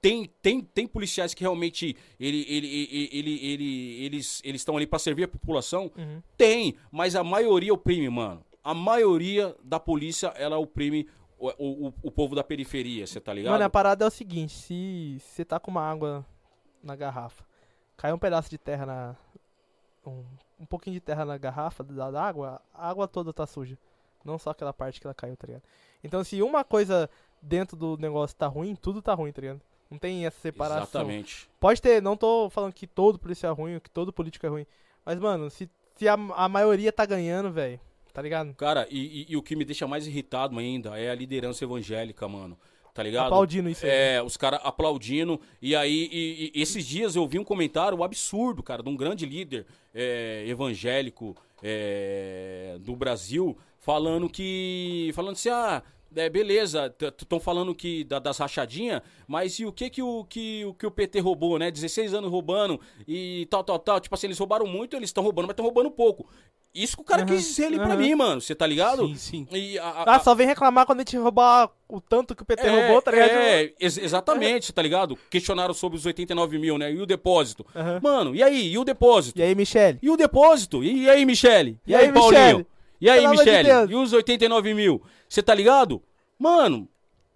Tem, 0.00 0.26
tem, 0.42 0.60
tem 0.60 0.86
policiais 0.86 1.32
que 1.32 1.40
realmente 1.42 1.96
ele, 2.20 2.44
ele, 2.46 2.66
ele, 2.66 3.08
ele, 3.10 3.46
ele- 3.46 4.04
eles 4.04 4.42
eles 4.44 4.60
estão 4.60 4.76
ali 4.76 4.86
pra 4.86 4.98
servir 4.98 5.24
a 5.24 5.28
população? 5.28 5.90
Uhum. 5.96 6.20
Tem, 6.36 6.74
mas 6.92 7.16
a 7.16 7.24
maioria 7.24 7.72
oprime, 7.72 8.08
mano. 8.10 8.44
A 8.62 8.74
maioria 8.74 9.54
da 9.64 9.80
polícia, 9.80 10.28
ela 10.36 10.58
oprime 10.58 11.08
o, 11.38 11.48
o, 11.58 11.86
o- 11.88 11.94
o 12.02 12.10
povo 12.10 12.34
da 12.34 12.44
periferia, 12.44 13.06
você 13.06 13.18
tá 13.18 13.32
ligado? 13.32 13.52
Mano, 13.52 13.64
a 13.64 13.70
parada 13.70 14.04
é 14.04 14.08
o 14.08 14.10
seguinte, 14.10 14.52
se 14.52 15.18
você 15.20 15.42
tá 15.44 15.58
com 15.58 15.70
uma 15.70 15.82
água 15.82 16.24
na 16.82 16.94
garrafa, 16.94 17.42
cai 17.96 18.12
um 18.12 18.18
pedaço 18.18 18.50
de 18.50 18.58
terra 18.58 18.86
na... 18.86 19.16
Um, 20.06 20.22
um 20.60 20.66
pouquinho 20.66 20.94
de 20.94 21.00
terra 21.00 21.24
na 21.24 21.38
garrafa 21.38 21.82
da, 21.82 22.10
da 22.10 22.22
água, 22.22 22.60
a 22.74 22.88
água 22.88 23.08
toda 23.08 23.32
tá 23.32 23.46
suja. 23.46 23.76
Não 24.24 24.38
só 24.38 24.50
aquela 24.50 24.72
parte 24.72 25.00
que 25.00 25.06
ela 25.06 25.14
caiu, 25.14 25.36
tá 25.36 25.46
ligado? 25.46 25.62
Então 26.02 26.22
se 26.22 26.40
uma 26.42 26.62
coisa 26.64 27.08
dentro 27.40 27.76
do 27.76 27.96
negócio 27.98 28.36
tá 28.36 28.46
ruim, 28.46 28.74
tudo 28.74 29.00
tá 29.02 29.14
ruim, 29.14 29.32
tá 29.32 29.40
ligado? 29.40 29.60
Não 29.90 29.98
tem 29.98 30.26
essa 30.26 30.38
separação. 30.40 30.82
Exatamente. 31.02 31.48
Pode 31.60 31.80
ter, 31.80 32.00
não 32.02 32.16
tô 32.16 32.48
falando 32.50 32.72
que 32.72 32.86
todo 32.86 33.18
policial 33.18 33.52
é 33.52 33.56
ruim, 33.56 33.80
que 33.80 33.90
todo 33.90 34.12
político 34.12 34.44
é 34.46 34.48
ruim. 34.48 34.66
Mas, 35.04 35.18
mano, 35.18 35.50
se, 35.50 35.70
se 35.96 36.08
a, 36.08 36.14
a 36.14 36.48
maioria 36.48 36.90
tá 36.92 37.04
ganhando, 37.06 37.50
velho, 37.52 37.78
tá 38.12 38.22
ligado? 38.22 38.54
Cara, 38.54 38.86
e, 38.90 39.22
e- 39.22 39.26
e 39.32 39.36
o 39.36 39.42
que 39.42 39.54
me 39.56 39.64
deixa 39.64 39.86
mais 39.86 40.06
irritado 40.06 40.58
ainda 40.58 40.98
é 40.98 41.10
a 41.10 41.14
liderança 41.14 41.64
evangélica, 41.64 42.26
mano. 42.26 42.58
Tá 42.94 43.02
ligado? 43.02 43.26
Aplaudindo 43.26 43.68
isso 43.68 43.84
aí. 43.84 43.90
É, 43.92 44.22
os 44.22 44.36
caras 44.36 44.60
aplaudindo. 44.62 45.40
E 45.60 45.74
aí, 45.74 46.08
e- 46.12 46.52
e 46.54 46.62
esses 46.62 46.86
dias 46.86 47.16
eu 47.16 47.26
vi 47.26 47.40
um 47.40 47.44
comentário 47.44 48.02
absurdo, 48.04 48.62
cara, 48.62 48.84
de 48.84 48.88
um 48.88 48.96
grande 48.96 49.26
líder 49.26 49.66
é, 49.92 50.44
evangélico 50.46 51.34
é, 51.60 52.76
do 52.80 52.94
Brasil, 52.94 53.56
falando 53.80 54.28
que. 54.28 55.10
Falando 55.14 55.32
assim, 55.32 55.48
ah, 55.48 55.82
é, 56.14 56.30
beleza, 56.30 56.94
estão 57.20 57.40
falando 57.40 57.74
que 57.74 58.04
da- 58.04 58.20
das 58.20 58.38
rachadinhas, 58.38 59.02
mas 59.26 59.58
e 59.58 59.66
o 59.66 59.72
que 59.72 59.90
que 59.90 60.00
o, 60.02 60.24
que, 60.24 60.64
o 60.64 60.72
que 60.74 60.86
o 60.86 60.90
PT 60.90 61.18
roubou, 61.18 61.58
né? 61.58 61.70
16 61.72 62.14
anos 62.14 62.30
roubando 62.30 62.80
e 63.08 63.46
tal, 63.50 63.64
tal, 63.64 63.78
tal. 63.80 63.98
Tipo 64.00 64.14
assim, 64.14 64.28
eles 64.28 64.38
roubaram 64.38 64.66
muito, 64.66 64.94
eles 64.94 65.08
estão 65.10 65.24
roubando, 65.24 65.46
mas 65.46 65.54
estão 65.54 65.64
roubando 65.64 65.90
pouco. 65.90 66.28
Isso 66.74 66.96
que 66.96 67.02
o 67.02 67.04
cara 67.04 67.22
Aham, 67.22 67.28
quis 67.36 67.46
dizer 67.46 67.66
ali 67.66 67.76
pra 67.76 67.86
aham. 67.86 67.96
mim, 67.98 68.14
mano. 68.16 68.40
Você 68.40 68.52
tá 68.54 68.66
ligado? 68.66 69.06
Sim, 69.08 69.14
sim. 69.14 69.46
E 69.52 69.78
a- 69.78 69.84
a- 69.84 70.16
Ah, 70.16 70.18
só 70.18 70.34
vem 70.34 70.46
reclamar 70.46 70.84
quando 70.84 70.98
a 70.98 71.02
gente 71.02 71.16
roubar 71.16 71.70
o 71.88 72.00
tanto 72.00 72.34
que 72.34 72.42
o 72.42 72.44
PT 72.44 72.66
é, 72.66 72.70
roubou, 72.80 73.00
tá 73.00 73.12
ligado? 73.12 73.30
É, 73.30 73.72
ex- 73.78 73.96
exatamente, 73.98 74.72
tá 74.72 74.82
ligado? 74.82 75.16
Questionaram 75.30 75.72
sobre 75.72 75.96
os 75.98 76.04
89 76.04 76.58
mil, 76.58 76.76
né? 76.76 76.92
E 76.92 77.00
o 77.00 77.06
depósito. 77.06 77.64
Aham. 77.76 78.00
Mano, 78.02 78.34
e 78.34 78.42
aí? 78.42 78.72
E 78.72 78.76
o 78.78 78.84
depósito? 78.84 79.38
E 79.38 79.42
aí, 79.42 79.54
Michele? 79.54 79.98
E 80.02 80.10
o 80.10 80.16
depósito? 80.16 80.82
E 80.82 81.08
aí, 81.08 81.24
Michele? 81.24 81.78
E 81.86 81.94
aí, 81.94 82.10
Paulinho? 82.12 82.40
Michele? 82.42 82.66
E 83.00 83.08
aí, 83.10 83.20
Pelo 83.20 83.32
de 83.32 83.38
Michele? 83.38 83.68
Deus. 83.68 83.90
E 83.90 83.94
os 83.94 84.12
89 84.12 84.74
mil? 84.74 85.02
Você 85.28 85.42
tá 85.42 85.54
ligado? 85.54 86.02
Mano, 86.38 86.88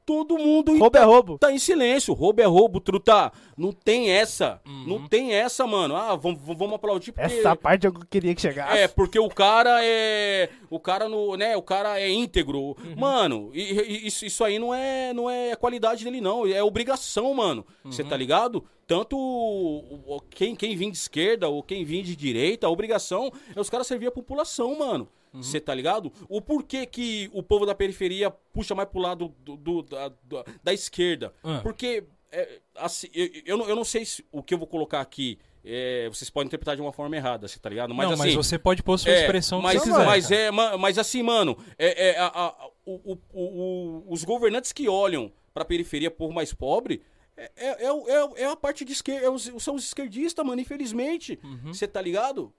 todo 0.09 0.39
mundo 0.39 0.79
Roubo 0.79 0.97
é 0.97 1.05
roubo. 1.05 1.39
tá 1.39 1.53
em 1.53 1.59
silêncio. 1.59 2.15
Roubo 2.15 2.41
é 2.41 2.47
roubo, 2.47 2.81
truta. 2.81 3.31
Não 3.59 3.73
tem 3.73 4.11
essa. 4.11 4.59
Não 4.87 5.07
tem 5.07 5.35
essa, 5.35 5.67
mano. 5.67 5.95
Ah, 5.95 6.17
vamos, 6.17 6.41
vamos 6.43 6.73
aplaudir 6.77 7.13
porque... 7.13 7.27
Essa 7.41 7.55
parte 7.55 7.87
eu 7.87 7.93
queria 7.93 8.35
que 8.35 8.41
chegasse. 8.41 8.79
É, 8.79 8.89
porque 8.89 9.19
o 9.19 9.29
cara 9.29 9.81
é. 9.85 10.49
O 10.71 10.81
cara 10.81 11.11
no, 11.11 11.37
né, 11.37 11.55
o 11.59 11.63
cara 11.63 12.01
é 12.01 12.09
íntegro. 12.09 12.75
Mano, 12.97 13.51
e- 13.53 13.61
e- 13.73 14.07
isso, 14.07 14.25
isso 14.25 14.43
aí 14.43 14.59
não 14.59 14.75
é, 14.75 15.13
não 15.13 15.29
é 15.29 15.55
qualidade 15.57 16.03
dele, 16.05 16.23
não. 16.23 16.47
É 16.47 16.63
obrigação, 16.63 17.35
mano. 17.35 17.67
Você 17.85 18.03
tá 18.03 18.17
ligado? 18.17 18.65
Tanto 18.87 19.19
o- 19.19 20.17
o- 20.17 20.21
quem, 20.31 20.57
quem 20.57 20.75
vem 20.75 20.91
de 20.91 20.97
esquerda 20.97 21.49
ou 21.49 21.63
quem 21.63 21.85
vem 21.85 22.03
de 22.03 22.17
direita, 22.17 22.67
a 22.67 22.71
obrigação 22.71 23.31
é 23.55 23.61
os 23.61 23.69
caras 23.69 23.87
servir 23.87 24.07
a 24.07 24.11
população, 24.11 24.79
mano. 24.79 25.07
Você 25.33 25.61
tá 25.61 25.75
ligado? 25.75 26.13
O 26.29 26.41
porquê 26.41 26.87
que 26.87 27.31
o 27.33 27.43
povo 27.43 27.65
da 27.67 27.75
periferia 27.75 28.31
puxa 28.31 28.75
mais 28.75 28.89
pro 28.89 29.01
lado 29.01 29.35
do, 29.41 29.57
do- 29.57 29.83
da, 29.83 30.09
da, 30.25 30.45
da 30.63 30.73
esquerda? 30.73 31.33
Ah. 31.43 31.61
Porque, 31.63 32.05
é, 32.33 32.61
assim, 32.77 33.09
eu, 33.15 33.29
eu, 33.47 33.57
não, 33.57 33.69
eu 33.69 33.77
não 33.77 33.85
sei 33.85 34.05
se 34.05 34.25
o 34.33 34.43
que 34.43 34.55
eu 34.55 34.59
vou 34.59 34.67
colocar 34.67 35.01
aqui. 35.01 35.39
é, 35.65 36.09
vocês 36.09 36.31
podem 36.31 36.47
interpretar 36.47 36.77
de 36.77 36.83
uma 36.83 36.93
forma 36.93 37.15
errada, 37.17 37.47
você 37.49 37.59
tá 37.59 37.69
ligado? 37.69 37.95
Mas 37.95 38.07
não, 38.07 38.15
assim, 38.15 38.23
mas 38.23 38.35
você 38.35 38.59
pode 38.59 38.83
pôr 38.83 38.97
sua 38.99 39.13
é, 39.13 39.21
expressão 39.23 39.61
mas, 39.61 39.83
quiser. 39.83 40.07
mas 40.07 40.31
é, 40.31 40.51
ma- 40.51 40.79
mas 40.79 40.99
assim, 40.99 41.23
mano, 41.23 41.59
é, 41.79 42.11
é, 42.11 42.19
a- 42.19 42.27
a- 42.35 42.69
o- 42.87 43.13
o- 43.13 43.19
o- 43.35 44.05
os 44.13 44.25
governantes 44.25 44.73
que 44.73 44.89
olham 44.89 45.31
pra 45.53 45.65
periferia 45.65 46.11
por 46.11 46.33
mais 46.33 46.55
pobre 46.55 47.03
é, 47.37 47.51
é, 47.57 47.85
é, 47.85 47.87
é 47.87 48.43
é 48.43 48.45
a 48.47 48.57
parte 48.57 48.85
de 48.85 48.93
esquerda, 48.93 49.27
é 49.27 49.31
os- 49.31 49.51
são 49.59 49.75
os 49.75 49.85
esquerdistas, 49.85 50.45
mano, 50.45 50.61
infelizmente. 50.61 51.39
Uhum. 51.45 51.73
Você 51.75 51.87
tá 51.87 52.01
ligado? 52.01 52.53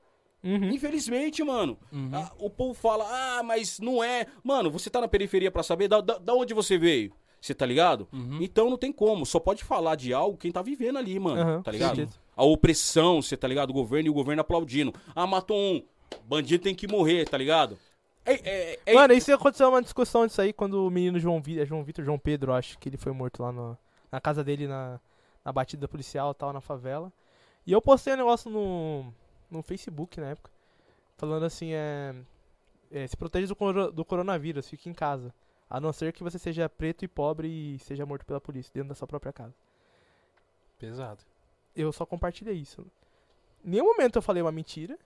Infelizmente, 0.43 1.43
mano. 1.43 1.77
Ah, 2.13 2.31
o 2.39 2.49
povo 2.49 2.73
fala, 2.73 3.05
ah, 3.07 3.43
mas 3.43 3.79
não 3.79 4.03
é. 4.03 4.25
Mano, 4.43 4.69
você 4.71 4.89
tá 4.89 5.01
na 5.01 5.07
periferia 5.07 5.51
pra 5.51 5.63
saber 5.63 5.87
da, 5.87 6.01
da, 6.01 6.17
da 6.17 6.33
onde 6.33 6.53
você 6.53 6.77
veio. 6.77 7.11
Você 7.41 7.53
tá 7.53 7.65
ligado? 7.65 8.07
Uhum. 8.11 8.39
Então 8.41 8.69
não 8.69 8.77
tem 8.77 8.91
como. 8.91 9.25
Só 9.25 9.39
pode 9.39 9.63
falar 9.63 9.95
de 9.95 10.13
algo 10.13 10.37
quem 10.37 10.51
tá 10.51 10.61
vivendo 10.61 10.97
ali, 10.97 11.17
mano. 11.19 11.63
Tá 11.63 11.71
ligado? 11.71 11.95
certeza. 11.95 12.17
A 12.35 12.43
opressão, 12.43 13.21
você 13.21 13.37
tá 13.37 13.47
ligado? 13.47 13.69
O 13.69 13.73
governo 13.73 14.07
e 14.07 14.09
o 14.09 14.13
governo 14.13 14.41
aplaudindo. 14.41 14.93
Ah, 15.15 15.25
matou 15.27 15.57
um. 15.57 15.83
Bandido 16.25 16.63
tem 16.63 16.73
que 16.75 16.87
morrer, 16.87 17.27
tá 17.29 17.37
ligado? 17.37 17.77
É, 18.25 18.33
é, 18.73 18.79
é- 18.85 18.93
Mano, 18.93 19.13
isso 19.13 19.31
aconteceu 19.33 19.69
uma 19.69 19.81
discussão 19.81 20.27
disso 20.27 20.41
aí 20.41 20.51
quando 20.51 20.85
o 20.85 20.89
menino 20.89 21.19
João 21.19 21.41
Vitor, 21.41 21.65
João 21.65 21.83
Vitor, 21.83 22.03
João 22.03 22.19
Pedro, 22.19 22.53
acho 22.53 22.77
que 22.77 22.89
ele 22.89 22.97
foi 22.97 23.11
morto 23.13 23.41
lá 23.41 23.51
no- 23.51 23.77
na 24.11 24.19
casa 24.19 24.43
dele, 24.43 24.67
na, 24.67 24.99
na 25.45 25.51
batida 25.53 25.87
policial 25.87 26.33
tal, 26.33 26.51
na 26.51 26.59
favela. 26.61 27.11
E 27.65 27.71
eu 27.71 27.81
postei 27.81 28.13
um 28.13 28.17
negócio 28.17 28.49
no, 28.51 29.13
no 29.49 29.61
Facebook 29.63 30.19
na 30.19 30.27
época, 30.29 30.51
falando 31.17 31.45
assim, 31.45 31.73
é, 31.73 32.15
é, 32.91 33.07
se 33.07 33.15
proteja 33.17 33.47
do, 33.47 33.55
coro- 33.55 33.91
do 33.91 34.05
coronavírus, 34.05 34.67
fique 34.69 34.89
em 34.89 34.93
casa. 34.93 35.33
A 35.69 35.79
não 35.79 35.93
ser 35.93 36.11
que 36.13 36.23
você 36.23 36.39
seja 36.39 36.67
preto 36.67 37.05
e 37.05 37.07
pobre 37.07 37.47
e 37.47 37.79
seja 37.79 38.05
morto 38.05 38.25
pela 38.25 38.41
polícia, 38.41 38.71
dentro 38.73 38.89
da 38.89 38.95
sua 38.95 39.07
própria 39.07 39.31
casa. 39.31 39.53
Pesado. 40.77 41.21
Eu 41.75 41.91
só 41.91 42.05
compartilhei 42.05 42.55
isso. 42.55 42.81
Em 43.63 43.71
nenhum 43.71 43.85
momento 43.85 44.15
eu 44.17 44.21
falei 44.21 44.41
uma 44.41 44.51
mentira, 44.51 44.97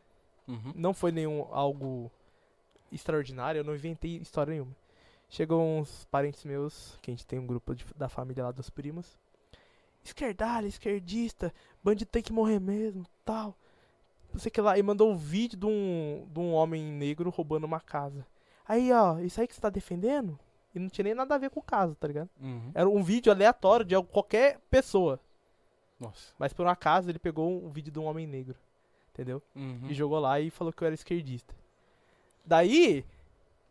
Uhum. 0.48 0.74
não 0.76 0.94
foi 0.94 1.12
nenhum 1.12 1.48
algo 1.52 2.12
extraordinário, 2.92 3.60
eu 3.60 3.64
não 3.64 3.74
inventei 3.76 4.18
história 4.18 4.52
nenhuma. 4.52 4.76
Chegou 5.30 5.62
uns 5.62 6.06
parentes 6.06 6.44
meus, 6.46 6.98
que 7.02 7.10
a 7.10 7.14
gente 7.14 7.26
tem 7.26 7.40
um 7.40 7.48
grupo 7.48 7.74
de- 7.76 7.86
da 7.96 8.08
família 8.08 8.44
lá 8.44 8.52
dos 8.52 8.70
primos. 8.70 9.18
Esquerdalha, 10.04 10.68
esquerdista, 10.68 11.52
bandido 11.84 12.12
tem 12.12 12.22
que 12.22 12.32
morrer 12.34 12.60
mesmo, 12.60 13.06
tal. 13.26 13.58
Não 14.34 14.40
sei 14.40 14.50
o 14.50 14.52
que 14.52 14.62
lá. 14.62 14.78
E 14.78 14.84
mandou 14.84 15.12
um 15.12 15.16
vídeo 15.16 15.58
de 15.58 15.66
um, 15.66 16.28
de 16.32 16.40
um 16.40 16.54
homem 16.54 16.84
negro 16.84 17.30
roubando 17.30 17.66
uma 17.66 17.80
casa. 17.80 18.26
Aí, 18.68 18.92
ó, 18.92 19.20
isso 19.20 19.40
aí 19.40 19.48
que 19.48 19.54
você 19.54 19.62
tá 19.62 19.70
defendendo? 19.70 20.40
E 20.74 20.80
não 20.80 20.90
tinha 20.90 21.04
nem 21.04 21.14
nada 21.14 21.36
a 21.36 21.38
ver 21.38 21.50
com 21.50 21.60
o 21.60 21.64
caso, 21.64 21.96
tá 21.96 22.08
ligado? 22.08 22.30
Uhum. 22.42 22.72
Era 22.74 22.90
um 22.90 23.04
vídeo 23.04 23.32
aleatório 23.32 23.86
de 23.86 24.02
qualquer 24.04 24.60
pessoa. 24.72 25.20
Nossa. 26.00 26.34
Mas 26.40 26.52
por 26.52 26.66
um 26.66 26.70
acaso 26.70 27.10
ele 27.10 27.20
pegou 27.20 27.64
um 27.64 27.70
vídeo 27.70 27.92
de 27.92 28.00
um 28.00 28.06
homem 28.06 28.26
negro. 28.26 28.58
Entendeu? 29.14 29.44
Uhum. 29.56 29.88
e 29.88 29.94
jogou 29.94 30.18
lá 30.18 30.40
e 30.40 30.50
falou 30.50 30.74
que 30.74 30.84
eu 30.84 30.88
era 30.88 30.96
esquerdista. 30.96 31.54
Daí, 32.44 33.06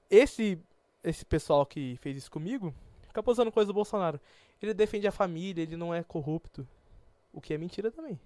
esse 0.09 0.57
esse 1.03 1.25
pessoal 1.25 1.67
que 1.67 1.97
fez 1.97 2.17
isso 2.17 2.31
comigo 2.31 2.73
fica 3.09 3.23
postando 3.23 3.51
coisa 3.51 3.67
do 3.67 3.75
Bolsonaro. 3.75 4.21
Ele 4.61 4.73
defende 4.73 5.07
a 5.07 5.13
família, 5.13 5.63
ele 5.63 5.77
não 5.77 5.93
é 5.93 6.03
corrupto. 6.03 6.67
O 7.33 7.41
que 7.41 7.53
é 7.53 7.59
mentira 7.59 7.91
também. 7.91 8.19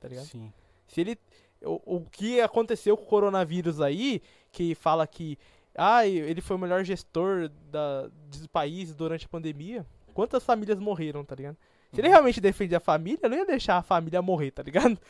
Tá 0.00 0.08
ligado? 0.08 0.26
Sim. 0.26 0.52
Se 0.88 1.00
ele. 1.00 1.18
O, 1.66 1.96
o 1.96 2.00
que 2.10 2.40
aconteceu 2.40 2.96
com 2.96 3.02
o 3.02 3.06
coronavírus 3.06 3.80
aí, 3.80 4.22
que 4.52 4.74
fala 4.74 5.06
que. 5.06 5.38
Ah, 5.74 6.06
ele 6.06 6.40
foi 6.40 6.56
o 6.56 6.58
melhor 6.58 6.82
gestor 6.84 7.50
da, 7.70 8.02
do 8.06 8.48
país 8.50 8.94
durante 8.94 9.26
a 9.26 9.28
pandemia. 9.28 9.84
Quantas 10.14 10.42
famílias 10.42 10.78
morreram, 10.78 11.22
tá 11.24 11.34
ligado? 11.34 11.56
Se 11.92 12.00
ele 12.00 12.08
realmente 12.08 12.40
defende 12.40 12.74
a 12.74 12.80
família, 12.80 13.28
não 13.28 13.36
ia 13.36 13.44
deixar 13.44 13.76
a 13.76 13.82
família 13.82 14.22
morrer, 14.22 14.50
tá 14.52 14.62
ligado? 14.62 14.98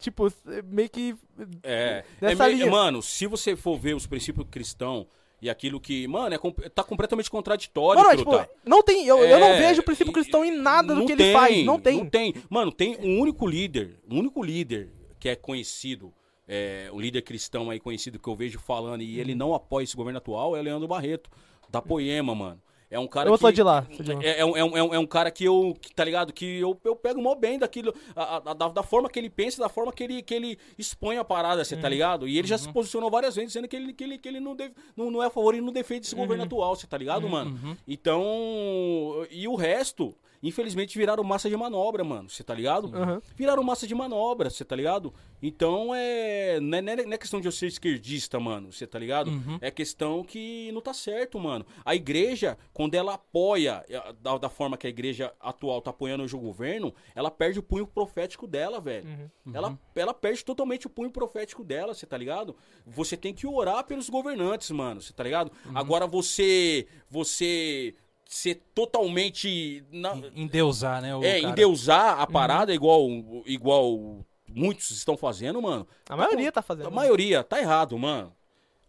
Tipo, 0.00 0.32
meio 0.64 0.88
que. 0.88 1.14
É, 1.62 2.02
Nessa 2.20 2.46
é 2.46 2.48
me- 2.48 2.54
linha. 2.54 2.70
mano, 2.70 3.02
se 3.02 3.26
você 3.26 3.54
for 3.54 3.78
ver 3.78 3.94
os 3.94 4.06
princípios 4.06 4.46
cristãos 4.50 5.06
e 5.40 5.48
aquilo 5.48 5.78
que, 5.78 6.08
mano, 6.08 6.34
é, 6.34 6.68
tá 6.68 6.82
completamente 6.82 7.30
contraditório, 7.30 8.02
Mano, 8.02 8.16
tipo, 8.16 8.32
não 8.64 8.82
tem. 8.82 9.06
Eu, 9.06 9.18
eu 9.18 9.38
não 9.38 9.48
É, 9.48 9.58
vejo 9.68 9.82
o 9.82 9.84
princípio 9.84 10.12
cristão 10.12 10.44
em 10.44 10.56
nada 10.56 10.94
do 10.94 11.06
que 11.06 11.12
ele 11.12 11.32
faz. 11.32 11.64
Não 11.64 11.78
tem. 11.78 11.98
Não 11.98 12.06
tem. 12.08 12.34
Mano, 12.48 12.72
tem 12.72 12.96
um 13.00 13.20
único 13.20 13.46
líder, 13.46 14.00
um 14.10 14.18
único 14.18 14.42
líder 14.42 14.90
que 15.18 15.28
é 15.28 15.36
conhecido, 15.36 16.12
é, 16.46 16.88
o 16.92 17.00
líder 17.00 17.22
cristão 17.22 17.70
aí 17.70 17.78
conhecido 17.80 18.18
que 18.18 18.28
eu 18.28 18.34
vejo 18.34 18.58
falando 18.58 19.02
e 19.02 19.14
Uhum. 19.14 19.20
ele 19.20 19.34
não 19.34 19.54
apoia 19.54 19.84
esse 19.84 19.96
governo 19.96 20.18
atual 20.18 20.56
é 20.56 20.60
o 20.60 20.62
Leandro 20.62 20.88
Barreto, 20.88 21.30
da 21.68 21.82
Poema, 21.82 22.34
mano. 22.34 22.60
É 22.90 22.98
um 22.98 23.06
cara 23.06 23.28
Eu 23.28 23.34
que... 23.34 23.40
sou 23.40 23.52
de 23.52 23.62
lá, 23.62 23.86
sou 23.94 24.02
de 24.02 24.14
lá. 24.14 24.22
É, 24.24 24.40
é 24.40 24.44
um, 24.46 24.56
é, 24.56 24.64
um, 24.64 24.76
é 24.78 24.82
um- 24.82 24.94
é 24.94 24.98
um 24.98 25.06
cara 25.06 25.30
que 25.30 25.44
eu, 25.44 25.76
que, 25.78 25.94
tá 25.94 26.02
ligado? 26.02 26.32
Que 26.32 26.58
eu, 26.60 26.80
eu 26.82 26.96
pego 26.96 27.20
mó 27.20 27.34
bem 27.34 27.58
daquilo, 27.58 27.92
a- 28.16 28.36
a- 28.36 28.54
da, 28.54 28.68
da 28.70 28.82
forma 28.82 29.10
que 29.10 29.18
ele 29.18 29.28
pensa, 29.28 29.60
da 29.60 29.68
forma 29.68 29.92
que 29.92 30.02
ele, 30.02 30.22
que 30.22 30.32
ele 30.32 30.58
expõe 30.78 31.18
a 31.18 31.24
parada, 31.24 31.62
você 31.62 31.74
Uhum. 31.74 31.82
tá 31.82 31.88
ligado? 31.90 32.26
E 32.26 32.38
ele 32.38 32.48
já 32.48 32.56
se 32.56 32.66
posicionou 32.72 33.10
várias 33.10 33.34
vezes 33.36 33.50
dizendo 33.50 33.68
que 33.68 33.76
ele, 33.76 33.92
que 33.92 34.04
ele, 34.04 34.16
que 34.16 34.26
ele 34.26 34.40
não, 34.40 34.56
deve, 34.56 34.72
não, 34.96 35.10
não 35.10 35.22
é 35.22 35.26
a 35.26 35.30
favor 35.30 35.54
e 35.54 35.60
não 35.60 35.70
defende 35.70 36.06
esse 36.06 36.14
Uhum. 36.14 36.22
governo 36.22 36.44
atual, 36.44 36.74
você 36.74 36.86
tá 36.86 36.96
ligado, 36.96 37.28
mano? 37.28 37.76
Então, 37.86 39.26
e 39.30 39.46
o 39.46 39.54
resto, 39.54 40.14
infelizmente, 40.42 40.96
viraram 40.96 41.22
massa 41.24 41.48
de 41.48 41.56
manobra, 41.56 42.04
mano, 42.04 42.28
você 42.28 42.42
tá 42.44 42.54
ligado? 42.54 42.86
Uhum. 42.86 43.20
Viraram 43.34 43.62
massa 43.62 43.86
de 43.86 43.94
manobra, 43.94 44.50
você 44.50 44.64
tá 44.64 44.74
ligado? 44.76 45.12
Então, 45.42 45.94
é, 45.94 46.58
não 46.60 46.78
é, 46.78 46.82
não 46.82 46.92
é- 46.92 47.06
não 47.06 47.12
é 47.12 47.18
questão 47.18 47.40
de 47.40 47.46
eu 47.48 47.52
ser 47.52 47.66
esquerdista, 47.66 48.40
mano, 48.40 48.72
você 48.72 48.86
tá 48.86 48.98
ligado? 48.98 49.30
É 49.60 49.70
questão 49.70 50.22
que 50.24 50.70
não 50.72 50.80
tá 50.80 50.92
certo, 50.92 51.38
mano. 51.38 51.64
A 51.84 51.94
igreja, 51.94 52.58
quando 52.72 52.94
ela 52.94 53.14
apoia, 53.14 53.84
eh, 53.88 54.12
da, 54.20 54.36
da 54.38 54.48
forma 54.48 54.76
que 54.76 54.86
a 54.86 54.90
igreja 54.90 55.32
atual 55.40 55.80
tá 55.80 55.90
apoiando 55.90 56.24
hoje 56.24 56.34
o 56.34 56.40
governo, 56.40 56.92
ela 57.14 57.30
perde 57.30 57.58
o 57.58 57.62
punho 57.62 57.86
profético 57.86 58.46
dela, 58.46 58.80
velho. 58.80 59.06
Ela, 59.54 59.78
ela 59.94 60.14
perde 60.14 60.44
totalmente 60.44 60.86
o 60.86 60.90
punho 60.90 61.10
profético 61.10 61.62
dela, 61.64 61.94
você 61.94 62.06
tá 62.06 62.16
ligado? 62.16 62.56
Você 62.86 63.16
tem 63.16 63.32
que 63.32 63.46
orar 63.46 63.84
pelos 63.84 64.08
governantes, 64.10 64.70
mano, 64.70 65.00
você 65.00 65.12
tá 65.12 65.22
ligado? 65.22 65.52
Agora 65.74 66.06
você, 66.06 66.86
você 67.08 67.94
ser 68.28 68.56
totalmente... 68.74 69.82
na- 69.90 70.14
Endeusar, 70.36 71.00
né? 71.00 71.16
O 71.16 71.24
é, 71.24 71.40
cara. 71.40 71.52
endeusar 71.52 72.20
a 72.20 72.26
parada 72.26 72.74
igual, 72.74 73.08
igual 73.46 74.24
muitos 74.46 74.90
estão 74.90 75.16
fazendo, 75.16 75.60
mano. 75.62 75.88
A 76.08 76.14
maioria 76.16 76.52
tá 76.52 76.60
fazendo. 76.60 76.88
A 76.88 76.90
maioria 76.90 77.42
tá 77.42 77.58
errado, 77.58 77.98
mano. 77.98 78.36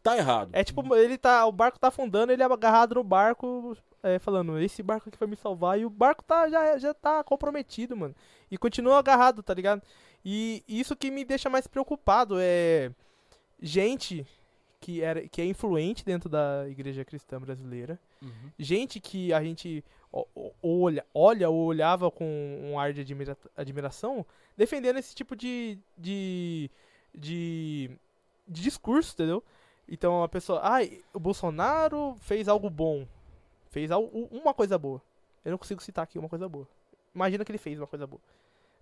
Tá 0.03 0.17
errado. 0.17 0.49
É 0.51 0.61
tipo, 0.63 0.93
ele 0.93 1.17
tá. 1.17 1.45
O 1.45 1.51
barco 1.53 1.79
tá 1.79 1.87
afundando, 1.87 2.33
ele 2.33 2.43
é 2.43 2.45
agarrado 2.45 2.95
no 2.95 3.03
barco, 3.03 3.77
é, 4.03 4.19
falando, 4.19 4.59
esse 4.59 4.83
barco 4.83 5.07
aqui 5.07 5.17
vai 5.17 5.27
me 5.27 5.37
salvar. 5.37 5.79
E 5.79 5.85
o 5.85 5.89
barco 5.89 6.21
tá, 6.23 6.49
já, 6.49 6.77
já 6.77 6.93
tá 6.93 7.23
comprometido, 7.23 7.95
mano. 7.95 8.15
E 8.51 8.57
continua 8.57 8.99
agarrado, 8.99 9.41
tá 9.41 9.53
ligado? 9.53 9.81
E 10.23 10.63
isso 10.67 10.97
que 10.97 11.09
me 11.09 11.23
deixa 11.23 11.49
mais 11.49 11.65
preocupado 11.65 12.35
é. 12.39 12.91
Gente 13.61 14.25
que, 14.81 15.01
era, 15.01 15.27
que 15.27 15.41
é 15.41 15.45
influente 15.45 16.03
dentro 16.03 16.29
da 16.29 16.65
igreja 16.67 17.05
cristã 17.05 17.39
brasileira. 17.39 17.99
Uhum. 18.21 18.51
gente 18.57 18.99
que 18.99 19.31
a 19.33 19.41
gente 19.43 19.83
olha, 20.61 21.05
olha 21.13 21.49
ou 21.49 21.65
olhava 21.65 22.11
com 22.11 22.25
um 22.63 22.77
ar 22.77 22.91
de 22.93 23.01
admira- 23.01 23.37
admiração, 23.55 24.25
defendendo 24.57 24.97
esse 24.97 25.15
tipo 25.15 25.35
de, 25.35 25.77
de, 25.97 26.69
de, 27.15 27.91
de 28.47 28.61
discurso, 28.61 29.13
entendeu? 29.13 29.43
Então 29.87 30.23
a 30.23 30.27
pessoa, 30.29 30.59
ai, 30.63 31.01
o 31.13 31.19
Bolsonaro 31.19 32.15
fez 32.19 32.47
algo 32.47 32.69
bom. 32.69 33.07
Fez 33.69 33.91
al- 33.91 34.03
u- 34.05 34.27
uma 34.31 34.53
coisa 34.53 34.77
boa. 34.77 35.01
Eu 35.45 35.51
não 35.51 35.57
consigo 35.57 35.81
citar 35.81 36.03
aqui 36.03 36.19
uma 36.19 36.29
coisa 36.29 36.49
boa. 36.49 36.67
Imagina 37.15 37.45
que 37.45 37.51
ele 37.51 37.57
fez 37.57 37.79
uma 37.79 37.87
coisa 37.87 38.05
boa. 38.05 38.21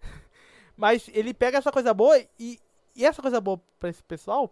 Mas 0.75 1.09
ele 1.13 1.33
pega 1.33 1.57
essa 1.57 1.71
coisa 1.71 1.93
boa 1.93 2.19
e, 2.39 2.59
e 2.95 3.05
essa 3.05 3.21
coisa 3.21 3.39
boa 3.39 3.61
pra 3.79 3.89
esse 3.89 4.03
pessoal 4.03 4.51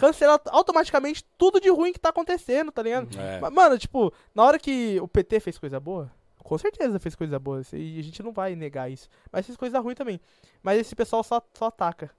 cancela 0.00 0.40
automaticamente 0.50 1.24
tudo 1.38 1.60
de 1.60 1.68
ruim 1.70 1.92
que 1.92 2.00
tá 2.00 2.08
acontecendo, 2.08 2.72
tá 2.72 2.82
ligado? 2.82 3.08
É. 3.18 3.38
Mas, 3.40 3.52
Mano, 3.52 3.78
tipo, 3.78 4.12
na 4.34 4.42
hora 4.44 4.58
que 4.58 4.98
o 5.00 5.06
PT 5.08 5.40
fez 5.40 5.58
coisa 5.58 5.78
boa, 5.78 6.10
com 6.42 6.56
certeza 6.58 6.98
fez 6.98 7.14
coisa 7.14 7.38
boa, 7.38 7.62
e 7.72 7.98
a 7.98 8.02
gente 8.02 8.22
não 8.22 8.32
vai 8.32 8.54
negar 8.56 8.90
isso. 8.90 9.08
Mas 9.30 9.46
fez 9.46 9.56
coisa 9.56 9.78
ruim 9.80 9.94
também. 9.94 10.20
Mas 10.62 10.80
esse 10.80 10.94
pessoal 10.96 11.22
só, 11.22 11.40
só 11.54 11.66
ataca. 11.66 12.10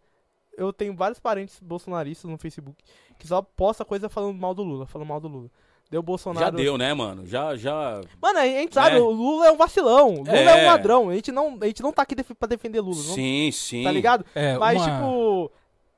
Eu 0.57 0.71
tenho 0.73 0.95
vários 0.95 1.19
parentes 1.19 1.59
bolsonaristas 1.61 2.29
no 2.29 2.37
Facebook 2.37 2.83
que 3.17 3.27
só 3.27 3.41
posta 3.41 3.83
coisa 3.85 4.09
falando 4.09 4.37
mal 4.37 4.53
do 4.53 4.63
Lula, 4.63 4.85
falando 4.85 5.07
mal 5.07 5.19
do 5.19 5.27
Lula. 5.27 5.49
Deu 5.89 6.01
Bolsonaro. 6.01 6.45
Já 6.45 6.49
deu, 6.51 6.77
né, 6.77 6.93
mano? 6.93 7.25
Já, 7.25 7.55
já. 7.57 8.01
Mano, 8.21 8.39
a 8.39 8.45
gente 8.45 8.73
sabe, 8.73 8.95
É. 8.95 8.99
o 9.01 9.09
Lula 9.09 9.47
é 9.47 9.51
um 9.51 9.57
vacilão. 9.57 10.13
O 10.15 10.17
Lula 10.19 10.31
é, 10.31 10.59
É. 10.59 10.63
um 10.63 10.67
ladrão. 10.67 11.09
A 11.09 11.15
gente 11.15 11.31
não, 11.33 11.57
a 11.61 11.65
gente 11.65 11.81
não 11.83 11.91
tá 11.91 12.01
aqui 12.03 12.15
def 12.15 12.31
pra 12.37 12.47
defender 12.47 12.79
Lula. 12.79 12.95
não- 12.95 13.13
Sim, 13.15 13.49
sim. 13.51 13.83
tá 13.83 13.91
ligado? 13.91 14.25
É, 14.33 14.57
Mas, 14.57 14.77
uma- 14.81 14.85
tipo, 14.89 15.51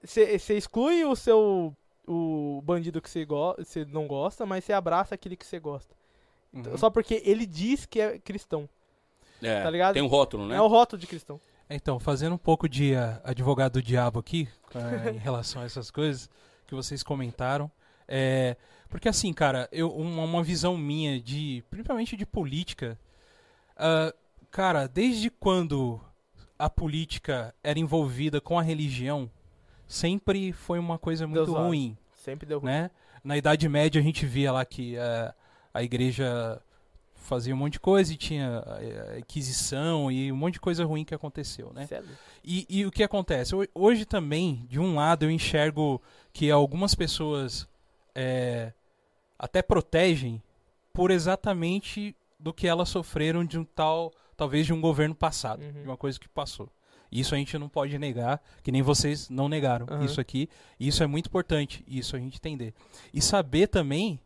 você 0.04 0.56
exclui 0.56 1.04
o 1.06 1.16
seu. 1.16 1.76
O 2.06 2.62
bandido 2.66 3.02
que 3.02 3.10
você 3.10 3.24
go 3.24 3.56
não 3.88 4.08
gosta, 4.08 4.46
mas 4.46 4.66
você 4.66 4.74
abraça 4.74 5.16
aquele 5.16 5.38
que 5.38 5.46
você 5.46 5.58
gosta. 5.58 5.96
Uhum. 6.52 6.78
Só 6.78 6.90
porque 6.90 7.22
ele 7.26 7.46
diz 7.46 7.86
que 7.86 8.02
é 8.02 8.20
cristão. 8.20 8.68
É, 9.42 9.64
tá 9.64 9.70
ligado? 9.70 9.94
Tem 9.94 10.04
um 10.04 10.08
rótulo, 10.08 10.48
né? 10.48 10.58
É 10.58 10.62
o 10.62 10.68
rótulo 10.68 11.00
de 11.00 11.08
cristão. 11.08 11.40
Então, 11.70 12.00
fazendo 12.00 12.34
um 12.34 12.38
pouco 12.38 12.68
de 12.68 12.94
ah, 12.96 13.22
advogado 13.24 13.74
do 13.74 13.82
diabo 13.82 14.20
aqui, 14.20 14.50
eh, 14.76 15.12
em 15.12 15.18
relação 15.18 15.62
a 15.62 15.66
essas 15.66 15.90
coisas 15.90 16.30
que 16.68 16.76
vocês 16.76 17.02
comentaram. 17.02 17.72
É, 18.08 18.58
porque 18.90 19.08
assim, 19.08 19.34
cara, 19.34 19.68
eu, 19.72 19.90
uma, 19.90 20.24
uma 20.24 20.44
visão 20.44 20.78
minha 20.78 21.20
de, 21.20 21.64
principalmente 21.70 22.18
de 22.18 22.26
política, 22.26 23.00
ah, 23.78 24.14
cara, 24.52 24.88
desde 24.88 25.30
quando 25.30 26.00
a 26.60 26.70
política 26.70 27.56
era 27.64 27.80
envolvida 27.80 28.40
com 28.40 28.60
a 28.60 28.62
religião, 28.62 29.30
sempre 29.94 30.52
foi 30.52 30.80
uma 30.80 30.98
coisa 30.98 31.28
muito 31.28 31.46
Deus 31.46 31.58
ruim 31.58 31.98
Sempre 32.16 32.46
deu 32.48 32.60
ruim. 32.60 32.72
né? 32.72 32.92
Na 33.24 33.38
Idade 33.38 33.68
Média 33.70 34.00
a 34.00 34.04
gente 34.04 34.26
via 34.26 34.52
lá 34.52 34.66
que 34.66 34.96
eh, 34.98 35.34
a 35.74 35.84
igreja 35.84 36.62
fazia 37.16 37.54
um 37.54 37.58
monte 37.58 37.74
de 37.74 37.80
coisa 37.80 38.12
e 38.12 38.18
tinha 38.18 38.64
eh, 38.80 39.20
Inquisição 39.20 40.12
e 40.12 40.32
um 40.32 40.36
monte 40.36 40.56
de 40.56 40.60
coisa 40.60 40.84
ruim 40.86 41.06
que 41.06 41.14
aconteceu, 41.16 41.72
né? 41.74 41.88
É. 41.92 42.02
E, 42.44 42.66
e 42.70 42.86
o 42.86 42.92
que 42.92 43.04
acontece? 43.04 43.56
Ho- 43.56 43.68
Hoje 43.74 44.04
também, 44.06 44.66
de 44.70 44.80
um 44.80 44.96
lado, 44.96 45.24
eu 45.26 45.32
enxergo 45.32 46.02
que 46.34 46.50
algumas 46.52 46.96
pessoas 46.96 47.68
eh, 48.16 48.74
até 49.38 49.62
protegem 49.62 50.42
por 50.92 51.12
exatamente 51.12 52.16
do 52.40 52.54
que 52.54 52.68
elas 52.68 52.90
sofreram 52.90 53.46
de 53.46 53.58
um 53.58 53.64
tal, 53.64 54.12
talvez 54.36 54.66
de 54.66 54.74
um 54.74 54.82
governo 54.82 55.16
passado, 55.16 55.62
Uhum. 55.64 55.72
de 55.72 55.88
uma 55.88 55.98
coisa 55.98 56.20
que 56.20 56.28
passou. 56.28 56.70
Isso 57.20 57.36
a 57.36 57.38
gente 57.38 57.58
não 57.58 57.70
pode 57.70 57.98
negar, 58.00 58.42
que 58.64 58.72
nem 58.72 58.82
vocês 58.82 59.30
não 59.30 59.48
negaram 59.48 59.86
Aham. 59.90 60.04
isso 60.06 60.20
aqui. 60.20 60.50
E 60.80 60.88
Isso 60.88 61.04
é 61.04 61.08
muito 61.08 61.28
importante, 61.28 61.84
isso 61.88 62.16
a 62.16 62.20
gente 62.20 62.38
entender. 62.38 62.74
E 63.14 63.22
saber 63.22 63.68
também, 63.68 64.20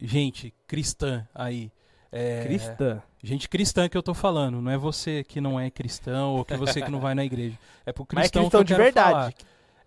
gente 0.00 0.52
cristã 0.66 1.26
aí, 1.34 1.70
é, 2.10 2.42
Cristã. 2.44 3.02
Gente 3.22 3.48
cristã 3.48 3.88
que 3.88 3.96
eu 3.96 4.02
tô 4.02 4.12
falando, 4.12 4.60
não 4.60 4.70
é 4.70 4.76
você 4.76 5.24
que 5.24 5.40
não 5.40 5.58
é 5.58 5.70
cristão 5.70 6.34
ou 6.34 6.44
que 6.44 6.56
você 6.56 6.82
que 6.82 6.90
não 6.90 7.00
vai 7.00 7.14
na 7.14 7.24
igreja. 7.24 7.56
É 7.86 7.92
pro 7.92 8.06
Mas 8.12 8.26
é 8.26 8.30
cristão, 8.30 8.42
cristão 8.42 8.64
de 8.64 8.74
verdade. 8.74 9.08
falar. 9.10 9.32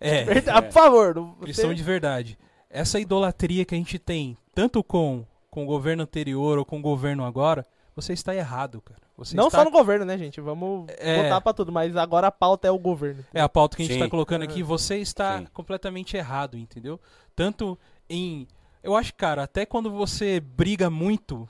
É, 0.00 0.24
Verdade, 0.24 0.66
Por 0.66 0.72
favor. 0.72 1.14
não- 1.14 1.34
cristão 1.36 1.72
de 1.72 1.82
verdade. 1.82 2.38
Essa 2.68 2.98
idolatria 3.00 3.64
que 3.64 3.74
a 3.74 3.78
gente 3.78 3.98
tem, 3.98 4.36
tanto 4.54 4.82
com, 4.82 5.24
com 5.50 5.62
o 5.62 5.66
governo 5.66 6.02
anterior 6.02 6.58
ou 6.58 6.64
com 6.64 6.78
o 6.78 6.82
governo 6.82 7.24
agora, 7.24 7.64
você 7.94 8.12
está 8.12 8.34
errado, 8.34 8.80
cara. 8.82 9.00
Você 9.16 9.34
Não 9.36 9.46
está... 9.46 9.58
só 9.58 9.64
no 9.64 9.70
governo, 9.70 10.04
né, 10.04 10.18
gente? 10.18 10.40
Vamos 10.40 10.86
É. 10.98 11.22
botar 11.22 11.40
pra 11.40 11.52
tudo, 11.54 11.72
mas 11.72 11.96
agora 11.96 12.26
a 12.26 12.32
pauta 12.32 12.68
é 12.68 12.70
o 12.70 12.78
governo. 12.78 13.24
É 13.32 13.40
a 13.40 13.48
pauta 13.48 13.76
que 13.76 13.82
a 13.82 13.86
gente 13.86 13.94
Sim. 13.94 14.00
está 14.00 14.10
colocando 14.10 14.42
aqui. 14.42 14.62
Você 14.62 14.98
está 14.98 15.38
Sim. 15.38 15.46
completamente 15.52 16.16
errado, 16.16 16.56
entendeu? 16.58 17.00
Tanto 17.34 17.78
em. 18.10 18.46
Eu 18.82 18.94
acho, 18.94 19.14
cara, 19.14 19.42
até 19.44 19.64
quando 19.64 19.90
você 19.90 20.38
briga 20.38 20.90
muito 20.90 21.48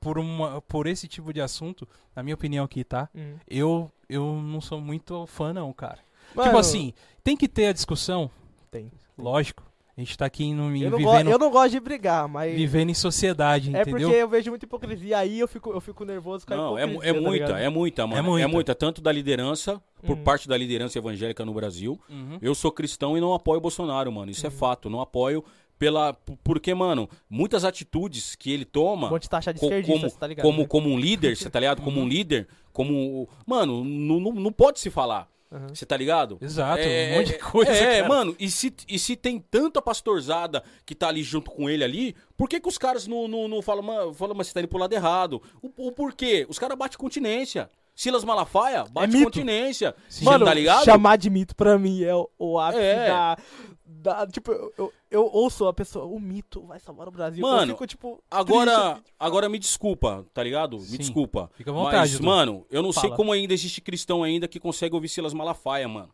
por, 0.00 0.18
uma, 0.18 0.62
por 0.62 0.86
esse 0.86 1.06
tipo 1.08 1.32
de 1.32 1.40
assunto, 1.40 1.86
na 2.14 2.22
minha 2.22 2.34
opinião 2.34 2.64
aqui, 2.64 2.84
tá? 2.84 3.08
Uhum. 3.14 3.36
Eu, 3.46 3.92
eu 4.08 4.24
não 4.36 4.60
sou 4.60 4.80
muito 4.80 5.26
fã, 5.26 5.52
não, 5.52 5.72
cara. 5.72 5.98
Mano, 6.34 6.48
tipo 6.48 6.58
assim, 6.58 6.94
tem 7.24 7.36
que 7.36 7.48
ter 7.48 7.66
a 7.66 7.72
discussão, 7.72 8.30
Tem. 8.70 8.90
lógico. 9.18 9.62
A 10.00 10.02
gente 10.02 10.16
tá 10.16 10.24
aqui 10.24 10.54
no, 10.54 10.74
Eu 10.74 10.90
não, 10.90 10.98
go- 10.98 11.10
vivendo, 11.12 11.30
eu 11.30 11.38
não 11.38 11.50
gosto 11.50 11.72
de 11.72 11.80
brigar, 11.80 12.26
mas. 12.26 12.54
vivendo 12.56 12.88
em 12.88 12.94
sociedade, 12.94 13.68
É 13.68 13.82
entendeu? 13.82 14.08
porque 14.08 14.22
eu 14.22 14.28
vejo 14.28 14.48
muita 14.50 14.64
hipocrisia 14.64 15.18
aí 15.18 15.38
eu 15.38 15.46
fico, 15.46 15.70
eu 15.72 15.80
fico 15.80 16.06
nervoso 16.06 16.46
com 16.46 16.54
a 16.54 16.56
Não, 16.56 16.78
é, 16.78 16.86
mu- 16.86 16.92
hipocrisia. 17.04 17.10
é 17.10 17.12
tá 17.12 17.20
muita, 17.20 17.58
é 17.58 17.68
muita, 17.68 18.06
mano. 18.06 18.18
É 18.18 18.22
muita. 18.22 18.44
É 18.44 18.46
muita, 18.46 18.74
tanto 18.74 19.02
da 19.02 19.12
liderança, 19.12 19.78
por 20.02 20.16
Uhum. 20.16 20.24
parte 20.24 20.48
da 20.48 20.56
liderança 20.56 20.96
evangélica 20.96 21.44
no 21.44 21.52
Brasil. 21.52 22.00
Uhum. 22.08 22.38
Eu 22.40 22.54
sou 22.54 22.72
cristão 22.72 23.14
e 23.18 23.20
não 23.20 23.34
apoio 23.34 23.58
o 23.58 23.60
Bolsonaro, 23.60 24.10
mano. 24.10 24.30
Isso 24.30 24.46
é 24.46 24.48
Uhum. 24.48 24.56
fato. 24.56 24.88
Não 24.88 25.02
apoio 25.02 25.44
pela. 25.78 26.14
Porque, 26.42 26.72
mano, 26.74 27.06
muitas 27.28 27.62
atitudes 27.62 28.34
que 28.34 28.50
ele 28.50 28.64
toma. 28.64 29.08
Um 29.08 29.10
monte 29.10 29.22
de 29.24 29.28
taxa 29.30 29.52
de 29.52 29.60
co- 29.60 29.68
como, 29.86 30.10
tá 30.12 30.26
ligado? 30.26 30.44
como, 30.46 30.60
né? 30.62 30.66
como 30.66 30.88
um 30.88 30.98
líder, 30.98 31.36
você 31.36 31.50
tá 31.50 31.60
ligado? 31.60 31.82
Como 31.82 31.98
Uhum. 31.98 32.04
um 32.06 32.08
líder, 32.08 32.48
como. 32.72 33.28
Mano, 33.46 33.84
não, 33.84 34.18
não, 34.18 34.32
não 34.32 34.52
pode 34.52 34.80
se 34.80 34.88
falar. 34.88 35.28
Você 35.68 35.84
tá 35.84 35.96
ligado? 35.96 36.38
Exato, 36.40 36.80
É, 36.80 37.12
um 37.14 37.18
monte 37.18 37.32
de 37.32 37.38
coisa. 37.38 37.72
É, 37.72 37.96
cara. 37.96 38.08
mano, 38.08 38.36
e 38.38 38.48
se, 38.48 38.72
e 38.88 38.98
se 39.00 39.16
tem 39.16 39.40
tanta 39.40 39.82
pastorzada 39.82 40.62
que 40.86 40.94
tá 40.94 41.08
ali 41.08 41.22
junto 41.24 41.50
com 41.50 41.68
ele 41.68 41.82
ali, 41.82 42.14
por 42.36 42.48
que, 42.48 42.60
que 42.60 42.68
os 42.68 42.78
caras 42.78 43.06
não, 43.08 43.26
não, 43.26 43.48
não 43.48 43.60
falam, 43.60 43.82
"Mano, 43.82 44.14
falam, 44.14 44.34
mas 44.36 44.46
você 44.46 44.54
tá 44.54 44.60
indo 44.60 44.68
pro 44.68 44.78
lado 44.78 44.92
errado? 44.92 45.42
O, 45.60 45.88
o 45.88 45.92
porquê? 45.92 46.46
Os 46.48 46.58
caras 46.58 46.78
batem 46.78 46.96
continência. 46.96 47.68
Silas 47.96 48.22
Malafaia 48.24 48.84
bate 48.90 49.12
mito. 49.12 49.24
continência. 49.24 49.94
Mano, 50.22 50.44
tá 50.44 50.54
ligado? 50.54 50.84
chamar 50.84 51.16
de 51.16 51.28
mito 51.28 51.54
pra 51.56 51.76
mim 51.78 52.02
é 52.04 52.14
o, 52.14 52.30
o 52.38 52.58
ápice 52.58 52.82
É. 52.82 53.08
da, 53.08 53.36
da- 53.84 54.26
Tipo, 54.28 54.52
eu, 54.52 54.72
eu, 54.78 54.92
eu 55.10 55.24
ouço 55.32 55.66
a 55.66 55.72
pessoa, 55.72 56.04
o 56.04 56.18
mito 56.20 56.62
vai 56.66 56.78
salvar 56.78 57.08
o 57.08 57.10
Brasil. 57.10 57.42
Mano, 57.42 57.72
eu 57.72 57.76
fico, 57.76 57.86
tipo. 57.86 58.22
Agora, 58.30 58.92
triste. 58.94 59.12
agora 59.18 59.48
me 59.48 59.58
desculpa, 59.58 60.24
tá 60.32 60.42
ligado? 60.42 60.78
Me 60.78 60.84
Sim. 60.84 60.98
desculpa. 60.98 61.50
Fica 61.56 61.70
à 61.70 61.74
vontade, 61.74 62.12
Mas, 62.12 62.20
mano, 62.20 62.66
eu 62.70 62.82
não 62.82 62.92
sei 62.92 63.02
Fala. 63.02 63.16
como 63.16 63.32
ainda 63.32 63.52
existe 63.52 63.80
cristão 63.80 64.22
ainda 64.22 64.46
que 64.48 64.60
consegue 64.60 64.94
ouvir 64.94 65.08
Silas 65.08 65.34
Malafaia, 65.34 65.88
mano. 65.88 66.10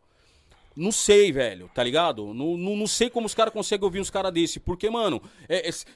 Não 0.75 0.93
sei, 0.93 1.33
velho, 1.33 1.71
tá 1.75 1.83
ligado? 1.83 2.35
Não, 2.35 2.57
não, 2.57 2.77
não 2.77 2.87
sei 2.87 3.09
como 3.09 3.27
os 3.27 3.35
caras 3.35 3.53
conseguem 3.53 3.85
ouvir 3.85 3.99
uns 4.01 4.11
caras 4.11 4.31
desse. 4.33 4.61
Porque, 4.61 4.91
mano, 4.91 5.23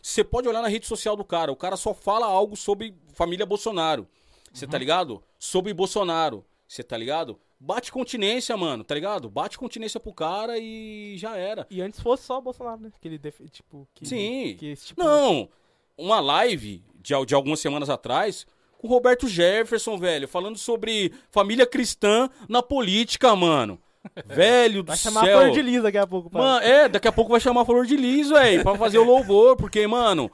você 0.00 0.24
pode 0.24 0.48
olhar 0.48 0.62
na 0.62 0.68
rede 0.68 0.86
social 0.86 1.14
do 1.16 1.24
cara, 1.24 1.52
o 1.52 1.56
cara 1.56 1.76
só 1.76 1.92
fala 1.92 2.24
algo 2.26 2.56
sobre 2.56 2.94
família 3.12 3.44
Bolsonaro. 3.44 4.08
Você 4.52 4.64
Uhum. 4.64 4.70
tá 4.70 4.78
ligado? 4.78 5.22
Sobre 5.38 5.74
Bolsonaro. 5.74 6.44
Você 6.66 6.82
tá 6.82 6.96
ligado? 6.96 7.38
Bate 7.62 7.92
continência, 7.92 8.56
mano, 8.56 8.82
tá 8.82 8.94
ligado? 8.94 9.28
Bate 9.28 9.58
continência 9.58 10.00
pro 10.00 10.14
cara 10.14 10.58
e 10.58 11.14
já 11.18 11.36
era. 11.36 11.66
E 11.68 11.82
antes 11.82 12.00
fosse 12.00 12.24
só 12.24 12.38
o 12.38 12.42
Bolsonaro, 12.42 12.80
né? 12.80 12.90
Que 12.98 13.06
ele, 13.06 13.18
def... 13.18 13.38
tipo. 13.50 13.86
Que, 13.94 14.08
Sim. 14.08 14.56
Que 14.58 14.72
esse 14.72 14.86
tipo 14.86 15.04
Não, 15.04 15.46
uma 15.98 16.20
live 16.20 16.82
de, 16.94 17.12
de 17.26 17.34
algumas 17.34 17.60
semanas 17.60 17.90
atrás 17.90 18.46
com 18.78 18.86
o 18.86 18.90
Roberto 18.90 19.28
Jefferson, 19.28 19.98
velho, 19.98 20.26
falando 20.26 20.56
sobre 20.56 21.12
família 21.30 21.66
cristã 21.66 22.30
na 22.48 22.62
política, 22.62 23.36
mano. 23.36 23.78
Velho 24.24 24.82
do 24.82 24.86
Vai 24.86 24.96
chamar 24.96 25.20
a 25.20 25.24
céu. 25.26 25.38
Flor 25.40 25.50
de 25.50 25.60
Lis 25.60 25.82
daqui 25.82 25.98
a 25.98 26.06
pouco. 26.06 26.30
Mano, 26.32 26.64
é, 26.64 26.88
daqui 26.88 27.06
a 27.06 27.12
pouco 27.12 27.30
vai 27.30 27.38
chamar 27.38 27.60
a 27.60 27.64
Flor 27.66 27.84
de 27.84 27.98
Lis, 27.98 28.30
velho, 28.30 28.62
pra 28.62 28.74
fazer 28.78 28.96
o 28.96 29.04
louvor, 29.04 29.56
porque, 29.56 29.86
mano, 29.86 30.30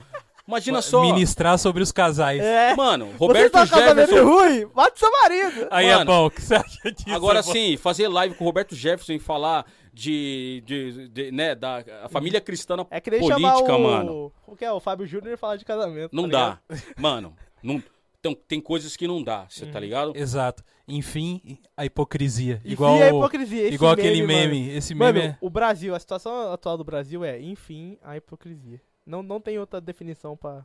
imagina 0.46 0.80
só. 0.82 1.02
Ministrar 1.02 1.58
sobre 1.58 1.82
os 1.82 1.92
casais. 1.92 2.40
é. 2.42 2.74
Mano, 2.74 3.06
Você 3.06 3.16
Roberto 3.18 3.52
tá 3.52 3.64
com 3.66 3.72
casamento 3.74 4.08
Jefferson. 4.10 4.24
ruim? 4.26 4.66
Mate 4.74 4.98
seu 4.98 5.10
marido. 5.10 5.68
Aí 5.70 5.86
é 5.86 5.96
Mano, 5.96 6.10
bom, 6.10 6.26
o 6.26 6.30
que 6.30 6.42
você 6.42 6.54
acha 6.54 6.92
disso? 6.92 7.14
Agora 7.14 7.38
é 7.40 7.42
sim, 7.42 7.76
fazer 7.76 8.08
live 8.08 8.34
com 8.34 8.44
o 8.44 8.46
Roberto 8.46 8.74
Jefferson 8.74 9.12
e 9.14 9.18
falar 9.18 9.64
de, 9.92 10.62
de, 10.66 11.08
de, 11.08 11.32
né, 11.32 11.54
da 11.54 11.82
a 12.04 12.08
família 12.08 12.40
cristã 12.40 12.76
na 12.76 12.86
É 12.90 13.00
que 13.00 13.10
nem 13.10 13.20
política, 13.20 13.76
o. 13.76 13.82
mano. 13.82 14.32
O 14.46 14.54
que 14.56 14.64
é? 14.64 14.70
O 14.72 14.78
Fábio 14.80 15.06
Júnior 15.06 15.36
falar 15.38 15.56
de 15.56 15.64
casamento. 15.64 16.14
Não 16.14 16.28
tá 16.28 16.60
dá. 16.68 16.76
Mano, 16.96 17.34
não, 17.62 17.82
então, 18.18 18.34
tem 18.46 18.60
coisas 18.60 18.96
que 18.96 19.06
não 19.06 19.22
dá, 19.22 19.46
você 19.48 19.64
Uhum. 19.64 19.70
tá 19.70 19.78
ligado? 19.80 20.12
Exato. 20.16 20.62
Enfim, 20.88 21.58
a 21.76 21.84
hipocrisia. 21.84 22.54
ligado? 22.54 22.72
igual 22.72 22.94
Enfim, 22.96 23.02
a 23.04 23.08
hipocrisia. 23.08 23.62
Esse 23.62 23.74
igual 23.74 23.92
aquele 23.92 24.20
mano. 24.22 24.26
meme. 24.28 24.70
Esse 24.70 24.94
meme 24.94 25.20
Mano, 25.20 25.30
é... 25.32 25.38
o 25.40 25.48
Brasil, 25.48 25.94
a 25.94 25.98
situação 26.00 26.52
atual 26.52 26.76
do 26.76 26.84
Brasil 26.84 27.24
é, 27.24 27.40
enfim, 27.40 27.96
a 28.02 28.16
hipocrisia. 28.16 28.80
Não, 29.06 29.22
não 29.22 29.40
tem 29.40 29.58
outra 29.58 29.80
definição 29.80 30.36
pra 30.36 30.64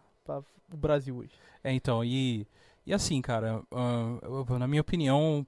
o 0.73 0.77
Brasil 0.77 1.17
hoje. 1.17 1.31
É, 1.63 1.71
então, 1.71 2.03
e, 2.03 2.47
e 2.85 2.93
assim, 2.93 3.21
cara, 3.21 3.61
eu- 3.71 4.57
na 4.57 4.67
minha 4.67 4.81
opinião, 4.81 5.45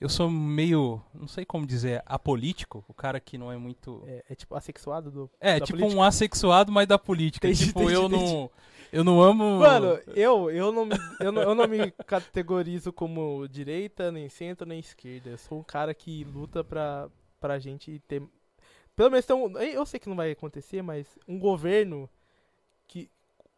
eu 0.00 0.08
sou 0.08 0.28
meio, 0.30 1.00
não 1.14 1.28
sei 1.28 1.44
como 1.44 1.66
dizer, 1.66 2.02
apolítico, 2.06 2.84
o 2.88 2.94
cara 2.94 3.20
que 3.20 3.38
não 3.38 3.52
é 3.52 3.56
muito... 3.56 4.02
É, 4.06 4.24
é 4.30 4.34
tipo 4.34 4.54
assexuado 4.56 5.10
do. 5.10 5.30
É, 5.40 5.60
tipo 5.60 5.78
política. 5.78 6.00
um 6.00 6.02
assexuado, 6.02 6.72
mas 6.72 6.88
da 6.88 6.98
política. 6.98 7.46
Entendi, 7.46 7.66
tipo, 7.66 7.82
entendi, 7.82 7.94
eu 7.94 8.06
entendi. 8.06 8.24
não 8.24 8.50
eu 8.92 9.02
não 9.02 9.22
amo... 9.22 9.58
Mano, 9.58 9.98
eu, 10.14 10.50
eu, 10.50 10.70
não, 10.70 10.84
me- 10.84 10.96
eu, 11.18 11.32
não, 11.32 11.42
eu 11.42 11.54
não 11.54 11.66
me 11.66 11.90
categorizo 12.06 12.92
como 12.92 13.48
direita, 13.48 14.12
nem 14.12 14.28
centro, 14.28 14.66
nem 14.66 14.78
esquerda. 14.78 15.30
Eu 15.30 15.38
sou 15.38 15.60
um 15.60 15.62
cara 15.62 15.94
que 15.94 16.24
luta 16.24 16.62
pra, 16.62 17.08
pra 17.40 17.58
gente 17.58 17.98
ter. 18.06 18.22
Pelo 18.94 19.10
menos 19.10 19.28
um. 19.30 19.58
Eu 19.58 19.86
sei 19.86 19.98
que 19.98 20.10
não 20.10 20.16
vai 20.16 20.32
acontecer, 20.32 20.82
mas 20.82 21.06
um 21.26 21.38
governo 21.38 22.06
que 22.92 23.10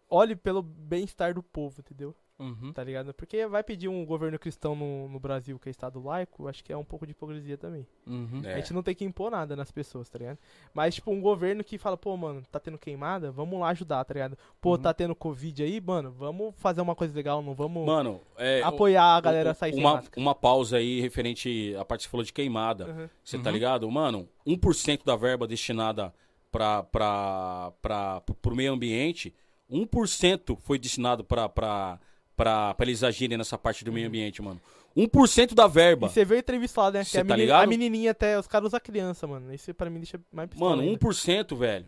olhe 0.09 0.36
pelo 0.36 0.62
bem-estar 0.62 1.35
do 1.35 1.43
povo, 1.43 1.81
entendeu? 1.81 2.15
Uhum. 2.36 2.73
tá 2.73 2.82
ligado? 2.82 3.15
Porque 3.15 3.47
vai 3.47 3.62
pedir 3.62 3.86
um 3.86 4.05
governo 4.05 4.36
cristão 4.40 4.74
no, 4.74 5.09
no 5.09 5.20
Brasil, 5.20 5.56
que 5.56 5.69
é 5.69 5.70
Estado 5.70 6.02
laico, 6.02 6.48
acho 6.48 6.65
que 6.65 6.73
é 6.73 6.77
um 6.77 6.85
pouco 6.85 7.06
de 7.06 7.12
hipocrisia 7.12 7.56
também. 7.56 7.86
Uhum. 8.05 8.40
É. 8.44 8.55
A 8.55 8.56
gente 8.56 8.73
não 8.73 8.82
tem 8.82 8.93
que 8.93 9.05
impor 9.05 9.31
nada 9.31 9.55
nas 9.55 9.70
pessoas, 9.70 10.09
tá 10.09 10.19
ligado? 10.19 10.36
Mas, 10.74 10.97
tipo, 10.97 11.12
um 11.12 11.20
governo 11.20 11.62
que 11.62 11.78
fala, 11.78 11.97
pô, 11.97 12.16
mano, 12.16 12.43
tá 12.51 12.59
tendo 12.59 12.77
queimada, 12.77 13.31
vamos 13.31 13.61
lá 13.61 13.69
ajudar, 13.69 14.05
tá 14.05 14.12
ligado? 14.15 14.36
Pô, 14.61 14.73
Uhum. 14.73 14.78
tá 14.78 14.93
tendo 14.93 15.15
Covid 15.15 15.62
aí, 15.62 15.81
mano, 15.81 16.11
vamos 16.11 16.55
fazer 16.56 16.81
uma 16.81 16.97
coisa 16.97 17.15
legal, 17.15 17.40
não 17.40 17.55
vamos 17.55 17.86
Mano, 17.86 18.20
é, 18.36 18.61
apoiar 18.65 19.15
a 19.16 19.20
galera 19.20 19.51
a 19.51 19.52
o- 19.52 19.55
sair 19.55 19.73
sem 19.74 19.81
uma, 19.81 19.94
máscara. 19.94 20.20
uma 20.20 20.35
pausa 20.35 20.78
aí 20.78 21.01
referente 21.01 21.73
à 21.78 21.85
parte 21.85 22.01
que 22.01 22.06
você 22.06 22.11
falou 22.11 22.24
de 22.24 22.32
queimada. 22.32 22.86
Uhum. 22.90 23.09
Você 23.23 23.39
tá 23.39 23.48
Uhum. 23.51 23.55
ligado? 23.55 23.89
Mano, 23.89 24.28
1% 24.44 25.05
da 25.05 25.15
verba 25.15 25.47
destinada 25.47 26.12
pra, 26.59 28.20
pro 28.40 28.55
meio 28.55 28.72
ambiente, 28.72 29.35
1% 29.70 30.56
foi 30.60 30.78
destinado 30.78 31.24
pra 31.24 31.98
eles 32.81 33.02
agirem 33.02 33.36
nessa 33.39 33.59
parte 33.59 33.85
do 33.85 33.93
meio 33.93 34.06
ambiente, 34.09 34.40
mano. 34.40 34.60
1% 34.97 35.55
da 35.55 35.64
E 35.64 35.68
verba. 35.68 36.09
você 36.09 36.24
viu 36.24 36.36
a 36.36 36.40
entrevista 36.40 36.81
lá, 36.82 36.90
né? 36.93 37.02
Cê 37.02 37.18
a, 37.18 37.24
tá 37.24 37.36
menina- 37.36 37.59
a 37.60 37.66
menininha 37.66 38.12
até, 38.12 38.39
os 38.39 38.47
caras 38.47 38.68
usam 38.68 38.78
criança, 38.81 39.26
mano. 39.26 39.52
Isso 39.52 39.74
pra 39.74 39.90
mim 39.90 39.98
deixa 39.98 40.20
mais 40.32 40.48
pistola 40.48 40.70
Mano, 40.76 40.82
ainda. 40.82 40.98
1%, 40.98 41.56
velho. 41.56 41.86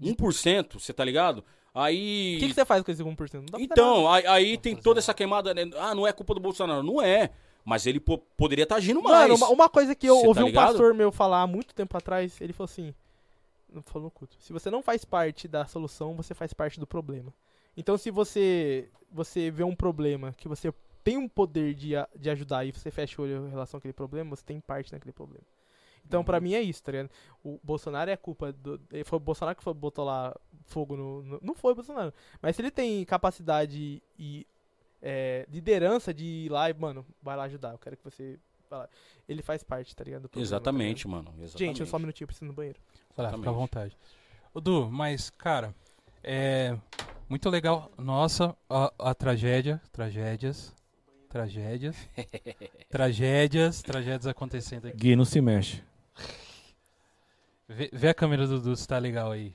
1%, 0.00 0.74
você 0.78 0.92
tá 0.92 1.04
ligado? 1.04 1.44
Aí. 1.74 2.36
O 2.36 2.40
que, 2.40 2.48
que 2.48 2.54
você 2.54 2.64
faz 2.64 2.82
com 2.84 2.90
esse 2.92 3.02
1%? 3.02 3.06
Não 3.06 3.16
dá 3.16 3.16
pra 3.16 3.34
fazer 3.34 3.50
nada. 3.50 3.62
Então, 3.62 4.08
aí, 4.12 4.26
aí 4.26 4.56
tem 4.58 4.76
toda 4.76 5.00
essa 5.00 5.12
queimada. 5.12 5.52
né? 5.52 5.68
Ah, 5.78 5.92
não 5.94 6.06
é 6.06 6.12
culpa 6.12 6.34
do 6.34 6.40
Bolsonaro. 6.40 6.82
Não 6.84 7.02
é. 7.02 7.30
Mas 7.64 7.86
ele 7.86 7.98
po- 7.98 8.18
poderia 8.36 8.62
estar 8.64 8.76
agindo 8.76 9.02
mais. 9.02 9.22
Mano, 9.22 9.34
uma, 9.34 9.48
uma 9.48 9.68
coisa 9.68 9.94
que 9.94 10.06
eu 10.06 10.20
Cê 10.20 10.26
ouvi 10.28 10.40
tá 10.40 10.46
um 10.46 10.52
pastor 10.52 10.94
meu 10.94 11.10
falar 11.10 11.42
há 11.42 11.46
muito 11.46 11.74
tempo 11.74 11.96
atrás, 11.96 12.40
ele 12.40 12.52
falou 12.52 12.66
assim, 12.70 12.94
se 14.38 14.52
você 14.52 14.70
não 14.70 14.82
faz 14.82 15.04
parte 15.04 15.48
da 15.48 15.66
solução, 15.66 16.14
você 16.14 16.34
faz 16.34 16.52
parte 16.52 16.78
do 16.78 16.86
problema. 16.86 17.32
Então 17.76 17.96
se 17.98 18.10
você 18.10 18.88
você 19.10 19.50
vê 19.50 19.62
um 19.64 19.74
problema 19.76 20.32
que 20.36 20.48
você 20.48 20.72
tem 21.02 21.16
um 21.16 21.28
poder 21.28 21.74
de, 21.74 21.94
a- 21.96 22.08
de 22.16 22.30
ajudar 22.30 22.64
e 22.64 22.72
você 22.72 22.90
fecha 22.90 23.20
o 23.20 23.24
olho 23.24 23.46
em 23.46 23.50
relação 23.50 23.78
àquele 23.78 23.92
problema, 23.92 24.34
você 24.34 24.42
tem 24.44 24.58
parte 24.60 24.92
naquele 24.92 25.12
problema. 25.12 25.44
Então 26.06 26.22
pra 26.24 26.40
mim 26.40 26.54
é 26.54 26.60
isso, 26.60 26.82
tá 26.82 26.92
ligado? 26.92 27.10
O 27.42 27.58
Bolsonaro 27.62 28.10
é 28.10 28.16
culpa 28.16 28.52
do. 28.52 28.78
Foi 29.06 29.16
o 29.16 29.20
Bolsonaro 29.20 29.56
que 29.56 29.62
foi, 29.64 29.72
botou 29.72 30.04
lá 30.04 30.34
fogo 30.66 30.96
no, 30.96 31.22
no- 31.22 31.40
Não 31.42 31.54
foi 31.54 31.72
o 31.72 31.74
Bolsonaro. 31.74 32.12
Mas 32.42 32.56
se 32.56 32.62
ele 32.62 32.70
tem 32.70 33.04
capacidade 33.04 34.02
e 34.18 34.46
é, 35.00 35.46
liderança 35.50 36.12
de 36.12 36.24
ir 36.24 36.48
lá 36.50 36.68
e, 36.70 36.74
mano, 36.74 37.04
vai 37.22 37.36
lá 37.36 37.44
ajudar. 37.44 37.72
Eu 37.72 37.78
quero 37.78 37.96
que 37.96 38.04
você. 38.04 38.38
Ele 39.28 39.40
faz 39.42 39.62
parte, 39.62 39.94
tá 39.94 40.02
ligado? 40.02 40.22
do 40.22 40.28
problema, 40.28 40.48
tá 40.50 40.56
Exatamente, 40.56 41.06
mano. 41.06 41.24
ligado? 41.30 41.42
Exatamente. 41.44 41.58
Gente, 41.68 41.80
eu 41.80 41.86
só 41.86 41.96
um 41.96 42.00
minutinho, 42.00 42.24
eu 42.24 42.28
preciso 42.28 42.44
ir 42.44 42.48
no 42.48 42.54
banheiro. 42.54 42.80
Vai 43.16 43.26
lá, 43.26 43.32
fica 43.32 43.50
à 43.50 43.52
vontade. 43.52 43.96
Du, 44.62 44.90
mas, 44.90 45.30
cara, 45.30 45.74
é 46.22 46.76
muito 47.28 47.48
legal. 47.48 47.90
Nossa, 47.98 48.56
a, 48.68 48.92
a 48.98 49.14
tragédia, 49.14 49.80
tragédias, 49.92 50.74
tragédias, 51.28 51.96
tragédias, 52.88 53.82
tragédias 53.82 54.26
acontecendo 54.26 54.86
aqui. 54.86 54.96
Gui, 54.96 55.16
não 55.16 55.24
se 55.24 55.40
mexe. 55.40 55.82
Vê, 57.68 57.90
vê 57.92 58.08
a 58.08 58.14
câmera 58.14 58.46
do 58.46 58.60
Du 58.60 58.76
se 58.76 58.86
tá 58.86 58.98
legal 58.98 59.32
aí. 59.32 59.54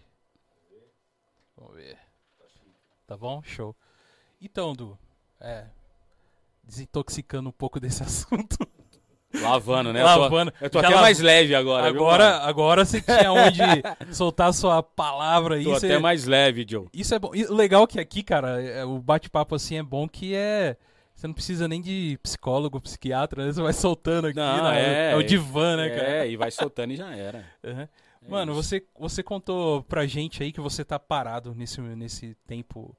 Vamos 1.56 1.76
ver. 1.76 1.98
Tá 3.06 3.16
bom? 3.18 3.42
Show. 3.44 3.76
Então, 4.42 4.74
Du, 4.74 4.98
é. 5.40 5.68
Desintoxicando 6.64 7.50
um 7.50 7.54
pouco 7.54 7.80
desse 7.80 8.04
assunto. 8.04 8.68
Lavando, 9.34 9.94
né? 9.94 10.02
Eu 10.02 10.06
tô- 10.06 10.20
Lavando. 10.20 10.54
Eu 10.60 10.70
tô, 10.70 10.80
até 10.80 10.96
mais 10.96 11.20
leve 11.20 11.54
agora. 11.54 11.92
viu, 11.92 12.02
Agora, 12.02 12.32
mano? 12.32 12.46
agora 12.46 12.86
você 12.86 13.00
tinha 13.02 13.32
onde 13.32 13.60
soltar 14.12 14.54
sua 14.54 14.82
palavra 14.82 15.56
aí. 15.56 15.64
tô 15.64 15.72
você- 15.72 15.86
até 15.86 16.00
mais 16.00 16.26
leve, 16.26 16.66
Joe. 16.68 16.88
Isso 16.94 17.14
é 17.14 17.20
bom. 17.20 17.32
E 17.36 17.46
legal 17.46 17.84
é 17.84 17.88
que 17.88 18.00
aqui, 18.00 18.24
cara, 18.24 18.62
é- 18.62 18.84
o 18.86 18.98
bate-papo 19.00 19.54
assim 19.56 19.78
é 19.78 19.84
bom 19.84 20.08
que 20.08 20.34
é. 20.34 20.76
Você 21.14 21.28
não 21.28 21.34
precisa 21.34 21.68
nem 21.68 21.82
de 21.82 22.18
psicólogo, 22.24 22.80
psiquiatra, 22.80 23.46
né? 23.46 23.52
você 23.52 23.62
vai 23.62 23.74
soltando 23.74 24.28
aqui. 24.28 24.38
Não, 24.38 24.64
né? 24.72 25.12
é, 25.12 25.16
o 25.16 25.22
divã, 25.22 25.76
né, 25.76 25.90
cara? 25.90 26.10
É, 26.10 26.30
e 26.30 26.38
vai 26.38 26.50
soltando 26.50 26.94
e 26.94 26.96
já 26.96 27.14
era. 27.16 27.44
Uhum. 27.64 27.88
É 28.28 28.32
Mano, 28.32 28.52
isso. 28.52 28.64
você, 28.64 28.84
você 29.00 29.24
contou 29.24 29.82
pra 29.84 30.06
gente 30.06 30.44
aí 30.44 30.52
que 30.52 30.60
você 30.60 30.84
tá 30.84 31.00
parado 31.00 31.56
nesse, 31.56 31.80
nesse 31.80 32.36
tempo 32.46 32.94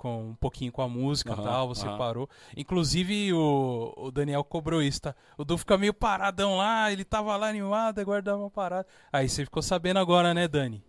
com 0.00 0.30
um 0.30 0.34
pouquinho 0.34 0.72
com 0.72 0.80
a 0.82 0.88
música 0.88 1.32
e 1.32 1.36
Aham, 1.36 1.44
tal, 1.44 1.68
você 1.68 1.86
aham. 1.86 1.98
parou. 1.98 2.28
Inclusive 2.56 3.32
o, 3.34 3.92
o 3.96 4.10
Daniel 4.10 4.42
cobrou 4.42 4.82
isso, 4.82 5.02
tá? 5.02 5.14
O 5.36 5.44
Du 5.44 5.58
fica 5.58 5.76
meio 5.76 5.92
paradão 5.92 6.56
lá, 6.56 6.90
ele 6.90 7.04
tava 7.04 7.36
lá 7.36 7.48
animado, 7.48 7.98
agora 7.98 8.22
dava 8.22 8.38
uma 8.42 8.50
parada. 8.50 8.86
Aí 9.12 9.28
você 9.28 9.44
ficou 9.44 9.62
sabendo 9.62 9.98
agora, 9.98 10.32
né, 10.32 10.48
Dani? 10.48 10.82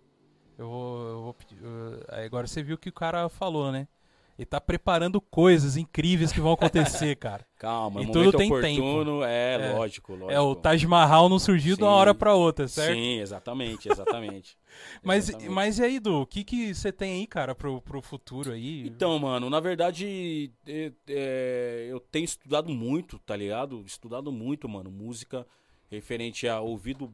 Eu 0.58 0.68
vou, 0.70 1.08
eu 1.10 1.22
vou 1.24 1.34
pedir- 1.34 1.60
eu- 1.62 2.06
agora 2.26 2.48
você 2.48 2.62
viu 2.64 2.76
o 2.76 2.78
que 2.78 2.90
o 2.90 2.94
cara 2.94 3.28
falou, 3.30 3.72
né? 3.72 3.88
Ele 4.42 4.46
tá 4.48 4.60
preparando 4.60 5.22
coisas 5.22 5.78
incríveis 5.78 6.32
que 6.32 6.42
vão 6.42 6.54
acontecer, 6.54 7.16
cara. 7.22 7.46
Calma, 7.60 8.02
E 8.02 8.08
no 8.08 8.12
tudo 8.12 8.32
tem 8.36 8.52
oportuno, 8.52 9.22
é, 9.24 9.54
É. 9.54 9.74
lógico, 9.74 10.14
lógico. 10.14 10.32
É, 10.32 10.40
o 10.40 10.56
Taj 10.56 10.84
Mahal 10.88 11.30
não 11.30 11.38
surgiu 11.38 11.78
de 11.78 11.84
uma 11.84 11.92
hora 11.92 12.12
pra 12.16 12.34
outra, 12.34 12.68
certo? 12.68 12.96
Sim, 12.98 13.20
exatamente, 13.20 13.88
exatamente. 13.88 14.58
Mas, 15.04 15.30
Exatamente. 15.30 15.54
mas 15.54 15.78
e 15.78 15.84
aí, 15.84 16.00
Du, 16.00 16.22
o 16.22 16.26
que 16.26 16.44
que 16.44 16.74
você 16.74 16.92
tem 16.92 17.20
aí, 17.20 17.28
cara, 17.28 17.54
pro, 17.54 17.82
pro 17.82 18.02
futuro 18.02 18.52
aí? 18.52 18.88
Então, 18.88 19.20
mano, 19.20 19.48
na 19.48 19.60
verdade, 19.60 20.52
é, 20.66 20.92
é, 21.08 21.88
eu 21.88 22.00
tenho 22.00 22.26
estudado 22.26 22.70
muito, 22.74 23.20
tá 23.20 23.36
ligado? 23.36 23.84
Estudado 23.86 24.32
muito, 24.32 24.68
mano, 24.68 24.90
música 24.90 25.46
referente 25.92 26.48
a 26.48 26.62
ouvido 26.62 27.14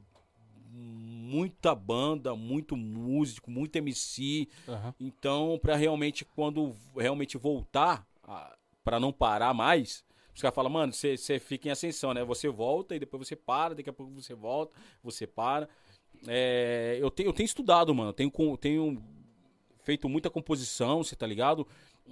muita 0.77 1.73
banda, 1.73 2.35
muito 2.35 2.75
músico, 2.77 3.49
muito 3.49 3.75
MC. 3.75 4.47
Aham. 4.67 4.93
Então, 4.99 5.59
pra 5.61 5.75
realmente, 5.75 6.23
quando 6.23 6.75
realmente 6.95 7.37
voltar, 7.37 8.05
a- 8.23 8.55
pra 8.83 8.99
não 8.99 9.11
parar 9.11 9.53
mais, 9.53 10.05
os 10.33 10.41
caras 10.41 10.55
falam, 10.55 10.71
mano, 10.71 10.93
você 10.93 11.17
você 11.17 11.39
fica 11.39 11.67
em 11.67 11.71
ascensão, 11.71 12.13
né? 12.13 12.23
Você 12.23 12.47
volta 12.47 12.95
e 12.95 12.99
depois 12.99 13.27
você 13.27 13.35
para, 13.35 13.73
daqui 13.75 13.89
a 13.89 13.93
pouco 13.93 14.13
você 14.13 14.33
volta, 14.33 14.71
você 15.03 15.25
para. 15.25 15.67
É, 16.27 16.97
eu, 16.99 17.11
tenho, 17.11 17.29
eu 17.29 17.33
tenho 17.33 17.45
estudado, 17.45 17.93
mano, 17.93 18.13
tenho, 18.13 18.31
tenho 18.57 19.01
feito 19.83 20.07
muita 20.07 20.29
composição, 20.29 21.03
você 21.03 21.15
tá 21.15 21.25
ligado? 21.27 21.67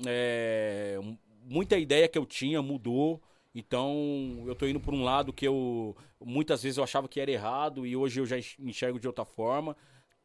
É, 0.06 1.00
muita 1.46 1.78
ideia 1.78 2.08
que 2.08 2.18
eu 2.18 2.26
tinha 2.26 2.62
mudou. 2.62 3.22
Então, 3.56 4.44
eu 4.48 4.56
tô 4.56 4.68
indo 4.68 4.82
por 4.82 4.94
um 4.94 5.04
lado 5.04 5.34
que 5.34 5.48
eu 5.48 5.96
muitas 6.24 6.62
vezes 6.64 6.78
eu 6.78 6.84
achava 6.84 7.08
que 7.08 7.22
era 7.22 7.32
errado 7.32 7.86
e 7.88 7.96
hoje 7.96 8.20
eu 8.20 8.26
já 8.26 8.38
enx- 8.38 8.58
enxergo 8.60 9.00
de 9.00 9.08
outra 9.08 9.24
forma, 9.26 9.78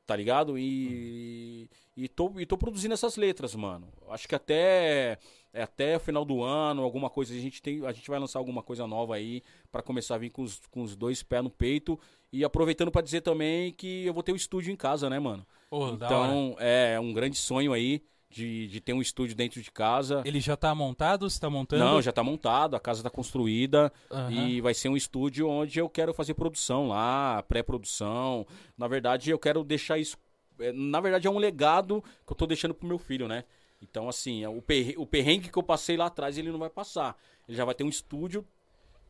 tá 0.06 0.16
ligado? 0.16 0.58
E 0.58 1.68
e 1.96 2.08
tô, 2.08 2.32
e 2.40 2.46
tô 2.46 2.56
produzindo 2.58 2.94
essas 2.94 3.16
letras, 3.16 3.54
mano. 3.54 3.88
Acho 4.08 4.26
que 4.28 4.34
até 4.34 5.18
é 5.52 5.62
até 5.62 5.96
o 5.96 6.00
final 6.00 6.24
do 6.24 6.42
ano, 6.42 6.82
alguma 6.82 7.10
coisa 7.10 7.34
a 7.34 7.38
gente 7.38 7.60
tem, 7.62 7.84
a 7.86 7.92
gente 7.92 8.08
vai 8.10 8.18
lançar 8.18 8.38
alguma 8.38 8.62
coisa 8.62 8.86
nova 8.86 9.16
aí 9.16 9.42
pra 9.70 9.82
começar 9.82 10.14
a 10.16 10.18
vir 10.18 10.30
com 10.30 10.42
os, 10.42 10.60
com 10.70 10.82
os 10.82 10.96
dois 10.96 11.22
pés 11.22 11.42
no 11.42 11.50
peito 11.50 11.98
e 12.32 12.44
aproveitando 12.44 12.90
pra 12.90 13.02
dizer 13.02 13.20
também 13.22 13.72
que 13.72 14.04
eu 14.06 14.14
vou 14.14 14.22
ter 14.22 14.32
um 14.32 14.36
estúdio 14.36 14.72
em 14.72 14.76
casa, 14.76 15.10
né, 15.10 15.18
mano? 15.18 15.46
Hora. 15.70 15.96
Então, 16.04 16.56
é 16.58 16.98
um 17.00 17.12
grande 17.12 17.36
sonho 17.36 17.72
aí 17.72 18.02
de, 18.30 18.68
de 18.68 18.80
ter 18.80 18.92
um 18.92 19.02
estúdio 19.02 19.34
dentro 19.34 19.60
de 19.60 19.70
casa. 19.72 20.22
Ele 20.24 20.40
já 20.40 20.56
tá 20.56 20.72
montado? 20.74 21.28
Você 21.28 21.40
tá 21.40 21.50
montando? 21.50 21.84
Não, 21.84 22.00
já 22.00 22.12
tá 22.12 22.22
montado, 22.22 22.76
a 22.76 22.80
casa 22.80 23.02
tá 23.02 23.10
construída 23.10 23.92
Aham. 24.10 24.30
e 24.30 24.60
vai 24.60 24.72
ser 24.72 24.88
um 24.88 24.96
estúdio 24.96 25.48
onde 25.48 25.80
eu 25.80 25.88
quero 25.88 26.14
fazer 26.14 26.34
produção 26.34 26.86
lá, 26.88 27.42
pré-produção. 27.48 28.46
Na 28.78 28.86
verdade, 28.86 29.30
eu 29.30 29.38
quero 29.38 29.64
deixar 29.64 29.98
isso. 29.98 30.16
é, 30.60 30.70
Na 30.72 31.00
verdade, 31.00 31.26
é 31.26 31.30
um 31.30 31.38
legado 31.38 32.02
que 32.26 32.32
eu 32.32 32.36
tô 32.36 32.46
deixando 32.46 32.72
pro 32.72 32.86
meu 32.86 32.98
filho, 32.98 33.26
né? 33.26 33.42
Então, 33.82 34.08
assim, 34.08 34.44
é 34.44 34.48
o 34.48 34.62
perre- 34.62 34.94
o 34.96 35.04
perrengue 35.06 35.48
que 35.50 35.58
eu 35.58 35.62
passei 35.62 35.96
lá 35.96 36.06
atrás, 36.06 36.38
ele 36.38 36.52
não 36.52 36.58
vai 36.58 36.70
passar. 36.70 37.16
Ele 37.48 37.56
já 37.56 37.64
vai 37.64 37.74
ter 37.74 37.82
um 37.82 37.88
estúdio 37.88 38.46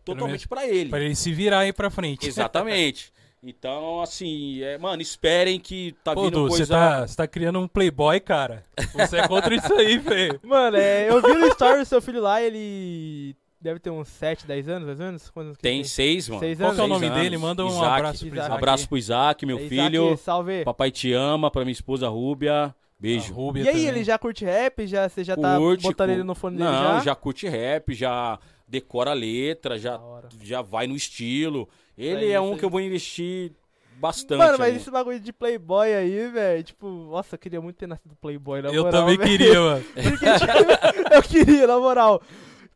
totalmente 0.05 0.49
pra 0.49 0.67
ele. 0.67 0.89
Pra 0.91 1.01
ele 1.01 1.15
se 1.15 1.33
virar 1.33 1.61
aí 1.61 1.73
pra 1.73 1.91
frente. 1.91 2.27
Exatamente. 2.27 3.13
Então, 3.43 4.03
assim, 4.03 4.62
é, 4.62 4.77
mano, 4.77 5.01
esperem 5.01 5.59
que 5.59 5.95
tá 6.05 6.12
Pô, 6.15 6.25
vindo 6.25 6.33
Du, 6.35 6.43
você 6.51 6.59
coisa. 6.59 6.75
tá, 6.75 7.07
você 7.07 7.17
tá 7.17 7.27
criando 7.27 7.59
um 7.59 7.67
playboy, 7.67 8.21
cara. 8.21 8.65
Você 8.93 9.17
é 9.17 9.27
contra 9.27 9.55
isso 9.55 9.73
aí, 9.75 9.99
feio. 9.99 10.39
Mano, 10.45 10.77
é, 10.77 11.09
eu 11.09 11.23
vi 11.23 11.33
no 11.35 11.47
story 11.49 11.79
do 11.79 11.85
seu 11.87 12.03
filho 12.03 12.21
lá, 12.21 12.43
ele 12.43 13.35
deve 13.59 13.79
ter 13.81 13.89
uns 13.89 14.09
7, 14.09 14.47
10 14.47 14.69
anos, 14.69 14.87
mais 14.87 15.01
ou 15.01 15.07
menos? 15.07 15.31
Quantos 15.31 15.49
anos 15.49 15.59
Tem 15.59 15.83
seis, 15.85 16.29
mano. 16.29 16.41
Seis 16.41 16.59
Qual 16.59 16.73
que 16.75 16.81
é 16.81 16.83
o 16.83 16.85
anos. 16.85 17.01
nome 17.01 17.07
Seis 17.07 17.23
dele? 17.23 17.37
anos. 17.37 17.49
Manda 17.49 17.65
um 17.65 17.69
Isaac. 17.69 17.87
abraço 17.87 18.19
pro 18.19 18.27
Isaac. 18.29 18.39
Isaac. 18.47 18.59
Abraço 18.59 18.89
pro 18.89 18.99
Isaac, 18.99 19.47
meu 19.47 19.59
É, 19.59 19.69
filho. 19.69 20.05
Isaac, 20.09 20.21
salve. 20.23 20.65
Papai 20.65 20.91
te 20.91 21.12
ama, 21.15 21.51
pra 21.51 21.62
minha 21.62 21.73
esposa 21.73 22.09
Rúbia. 22.09 22.75
Beijo. 22.99 23.33
A 23.33 23.37
Rúbia 23.37 23.62
E 23.62 23.69
aí, 23.69 23.73
também. 23.75 23.89
ele 23.89 24.05
já 24.05 24.19
curte 24.19 24.45
rap? 24.45 24.87
Já, 24.87 25.09
você 25.09 25.25
já 25.25 25.35
tá 25.35 25.57
Curte, 25.57 25.83
botando 25.83 26.09
cu- 26.09 26.15
ele 26.15 26.23
no 26.23 26.35
fone 26.35 26.59
dele 26.59 26.69
Não, 26.69 26.95
já? 26.97 27.01
já 27.01 27.15
curte 27.15 27.49
rap, 27.49 27.95
já 27.95 28.39
decora 28.71 29.11
a 29.11 29.15
letra, 29.15 29.79
já, 29.79 30.01
já 30.41 30.63
vai 30.63 30.87
no 30.87 30.95
estilo. 30.95 31.69
Ele 31.99 32.31
é 32.31 32.37
aí, 32.37 32.39
um 32.39 32.51
isso 32.51 32.59
que 32.59 32.65
aí. 32.65 32.67
eu 32.67 32.71
vou 32.71 32.81
investir 32.81 33.53
bastante. 33.97 34.39
Mano, 34.39 34.59
mas 34.59 34.77
esse 34.77 34.91
bagulho 34.91 35.19
de 35.19 35.33
Playboy 35.33 35.93
aí, 35.93 36.29
velho, 36.29 36.63
tipo, 36.63 36.89
nossa, 36.89 37.35
eu 37.35 37.39
queria 37.39 37.61
muito 37.61 37.77
ter 37.77 37.89
nascido 37.89 38.15
Playboy, 38.17 38.63
na 38.63 38.71
Eu 38.71 38.85
moral, 38.85 39.01
também 39.01 39.19
velho. 39.19 39.31
queria, 39.31 39.61
mano. 39.61 39.85
Porque, 39.93 40.27
tipo, 40.39 41.15
eu 41.15 41.23
queria, 41.23 41.67
na 41.67 41.79
moral. 41.79 42.23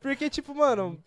Porque, 0.00 0.28
tipo, 0.28 0.54
mano, 0.54 0.98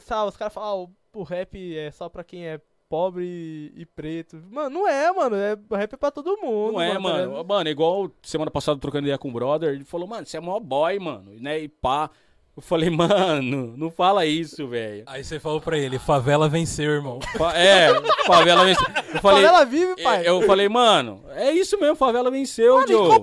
sabe, 0.00 0.28
os 0.28 0.36
caras 0.36 0.54
falam, 0.54 0.90
ah, 1.12 1.18
o, 1.18 1.22
rap 1.24 1.76
é 1.76 1.90
só 1.90 2.08
pra 2.08 2.24
quem 2.24 2.46
é 2.46 2.60
pobre 2.88 3.72
e, 3.76 3.84
preto. 3.84 4.42
Mano, 4.50 4.70
não 4.70 4.88
é, 4.88 5.12
mano. 5.12 5.36
É, 5.36 5.58
o 5.68 5.74
rap 5.74 5.92
é 5.92 5.96
pra 5.96 6.10
todo 6.10 6.40
mundo. 6.40 6.72
Não 6.72 6.80
é, 6.80 6.92
tá 6.94 7.00
mano. 7.00 7.44
Mano, 7.44 7.68
igual 7.68 8.10
semana 8.22 8.50
passada 8.50 8.80
trocando 8.80 9.06
ideia 9.06 9.18
com 9.18 9.28
o 9.28 9.32
brother, 9.32 9.74
ele 9.74 9.84
falou, 9.84 10.08
mano, 10.08 10.26
você 10.26 10.38
é 10.38 10.40
mó 10.40 10.58
boy, 10.58 10.98
mano, 10.98 11.32
né? 11.38 11.60
E 11.60 11.68
pá. 11.68 12.10
Eu 12.56 12.62
falei, 12.62 12.90
mano, 12.90 13.74
não 13.76 13.90
fala 13.90 14.26
isso, 14.26 14.66
velho. 14.68 15.04
Aí 15.06 15.24
você 15.24 15.38
falou 15.40 15.60
pra 15.60 15.78
ele, 15.78 15.98
favela 15.98 16.48
venceu, 16.48 16.90
irmão. 16.90 17.18
Fa- 17.38 17.56
É, 17.56 17.88
favela 18.26 18.64
venceu. 18.64 18.86
Eu 19.14 19.20
falei, 19.20 19.42
Favela 19.44 19.64
vive, 19.64 20.02
pai. 20.02 20.22
eu 20.28 20.42
falei, 20.42 20.68
mano, 20.68 21.22
é 21.30 21.52
isso 21.52 21.78
mesmo, 21.80 21.96
favela 21.96 22.30
venceu, 22.30 22.86
Joe. 22.86 23.18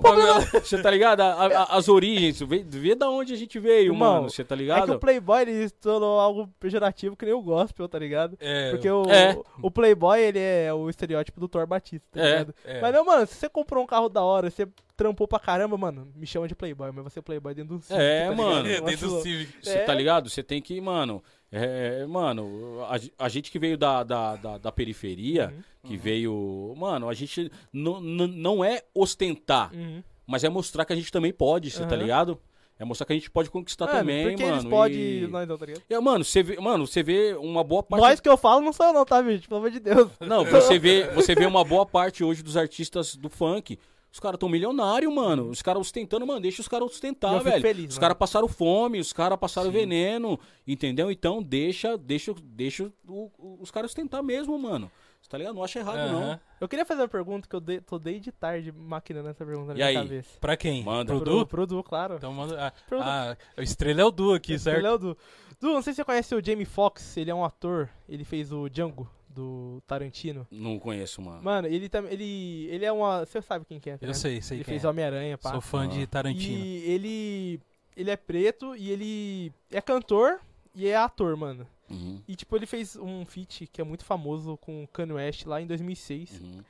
Você 0.62 0.82
tá 0.82 0.90
ligado? 0.90 1.20
A- 1.20 1.46
a- 1.46 1.76
as 1.76 1.88
origens, 1.88 2.40
vê, 2.40 2.64
vê 2.66 2.94
da 2.94 3.08
onde 3.10 3.32
a 3.32 3.36
gente 3.36 3.58
veio, 3.58 3.92
Irmão, 3.92 4.14
mano. 4.14 4.30
Você 4.30 4.42
tá 4.42 4.54
É 4.54 4.58
que 4.58 4.62
ligado? 4.64 4.92
o 4.94 4.98
Playboy, 4.98 5.42
ele 5.42 5.68
se 5.68 5.74
tornou 5.74 6.18
algo 6.18 6.48
pejorativo 6.58 7.16
que 7.16 7.24
nem 7.24 7.34
o 7.34 7.42
gospel, 7.42 7.88
tá 7.88 7.98
ligado? 7.98 8.36
É, 8.40 8.70
Porque 8.72 8.90
o, 8.90 9.04
É. 9.10 9.38
o 9.62 9.70
Playboy, 9.70 10.20
ele 10.20 10.38
é 10.40 10.72
o 10.74 10.88
estereótipo 10.90 11.38
do 11.38 11.48
Thor 11.48 11.66
Batista, 11.66 12.06
tá 12.12 12.20
É, 12.20 12.30
ligado? 12.32 12.54
é. 12.64 12.80
Mas 12.80 12.92
não, 12.94 13.04
mano, 13.04 13.26
se 13.26 13.34
você 13.34 13.48
comprou 13.48 13.84
um 13.84 13.86
carro 13.86 14.08
da 14.08 14.22
hora, 14.22 14.50
você 14.50 14.66
trampou 14.98 15.28
pra 15.28 15.38
caramba, 15.38 15.78
mano, 15.78 16.12
me 16.16 16.26
chama 16.26 16.48
de 16.48 16.54
Playboy, 16.56 16.90
mas 16.92 17.04
você 17.04 17.20
é 17.20 17.22
Playboy 17.22 17.54
dentro 17.54 17.78
do 17.78 17.82
Civic, 17.84 18.02
É, 18.02 18.24
tá 18.24 18.30
ligado? 18.30 18.36
mano. 18.46 18.68
É, 18.68 18.80
dentro 18.80 19.08
do. 19.08 19.20
Civic. 19.22 19.52
Você 19.64 19.70
É. 19.78 19.84
tá 19.84 19.94
ligado? 19.94 20.28
Você 20.28 20.42
tem 20.42 20.60
que, 20.60 20.78
mano. 20.80 21.22
É, 21.50 22.04
mano, 22.06 22.80
a, 23.18 23.24
a 23.24 23.28
gente 23.28 23.50
que 23.50 23.58
veio 23.58 23.78
da, 23.78 24.02
da, 24.02 24.36
da, 24.36 24.58
da 24.58 24.72
periferia, 24.72 25.54
Uhum. 25.54 25.88
que 25.90 25.96
veio. 25.96 26.74
Mano, 26.76 27.08
a 27.08 27.14
gente 27.14 27.50
não- 27.72 28.00
não 28.00 28.62
é 28.64 28.82
ostentar, 28.92 29.72
Uhum. 29.72 30.02
mas 30.26 30.44
é 30.44 30.48
mostrar 30.48 30.84
que 30.84 30.92
a 30.92 30.96
gente 30.96 31.10
também 31.12 31.32
pode, 31.32 31.70
você 31.70 31.86
tá 31.86 31.94
Aham. 31.94 32.02
ligado? 32.02 32.40
É 32.80 32.84
mostrar 32.84 33.06
que 33.06 33.12
a 33.12 33.16
gente 33.16 33.30
pode 33.30 33.50
conquistar 33.50 33.86
Mano, 33.86 33.98
também, 33.98 34.28
porque 34.28 34.44
mano. 34.44 34.56
eles 34.56 34.64
podem, 34.68 35.00
e- 35.00 35.26
nós 35.26 35.48
não, 35.48 35.58
tá 35.58 35.66
ligado? 35.66 35.82
É, 35.90 35.98
mano, 36.00 36.24
você 36.24 36.42
vê, 36.44 36.60
mano, 36.60 36.86
você 36.86 37.02
vê 37.02 37.34
uma 37.34 37.64
boa 37.64 37.82
parte. 37.82 38.02
Nós 38.02 38.20
que 38.20 38.28
eu 38.28 38.36
falo 38.36 38.60
não 38.60 38.72
sou 38.72 38.86
eu 38.86 38.92
não, 38.92 39.04
tá, 39.04 39.20
gente? 39.22 39.48
Pelo 39.48 39.58
amor 39.58 39.70
de 39.70 39.80
Deus. 39.80 40.10
Não, 40.20 40.44
você 40.44 40.78
vê, 40.78 41.04
você 41.14 41.34
vê 41.34 41.44
uma 41.46 41.64
boa 41.64 41.84
parte 41.86 42.22
hoje 42.22 42.40
dos 42.42 42.56
artistas 42.56 43.16
do 43.16 43.28
funk. 43.28 43.78
Os 44.18 44.20
caras 44.20 44.36
tão 44.40 44.48
milionários, 44.48 45.14
mano. 45.14 45.48
Os 45.48 45.62
caras 45.62 45.80
ostentando, 45.80 46.26
mano. 46.26 46.40
Deixa 46.40 46.60
os 46.60 46.66
caras 46.66 46.88
ostentar, 46.90 47.40
velho. 47.40 47.62
feliz, 47.62 47.92
os 47.92 47.98
caras 48.00 48.16
passaram 48.18 48.48
fome, 48.48 48.98
os 48.98 49.12
caras 49.12 49.38
passaram 49.38 49.68
Sim. 49.70 49.76
veneno, 49.78 50.40
entendeu? 50.66 51.08
Então 51.08 51.40
deixa, 51.40 51.96
deixa, 51.96 52.34
deixa 52.42 52.92
o- 53.06 53.30
o- 53.38 53.58
os 53.60 53.70
caras 53.70 53.92
ostentar 53.92 54.20
mesmo, 54.20 54.58
mano. 54.58 54.90
Você 55.22 55.28
tá 55.30 55.38
ligado? 55.38 55.54
Não 55.54 55.62
acha 55.62 55.78
errado, 55.78 56.10
não. 56.12 56.22
Aham. 56.22 56.40
Eu 56.60 56.68
queria 56.68 56.84
fazer 56.84 57.02
uma 57.02 57.08
pergunta 57.08 57.48
que 57.48 57.54
eu 57.54 57.60
dei, 57.60 57.80
tô 57.80 57.96
desde 57.96 58.32
tarde 58.32 58.72
maquinando 58.72 59.28
essa 59.28 59.46
pergunta 59.46 59.68
na 59.68 59.74
E 59.74 59.76
minha 59.76 59.86
aí? 59.86 59.94
cabeça. 59.94 60.30
Pra 60.40 60.56
quem? 60.56 60.82
Manda. 60.82 61.12
Pro 61.12 61.22
Pro, 61.22 61.38
Du? 61.38 61.46
pro 61.46 61.66
Du, 61.66 61.82
claro. 61.84 62.16
Então 62.16 62.32
manda. 62.32 62.56
Ah, 62.60 62.72
ah, 63.00 63.36
o 63.56 63.62
estrela 63.62 64.00
é 64.00 64.04
o 64.04 64.10
Du 64.10 64.34
aqui, 64.34 64.58
certo? 64.58 64.78
Ele 64.78 64.86
é 64.88 64.92
o 64.92 64.98
Du. 64.98 65.16
Du, 65.60 65.68
não 65.68 65.80
sei 65.82 65.92
se 65.92 65.98
você 65.98 66.04
conhece 66.04 66.34
o 66.34 66.44
Jamie 66.44 66.64
Foxx, 66.64 67.16
ele 67.16 67.30
é 67.30 67.34
um 67.34 67.44
ator, 67.44 67.88
ele 68.08 68.24
fez 68.24 68.50
o 68.52 68.68
Django 68.68 69.08
do 69.28 69.82
Tarantino. 69.86 70.46
Não 70.50 70.78
conheço, 70.78 71.20
mano. 71.22 71.42
Mano, 71.42 71.68
ele 71.68 71.88
também. 71.88 72.12
Ele, 72.12 72.66
ele 72.70 72.84
é 72.84 72.92
uma. 72.92 73.24
Você 73.24 73.40
sabe 73.42 73.64
quem 73.64 73.78
que 73.78 73.90
é? 73.90 73.98
Eu 74.00 74.08
né? 74.08 74.14
sei, 74.14 74.40
sei 74.42 74.58
Ele 74.58 74.64
quem 74.64 74.72
fez 74.72 74.84
é. 74.84 74.88
Homem-Aranha, 74.88 75.36
pá. 75.38 75.52
Sou 75.52 75.60
fã 75.60 75.88
de 75.88 76.02
Ah. 76.02 76.06
Tarantino. 76.06 76.58
E 76.58 76.76
ele. 76.90 77.60
Ele 77.96 78.10
é 78.10 78.16
preto 78.16 78.76
e 78.76 78.90
ele 78.90 79.52
é 79.72 79.80
cantor 79.80 80.40
e 80.74 80.86
é 80.86 80.96
ator, 80.96 81.36
mano. 81.36 81.66
Uhum, 81.90 82.22
E 82.28 82.36
tipo, 82.36 82.54
ele 82.54 82.66
fez 82.66 82.94
um 82.96 83.24
feat 83.24 83.66
que 83.66 83.80
é 83.80 83.84
muito 83.84 84.04
famoso 84.04 84.56
com 84.58 84.84
o 84.84 84.88
Kanye 84.88 85.14
West 85.14 85.46
lá 85.46 85.60
em 85.60 85.66
2006. 85.66 86.40
uhum. 86.40 86.62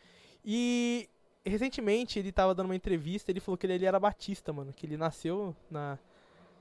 E 0.44 1.08
recentemente 1.44 2.18
ele 2.18 2.32
tava 2.32 2.54
dando 2.54 2.66
uma 2.66 2.76
entrevista, 2.76 3.30
ele 3.30 3.40
falou 3.40 3.58
que 3.58 3.66
ele, 3.66 3.74
ele 3.74 3.84
era 3.84 3.98
batista, 4.00 4.52
mano. 4.52 4.72
Que 4.72 4.86
ele 4.86 4.96
nasceu 4.96 5.54
na, 5.70 5.98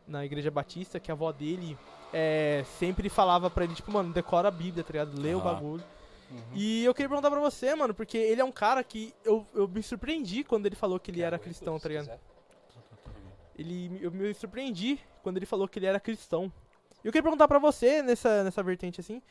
na 0.08 0.26
igreja 0.26 0.50
batista, 0.50 1.00
que 1.00 1.12
a 1.12 1.14
avó 1.14 1.32
dele 1.32 1.78
é, 2.14 2.64
sempre 2.80 3.10
falava 3.10 3.50
pra 3.50 3.64
ele, 3.64 3.76
tipo, 3.76 3.92
mano, 3.92 4.14
decora 4.14 4.48
a 4.48 4.52
Bíblia, 4.52 4.84
tá 4.84 4.92
ligado? 4.92 5.22
Lê 5.22 5.34
o 5.34 5.40
Aham. 5.40 5.54
bagulho. 5.54 5.84
Uhum. 6.30 6.42
E 6.54 6.84
eu 6.84 6.94
queria 6.94 7.08
perguntar 7.10 7.32
pra 7.32 7.40
você, 7.40 7.74
mano, 7.76 7.94
porque 7.94 8.18
ele 8.18 8.42
é 8.42 8.44
um 8.44 8.52
cara 8.52 8.84
que 8.84 9.14
eu, 9.24 9.46
eu 9.54 9.68
me 9.68 9.82
surpreendi 9.82 10.44
quando 10.44 10.66
ele 10.66 10.76
falou 10.76 11.00
que 11.00 11.12
ele 11.12 11.22
era 11.22 11.40
cristão, 11.40 11.80
tá 11.80 11.88
ligado? 11.88 12.12
Ele, 13.58 13.98
eu 14.02 14.12
me 14.12 14.34
surpreendi 14.34 15.00
quando 15.24 15.38
ele 15.38 15.46
falou 15.46 15.68
que 15.68 15.80
ele 15.80 15.86
era 15.86 16.00
cristão. 16.00 16.52
E 17.04 17.08
eu 17.08 17.12
queria 17.12 17.24
perguntar 17.24 17.48
pra 17.48 17.60
você, 17.60 18.02
nessa, 18.02 18.44
nessa 18.44 18.62
vertente 18.62 19.00
assim, 19.00 19.22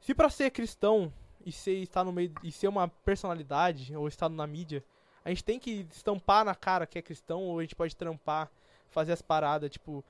se 0.00 0.14
pra 0.14 0.30
ser 0.30 0.50
cristão 0.50 1.12
e 1.44 1.52
ser, 1.52 1.74
estar 1.82 2.04
no 2.04 2.12
meio, 2.12 2.32
e 2.42 2.50
ser 2.50 2.68
uma 2.68 2.88
personalidade, 2.88 3.94
ou 3.94 4.08
estar 4.08 4.28
na 4.28 4.46
mídia, 4.46 4.82
a 5.24 5.28
gente 5.28 5.44
tem 5.44 5.58
que 5.58 5.86
estampar 5.92 6.44
na 6.44 6.54
cara 6.54 6.86
que 6.86 6.98
é 6.98 7.02
cristão, 7.02 7.42
ou 7.42 7.58
a 7.58 7.62
gente 7.62 7.76
pode 7.76 7.94
trampar, 7.94 8.50
fazer 8.90 9.12
as 9.12 9.22
paradas, 9.22 9.70
tipo, 9.70 10.04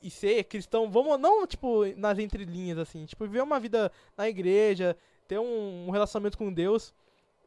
e 0.00 0.10
ser 0.10 0.44
cristão, 0.44 0.90
vamos, 0.90 1.18
não, 1.20 1.46
tipo, 1.46 1.84
nas 1.96 2.18
entrelinhas, 2.18 2.78
assim, 2.78 3.04
tipo, 3.04 3.24
viver 3.24 3.42
uma 3.42 3.58
vida 3.58 3.90
na 4.16 4.28
igreja, 4.28 4.96
ter 5.26 5.38
um, 5.38 5.88
um 5.88 5.90
relacionamento 5.90 6.38
com 6.38 6.52
Deus, 6.52 6.94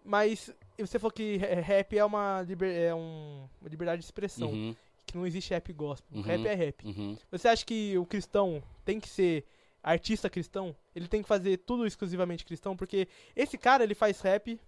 mas 0.04 0.54
você 0.78 1.00
falou 1.00 1.12
que 1.12 1.38
ra- 1.38 1.62
rap 1.62 1.98
é 1.98 2.04
uma, 2.04 2.42
liber, 2.42 2.76
é 2.76 2.94
um- 2.94 3.48
uma 3.62 3.70
liberdade 3.70 4.00
de 4.00 4.06
expressão 4.06 4.50
Uhum, 4.50 4.76
que 5.06 5.16
não 5.18 5.26
existe 5.26 5.52
rap 5.52 5.72
gospel. 5.74 6.18
Uhum. 6.18 6.24
Rap 6.24 6.46
é 6.46 6.54
rap. 6.54 6.86
uhum. 6.86 7.18
Você 7.32 7.48
acha 7.48 7.66
que 7.66 7.98
o 7.98 8.06
cristão 8.06 8.62
tem 8.84 9.00
que 9.00 9.08
ser 9.10 9.46
artista 9.84 10.30
cristão? 10.30 10.76
Ele 10.96 11.08
tem 11.08 11.22
que 11.22 11.28
fazer 11.28 11.58
tudo 11.58 11.86
exclusivamente 11.88 12.44
cristão? 12.46 12.76
Porque 12.76 13.08
esse 13.36 13.58
cara, 13.58 13.84
ele 13.84 13.96
faz 13.96 14.20
rap, 14.22 14.60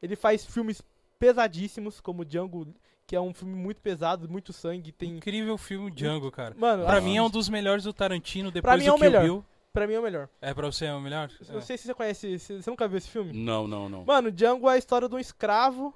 ele 0.00 0.14
faz 0.16 0.44
filmes 0.46 0.80
pesadíssimos, 1.18 2.00
como 2.00 2.24
Django, 2.24 2.66
que 3.12 3.16
é 3.16 3.20
um 3.20 3.34
filme 3.34 3.54
muito 3.54 3.78
pesado, 3.82 4.26
muito 4.26 4.54
sangue, 4.54 4.90
tem... 4.90 5.18
Incrível 5.18 5.58
filme 5.58 5.90
Django, 5.90 6.30
cara. 6.30 6.54
Mano, 6.56 6.86
Pra 6.86 6.96
a- 6.96 7.00
mim 7.02 7.14
é 7.18 7.22
um 7.22 7.28
dos 7.28 7.46
melhores 7.46 7.84
do 7.84 7.92
Tarantino, 7.92 8.50
depois 8.50 8.74
mim 8.78 8.84
do 8.86 8.88
é 8.88 8.92
o 8.92 8.96
Kill 8.96 9.04
melhor. 9.04 9.22
Bill. 9.22 9.44
pra 9.70 9.86
mim 9.86 9.92
é 9.92 10.00
o 10.00 10.02
melhor. 10.02 10.28
É 10.40 10.54
pra 10.54 10.66
você 10.72 10.86
é 10.86 10.94
o 10.94 11.00
melhor? 11.00 11.30
Eu 11.46 11.56
Não 11.56 11.60
sei 11.60 11.76
se 11.76 11.84
você 11.84 11.92
conhece, 11.92 12.38
você 12.38 12.58
nunca 12.70 12.88
viu 12.88 12.96
esse 12.96 13.10
filme? 13.10 13.30
Não, 13.34 13.68
não, 13.68 13.86
não. 13.90 14.02
Mano, 14.06 14.32
Django 14.32 14.66
é 14.70 14.72
a 14.76 14.78
história 14.78 15.10
de 15.10 15.14
um 15.14 15.18
escravo 15.18 15.92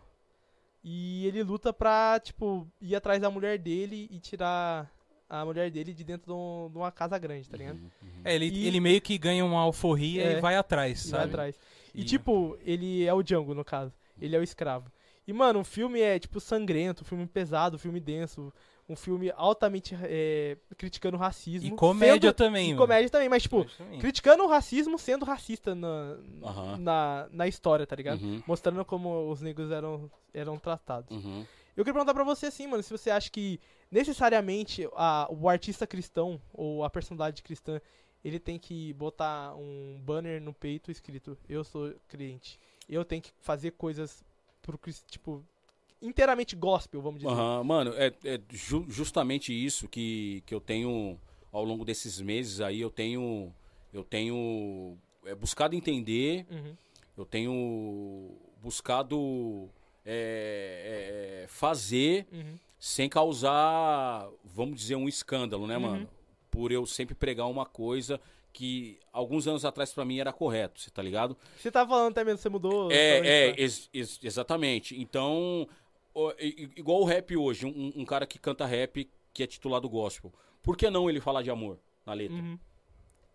e 0.84 1.26
ele 1.26 1.43
luta 1.43 1.72
pra, 1.72 2.20
tipo, 2.22 2.68
ir 2.82 2.94
atrás 2.94 3.18
da 3.18 3.30
mulher 3.30 3.59
dele 3.59 4.06
e 4.10 4.18
tirar 4.20 4.90
a 5.26 5.43
mulher 5.43 5.70
dele 5.70 5.94
de 5.94 6.05
dentro 6.05 6.26
de, 6.26 6.32
um- 6.32 6.68
de 6.70 6.76
uma 6.76 6.93
casa 6.93 7.16
grande, 7.18 7.48
tá 7.48 7.56
ligado? 7.56 7.76
Uhum, 7.76 7.90
uhum. 8.02 8.20
É, 8.24 8.34
ele, 8.34 8.47
E- 8.51 8.66
ele 8.66 8.78
meio 8.78 9.01
que 9.01 9.16
ganha 9.16 9.43
uma 9.43 9.60
alforria 9.60 10.22
É. 10.22 10.32
e 10.36 10.40
vai 10.43 10.55
atrás, 10.55 11.06
E 11.06 11.10
vai 11.10 11.20
sabe? 11.20 11.32
atrás. 11.32 11.59
E, 11.94 12.02
E- 12.02 12.05
tipo, 12.05 12.59
ele 12.60 13.05
é 13.06 13.14
o 13.14 13.22
Django, 13.22 13.55
no 13.55 13.64
caso. 13.64 13.90
Ele 14.20 14.36
é 14.36 14.38
o 14.38 14.43
escravo. 14.43 14.90
E, 15.27 15.32
mano, 15.32 15.61
o 15.61 15.65
filme 15.65 16.01
é, 16.01 16.19
tipo, 16.19 16.39
sangrento, 16.40 17.03
um 17.03 17.05
filme 17.07 17.27
pesado, 17.27 17.77
um 17.77 17.78
filme 17.78 17.98
denso, 17.98 18.53
um 18.89 18.94
filme 18.94 19.32
altamente 19.36 19.97
é, 20.03 20.57
criticando 20.77 21.16
o 21.16 21.20
racismo. 21.20 21.74
E 21.74 21.77
comédia 21.77 22.28
sendo- 22.28 22.35
também, 22.36 22.66
E 22.66 22.69
mano. 22.74 22.82
comédia 22.82 23.11
também, 23.11 23.28
mas, 23.28 23.43
tipo, 23.43 23.65
também. 23.77 23.98
criticando 23.98 24.44
o 24.44 24.47
racismo 24.47 24.97
sendo 24.98 25.24
racista 25.24 25.74
na, 25.74 26.16
na, 26.78 27.28
na 27.32 27.48
história, 27.48 27.85
tá 27.86 27.97
ligado? 27.97 28.23
Uhum, 28.23 28.43
Mostrando 28.47 28.85
como 28.85 29.28
os 29.28 29.40
negros 29.43 29.70
eram, 29.73 30.09
eram 30.32 30.57
tratados. 30.59 31.11
uhum. 31.16 31.44
Eu 31.77 31.85
queria 31.85 31.93
perguntar 31.94 32.15
pra 32.15 32.24
você 32.24 32.47
assim, 32.47 32.66
mano, 32.66 32.82
se 32.82 32.90
você 32.90 33.11
acha 33.11 33.28
que 33.31 33.61
necessariamente 33.90 34.89
a- 34.94 35.27
o 35.31 35.48
artista 35.48 35.86
cristão 35.86 36.40
ou 36.53 36.85
a 36.85 36.89
personalidade 36.89 37.43
cristã, 37.43 37.81
ele 38.24 38.39
tem 38.39 38.59
que 38.59 38.93
botar 38.94 39.55
um 39.57 40.01
banner 40.03 40.40
no 40.40 40.55
peito 40.55 40.90
escrito 40.90 41.36
eu 41.48 41.62
sou 41.65 41.93
crente. 42.09 42.59
Eu 42.89 43.05
tenho 43.05 43.20
que 43.20 43.31
fazer 43.40 43.73
coisas 43.73 44.24
pro 44.66 44.78
tipo 45.09 45.43
inteiramente 46.02 46.55
gospel, 46.55 47.01
vamos 47.01 47.20
dizer. 47.20 47.32
Aham, 47.32 47.64
Mano, 47.64 47.94
é, 47.94 48.12
é 48.24 48.40
ju- 48.51 48.84
justamente 48.88 49.52
isso 49.52 49.88
que, 49.88 50.43
que 50.44 50.55
eu 50.55 50.60
tenho 50.60 51.18
ao 51.52 51.64
longo 51.64 51.84
desses 51.84 52.20
meses 52.20 52.60
aí, 52.60 52.80
eu 52.80 52.90
tenho 52.90 53.51
eu 53.94 54.05
tenho 54.05 54.98
é, 55.24 55.34
buscado 55.34 55.74
entender, 55.74 56.44
Uhum. 56.51 56.76
eu 57.16 57.24
tenho 57.24 58.36
buscado 58.60 59.70
é, 60.05 61.44
é, 61.44 61.48
fazer 61.48 62.26
Uhum. 62.30 62.59
sem 62.78 63.09
causar, 63.09 64.28
vamos 64.44 64.78
dizer, 64.80 64.97
um 64.97 65.09
escândalo, 65.09 65.66
né, 65.66 65.76
Uhum. 65.76 65.82
mano? 65.82 66.09
Por 66.51 66.70
eu 66.72 66.84
sempre 66.86 67.14
pregar 67.14 67.47
uma 67.48 67.64
coisa 67.64 68.20
que 68.56 68.98
alguns 69.12 69.46
anos 69.46 69.66
atrás 69.66 69.92
pra 69.92 70.02
mim 70.02 70.18
era 70.18 70.32
correto, 70.32 70.80
você 70.80 70.90
tá 70.90 71.02
ligado? 71.02 71.36
Você 71.58 71.70
tava 71.70 71.90
falando 71.90 72.12
até 72.12 72.24
mesmo, 72.24 72.38
você 72.38 72.48
mudou. 72.48 72.90
É, 72.90 73.18
é, 73.18 73.52
pra- 73.52 73.60
ex- 73.62 73.90
ex- 73.92 74.18
exatamente. 74.22 74.98
Então, 74.98 75.68
igual 76.74 77.00
o 77.00 77.04
rap 77.04 77.36
hoje, 77.36 77.66
um, 77.66 77.92
um 77.94 78.04
cara 78.06 78.26
que 78.26 78.38
canta 78.38 78.64
rap 78.64 79.10
que 79.34 79.42
é 79.42 79.46
titulado 79.46 79.88
gospel. 79.90 80.32
Por 80.62 80.74
que 80.74 80.88
não 80.88 81.08
ele 81.10 81.20
falar 81.20 81.42
de 81.42 81.50
amor 81.50 81.78
na 82.06 82.14
letra? 82.14 82.34
Uhum. 82.36 82.58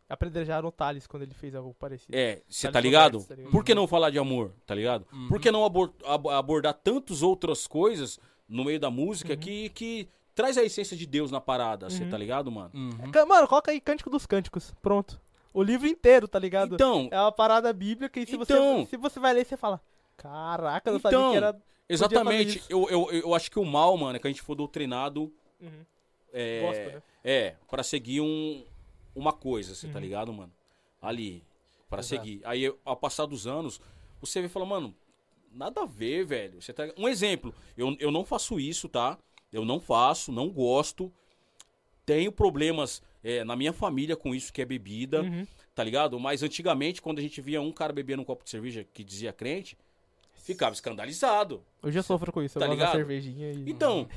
Apredrejaram 0.09 0.67
o 0.67 0.71
Thales 0.71 1.05
quando 1.07 1.23
ele 1.23 1.33
fez 1.33 1.53
algo 1.55 1.73
parecido. 1.75 2.17
É, 2.17 2.41
você 2.49 2.67
tá 2.67 2.73
tá 2.73 2.81
ligado? 2.81 3.25
Por 3.51 3.63
que 3.63 3.73
não 3.75 3.87
falar 3.87 4.09
de 4.09 4.17
amor, 4.19 4.53
tá 4.65 4.75
ligado? 4.75 5.05
Uhum. 5.13 5.27
Por 5.29 5.39
que 5.39 5.51
não 5.51 5.63
abor- 5.63 5.93
ab- 6.03 6.27
abordar 6.29 6.73
tantas 6.73 7.21
outras 7.21 7.65
coisas 7.67 8.19
no 8.49 8.65
meio 8.65 8.79
da 8.79 8.89
música 8.89 9.33
Uhum. 9.33 9.39
que, 9.39 9.69
que 9.69 10.09
traz 10.35 10.57
a 10.57 10.63
essência 10.63 10.95
de 10.97 11.05
Deus 11.05 11.29
na 11.31 11.41
parada, 11.41 11.89
você 11.89 12.03
Uhum. 12.03 12.09
tá 12.09 12.17
ligado, 12.17 12.51
mano? 12.51 12.71
Uhum. 12.73 13.11
Ca- 13.11 13.25
Mano, 13.25 13.47
coloca 13.47 13.71
aí 13.71 13.79
Cântico 13.81 14.09
dos 14.09 14.25
Cânticos. 14.25 14.73
Pronto. 14.81 15.19
O 15.53 15.61
livro 15.61 15.87
inteiro, 15.87 16.27
tá 16.27 16.39
ligado? 16.39 16.75
Então, 16.75 17.09
É 17.11 17.19
uma 17.19 17.31
parada 17.31 17.71
bíblica 17.73 18.19
e 18.19 18.25
se, 18.25 18.35
Então. 18.35 18.79
você, 18.85 18.89
se 18.91 18.97
você 18.97 19.19
vai 19.19 19.33
ler, 19.33 19.45
você 19.45 19.57
fala: 19.57 19.81
Caraca, 20.17 20.89
eu 20.89 20.93
não 20.93 20.99
Então. 20.99 21.11
sabia 21.11 21.31
que 21.31 21.37
era. 21.37 21.61
exatamente, 21.89 22.63
eu, 22.69 22.89
eu, 22.89 23.11
eu 23.11 23.35
acho 23.35 23.51
que 23.51 23.59
o 23.59 23.65
mal, 23.65 23.95
mano, 23.97 24.15
é 24.15 24.19
que 24.19 24.27
a 24.27 24.29
gente 24.29 24.41
for 24.41 24.55
doutrinado 24.55 25.31
Uhum. 25.59 25.85
é, 26.33 26.61
Gospel, 26.65 26.91
né? 26.93 27.01
É, 27.23 27.55
pra 27.69 27.83
seguir 27.83 28.21
um, 28.21 28.63
uma 29.15 29.33
coisa, 29.33 29.75
você 29.75 29.87
tá 29.87 29.95
Uhum. 29.95 29.99
ligado, 30.01 30.31
mano? 30.33 30.51
Ali, 31.01 31.43
pra 31.89 31.99
Exato. 31.99 32.23
seguir. 32.23 32.41
Aí, 32.45 32.73
ao 32.85 32.95
passar 32.95 33.25
dos 33.25 33.45
anos, 33.45 33.81
você 34.21 34.39
vê 34.39 34.45
e 34.47 34.49
fala, 34.49 34.65
mano, 34.65 34.95
nada 35.51 35.81
a 35.81 35.85
ver, 35.85 36.25
velho. 36.25 36.61
Você 36.61 36.71
tá... 36.71 36.87
Um 36.97 37.07
exemplo, 37.09 37.53
eu, 37.77 37.95
eu 37.99 38.09
não 38.11 38.23
faço 38.23 38.59
isso, 38.59 38.87
tá? 38.87 39.17
Eu 39.51 39.65
não 39.65 39.79
faço, 39.79 40.31
não 40.31 40.49
gosto. 40.49 41.11
Tenho 42.05 42.31
problemas 42.31 43.01
é, 43.23 43.43
na 43.43 43.55
minha 43.55 43.73
família 43.73 44.15
com 44.15 44.33
isso 44.33 44.51
que 44.51 44.61
é 44.61 44.65
bebida, 44.65 45.21
Uhum. 45.21 45.45
tá 45.75 45.83
ligado? 45.83 46.19
Mas 46.19 46.41
antigamente, 46.43 47.01
quando 47.01 47.19
a 47.19 47.21
gente 47.21 47.39
via 47.41 47.61
um 47.61 47.71
cara 47.71 47.93
bebendo 47.93 48.21
um 48.21 48.25
copo 48.25 48.43
de 48.43 48.49
cerveja 48.49 48.85
que 48.93 49.03
dizia 49.03 49.31
crente, 49.31 49.77
ficava 50.43 50.73
escandalizado. 50.73 51.63
Eu 51.83 51.91
sofro 52.03 52.31
com 52.31 52.41
isso, 52.41 52.57
eu 52.57 52.61
Tá 52.61 52.67
da 52.67 52.73
ligado? 52.73 52.93
cervejinha 52.93 53.51
e... 53.51 53.69
Então, 53.69 54.07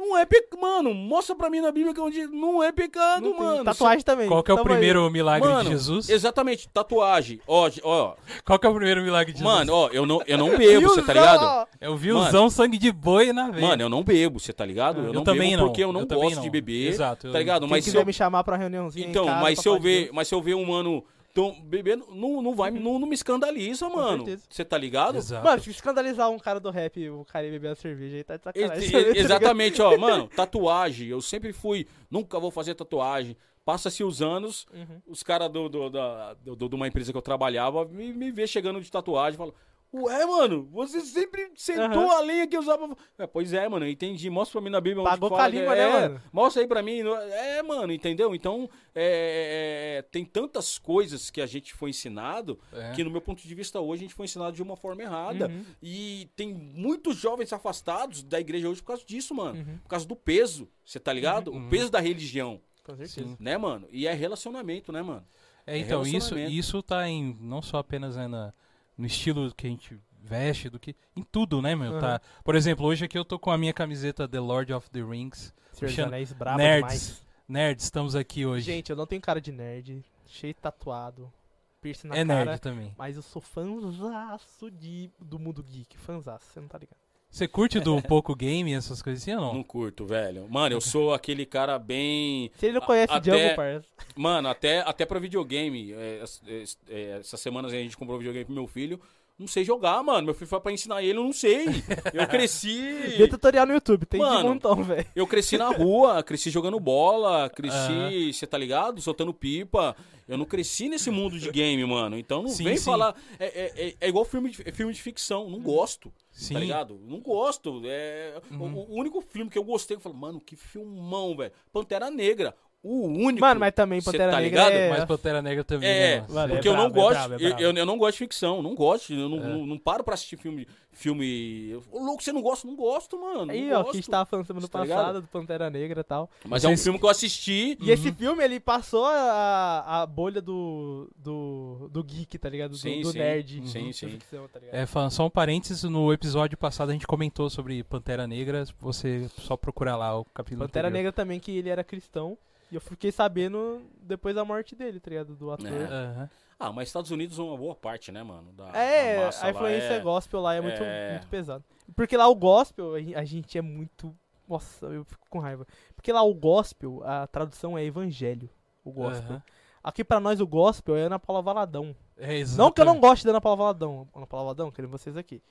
não 0.00 0.16
é 0.18 0.24
pecado. 0.26 0.60
Mano, 0.60 0.92
mostra 0.94 1.34
pra 1.36 1.48
mim 1.48 1.60
na 1.60 1.70
Bíblia 1.70 1.94
que 1.94 2.00
é 2.00 2.02
onde 2.02 2.26
não 2.26 2.62
é 2.62 2.72
pecado, 2.72 3.22
Não 3.30 3.38
mano. 3.38 3.64
Tatuagem 3.64 4.02
também. 4.04 4.28
Qual 4.28 4.42
que 4.42 4.50
é 4.50 4.54
o 4.54 4.56
tamo 4.58 4.68
aí. 4.68 4.74
primeiro 4.74 5.10
milagre 5.10 5.48
Mano, 5.48 5.64
de 5.64 5.70
Jesus? 5.70 6.08
Exatamente, 6.08 6.68
tatuagem. 6.68 7.40
Ó, 7.46 7.70
ó, 7.82 8.14
Qual 8.44 8.58
que 8.58 8.66
é 8.66 8.70
o 8.70 8.74
primeiro 8.74 9.02
milagre 9.02 9.32
de 9.32 9.38
Jesus? 9.38 9.54
mano, 9.56 9.72
ó, 9.72 9.88
eu 9.92 10.04
não, 10.04 10.20
eu 10.26 10.36
não 10.38 10.56
bebo, 10.56 10.88
você 10.88 11.02
tá 11.02 11.12
ligado? 11.12 11.68
É 11.80 11.88
o 11.88 11.96
viuzão 11.96 12.50
sangue 12.50 12.78
de 12.78 12.90
boi 12.92 13.32
na 13.32 13.50
veia. 13.50 13.66
Mano, 13.68 13.82
eu 13.82 13.88
não 13.88 14.02
bebo, 14.02 14.40
você 14.40 14.52
tá 14.52 14.64
ligado? 14.66 15.00
Eu, 15.00 15.06
Eu 15.06 15.12
não 15.12 15.24
também 15.24 15.50
bebo 15.50 15.62
não, 15.62 15.68
porque 15.68 15.84
eu 15.84 15.92
não 15.92 16.00
eu 16.00 16.06
gosto 16.06 16.36
não. 16.36 16.42
de 16.42 16.50
beber. 16.50 16.88
Exato, 16.88 17.26
eu- 17.28 17.32
Tá 17.32 17.38
ligado? 17.38 17.62
Quem 17.62 17.70
Mas 17.70 17.84
se 17.84 17.90
quiser 17.90 18.02
eu, 18.02 18.06
me 18.06 18.12
chamar 18.12 18.42
pra 18.44 18.56
reuniãozinha 18.56 19.06
em 19.06 19.10
então, 19.10 19.26
casa 19.26 19.40
mas 19.40 19.58
se 19.58 19.68
eu 19.68 19.78
ver, 19.78 20.10
mas 20.12 20.28
se 20.28 20.34
eu 20.34 20.40
ver 20.42 20.54
um 20.54 20.64
mano 20.66 21.04
tão 21.32 21.60
bebendo, 21.62 22.06
não, 22.12 22.42
não 22.42 22.54
vai, 22.54 22.70
não, 22.70 22.98
não 22.98 23.06
me 23.06 23.14
escandaliza, 23.14 23.88
mano. 23.88 24.24
certeza. 24.24 24.42
Você 24.48 24.64
tá 24.64 24.76
ligado? 24.76 25.16
Exato. 25.16 25.44
Mano, 25.44 25.62
se 25.62 25.70
escandalizar 25.70 26.28
um 26.30 26.38
cara 26.38 26.58
do 26.60 26.70
rap, 26.70 27.08
o 27.10 27.24
cara 27.24 27.46
ir 27.46 27.50
beber 27.52 27.68
a 27.72 27.74
cerveja 27.76 28.16
aí 28.16 28.24
tá 28.24 28.36
de 28.36 28.42
E- 28.58 28.62
sacanagem. 28.62 28.88
e- 28.88 28.92
também, 28.92 29.12
tá 29.14 29.20
exatamente, 29.20 29.82
ó, 29.82 29.96
mano, 29.98 30.28
tatuagem. 30.28 31.08
Eu 31.08 31.20
sempre 31.20 31.52
fui, 31.52 31.86
nunca 32.10 32.38
vou 32.38 32.50
fazer 32.50 32.74
tatuagem. 32.74 33.36
Passa-se 33.64 34.02
os 34.02 34.20
anos, 34.22 34.66
Uhum. 34.72 35.00
os 35.06 35.22
caras 35.22 35.50
do, 35.50 35.68
do, 35.68 35.90
da- 35.90 36.34
do- 36.34 36.56
do- 36.56 36.68
de 36.68 36.74
uma 36.74 36.88
empresa 36.88 37.12
que 37.12 37.18
eu 37.18 37.22
trabalhava 37.22 37.84
me, 37.84 38.12
me 38.12 38.30
vê 38.32 38.46
chegando 38.46 38.80
de 38.80 38.90
tatuagem 38.90 39.34
e 39.34 39.38
falam. 39.38 39.54
Ué, 39.92 40.24
mano, 40.24 40.68
você 40.70 41.00
sempre 41.00 41.50
sentou 41.56 42.02
Aham. 42.08 42.18
a 42.18 42.20
lenha 42.20 42.46
que 42.46 42.56
usava. 42.56 42.96
É, 43.18 43.26
pois 43.26 43.52
é, 43.52 43.68
mano, 43.68 43.84
eu 43.84 43.90
entendi. 43.90 44.30
Mostra 44.30 44.52
pra 44.52 44.60
mim 44.60 44.70
na 44.70 44.80
Bíblia 44.80 45.00
onde 45.02 45.10
Pagou 45.10 45.28
fala 45.30 45.40
com 45.42 45.46
a 45.46 45.50
que 45.50 45.56
língua, 45.58 45.74
é. 45.74 45.78
né, 45.78 45.88
mano? 46.08 46.22
Mostra 46.32 46.62
aí 46.62 46.68
pra 46.68 46.80
mim. 46.80 47.00
É, 47.00 47.60
mano, 47.64 47.92
entendeu? 47.92 48.32
Então, 48.32 48.70
é, 48.94 49.96
é, 49.98 50.02
tem 50.02 50.24
tantas 50.24 50.78
coisas 50.78 51.28
que 51.28 51.40
a 51.40 51.46
gente 51.46 51.74
foi 51.74 51.90
ensinado 51.90 52.58
É. 52.72 52.92
que, 52.92 53.02
no 53.02 53.10
meu 53.10 53.20
ponto 53.20 53.42
de 53.42 53.54
vista, 53.54 53.80
hoje 53.80 54.02
a 54.02 54.04
gente 54.04 54.14
foi 54.14 54.26
ensinado 54.26 54.52
de 54.54 54.62
uma 54.62 54.76
forma 54.76 55.02
errada. 55.02 55.48
Uhum. 55.48 55.64
E 55.82 56.30
tem 56.36 56.54
muitos 56.54 57.16
jovens 57.16 57.52
afastados 57.52 58.22
da 58.22 58.38
igreja 58.38 58.68
hoje 58.68 58.80
por 58.80 58.88
causa 58.88 59.04
disso, 59.04 59.34
mano. 59.34 59.58
Uhum. 59.58 59.78
Por 59.78 59.88
causa 59.88 60.06
do 60.06 60.14
peso, 60.14 60.68
você 60.84 61.00
tá 61.00 61.12
ligado? 61.12 61.50
Uhum. 61.50 61.66
O 61.66 61.68
peso 61.68 61.90
da 61.90 61.98
religião, 61.98 62.60
Com 62.84 62.94
certeza. 62.96 63.26
Sim. 63.28 63.36
né, 63.40 63.58
mano? 63.58 63.88
E 63.90 64.06
é 64.06 64.12
relacionamento, 64.12 64.92
né, 64.92 65.02
mano? 65.02 65.26
É, 65.66 65.76
então, 65.78 66.02
isso, 66.02 66.38
isso 66.38 66.80
tá 66.82 67.08
em 67.08 67.36
não 67.40 67.60
só 67.60 67.78
apenas 67.78 68.14
né, 68.16 68.28
na- 68.28 68.52
no 69.00 69.06
estilo 69.06 69.52
que 69.54 69.66
a 69.66 69.70
gente 69.70 69.98
veste, 70.22 70.68
do 70.68 70.78
que. 70.78 70.94
Em 71.16 71.22
tudo, 71.22 71.60
né, 71.62 71.74
meu? 71.74 71.92
Aham. 71.92 72.00
Tá. 72.00 72.20
Por 72.44 72.54
exemplo, 72.54 72.86
hoje 72.86 73.04
aqui 73.04 73.18
eu 73.18 73.24
tô 73.24 73.38
com 73.38 73.50
a 73.50 73.58
minha 73.58 73.72
camiseta 73.72 74.28
The 74.28 74.40
Lord 74.40 74.72
of 74.72 74.90
the 74.90 75.02
Rings. 75.02 75.52
Senhor 75.72 75.90
dos 75.90 75.98
Anéis, 75.98 76.32
brabo 76.32 76.58
nerds. 76.58 77.24
Nerds, 77.48 77.84
estamos 77.84 78.14
aqui 78.14 78.46
hoje. 78.46 78.66
Gente, 78.66 78.90
eu 78.90 78.96
não 78.96 79.06
tenho 79.06 79.20
cara 79.20 79.40
de 79.40 79.50
nerd, 79.50 80.04
cheio 80.26 80.54
de 80.54 80.60
tatuado, 80.60 81.32
piercing 81.80 82.08
na 82.08 82.16
é 82.16 82.24
cara. 82.24 82.44
nerd 82.44 82.60
também. 82.60 82.94
Mas 82.96 83.16
eu 83.16 83.22
sou 83.22 83.42
fãzaço 83.42 84.70
de, 84.70 85.10
do 85.18 85.38
mundo 85.38 85.62
geek, 85.62 85.96
fãzaço, 85.98 86.46
você 86.52 86.60
não 86.60 86.68
tá 86.68 86.78
ligado. 86.78 86.98
Você 87.30 87.46
curte 87.46 87.78
do 87.78 88.02
pouco 88.02 88.34
game, 88.34 88.72
essas 88.74 89.00
coisas 89.00 89.22
assim 89.22 89.32
ou 89.34 89.40
Não 89.40 89.54
não? 89.54 89.62
curto, 89.62 90.04
velho. 90.04 90.46
Mano, 90.50 90.74
eu 90.74 90.80
sou 90.80 91.14
aquele 91.14 91.46
cara 91.46 91.78
bem. 91.78 92.50
Se 92.58 92.66
ele 92.66 92.74
não 92.74 92.80
conhece 92.80 93.12
até- 93.12 93.20
Django, 93.30 93.54
parça. 93.56 93.84
Mano, 94.16 94.48
até, 94.48 94.80
até 94.80 95.06
pra 95.06 95.20
videogame. 95.20 95.92
é, 95.92 96.22
es- 96.48 96.76
é, 96.88 97.18
essas 97.20 97.40
semanas 97.40 97.72
aí 97.72 97.78
a 97.78 97.82
gente 97.82 97.96
comprou 97.96 98.18
videogame 98.18 98.44
pro 98.44 98.54
meu 98.54 98.66
filho. 98.66 99.00
Não 99.40 99.46
sei 99.48 99.64
jogar, 99.64 100.02
mano. 100.02 100.26
Meu 100.26 100.34
filho 100.34 100.46
foi 100.46 100.60
pra 100.60 100.70
ensinar 100.70 101.02
ele, 101.02 101.18
eu 101.18 101.24
não 101.24 101.32
sei. 101.32 101.64
Eu 102.12 102.28
cresci. 102.28 102.78
Vê 103.16 103.26
tutorial 103.26 103.64
no 103.66 103.72
YouTube, 103.72 104.04
tem 104.04 104.20
de 104.20 104.26
Mano, 104.26 104.50
montão, 104.50 104.82
velho. 104.84 105.06
Eu 105.16 105.26
cresci 105.26 105.56
na 105.56 105.70
rua, 105.70 106.22
cresci 106.22 106.50
jogando 106.50 106.78
bola, 106.78 107.48
cresci, 107.48 108.34
você 108.34 108.46
tá 108.46 108.58
ligado? 108.58 109.00
Soltando 109.00 109.32
pipa. 109.32 109.96
Eu 110.28 110.36
não 110.36 110.44
cresci 110.44 110.88
nesse 110.90 111.10
mundo 111.10 111.38
de 111.38 111.50
game, 111.50 111.82
mano. 111.86 112.18
Então 112.18 112.42
não 112.42 112.50
Sim, 112.50 112.64
vem 112.64 112.76
sim. 112.76 112.84
falar. 112.84 113.16
É, 113.38 113.46
é, 113.46 113.88
é- 113.88 113.94
é 113.98 114.08
igual 114.08 114.24
filme 114.26 114.50
de, 114.50 114.62
filme 114.72 114.92
de 114.92 115.00
ficção. 115.02 115.48
Não 115.48 115.58
gosto. 115.58 116.12
Sim. 116.30 116.52
Tá 116.54 116.60
ligado? 116.60 117.00
Não 117.04 117.18
gosto. 117.18 117.80
É, 117.86 118.40
o- 118.52 118.54
Uhum. 118.54 118.86
o, 118.90 118.94
único 119.00 119.20
filme 119.22 119.50
que 119.50 119.58
eu 119.58 119.64
gostei, 119.64 119.96
eu 119.96 120.00
falo, 120.00 120.14
mano, 120.14 120.38
que 120.40 120.54
filmão, 120.54 121.34
velho. 121.36 121.50
Pantera 121.72 122.10
Negra. 122.10 122.54
O 122.82 123.06
único. 123.08 123.40
Mano, 123.42 123.60
mas 123.60 123.74
também 123.74 124.00
Pantera 124.02 124.32
tá 124.32 124.40
Negra 124.40 124.64
ligado? 124.68 124.72
é... 124.72 124.88
Mas 124.88 125.04
Pantera 125.04 125.42
Negra 125.42 125.62
também. 125.62 125.86
É, 125.90 126.24
né, 126.26 126.48
porque 126.48 126.66
é 126.66 126.70
eu 126.70 126.76
não 126.76 126.90
gosto. 126.90 127.18
é 127.18 127.34
eu- 127.34 127.38
brabo. 127.38 127.62
eu, 127.62 127.72
eu 127.76 127.84
não 127.86 127.98
gosto 127.98 128.12
de 128.12 128.18
ficção, 128.20 128.62
não 128.62 128.74
gosto. 128.74 129.12
Eu 129.12 129.28
não, 129.28 129.36
É. 129.36 129.48
não, 129.48 129.66
não 129.66 129.78
paro 129.78 130.02
pra 130.02 130.14
assistir 130.14 130.38
filme. 130.38 130.66
filme... 130.90 131.74
Ô, 131.92 131.98
louco, 131.98 132.22
você 132.22 132.32
não 132.32 132.40
gosta? 132.40 132.66
Não 132.66 132.74
gosto, 132.74 133.20
mano. 133.20 133.52
Aí, 133.52 133.70
ó, 133.70 133.76
gosto. 133.82 133.84
que 133.90 133.96
a 133.98 134.00
gente 134.00 134.10
tava 134.10 134.24
falando 134.24 134.46
semana 134.46 134.66
Tá 134.66 134.78
passada 134.78 135.08
ligado? 135.08 135.20
do 135.20 135.28
Pantera 135.28 135.68
Negra 135.68 136.00
e 136.00 136.04
tal. 136.04 136.30
Mas 136.44 136.64
é 136.64 136.68
um 136.68 136.76
filme 136.76 136.98
que 136.98 137.04
eu 137.04 137.10
assisti. 137.10 137.76
E 137.82 137.90
esse 137.90 138.10
filme, 138.12 138.42
ele 138.42 138.58
passou 138.58 139.04
a, 139.04 140.00
a 140.02 140.06
bolha 140.06 140.40
do, 140.40 141.10
do, 141.16 141.86
do 141.92 142.02
geek, 142.02 142.38
tá 142.38 142.48
ligado? 142.48 142.70
Do, 142.70 142.78
Sim, 142.78 143.02
do 143.02 143.12
sim. 143.12 143.18
nerd. 143.18 143.68
Sim, 143.68 143.86
da 143.88 143.92
sim. 143.92 144.08
ficção, 144.08 144.48
tá 144.48 144.58
ligado? 144.58 144.74
É, 144.74 144.86
falando 144.86 145.10
só 145.10 145.26
um 145.26 145.30
parênteses, 145.30 145.82
no 145.84 146.10
episódio 146.14 146.56
passado 146.56 146.88
a 146.88 146.92
gente 146.94 147.06
comentou 147.06 147.50
sobre 147.50 147.84
Pantera 147.84 148.26
Negra. 148.26 148.64
Você 148.80 149.28
só 149.36 149.54
procurar 149.54 149.96
lá 149.96 150.18
o 150.18 150.24
capítulo 150.24 150.66
Pantera 150.66 150.88
anterior. 150.88 150.98
Negra 150.98 151.12
também, 151.12 151.38
que 151.38 151.50
ele 151.58 151.68
era 151.68 151.84
cristão. 151.84 152.38
E 152.70 152.74
eu 152.76 152.80
fiquei 152.80 153.10
sabendo 153.10 153.82
depois 154.00 154.34
da 154.34 154.44
morte 154.44 154.74
dele, 154.76 155.00
tá 155.00 155.10
ligado? 155.10 155.34
Do 155.34 155.50
ator. 155.50 155.66
É. 155.66 155.84
Aham. 155.84 156.30
Ah, 156.58 156.72
mas 156.72 156.88
Estados 156.88 157.10
Unidos 157.10 157.38
é 157.38 157.42
uma 157.42 157.56
boa 157.56 157.74
parte, 157.74 158.12
né, 158.12 158.22
mano? 158.22 158.52
Da, 158.52 158.68
É, 158.76 159.16
da 159.18 159.24
massa 159.26 159.40
a 159.40 159.44
lá 159.44 159.50
influência 159.50 159.92
é... 159.94 160.00
gospel 160.00 160.40
lá 160.40 160.54
é 160.54 160.60
muito, 160.60 160.82
é. 160.82 161.12
muito 161.12 161.26
pesada. 161.28 161.64
Porque 161.96 162.16
lá 162.16 162.28
o 162.28 162.34
gospel, 162.34 162.94
a 162.94 163.00
gen- 163.00 163.14
a 163.14 163.24
gente 163.24 163.56
é 163.58 163.62
muito. 163.62 164.14
Nossa, 164.48 164.86
eu 164.86 165.04
fico 165.04 165.26
com 165.30 165.38
raiva. 165.38 165.66
Porque 165.96 166.12
lá 166.12 166.22
o 166.22 166.34
gospel, 166.34 167.02
a 167.04 167.26
tradução 167.26 167.78
é 167.78 167.84
evangelho. 167.84 168.48
O 168.84 168.92
gospel. 168.92 169.30
Aham. 169.32 169.42
Aqui 169.82 170.04
pra 170.04 170.20
nós 170.20 170.40
o 170.40 170.46
gospel 170.46 170.94
é 170.96 171.02
Ana 171.04 171.18
Paula 171.18 171.40
Valadão. 171.40 171.96
É, 172.18 172.44
Não 172.56 172.70
que 172.70 172.80
eu 172.82 172.84
não 172.84 173.00
goste 173.00 173.24
da 173.24 173.30
Ana 173.32 173.40
Paula 173.40 173.56
Valadão. 173.56 174.06
Ana 174.14 174.26
Paula 174.26 174.44
Valadão, 174.44 174.70
querendo 174.70 174.90
vocês 174.90 175.16
aqui. 175.16 175.42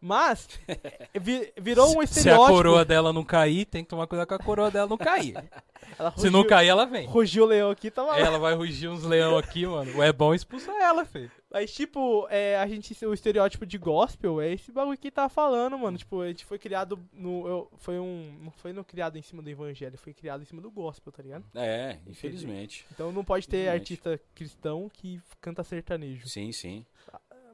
Mas, 0.00 0.48
vi- 1.20 1.52
virou 1.60 1.86
um 1.88 2.00
Se- 2.06 2.14
Se 2.14 2.18
a 2.20 2.32
estereótipo. 2.32 2.52
coroa 2.54 2.84
dela 2.84 3.12
não 3.12 3.22
cair, 3.22 3.66
tem 3.66 3.84
que 3.84 3.90
tomar 3.90 4.06
cuidado 4.06 4.28
com 4.28 4.34
a 4.34 4.38
coroa 4.38 4.70
dela 4.70 4.88
não 4.88 4.96
cair. 4.96 5.34
Ela 5.98 6.10
Se 6.16 6.30
não 6.30 6.40
rugiu- 6.40 6.48
cair, 6.48 6.68
ela 6.68 6.86
vem. 6.86 7.06
Rugiu 7.06 7.44
o 7.44 7.46
leão 7.46 7.70
aqui, 7.70 7.90
tava 7.90 8.10
lá. 8.10 8.18
Ela 8.20 8.38
vai 8.38 8.54
rugir 8.54 8.88
uns 8.88 9.02
leão 9.02 9.36
aqui, 9.36 9.66
mano. 9.66 9.98
O 9.98 10.02
é 10.02 10.12
bom 10.12 10.32
expulsa 10.34 10.70
ela, 10.72 11.04
filho. 11.04 11.30
Mas, 11.50 11.72
tipo, 11.72 12.26
é, 12.30 12.56
a 12.58 12.66
gente, 12.66 13.04
o 13.04 13.12
estereótipo 13.12 13.66
de 13.66 13.76
gospel 13.76 14.40
é 14.40 14.52
esse 14.52 14.70
bagulho 14.70 14.96
que 14.96 15.10
tá 15.10 15.28
falando, 15.28 15.76
mano. 15.78 15.98
Tipo, 15.98 16.20
a 16.20 16.28
gente 16.28 16.44
foi 16.44 16.58
criado 16.58 16.98
no. 17.12 17.46
eu- 17.48 17.70
foi 17.78 17.98
um. 17.98 18.38
Não 18.40 18.50
foi 18.52 18.72
no 18.72 18.84
criado 18.84 19.16
em 19.18 19.22
cima 19.22 19.42
do 19.42 19.50
evangelho, 19.50 19.98
foi 19.98 20.14
criado 20.14 20.42
em 20.42 20.46
cima 20.46 20.62
do 20.62 20.70
gospel, 20.70 21.10
tá 21.12 21.22
ligado? 21.22 21.44
É, 21.54 21.98
infelizmente. 22.06 22.86
Então 22.92 23.10
não 23.10 23.24
pode 23.24 23.48
ter 23.48 23.68
artista 23.68 24.20
cristão 24.34 24.88
que 24.92 25.20
canta 25.40 25.64
sertanejo. 25.64 26.28
Sim, 26.28 26.52
sim. 26.52 26.86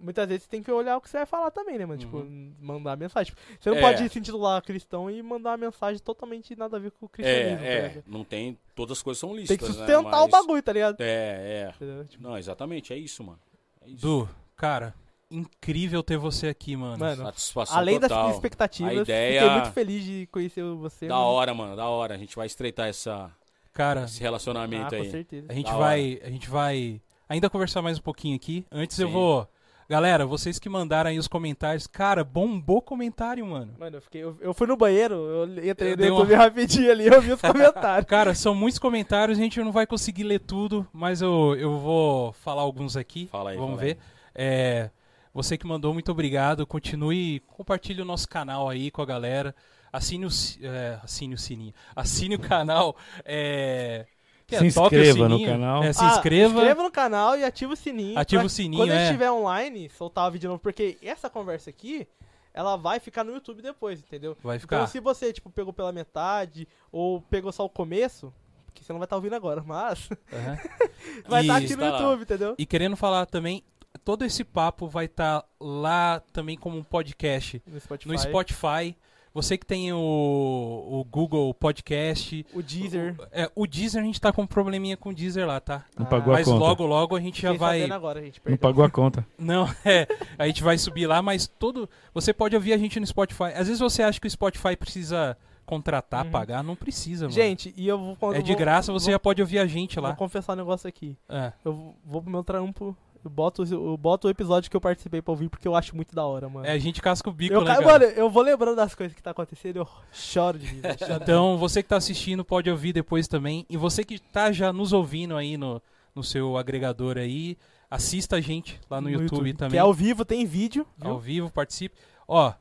Muitas 0.00 0.28
vezes 0.28 0.44
você 0.44 0.48
tem 0.50 0.62
que 0.62 0.70
olhar 0.70 0.96
o 0.96 1.00
que 1.00 1.08
você 1.08 1.18
vai 1.18 1.26
falar 1.26 1.50
também, 1.50 1.78
né, 1.78 1.86
mano? 1.86 1.98
Tipo, 1.98 2.18
Uhum. 2.18 2.52
mandar 2.60 2.96
mensagem. 2.96 3.32
Tipo, 3.34 3.40
você 3.60 3.70
não 3.70 3.76
É. 3.78 3.80
pode 3.80 4.08
se 4.08 4.18
intitular 4.18 4.62
cristão 4.62 5.10
e 5.10 5.22
mandar 5.22 5.50
uma 5.50 5.56
mensagem 5.56 6.00
totalmente 6.02 6.54
nada 6.56 6.76
a 6.76 6.80
ver 6.80 6.90
com 6.92 7.06
o 7.06 7.08
cristianismo, 7.08 7.58
tá 7.58 7.64
É, 7.64 7.68
é. 7.78 7.88
ligado? 7.88 8.04
Não 8.06 8.24
tem. 8.24 8.58
Todas 8.74 8.98
as 8.98 9.02
coisas 9.02 9.18
são 9.20 9.30
Tem 9.30 9.38
lícitas. 9.40 9.58
que 9.58 9.64
né, 9.78 9.78
sustentar 9.86 10.20
o 10.22 10.28
mas- 10.28 10.30
bagulho, 10.30 10.62
tá 10.62 10.72
ligado? 10.72 10.96
É, 11.00 11.70
é. 11.70 12.04
Tipo, 12.04 12.22
Não, 12.22 12.36
exatamente, 12.38 12.92
é 12.92 12.96
isso, 12.96 13.22
mano. 13.24 13.38
É 13.82 13.88
isso. 13.88 14.06
Du, 14.06 14.28
cara, 14.56 14.94
incrível 15.30 16.02
ter 16.02 16.16
você 16.16 16.48
aqui, 16.48 16.76
mano. 16.76 16.98
Mano, 16.98 17.22
Satisfação 17.24 17.76
além 17.78 17.98
das 17.98 18.08
total. 18.10 18.30
expectativas, 18.30 18.98
A 18.98 19.02
ideia- 19.02 19.40
fiquei 19.42 19.54
muito 19.58 19.72
feliz 19.72 20.04
de 20.04 20.28
conhecer 20.30 20.62
você. 20.62 21.08
Da 21.08 21.14
mano. 21.14 21.26
hora, 21.26 21.54
mano, 21.54 21.76
da 21.76 21.86
hora. 21.88 22.14
A 22.14 22.18
gente 22.18 22.36
vai 22.36 22.46
estreitar 22.46 22.86
essa, 22.88 23.30
Cara, 23.72 24.04
esse 24.04 24.20
Ah, 24.20 24.22
relacionamento 24.22 24.96
com 24.96 25.02
aí. 25.02 25.10
certeza. 25.10 25.46
a 25.50 25.52
gente 25.54 25.66
Da 25.70 25.76
vai, 25.76 26.18
a 26.24 26.30
gente 26.30 26.48
vai 26.48 26.98
ainda 27.28 27.50
conversar 27.50 27.82
mais 27.82 27.98
um 27.98 28.02
pouquinho 28.02 28.34
aqui. 28.36 28.64
Antes 28.72 28.98
eu 28.98 29.06
Sim. 29.08 29.12
vou, 29.12 29.46
galera, 29.88 30.26
vocês 30.26 30.58
que 30.58 30.68
mandaram 30.68 31.10
aí 31.10 31.18
os 31.18 31.28
comentários, 31.28 31.86
cara, 31.86 32.24
bombou 32.24 32.80
comentário, 32.82 33.44
mano. 33.46 33.74
Mano, 33.78 33.96
eu, 33.96 34.00
fiquei, 34.02 34.22
eu, 34.24 34.36
eu 34.40 34.54
fui 34.54 34.66
no 34.66 34.76
banheiro, 34.76 35.14
eu 35.14 35.68
entrei 35.70 35.92
Eu 35.92 35.96
no 35.96 36.04
YouTube 36.04 36.32
uma- 36.34 36.42
rapidinho 36.44 36.90
ali, 36.90 37.06
eu 37.06 37.20
vi 37.20 37.32
os 37.32 37.40
comentários. 37.42 38.08
Cara, 38.08 38.34
são 38.34 38.54
muitos 38.54 38.78
comentários, 38.78 39.38
a 39.38 39.42
gente 39.42 39.60
não 39.60 39.72
vai 39.72 39.86
conseguir 39.86 40.24
ler 40.24 40.40
tudo, 40.40 40.86
mas 40.92 41.20
eu, 41.22 41.54
eu 41.56 41.78
vou 41.78 42.32
falar 42.32 42.62
alguns 42.62 42.96
aqui. 42.96 43.28
Fala 43.30 43.50
aí, 43.50 43.56
Vamos 43.56 43.76
fala 43.76 43.82
ver. 43.82 43.98
É, 44.34 44.90
você 45.32 45.56
que 45.58 45.66
mandou, 45.66 45.92
muito 45.92 46.10
obrigado. 46.10 46.66
Continue, 46.66 47.40
compartilhe 47.48 48.00
o 48.02 48.04
nosso 48.06 48.28
canal 48.28 48.68
aí 48.68 48.90
com 48.90 49.02
a 49.02 49.06
galera. 49.06 49.54
Assine 49.92 50.26
o, 50.26 50.28
é, 50.62 50.98
assine 51.02 51.34
o 51.34 51.38
sininho. 51.38 51.72
Assine 51.94 52.34
o 52.34 52.38
canal. 52.38 52.96
É, 53.24 54.06
que 54.46 54.56
Se 54.58 54.72
toque 54.74 54.94
o 54.96 55.00
inscreva 55.00 55.28
no 55.28 55.44
canal. 55.44 55.82
É, 55.82 55.92
se 55.92 56.02
Ah, 56.04 56.08
inscreva. 56.08 56.54
inscreva 56.54 56.82
no 56.82 56.90
canal 56.90 57.36
e 57.36 57.44
ativa 57.44 57.72
o 57.72 57.76
sininho. 57.76 58.18
Ativa 58.18 58.44
o 58.44 58.48
sininho, 58.48 58.82
Quando 58.82 58.92
é. 58.92 59.04
estiver 59.04 59.30
online, 59.30 59.88
soltar 59.90 60.28
o 60.28 60.30
vídeo 60.30 60.48
novo, 60.48 60.60
porque 60.60 60.96
essa 61.02 61.28
conversa 61.28 61.70
aqui, 61.70 62.06
ela 62.54 62.76
vai 62.76 63.00
ficar 63.00 63.24
no 63.24 63.32
YouTube 63.32 63.60
depois, 63.60 63.98
entendeu? 64.00 64.36
Vai 64.42 64.56
Então 64.56 64.60
ficar. 64.60 64.86
se 64.86 65.00
você, 65.00 65.32
tipo, 65.32 65.50
pegou 65.50 65.72
pela 65.72 65.92
metade, 65.92 66.66
ou 66.92 67.20
pegou 67.22 67.50
só 67.50 67.64
o 67.64 67.68
começo, 67.68 68.32
que 68.72 68.84
você 68.84 68.92
não 68.92 68.98
vai 69.00 69.06
estar 69.06 69.16
ouvindo 69.16 69.34
agora, 69.34 69.62
mas 69.66 70.08
Aham. 70.32 70.56
vai 71.28 71.42
estar 71.42 71.60
E- 71.60 71.64
aqui 71.64 71.76
no 71.76 71.82
lá. 71.82 71.88
YouTube, 71.98 72.22
entendeu? 72.22 72.54
E 72.58 72.64
querendo 72.66 72.96
falar 72.96 73.26
também, 73.26 73.64
todo 74.04 74.24
esse 74.24 74.44
papo 74.44 74.86
vai 74.86 75.06
estar 75.06 75.44
lá 75.60 76.20
também 76.32 76.56
como 76.56 76.76
um 76.78 76.84
podcast 76.84 77.60
No 77.66 77.80
Spotify. 77.80 78.08
no 78.12 78.18
Spotify. 78.18 78.96
Você 79.36 79.58
que 79.58 79.66
tem 79.66 79.92
o, 79.92 79.98
o 79.98 81.04
Google 81.10 81.52
Podcast. 81.52 82.46
O 82.54 82.62
Deezer. 82.62 83.14
O, 83.18 83.22
é, 83.30 83.50
o 83.54 83.66
Deezer, 83.66 84.00
a 84.02 84.04
gente 84.06 84.18
tá 84.18 84.32
com 84.32 84.40
um 84.42 84.46
probleminha 84.46 84.96
com 84.96 85.10
o 85.10 85.14
Deezer 85.14 85.46
lá, 85.46 85.60
tá? 85.60 85.84
Não 85.94 86.06
Ah, 86.06 86.08
pagou 86.08 86.32
a 86.32 86.38
Mas 86.38 86.46
conta. 86.46 86.58
logo, 86.58 86.86
logo 86.86 87.14
a 87.16 87.20
gente 87.20 87.42
já 87.42 87.52
Fiquei 87.52 87.58
vai. 87.66 87.82
agora, 87.90 88.22
gente. 88.22 88.40
Não 88.46 88.56
pagou 88.56 88.82
a 88.82 88.88
conta. 88.88 89.26
Não, 89.38 89.68
é. 89.84 90.06
A 90.38 90.46
gente 90.46 90.62
vai 90.62 90.78
subir 90.78 91.06
lá, 91.06 91.20
mas 91.20 91.46
todo. 91.46 91.86
Você 92.14 92.32
pode 92.32 92.56
ouvir 92.56 92.72
a 92.72 92.78
gente 92.78 92.98
no 92.98 93.06
Spotify. 93.06 93.52
Às 93.54 93.66
vezes 93.68 93.78
você 93.78 94.02
acha 94.02 94.18
que 94.18 94.26
o 94.26 94.30
Spotify 94.30 94.74
precisa 94.74 95.36
contratar, 95.66 96.24
Uhum. 96.24 96.30
pagar. 96.30 96.62
Não 96.64 96.74
precisa, 96.74 97.24
mano. 97.26 97.34
Gente, 97.34 97.74
e 97.76 97.86
eu 97.86 97.98
vou... 98.18 98.32
é 98.34 98.40
de 98.40 98.52
vou- 98.52 98.58
graça, 98.58 98.90
você 98.90 99.06
vou, 99.06 99.12
já 99.12 99.18
pode 99.18 99.42
ouvir 99.42 99.58
a 99.58 99.66
gente 99.66 99.96
Vou 99.96 100.04
lá. 100.04 100.14
confessar 100.16 100.54
um 100.54 100.56
negócio 100.56 100.88
aqui. 100.88 101.14
É. 101.28 101.52
Eu 101.62 101.94
vou 102.06 102.22
pro 102.22 102.30
meu 102.30 102.42
trampo, 102.42 102.96
eu 103.26 103.30
boto, 103.30 103.64
eu 103.64 103.96
boto 103.96 104.28
o 104.28 104.30
episódio 104.30 104.70
que 104.70 104.76
eu 104.76 104.80
participei 104.80 105.20
pra 105.20 105.32
ouvir, 105.32 105.48
porque 105.48 105.66
eu 105.66 105.74
acho 105.74 105.96
muito 105.96 106.14
da 106.14 106.24
hora, 106.24 106.48
mano. 106.48 106.64
É, 106.64 106.70
a 106.70 106.78
gente 106.78 107.02
casca 107.02 107.28
o 107.28 107.32
bico, 107.32 107.54
eu, 107.54 107.60
né, 107.62 107.66
ca- 107.74 107.82
cara? 107.82 107.86
mano, 107.86 108.04
eu 108.04 108.30
vou 108.30 108.42
lembrando 108.42 108.76
das 108.76 108.94
coisas 108.94 109.14
que 109.14 109.22
tá 109.22 109.32
acontecendo, 109.32 109.76
eu 109.78 109.88
choro 110.12 110.58
de 110.58 110.66
rir. 110.66 110.82
choro. 110.98 111.20
Então, 111.20 111.58
você 111.58 111.82
que 111.82 111.88
tá 111.88 111.96
assistindo 111.96 112.44
pode 112.44 112.70
ouvir 112.70 112.92
depois 112.92 113.26
também. 113.26 113.66
E 113.68 113.76
você 113.76 114.04
que 114.04 114.18
tá 114.20 114.52
já 114.52 114.72
nos 114.72 114.92
ouvindo 114.92 115.36
aí 115.36 115.56
no, 115.56 115.82
no 116.14 116.22
seu 116.22 116.56
agregador 116.56 117.18
aí, 117.18 117.58
assista 117.90 118.36
a 118.36 118.40
gente 118.40 118.80
lá 118.88 119.00
no, 119.00 119.10
YouTube, 119.10 119.52
também. 119.54 119.72
Que 119.72 119.76
é 119.76 119.80
ao 119.80 119.92
vivo, 119.92 120.24
tem 120.24 120.46
vídeo, 120.46 120.86
viu? 120.96 121.10
Ao 121.10 121.18
vivo, 121.18 121.50
participe. 121.50 121.96
Ó, 122.28 122.52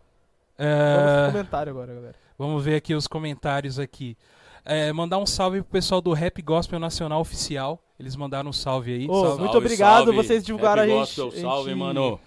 Vamos 0.57 0.71
é, 0.71 1.23
pro 1.23 1.31
comentário 1.33 1.69
agora, 1.69 1.93
galera. 1.93 2.15
vamos 2.37 2.63
ver 2.63 2.75
aqui 2.75 2.95
os 2.95 3.07
comentários 3.07 3.77
aqui. 3.77 4.17
É, 4.65 4.91
mandar 4.91 5.19
um 5.19 5.25
salve 5.25 5.61
pro 5.61 5.71
pessoal 5.71 6.01
do 6.01 6.11
Rap 6.11 6.41
Gospel 6.41 6.79
Nacional 6.79 7.21
Oficial. 7.21 7.79
Eles 7.99 8.15
mandaram 8.15 8.49
um 8.49 8.53
salve 8.53 8.93
aí. 8.93 9.07
Ô, 9.09 9.21
Salve. 9.23 9.39
muito 9.43 9.57
obrigado, 9.57 10.11
vocês 10.11 10.43
divulgaram 10.43 10.81
Happy 10.83 10.91
a 10.91 10.95
gente- 10.95 11.15
Gospel, 11.21 11.27
a 11.27 11.41
Salve, 11.53 11.69
gente- 11.69 11.79
mano. 11.79 12.19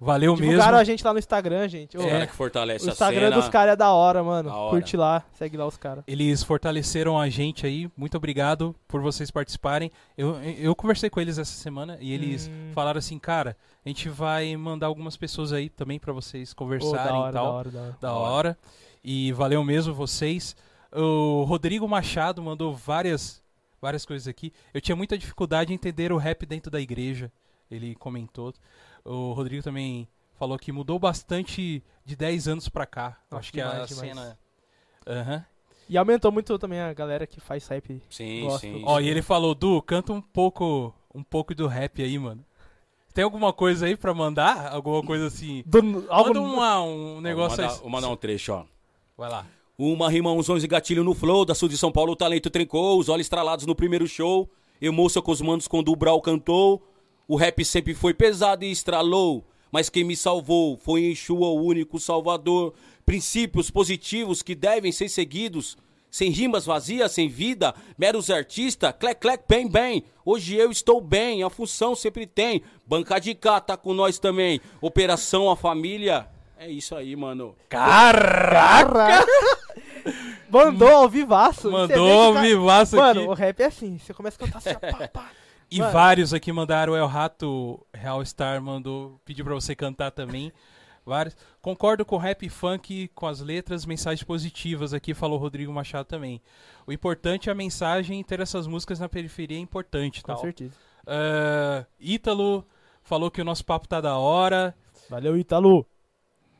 Valeu 0.00 0.34
Divulgaram 0.34 0.64
mesmo. 0.72 0.78
a 0.80 0.84
gente 0.84 1.04
lá 1.04 1.12
no 1.12 1.18
Instagram, 1.20 1.68
gente. 1.68 1.96
Ô, 1.96 2.00
Os 2.00 2.06
É. 2.06 2.10
cara 2.10 2.26
que 2.26 2.34
fortalece 2.34 2.84
O 2.86 2.88
a 2.88 2.92
Instagram 2.92 3.28
cena. 3.28 3.36
dos 3.36 3.48
caras 3.48 3.74
é 3.74 3.76
da 3.76 3.92
hora, 3.92 4.20
mano. 4.24 4.48
Da 4.50 4.56
hora. 4.56 4.70
Curte 4.70 4.96
lá, 4.96 5.22
segue 5.32 5.56
lá 5.56 5.64
os 5.64 5.76
caras. 5.76 6.02
Eles 6.08 6.42
fortaleceram 6.42 7.16
a 7.16 7.28
gente 7.28 7.64
aí. 7.64 7.88
Muito 7.96 8.16
obrigado 8.16 8.74
por 8.88 9.00
vocês 9.00 9.30
participarem. 9.30 9.92
Eu, 10.18 10.34
eu 10.42 10.74
conversei 10.74 11.08
com 11.08 11.20
eles 11.20 11.38
essa 11.38 11.52
semana 11.52 11.98
e 12.00 12.12
eles 12.12 12.48
Hum. 12.48 12.72
falaram 12.74 12.98
assim, 12.98 13.16
cara, 13.16 13.56
a 13.86 13.88
gente 13.88 14.08
vai 14.08 14.56
mandar 14.56 14.88
algumas 14.88 15.16
pessoas 15.16 15.52
aí 15.52 15.68
também 15.68 16.00
pra 16.00 16.12
vocês 16.12 16.50
Ô, 16.50 16.56
conversarem 16.56 16.96
da 17.06 17.14
hora, 17.20 17.30
e 17.30 17.32
tal. 17.32 17.44
da 17.44 17.52
hora, 17.52 17.70
da 17.70 17.80
hora. 17.80 17.96
Da 18.00 18.12
hora. 18.12 18.58
E 19.04 19.30
valeu 19.30 19.62
mesmo 19.62 19.94
vocês. 19.94 20.56
O 20.94 21.44
Rodrigo 21.44 21.88
Machado 21.88 22.42
mandou 22.42 22.74
várias, 22.74 23.42
várias 23.80 24.04
coisas 24.04 24.28
aqui. 24.28 24.52
Eu 24.74 24.80
tinha 24.80 24.94
muita 24.96 25.16
dificuldade 25.16 25.72
em 25.72 25.74
entender 25.74 26.12
o 26.12 26.16
rap 26.18 26.44
dentro 26.46 26.70
da 26.70 26.80
igreja. 26.80 27.32
Ele 27.70 27.94
comentou. 27.94 28.52
O 29.04 29.32
Rodrigo 29.32 29.62
também 29.62 30.06
falou 30.38 30.58
que 30.58 30.70
mudou 30.72 30.98
bastante 30.98 31.82
de 32.04 32.16
10 32.16 32.48
anos 32.48 32.68
pra 32.68 32.84
cá. 32.84 33.16
Nossa, 33.30 33.40
Acho 33.40 33.52
que 33.52 33.60
a 33.60 33.70
demais, 33.70 33.88
demais. 33.88 34.08
cena. 34.08 34.38
Aham. 35.06 35.44
E 35.88 35.96
aumentou 35.98 36.30
muito 36.30 36.58
também 36.58 36.80
a 36.80 36.92
galera 36.92 37.26
que 37.26 37.40
faz 37.40 37.66
rap. 37.68 38.00
Sim, 38.08 38.48
sim. 38.60 38.82
Ó, 38.86 39.00
e 39.00 39.08
ele 39.08 39.20
falou, 39.22 39.54
Du, 39.54 39.80
canta 39.82 40.12
um 40.12 40.20
pouco, 40.22 40.94
um 41.14 41.22
pouco 41.22 41.54
do 41.54 41.66
rap 41.66 42.02
aí, 42.02 42.18
mano. 42.18 42.44
Tem 43.12 43.24
alguma 43.24 43.52
coisa 43.52 43.86
aí 43.86 43.96
pra 43.96 44.14
mandar? 44.14 44.72
Alguma 44.72 45.02
coisa 45.02 45.26
assim? 45.26 45.62
Do, 45.66 45.82
Manda 45.82 46.40
uma- 46.40 46.82
um 46.82 47.20
negócio 47.20 47.60
aí. 47.60 47.66
mandar, 47.66 47.80
vou 47.82 47.90
mandar 47.90 48.08
um 48.08 48.16
trecho, 48.16 48.52
ó. 48.52 48.64
Vai 49.18 49.28
lá. 49.28 49.46
Uma 49.78 50.10
rima, 50.10 50.30
uns 50.30 50.50
11 50.50 50.66
gatilho 50.66 51.02
no 51.02 51.14
flow, 51.14 51.46
da 51.46 51.54
Sul 51.54 51.66
de 51.66 51.78
São 51.78 51.90
Paulo 51.90 52.12
o 52.12 52.16
talento 52.16 52.50
trincou, 52.50 52.98
os 52.98 53.08
olhos 53.08 53.24
estralados 53.24 53.64
no 53.64 53.74
primeiro 53.74 54.06
show, 54.06 54.46
emoção 54.80 55.22
com 55.22 55.32
os 55.32 55.40
manos 55.40 55.66
quando 55.66 55.90
o 55.90 55.96
Brau 55.96 56.20
cantou, 56.20 56.82
o 57.26 57.36
rap 57.36 57.64
sempre 57.64 57.94
foi 57.94 58.12
pesado 58.12 58.66
e 58.66 58.70
estralou, 58.70 59.42
mas 59.70 59.88
quem 59.88 60.04
me 60.04 60.14
salvou 60.14 60.76
foi 60.76 61.04
Yeshua, 61.04 61.48
o 61.48 61.62
único 61.62 61.98
salvador, 61.98 62.74
princípios 63.06 63.70
positivos 63.70 64.42
que 64.42 64.54
devem 64.54 64.92
ser 64.92 65.08
seguidos, 65.08 65.78
sem 66.10 66.30
rimas 66.30 66.66
vazias, 66.66 67.12
sem 67.12 67.26
vida, 67.26 67.74
meros 67.96 68.28
artistas, 68.28 68.94
clec, 69.00 69.18
clec, 69.18 69.44
bem, 69.48 69.66
bem. 69.66 70.04
Hoje 70.22 70.54
eu 70.54 70.70
estou 70.70 71.00
bem, 71.00 71.42
a 71.42 71.48
função 71.48 71.94
sempre 71.94 72.26
tem. 72.26 72.60
Banca 72.86 73.18
de 73.18 73.34
cá 73.34 73.58
tá 73.58 73.78
com 73.78 73.94
nós 73.94 74.18
também. 74.18 74.60
Operação 74.82 75.50
a 75.50 75.56
família. 75.56 76.28
É 76.62 76.70
isso 76.70 76.94
aí, 76.94 77.16
mano. 77.16 77.56
Caraca! 77.68 79.26
Mandou 80.48 80.88
ao 80.88 81.08
vivaço. 81.08 81.70
Mandou 81.70 82.08
ao 82.26 82.34
tá- 82.34 82.40
vivaço 82.42 82.96
Mano, 82.96 83.20
aqui. 83.22 83.28
o 83.30 83.34
rap 83.34 83.60
é 83.60 83.64
assim. 83.66 83.98
Você 83.98 84.14
começa 84.14 84.36
a 84.36 84.46
cantar 84.46 84.58
assim, 84.58 84.74
pá, 84.78 85.08
pá. 85.08 85.30
E 85.70 85.78
Mano. 85.80 85.92
vários 85.92 86.32
aqui 86.32 86.52
mandaram. 86.52 86.92
O 86.92 86.96
El 86.96 87.06
Rato 87.06 87.84
Real 87.92 88.24
Star 88.24 88.62
mandou, 88.62 89.18
pediu 89.24 89.44
pra 89.44 89.54
você 89.54 89.74
cantar 89.74 90.10
também. 90.12 90.52
Vários. 91.04 91.36
Concordo 91.60 92.04
com 92.04 92.16
rap 92.16 92.46
e 92.46 92.48
funk, 92.48 93.08
com 93.14 93.26
as 93.26 93.40
letras, 93.40 93.84
mensagens 93.84 94.22
positivas 94.22 94.94
aqui, 94.94 95.14
falou 95.14 95.38
Rodrigo 95.38 95.72
Machado 95.72 96.04
também. 96.06 96.40
O 96.86 96.92
importante 96.92 97.48
é 97.48 97.52
a 97.52 97.56
mensagem, 97.56 98.22
ter 98.22 98.38
essas 98.38 98.68
músicas 98.68 99.00
na 99.00 99.08
periferia 99.08 99.56
é 99.56 99.60
importante. 99.60 100.22
Com 100.22 100.28
Tal. 100.32 100.40
certeza. 100.42 100.74
Ah, 101.06 101.84
Ítalo 101.98 102.64
falou 103.02 103.32
que 103.32 103.40
o 103.40 103.44
nosso 103.44 103.64
papo 103.64 103.88
tá 103.88 104.00
da 104.00 104.16
hora. 104.16 104.76
Valeu, 105.10 105.36
Ítalo. 105.36 105.84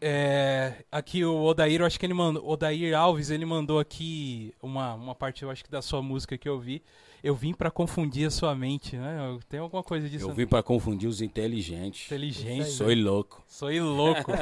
É, 0.04 0.74
aqui 0.90 1.24
o 1.24 1.44
Odair, 1.44 1.80
eu 1.80 1.86
acho 1.86 1.98
que 1.98 2.04
ele 2.04 2.12
mandou. 2.12 2.44
Odair 2.44 2.92
Alves, 2.98 3.30
ele 3.30 3.46
mandou 3.46 3.78
aqui 3.78 4.52
uma, 4.60 4.94
uma 4.94 5.14
parte, 5.14 5.44
eu 5.44 5.50
acho 5.50 5.62
que 5.62 5.70
da 5.70 5.80
sua 5.80 6.02
música 6.02 6.36
que 6.36 6.48
eu 6.48 6.58
vi. 6.58 6.82
Eu 7.22 7.36
vim 7.36 7.54
pra 7.54 7.70
confundir 7.70 8.26
a 8.26 8.30
sua 8.32 8.52
mente, 8.52 8.96
né? 8.96 9.38
Tem 9.48 9.60
alguma 9.60 9.80
coisa 9.80 10.08
disso. 10.08 10.28
Eu 10.28 10.34
vim 10.34 10.44
pra 10.44 10.60
confundir 10.60 11.08
os 11.08 11.22
inteligentes. 11.22 12.06
Inteligente. 12.06 12.66
Sou 12.70 12.92
louco. 12.92 13.44
Sou 13.46 13.70
louco. 13.70 14.32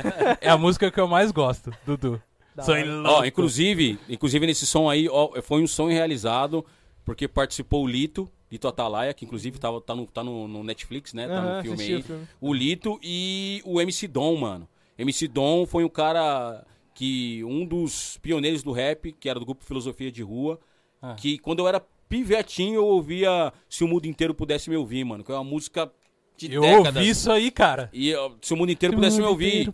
é 0.40 0.48
a 0.48 0.56
música 0.56 0.90
que 0.90 0.98
eu 0.98 1.06
mais 1.06 1.30
gosto, 1.30 1.70
Dudu. 1.84 2.22
Sou 2.64 2.74
louco. 2.74 3.20
Ó, 3.20 3.24
inclusive, 3.26 3.98
inclusive 4.08 4.46
nesse 4.46 4.66
som 4.66 4.88
aí, 4.88 5.10
ó, 5.10 5.42
foi 5.42 5.62
um 5.62 5.66
sonho 5.66 5.92
realizado, 5.92 6.64
porque 7.04 7.28
participou 7.28 7.84
o 7.84 7.86
Lito, 7.86 8.30
Lito 8.50 8.66
Atalaia, 8.66 9.12
que 9.12 9.26
inclusive 9.26 9.58
tava, 9.58 9.78
tá, 9.82 9.94
no, 9.94 10.06
tá 10.06 10.24
no, 10.24 10.48
no 10.48 10.64
Netflix, 10.64 11.12
né? 11.12 11.28
Tá 11.28 11.34
Aham, 11.34 11.56
no 11.58 11.62
filme 11.62 11.82
aí. 11.82 11.96
o 11.96 12.02
filme. 12.02 12.28
O 12.40 12.54
Lito 12.54 12.98
e 13.02 13.60
o 13.66 13.78
MC 13.78 14.08
Dom, 14.08 14.38
mano. 14.38 14.66
MC 15.00 15.26
Dom 15.28 15.66
foi 15.66 15.84
um 15.84 15.88
cara 15.88 16.64
que. 16.94 17.42
um 17.44 17.64
dos 17.64 18.18
pioneiros 18.22 18.62
do 18.62 18.72
rap, 18.72 19.12
que 19.12 19.28
era 19.28 19.38
do 19.38 19.44
grupo 19.46 19.64
Filosofia 19.64 20.10
de 20.12 20.22
Rua. 20.22 20.58
Ah. 21.02 21.14
Que 21.14 21.38
quando 21.38 21.60
eu 21.60 21.68
era 21.68 21.82
pivetinho, 22.08 22.74
eu 22.76 22.86
ouvia 22.86 23.52
Se 23.68 23.82
o 23.84 23.88
Mundo 23.88 24.06
Inteiro 24.06 24.34
Pudesse 24.34 24.68
Me 24.68 24.76
Ouvir, 24.76 25.04
mano. 25.04 25.24
Que 25.24 25.32
é 25.32 25.34
uma 25.34 25.44
música 25.44 25.90
de 26.36 26.52
Eu 26.52 26.60
décadas. 26.62 26.96
ouvi 26.96 27.08
isso 27.08 27.30
aí, 27.32 27.50
cara. 27.50 27.88
E 27.92 28.14
ó, 28.14 28.30
Se 28.42 28.52
o 28.52 28.56
Mundo 28.56 28.70
Inteiro 28.72 28.94
Pudesse 28.94 29.18
Me 29.18 29.26
Ouvir. 29.26 29.72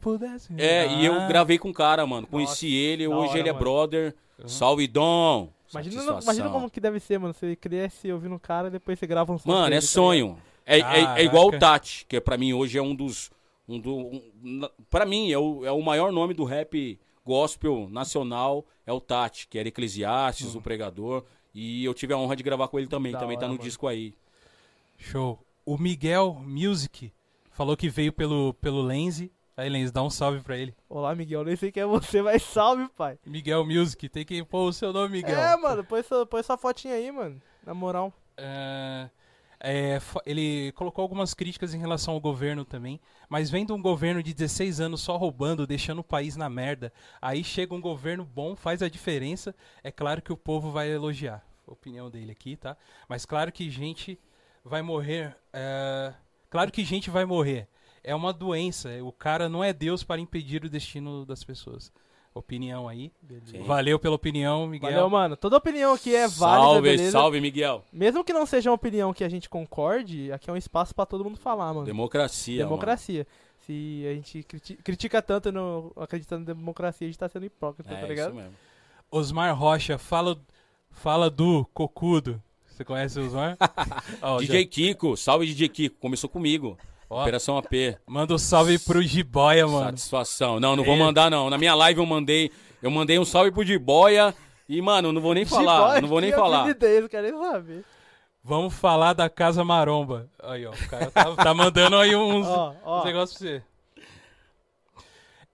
É, 0.56 0.86
e 1.00 1.06
eu 1.06 1.14
Ah. 1.14 1.26
gravei 1.26 1.58
com 1.58 1.70
o 1.70 1.74
cara, 1.74 2.06
mano. 2.06 2.26
Conheci 2.26 2.66
Nossa, 2.66 2.76
ele, 2.76 3.08
hoje 3.08 3.30
hira, 3.30 3.38
ele 3.40 3.48
é 3.48 3.52
mano. 3.52 3.64
brother. 3.64 4.14
Salve, 4.46 4.86
Dom! 4.86 5.50
Imagina, 5.72 6.20
imagina 6.22 6.50
como 6.50 6.70
que 6.70 6.78
deve 6.80 7.00
ser, 7.00 7.18
mano. 7.18 7.32
Você 7.34 7.56
cresce 7.56 8.12
ouvindo 8.12 8.34
um 8.34 8.38
cara, 8.38 8.70
depois 8.70 8.98
você 8.98 9.06
grava 9.06 9.32
um 9.32 9.38
som. 9.38 9.48
Mano, 9.50 9.74
é 9.74 9.80
tá 9.80 9.86
sonho. 9.86 10.36
É, 10.64 10.76
é, 10.76 10.78
é 10.78 10.82
Caraca. 10.82 11.22
igual 11.22 11.48
o 11.48 11.58
Tati, 11.58 12.06
que 12.08 12.20
pra 12.20 12.36
mim 12.36 12.52
hoje 12.52 12.76
é 12.78 12.82
um 12.82 12.94
dos. 12.94 13.30
Um 13.68 13.80
do, 13.80 13.96
um, 13.96 14.68
pra 14.88 15.04
mim, 15.04 15.32
é 15.32 15.38
o, 15.38 15.64
é 15.64 15.72
o 15.72 15.82
maior 15.82 16.12
nome 16.12 16.34
do 16.34 16.44
rap 16.44 16.98
gospel 17.24 17.88
nacional, 17.90 18.64
é 18.86 18.92
o 18.92 19.00
Tati, 19.00 19.48
que 19.48 19.58
era 19.58 19.68
Eclesiastes, 19.68 20.54
o 20.54 20.62
pregador. 20.62 21.24
E 21.52 21.84
eu 21.84 21.92
tive 21.92 22.12
a 22.12 22.18
honra 22.18 22.36
de 22.36 22.42
gravar 22.42 22.68
com 22.68 22.78
ele 22.78 22.86
também. 22.86 23.12
Da 23.12 23.18
também 23.18 23.36
tá 23.36 23.46
hora, 23.46 23.48
no 23.48 23.54
mano. 23.54 23.64
disco 23.64 23.88
aí. 23.88 24.14
Show. 24.98 25.38
O 25.64 25.76
Miguel 25.76 26.34
Music 26.44 27.12
falou 27.50 27.76
que 27.76 27.88
veio 27.88 28.12
pelo, 28.12 28.54
pelo 28.54 28.82
Lenzi. 28.82 29.32
Aí, 29.56 29.70
Lenzi, 29.70 29.90
dá 29.90 30.02
um 30.02 30.10
salve 30.10 30.42
pra 30.42 30.56
ele. 30.56 30.74
Olá, 30.86 31.14
Miguel. 31.14 31.42
Nem 31.42 31.56
sei 31.56 31.72
quem 31.72 31.82
é 31.82 31.86
você, 31.86 32.20
mas 32.22 32.42
salve, 32.42 32.88
pai. 32.90 33.18
Miguel 33.24 33.64
Music, 33.64 34.06
tem 34.10 34.24
que 34.24 34.44
pôr 34.44 34.68
o 34.68 34.72
seu 34.72 34.92
nome, 34.92 35.08
Miguel. 35.08 35.38
É, 35.38 35.56
mano. 35.56 35.82
Põe 35.82 36.02
sua, 36.02 36.26
põe 36.26 36.42
sua 36.42 36.58
fotinha 36.58 36.94
aí, 36.94 37.10
mano. 37.10 37.40
Na 37.64 37.72
moral. 37.72 38.12
É, 38.36 39.08
é, 39.68 40.00
ele 40.24 40.70
colocou 40.76 41.02
algumas 41.02 41.34
críticas 41.34 41.74
em 41.74 41.78
relação 41.78 42.14
ao 42.14 42.20
governo 42.20 42.64
também, 42.64 43.00
mas 43.28 43.50
vendo 43.50 43.74
um 43.74 43.82
governo 43.82 44.22
de 44.22 44.32
16 44.32 44.78
anos 44.78 45.00
só 45.00 45.16
roubando, 45.16 45.66
deixando 45.66 45.98
o 45.98 46.04
país 46.04 46.36
na 46.36 46.48
merda, 46.48 46.92
aí 47.20 47.42
chega 47.42 47.74
um 47.74 47.80
governo 47.80 48.24
bom, 48.24 48.54
faz 48.54 48.80
a 48.80 48.88
diferença, 48.88 49.52
é 49.82 49.90
claro 49.90 50.22
que 50.22 50.32
o 50.32 50.36
povo 50.36 50.70
vai 50.70 50.88
elogiar. 50.88 51.44
Opinião 51.66 52.08
dele 52.08 52.30
aqui, 52.30 52.54
tá? 52.54 52.76
Mas 53.08 53.26
claro 53.26 53.50
que 53.50 53.68
gente 53.68 54.16
vai 54.64 54.82
morrer. 54.82 55.36
é, 55.52 56.14
claro 56.48 56.70
que 56.70 56.84
gente 56.84 57.10
vai 57.10 57.24
morrer. 57.24 57.66
É 58.04 58.14
uma 58.14 58.32
doença. 58.32 58.88
O 59.02 59.10
cara 59.10 59.48
não 59.48 59.64
é 59.64 59.72
Deus 59.72 60.04
para 60.04 60.20
impedir 60.20 60.64
o 60.64 60.70
destino 60.70 61.26
das 61.26 61.42
pessoas. 61.42 61.92
Opinião 62.38 62.86
aí. 62.86 63.10
Sim. 63.46 63.62
Valeu 63.62 63.98
pela 63.98 64.14
opinião, 64.14 64.66
Miguel. 64.66 64.90
Valeu, 64.90 65.08
mano. 65.08 65.36
Toda 65.36 65.56
opinião 65.56 65.94
aqui 65.94 66.14
é 66.14 66.28
válida, 66.28 66.62
salve, 66.64 66.80
beleza? 66.82 67.10
salve, 67.10 67.40
Miguel. 67.40 67.82
Mesmo 67.92 68.22
que 68.22 68.32
não 68.32 68.44
seja 68.44 68.68
uma 68.70 68.74
opinião 68.76 69.12
que 69.14 69.24
a 69.24 69.28
gente 69.28 69.48
concorde, 69.48 70.30
aqui 70.30 70.50
é 70.50 70.52
um 70.52 70.56
espaço 70.56 70.94
pra 70.94 71.06
todo 71.06 71.24
mundo 71.24 71.38
falar, 71.38 71.72
mano. 71.72 71.86
Democracia. 71.86 72.58
Democracia. 72.62 73.26
Se 73.66 74.04
a 74.08 74.14
gente 74.14 74.42
criti- 74.42 74.76
critica 74.76 75.22
tanto 75.22 75.50
no, 75.50 75.90
acreditando 75.96 76.46
na 76.46 76.52
democracia, 76.52 77.06
a 77.06 77.10
gente 77.10 77.18
tá 77.18 77.28
sendo 77.28 77.46
hipócrita, 77.46 77.88
Mano. 77.90 78.00
tá 78.00 78.06
É, 78.06 78.08
ligado? 78.10 78.28
isso 78.28 78.36
mesmo. 78.36 78.54
Osmar 79.10 79.56
Rocha, 79.58 79.96
fala, 79.96 80.38
fala 80.90 81.30
do 81.30 81.64
Cocudo. 81.72 82.40
Você 82.66 82.84
conhece 82.84 83.18
o 83.18 83.24
Osmar? 83.26 83.56
Ó, 84.20 84.38
DJ 84.40 84.66
Kiko, 84.66 85.16
salve 85.16 85.46
DJ 85.46 85.68
Kiko. 85.70 85.96
Começou 85.98 86.28
comigo. 86.28 86.76
Ó, 87.08 87.22
Operação 87.22 87.56
AP. 87.56 87.96
manda 88.06 88.34
um 88.34 88.38
salve 88.38 88.78
pro 88.78 89.00
Jiboia, 89.02 89.66
mano. 89.66 89.86
Satisfação. 89.86 90.58
Não, 90.58 90.74
não 90.74 90.84
vou 90.84 90.96
mandar, 90.96 91.30
não. 91.30 91.48
Na 91.48 91.56
minha 91.58 91.74
live 91.74 92.00
eu 92.00 92.06
mandei. 92.06 92.50
Eu 92.82 92.90
mandei 92.90 93.18
um 93.18 93.24
salve 93.24 93.50
pro 93.52 93.64
Jiboia. 93.64 94.34
E, 94.68 94.82
mano, 94.82 95.12
não 95.12 95.20
vou 95.20 95.32
nem 95.34 95.44
falar. 95.44 96.00
não 96.02 96.08
vou 96.08 96.20
nem 96.20 96.32
falar. 96.32 96.68
Ideia, 96.68 97.08
quero 97.08 97.30
nem 97.30 97.40
saber. 97.52 97.84
Vamos 98.42 98.74
falar 98.74 99.12
da 99.12 99.28
Casa 99.28 99.64
Maromba. 99.64 100.28
Aí, 100.42 100.66
ó. 100.66 100.70
O 100.72 100.88
cara 100.88 101.10
tá, 101.10 101.34
tá 101.36 101.54
mandando 101.54 101.96
aí 101.96 102.14
uns, 102.14 102.46
Ó, 102.46 102.74
ó. 102.84 103.00
uns 103.00 103.04
negócios 103.04 103.38
pra 103.38 103.48
você. 103.48 103.62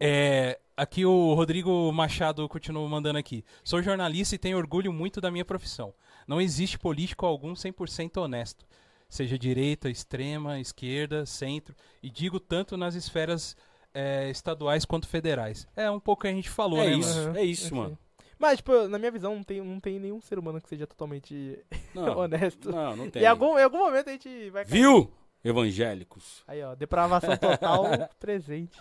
É, 0.01 0.59
aqui 0.77 1.05
o 1.07 1.33
Rodrigo 1.35 1.93
Machado 1.93 2.49
continua 2.49 2.87
mandando 2.89 3.19
aqui. 3.19 3.45
Sou 3.62 3.83
jornalista 3.83 4.35
e 4.35 4.39
tenho 4.39 4.59
orgulho 4.59 4.93
muito 4.93 5.20
da 5.20 5.31
minha 5.31 5.45
profissão. 5.45 5.95
Não 6.27 6.41
existe 6.41 6.79
político 6.79 7.24
algum 7.27 7.53
100% 7.55 8.16
honesto. 8.20 8.65
Seja 9.13 9.39
direita, 9.39 9.91
extrema, 9.91 10.59
esquerda, 10.59 11.27
centro. 11.27 11.75
E 12.03 12.09
digo 12.09 12.41
tanto 12.41 12.79
nas 12.79 12.95
esferas 12.95 13.55
é, 13.93 14.31
estaduais 14.31 14.87
quanto 14.87 15.07
federais. 15.07 15.69
É 15.77 15.91
um 15.91 16.01
pouco 16.01 16.23
que 16.23 16.29
a 16.29 16.33
gente 16.33 16.49
falou, 16.49 16.79
É 16.81 16.87
né, 16.87 16.97
isso, 16.97 17.19
mano? 17.19 17.39
É 17.39 17.45
isso, 17.45 17.67
enfim. 17.67 17.75
mano. 17.75 17.99
Mas, 18.39 18.57
tipo, 18.57 18.89
na 18.89 18.99
minha 18.99 19.11
visão, 19.11 19.35
não 19.37 19.43
tem, 19.43 19.61
não 19.61 19.79
tem 19.79 20.01
nenhum 20.01 20.19
ser 20.23 20.39
humano 20.39 20.63
que 20.63 20.67
seja 20.67 20.87
totalmente 20.87 21.63
Não, 21.95 22.17
honesto. 22.25 22.71
não, 22.73 22.97
não 22.97 23.11
tem. 23.11 23.23
Em 23.23 23.27
algum, 23.27 23.59
em 23.59 23.63
algum 23.63 23.81
momento 23.81 24.09
a 24.09 24.13
gente 24.13 24.49
vai 24.49 24.65
cair. 24.65 24.73
Viu? 24.81 25.13
Evangélicos. 25.45 26.43
Aí, 26.49 26.63
ó, 26.63 26.75
depravação 26.75 27.37
total 27.37 27.85
presente. 28.19 28.79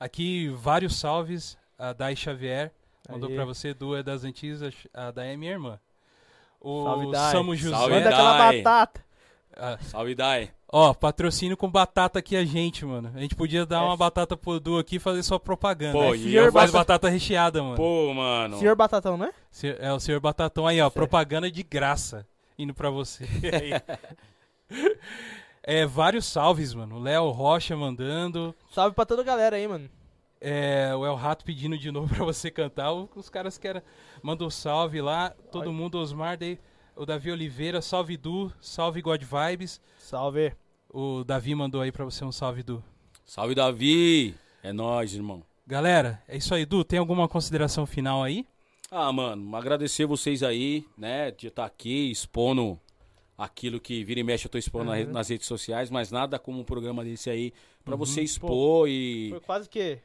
Aqui, 0.00 0.48
vários 0.48 0.96
salves. 0.98 1.58
A 1.78 1.92
Dai 1.92 2.16
Xavier 2.16 2.72
mandou 3.06 3.28
pra 3.28 3.44
você, 3.44 3.74
duas 3.74 4.02
das 4.02 4.24
antigas. 4.24 4.74
A 4.94 5.10
Dai 5.10 5.34
é 5.34 5.36
minha 5.36 5.52
irmã. 5.52 5.78
O 6.58 6.84
Salve, 6.84 7.10
Dai. 7.12 7.32
Samu 7.32 7.54
José. 7.54 7.76
Salve, 7.76 7.94
Manda 7.96 8.08
aquela 8.08 8.38
batata. 8.52 9.11
Ah, 9.56 9.78
Salve, 9.82 10.14
Dai. 10.14 10.50
ó, 10.72 10.94
patrocínio 10.94 11.56
com 11.56 11.70
batata 11.70 12.18
aqui 12.18 12.34
a 12.36 12.44
gente, 12.44 12.84
mano. 12.86 13.10
A 13.14 13.20
gente 13.20 13.34
podia 13.34 13.66
dar 13.66 13.82
É. 13.82 13.84
uma 13.84 13.96
batata 13.96 14.36
pro 14.36 14.58
Du 14.58 14.78
aqui 14.78 14.96
e 14.96 14.98
fazer 14.98 15.22
sua 15.22 15.38
propaganda. 15.38 15.92
Pô, 15.92 16.10
né? 16.10 16.16
e 16.16 16.22
senhor 16.24 16.46
eu 16.46 16.52
Faz 16.52 16.70
faço... 16.70 16.72
batata 16.78 17.08
recheada, 17.08 17.62
mano. 17.62 17.76
Pô, 17.76 18.12
mano. 18.14 18.58
Senhor 18.58 18.74
Batatão, 18.76 19.16
né? 19.16 19.32
Se- 19.50 19.76
É 19.78 19.92
o 19.92 20.00
senhor 20.00 20.20
Batatão 20.20 20.66
aí, 20.66 20.80
ó. 20.80 20.88
Propaganda 20.90 21.50
de 21.50 21.62
graça 21.62 22.26
indo 22.58 22.72
pra 22.74 22.90
você. 22.90 23.24
É, 25.62 25.86
vários 25.86 26.26
salves, 26.26 26.74
mano. 26.74 26.96
O 26.96 27.00
Léo 27.00 27.30
Rocha 27.30 27.76
mandando. 27.76 28.54
Salve 28.72 28.96
pra 28.96 29.06
toda 29.06 29.22
a 29.22 29.24
galera 29.24 29.54
aí, 29.56 29.68
mano. 29.68 29.88
É, 30.40 30.92
o 30.96 31.06
El 31.06 31.14
Rato 31.14 31.44
pedindo 31.44 31.78
de 31.78 31.90
novo 31.92 32.08
pra 32.16 32.24
você 32.24 32.50
cantar. 32.50 32.92
Os 32.92 33.28
caras 33.28 33.58
querem. 33.58 33.80
Manda 34.22 34.44
um 34.44 34.50
salve 34.50 35.00
lá. 35.00 35.30
Todo 35.52 35.68
Ai. 35.70 35.74
mundo, 35.74 35.98
Osmar, 35.98 36.36
daí, 36.36 36.58
o 36.96 37.06
Davi 37.06 37.30
Oliveira, 37.30 37.80
salve 37.80 38.16
Du, 38.16 38.52
salve 38.60 39.00
God 39.02 39.22
Vibes. 39.22 39.80
Salve. 39.98 40.52
O 40.88 41.24
Davi 41.24 41.54
mandou 41.54 41.80
aí 41.80 41.90
pra 41.90 42.04
você 42.04 42.24
um 42.24 42.32
salve, 42.32 42.62
Du. 42.62 42.82
Salve, 43.24 43.54
Davi. 43.54 44.34
É 44.62 44.72
nóis, 44.72 45.14
irmão. 45.14 45.42
Galera, 45.66 46.22
é 46.28 46.36
isso 46.36 46.54
aí, 46.54 46.66
Du. 46.66 46.84
Tem 46.84 46.98
alguma 46.98 47.26
consideração 47.28 47.86
final 47.86 48.22
aí? 48.22 48.46
Ah, 48.90 49.10
mano, 49.10 49.56
agradecer 49.56 50.04
vocês 50.04 50.42
aí, 50.42 50.84
né, 50.98 51.30
de 51.30 51.46
estar 51.46 51.64
aqui 51.64 52.10
expondo 52.10 52.78
aquilo 53.38 53.80
que 53.80 54.04
vira 54.04 54.20
e 54.20 54.22
mexe 54.22 54.46
eu 54.46 54.50
tô 54.50 54.58
expondo 54.58 54.90
Uhum. 54.90 55.10
nas 55.10 55.30
redes 55.30 55.46
sociais, 55.46 55.88
mas 55.90 56.10
nada 56.12 56.38
como 56.38 56.60
um 56.60 56.64
programa 56.64 57.02
desse 57.02 57.30
aí 57.30 57.54
pra 57.82 57.94
Uhum. 57.94 57.98
você 57.98 58.20
expor 58.20 58.86
e 58.88 59.30
Foi 59.30 59.40
quase 59.40 59.66
que 59.68 59.98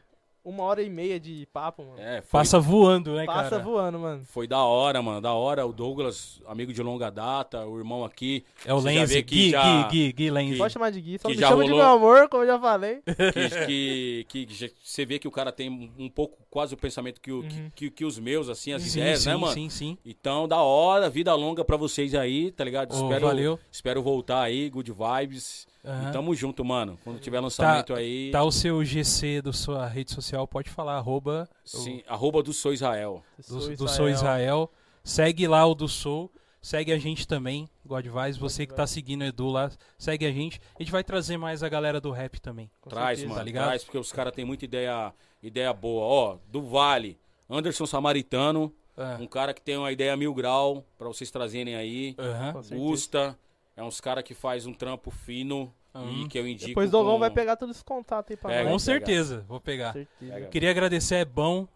uma 0.49 0.63
hora 0.63 0.81
e 0.81 0.89
meia 0.89 1.19
de 1.19 1.45
papo, 1.51 1.83
mano. 1.83 1.99
é, 1.99 2.21
foi, 2.21 2.39
Passa 2.39 2.59
voando, 2.59 3.13
né, 3.15 3.25
Passa 3.25 3.49
cara? 3.51 3.63
voando, 3.63 3.99
mano. 3.99 4.23
foi 4.25 4.47
da 4.47 4.63
hora, 4.63 5.01
mano, 5.01 5.19
da 5.19 5.33
hora. 5.33 5.65
O 5.65 5.73
Douglas, 5.73 6.41
amigo 6.47 6.71
de 6.71 6.81
longa 6.81 7.09
data, 7.09 7.65
o 7.67 7.77
irmão 7.77 8.05
aqui, 8.05 8.45
É 8.65 8.73
o 8.73 8.81
que 8.81 9.21
Gui, 9.23 9.49
já- 9.51 9.83
Gui, 9.83 9.89
Gui, 10.07 10.13
Gui 10.13 10.31
Lenzi. 10.31 10.57
Pode 10.57 10.73
chamar 10.73 10.89
de 10.91 11.01
Gui. 11.01 11.19
Só 11.19 11.27
que 11.27 11.35
me 11.35 11.41
já 11.41 11.49
chama 11.49 11.63
de 11.65 11.69
rolou- 11.71 11.85
meu 11.85 11.95
amor, 11.95 12.29
como 12.29 12.43
eu 12.43 12.47
já 12.47 12.59
falei. 12.59 13.01
que, 13.67 14.25
que, 14.29 14.45
que 14.45 14.53
já- 14.53 14.69
você 14.81 15.05
vê 15.05 15.19
que 15.19 15.27
o 15.27 15.31
cara 15.31 15.51
tem 15.51 15.69
um 15.69 16.09
pouco, 16.09 16.37
quase 16.49 16.73
o 16.73 16.77
pensamento 16.77 17.19
que, 17.19 17.31
o- 17.31 17.43
que- 17.43 17.55
Uhum. 17.55 17.71
que, 17.75 17.89
que 17.91 18.05
os 18.05 18.17
meus, 18.17 18.49
assim, 18.49 18.71
as 18.73 18.81
Sim, 18.83 18.99
ideias, 18.99 19.19
sim, 19.21 19.29
né, 19.29 19.35
mano? 19.35 19.53
sim, 19.53 19.69
sim. 19.69 19.97
Então, 20.05 20.47
da 20.47 20.61
hora, 20.61 21.09
vida 21.09 21.33
longa 21.35 21.63
pra 21.65 21.75
vocês 21.77 22.15
aí, 22.15 22.51
tá 22.51 22.63
ligado? 22.63 22.93
Ô, 22.93 23.03
espero, 23.03 23.27
valeu. 23.27 23.59
espero 23.71 24.01
voltar 24.01 24.41
aí, 24.41 24.69
good 24.69 24.91
vibes. 24.91 25.67
Aham. 25.87 26.09
E 26.09 26.11
tamo 26.11 26.35
junto, 26.35 26.65
mano. 26.65 26.99
Quando 27.03 27.19
tiver 27.19 27.39
lançamento 27.39 27.93
aí, 27.93 28.29
Tá 28.31 28.43
o 28.43 28.51
seu 28.51 28.83
GC 28.83 29.41
da 29.41 29.53
sua 29.53 29.87
rede 29.87 30.11
social, 30.11 30.45
pode 30.47 30.69
falar, 30.69 30.97
arroba 30.97 31.49
sim, 31.63 32.03
arroba 32.07 32.43
do 32.43 32.51
Sou 32.51 32.73
Israel. 32.73 33.23
do, 33.47 33.75
do 33.75 33.87
Sou 33.87 34.09
Israel. 34.09 34.69
Segue 35.03 35.47
lá 35.47 35.65
o 35.65 35.73
do 35.73 35.87
Sou. 35.87 36.31
Segue 36.59 36.91
a 36.91 36.97
gente 36.97 37.25
também, 37.25 37.69
Godvice. 37.85 38.37
Você 38.39 38.65
que 38.65 38.73
tá 38.73 38.85
seguindo 38.85 39.21
o 39.21 39.25
Edu 39.25 39.47
lá, 39.47 39.71
segue 39.97 40.25
a 40.25 40.31
gente. 40.31 40.59
A 40.77 40.83
gente 40.83 40.91
vai 40.91 41.03
trazer 41.03 41.37
mais 41.37 41.63
a 41.63 41.69
galera 41.69 42.01
do 42.01 42.11
rap 42.11 42.41
também. 42.41 42.69
Com 42.81 42.89
Traz, 42.89 43.19
certeza. 43.19 43.27
mano, 43.29 43.39
tá 43.39 43.43
ligado? 43.45 43.65
traz, 43.67 43.83
porque 43.85 43.97
os 43.97 44.11
caras 44.11 44.33
têm 44.33 44.43
muita 44.43 44.65
ideia, 44.65 45.13
ideia 45.41 45.71
boa. 45.71 46.03
Ó, 46.03 46.37
do 46.51 46.61
Vale, 46.63 47.17
Anderson 47.49 47.85
Samaritano, 47.85 48.73
Ah, 48.97 49.17
um 49.21 49.27
cara 49.27 49.53
que 49.53 49.61
tem 49.61 49.77
uma 49.77 49.91
ideia 49.93 50.17
mil 50.17 50.33
grau 50.33 50.83
pra 50.97 51.07
vocês 51.07 51.31
trazerem 51.31 51.75
aí. 51.75 52.15
certeza. 52.17 52.75
Gusta, 52.75 53.39
é 53.75 53.83
uns 53.83 54.01
cara 54.01 54.21
que 54.21 54.33
faz 54.33 54.65
um 54.65 54.73
trampo 54.73 55.09
fino 55.11 55.71
e 56.05 56.21
Uhum. 56.23 56.27
que 56.27 56.37
eu 56.37 56.47
indico. 56.47 56.67
Depois 56.67 56.89
o 56.89 56.91
Dogão 56.91 57.13
com- 57.13 57.19
vai 57.19 57.29
pegar 57.31 57.55
todos 57.55 57.77
os 57.77 57.83
contatos 57.83 58.31
aí 58.31 58.37
pra 58.37 58.49
Pega. 58.49 58.69
Com 58.69 58.79
certeza, 58.79 59.45
vou 59.47 59.59
pegar. 59.59 59.93
Certeza. 59.93 60.33
Pega. 60.33 60.47
Queria 60.47 60.69
agradecer, 60.71 61.15
é 61.15 61.25
bom. 61.25 61.67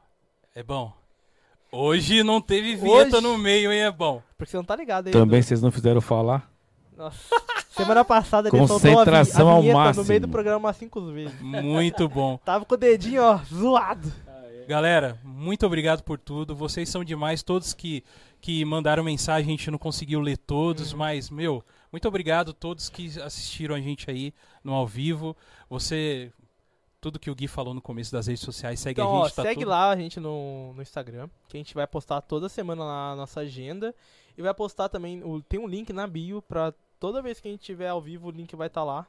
É 0.56 0.62
bom. 0.64 0.94
Hoje 1.72 2.22
não 2.24 2.42
teve 2.42 2.76
vinheta 2.76 3.18
Hoje- 3.18 3.22
no 3.28 3.38
meio, 3.38 3.72
hein? 3.72 3.80
É 3.82 3.92
bom. 3.92 4.22
Porque 4.38 4.52
você 4.52 4.58
não 4.58 4.64
tá 4.64 4.76
ligado 4.76 5.08
aí. 5.08 5.14
Também 5.14 5.42
vocês 5.42 5.62
não 5.62 5.72
fizeram 5.72 6.02
falar? 6.02 6.52
Nossa. 6.98 7.18
Semana 7.70 8.04
passada 8.04 8.50
ele 8.50 8.58
soltou 8.68 8.76
a, 8.76 8.80
vi- 8.80 8.90
Concentração 8.96 9.48
a 9.48 9.52
ao 9.54 9.62
vinheta 9.62 9.80
no 9.80 9.86
máximo. 9.86 10.06
meio 10.06 10.20
do 10.22 10.28
programa 10.28 10.74
cinco 10.74 11.02
vezes. 11.12 11.40
Muito 11.42 12.10
bom. 12.10 12.38
Tava 12.44 12.66
com 12.66 12.74
o 12.76 12.78
dedinho, 12.78 13.24
ó, 13.24 13.38
zoado. 13.46 14.12
Galera, 14.68 15.18
muito 15.24 15.66
obrigado 15.66 16.04
por 16.04 16.20
tudo. 16.20 16.54
Vocês 16.56 16.90
são 16.90 17.04
demais. 17.04 17.42
Todos 17.42 17.74
que, 17.74 18.04
que 18.42 18.64
mandaram 18.66 19.04
mensagem, 19.04 19.48
a 19.48 19.52
gente 19.58 19.72
não 19.72 19.78
conseguiu 19.78 20.20
ler 20.20 20.38
todos, 20.38 20.94
mas, 20.94 21.30
meu, 21.30 21.64
muito 21.92 22.08
obrigado 22.08 22.52
a 22.52 22.54
todos 22.54 22.90
que 22.90 23.20
assistiram 23.22 23.76
a 23.76 23.80
gente 23.82 24.10
aí 24.10 24.34
no 24.64 24.74
ao 24.74 24.88
vivo. 24.88 25.36
Você. 25.70 26.32
Tudo 27.00 27.18
que 27.18 27.32
o 27.32 27.36
Gui 27.36 27.48
falou 27.48 27.74
no 27.74 27.82
começo 27.82 28.12
das 28.12 28.28
redes 28.28 28.44
sociais, 28.44 28.80
segue 28.80 29.02
Então, 29.02 29.12
a 29.12 29.20
ó, 29.22 29.24
gente. 29.26 29.36
tá 29.36 29.42
segue 29.42 29.62
tudo- 29.62 29.70
lá 29.70 29.90
a 29.90 29.96
gente 29.96 30.20
no, 30.20 30.72
no 30.76 30.82
Instagram, 30.84 31.28
que 31.48 31.58
a 31.58 31.60
gente 31.60 31.74
vai 31.74 31.88
postar 31.88 32.22
toda 32.22 32.48
semana 32.48 32.86
na 32.86 33.16
nossa 33.16 33.40
agenda. 33.40 33.96
E 34.38 34.42
vai 34.44 34.54
postar 34.54 34.88
também, 34.88 35.24
o- 35.24 35.42
tem 35.42 35.60
um 35.60 35.66
link 35.68 35.92
na 35.92 36.06
bio 36.06 36.44
pra 36.44 36.72
toda 37.00 37.20
vez 37.22 37.40
que 37.40 37.48
a 37.48 37.52
gente 37.52 37.62
tiver 37.64 37.88
ao 37.88 38.00
vivo, 38.00 38.28
o 38.28 38.32
link 38.32 38.56
vai 38.56 38.68
estar 38.68 38.84
lá. 38.84 39.08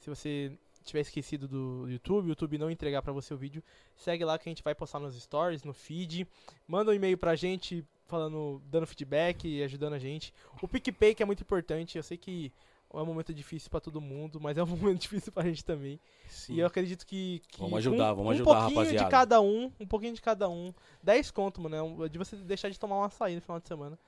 Se 0.00 0.10
você 0.10 0.50
tiver 0.84 1.02
esquecido 1.02 1.46
do 1.46 1.86
YouTube, 1.88 2.26
o 2.26 2.28
YouTube 2.30 2.58
não 2.58 2.68
entregar 2.68 3.00
pra 3.00 3.12
você 3.12 3.32
o 3.32 3.36
vídeo, 3.36 3.62
segue 3.96 4.24
lá 4.24 4.36
que 4.36 4.48
a 4.48 4.50
gente 4.50 4.64
vai 4.64 4.74
postar 4.74 4.98
nos 4.98 5.14
stories, 5.14 5.62
no 5.62 5.72
feed. 5.72 6.26
Manda 6.66 6.90
um 6.90 6.94
e-mail 6.94 7.16
pra 7.16 7.36
gente 7.36 7.84
falando, 8.10 8.60
dando 8.66 8.86
feedback 8.86 9.46
e 9.48 9.62
ajudando 9.62 9.94
a 9.94 9.98
gente. 9.98 10.34
O 10.60 10.68
PicPay 10.68 11.14
que 11.14 11.22
é 11.22 11.26
muito 11.26 11.42
importante, 11.42 11.96
eu 11.96 12.02
sei 12.02 12.16
que 12.18 12.52
é 12.92 12.96
um 12.98 13.06
momento 13.06 13.32
difícil 13.32 13.70
pra 13.70 13.78
todo 13.80 14.00
mundo, 14.00 14.40
mas 14.40 14.58
é 14.58 14.62
um 14.62 14.66
momento 14.66 15.00
difícil 15.00 15.32
pra 15.32 15.44
gente 15.44 15.64
também. 15.64 15.98
Sim. 16.28 16.54
E 16.54 16.60
eu 16.60 16.66
acredito 16.66 17.06
que. 17.06 17.40
que 17.48 17.60
Vamos 17.60 17.78
ajudar, 17.78 18.12
um, 18.12 18.16
vamos 18.16 18.26
um 18.26 18.30
ajudar, 18.32 18.44
pouquinho 18.52 18.78
rapaziada. 18.80 19.04
de 19.04 19.10
cada 19.10 19.40
um, 19.40 19.70
um 19.78 19.86
pouquinho 19.86 20.12
de 20.14 20.20
cada 20.20 20.48
um. 20.48 20.74
10 21.02 21.30
conto, 21.30 21.60
mano. 21.60 21.76
é 21.76 21.82
um- 21.82 22.08
De 22.08 22.18
você 22.18 22.34
deixar 22.36 22.68
de 22.68 22.78
tomar 22.78 22.98
um 22.98 23.04
açaí 23.04 23.34
no 23.36 23.40
final 23.40 23.60
de 23.60 23.68
semana. 23.68 23.98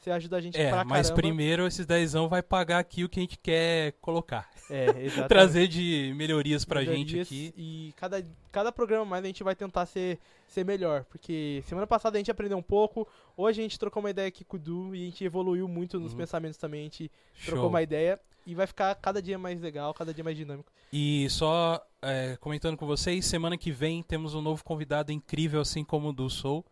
Você 0.00 0.10
ajuda 0.10 0.38
a 0.38 0.40
gente 0.40 0.58
É, 0.58 0.70
pra 0.70 0.82
mas 0.84 1.08
caramba. 1.08 1.22
primeiro 1.22 1.66
esses 1.66 1.84
dezão 1.84 2.26
vai 2.26 2.42
pagar 2.42 2.78
aqui 2.78 3.04
o 3.04 3.08
que 3.08 3.20
a 3.20 3.22
gente 3.22 3.38
quer 3.38 3.92
colocar. 4.00 4.48
É, 4.70 4.86
exatamente. 5.04 5.28
Trazer 5.28 5.68
de 5.68 6.14
melhorias 6.16 6.64
pra 6.64 6.80
gente 6.82 7.12
Melhorias 7.12 7.26
aqui. 7.28 7.52
E 7.54 7.92
cada, 7.96 8.26
cada 8.50 8.72
programa 8.72 9.04
mais 9.04 9.22
a 9.22 9.26
gente 9.26 9.44
vai 9.44 9.54
tentar 9.54 9.84
ser, 9.84 10.18
ser 10.48 10.64
melhor. 10.64 11.04
Porque 11.04 11.62
semana 11.66 11.86
passada 11.86 12.16
a 12.16 12.18
gente 12.18 12.30
aprendeu 12.30 12.56
um 12.56 12.62
pouco. 12.62 13.06
Hoje 13.36 13.60
a 13.60 13.62
gente 13.62 13.78
trocou 13.78 14.02
uma 14.02 14.08
ideia 14.08 14.28
aqui 14.28 14.42
com 14.42 14.56
o 14.56 14.60
Du 14.60 14.94
e 14.94 15.02
a 15.02 15.04
gente 15.04 15.22
evoluiu 15.22 15.68
muito 15.68 16.00
nos 16.00 16.12
Uhum. 16.12 16.18
pensamentos 16.18 16.56
também. 16.56 16.80
A 16.80 16.84
gente 16.84 17.10
trocou 17.44 17.64
Show. 17.64 17.68
uma 17.68 17.82
ideia. 17.82 18.18
E 18.46 18.54
vai 18.54 18.66
ficar 18.66 18.94
cada 18.94 19.20
dia 19.20 19.38
mais 19.38 19.60
legal, 19.60 19.92
cada 19.92 20.14
dia 20.14 20.24
mais 20.24 20.34
dinâmico. 20.34 20.72
E 20.90 21.28
só 21.28 21.78
é, 22.00 22.38
comentando 22.40 22.74
com 22.74 22.86
vocês, 22.86 23.26
semana 23.26 23.58
que 23.58 23.70
vem 23.70 24.02
temos 24.02 24.34
um 24.34 24.40
novo 24.40 24.64
convidado 24.64 25.12
incrível, 25.12 25.60
assim 25.60 25.84
como 25.84 26.08
o 26.08 26.12
do 26.12 26.30
Soul. 26.30 26.64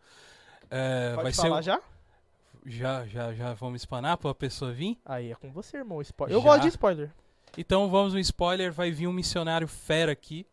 É, 0.69 1.11
Pode 1.11 1.23
vai 1.23 1.33
falar 1.33 1.57
ser 1.63 1.71
já? 1.71 1.81
Já 2.65 3.05
já 3.07 3.33
já 3.33 3.53
vamos 3.53 3.81
espanar 3.81 4.17
para 4.17 4.31
a 4.31 4.35
pessoa 4.35 4.71
vir. 4.71 4.97
Aí 5.05 5.31
é 5.31 5.35
com 5.35 5.51
você, 5.51 5.77
irmão. 5.77 6.01
Spoiler. 6.01 6.35
Eu 6.35 6.41
Já? 6.41 6.47
gosto 6.47 6.61
de 6.63 6.67
spoiler. 6.69 7.11
Então 7.57 7.89
vamos 7.89 8.13
um 8.13 8.19
spoiler, 8.19 8.71
vai 8.71 8.91
vir 8.91 9.07
um 9.07 9.13
missionário 9.13 9.67
fera 9.67 10.11
aqui, 10.11 10.45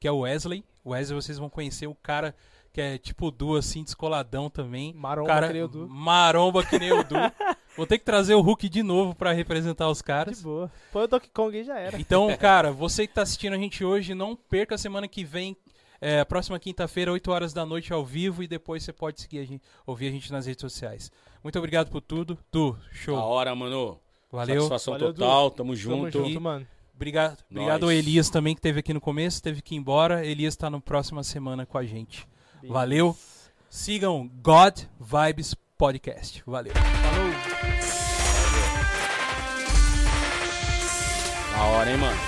que 0.00 0.08
é 0.08 0.12
o 0.12 0.20
Wesley. 0.20 0.64
O 0.82 0.90
Wesley 0.90 1.20
vocês 1.20 1.38
vão 1.38 1.50
conhecer 1.50 1.86
o 1.86 1.94
cara 1.94 2.34
que 2.72 2.80
é 2.80 2.98
tipo 2.98 3.30
Du 3.30 3.56
assim, 3.56 3.82
descoladão 3.84 4.48
também. 4.48 4.92
Maromba, 4.94 5.28
cara 5.28 5.48
creio, 5.48 5.68
Du. 5.68 5.88
maromba 5.88 6.64
que 6.64 6.78
nem 6.78 6.92
o 6.92 7.02
Du. 7.04 7.14
Vou 7.76 7.86
ter 7.86 7.98
que 7.98 8.04
trazer 8.04 8.34
o 8.34 8.40
Hulk 8.40 8.68
de 8.68 8.82
novo 8.82 9.14
pra 9.14 9.30
representar 9.32 9.88
os 9.88 9.98
De 9.98 10.04
caras. 10.04 10.42
boa. 10.42 10.70
Põe 10.92 11.04
o 11.04 11.06
Donkey 11.06 11.30
Kong 11.32 11.56
e 11.56 11.62
já 11.64 11.78
era. 11.78 12.00
Então, 12.00 12.34
cara, 12.36 12.72
você 12.72 13.06
que 13.06 13.14
tá 13.14 13.22
assistindo 13.22 13.52
a 13.52 13.56
gente 13.58 13.84
hoje, 13.84 14.14
não 14.14 14.34
perca 14.34 14.74
a 14.74 14.78
semana 14.78 15.06
que 15.06 15.22
vem, 15.24 15.56
é, 16.00 16.24
próxima 16.24 16.58
quinta-feira, 16.58 17.12
8 17.12 17.30
horas 17.30 17.52
da 17.52 17.66
noite, 17.66 17.92
ao 17.92 18.04
vivo, 18.04 18.42
e 18.42 18.48
depois 18.48 18.82
você 18.82 18.92
pode 18.92 19.20
seguir 19.20 19.40
a 19.40 19.44
gente, 19.44 19.62
ouvir 19.86 20.08
a 20.08 20.10
gente 20.10 20.30
nas 20.30 20.46
redes 20.46 20.60
sociais. 20.60 21.10
Muito 21.42 21.58
obrigado 21.58 21.90
por 21.90 22.00
tudo. 22.00 22.38
Tu, 22.50 22.76
show. 22.92 23.16
a 23.16 23.24
hora, 23.24 23.54
mano. 23.54 23.98
Valeu. 24.30 24.62
Satisfação 24.62 24.94
Valeu, 24.94 25.12
total, 25.12 25.50
du. 25.50 25.56
tamo 25.56 25.74
junto. 25.74 26.12
Tamo 26.12 26.26
junto, 26.26 26.40
mano. 26.40 26.66
Obrigado, 26.94 27.38
obrigado 27.48 27.84
ao 27.84 27.92
Elias 27.92 28.28
também, 28.28 28.56
que 28.56 28.60
teve 28.60 28.80
aqui 28.80 28.92
no 28.92 29.00
começo, 29.00 29.40
teve 29.40 29.62
que 29.62 29.74
ir 29.74 29.78
embora. 29.78 30.26
Elias 30.26 30.56
tá 30.56 30.68
na 30.68 30.80
próxima 30.80 31.22
semana 31.22 31.64
com 31.64 31.78
a 31.78 31.84
gente. 31.84 32.26
Beleza. 32.60 32.74
Valeu. 32.74 33.16
Sigam 33.70 34.28
God 34.42 34.80
Vibes 34.98 35.54
Podcast. 35.76 36.42
Valeu. 36.44 36.72
Falou. 36.74 37.28
Hora, 41.60 41.90
hein, 41.90 41.98
mano. 41.98 42.27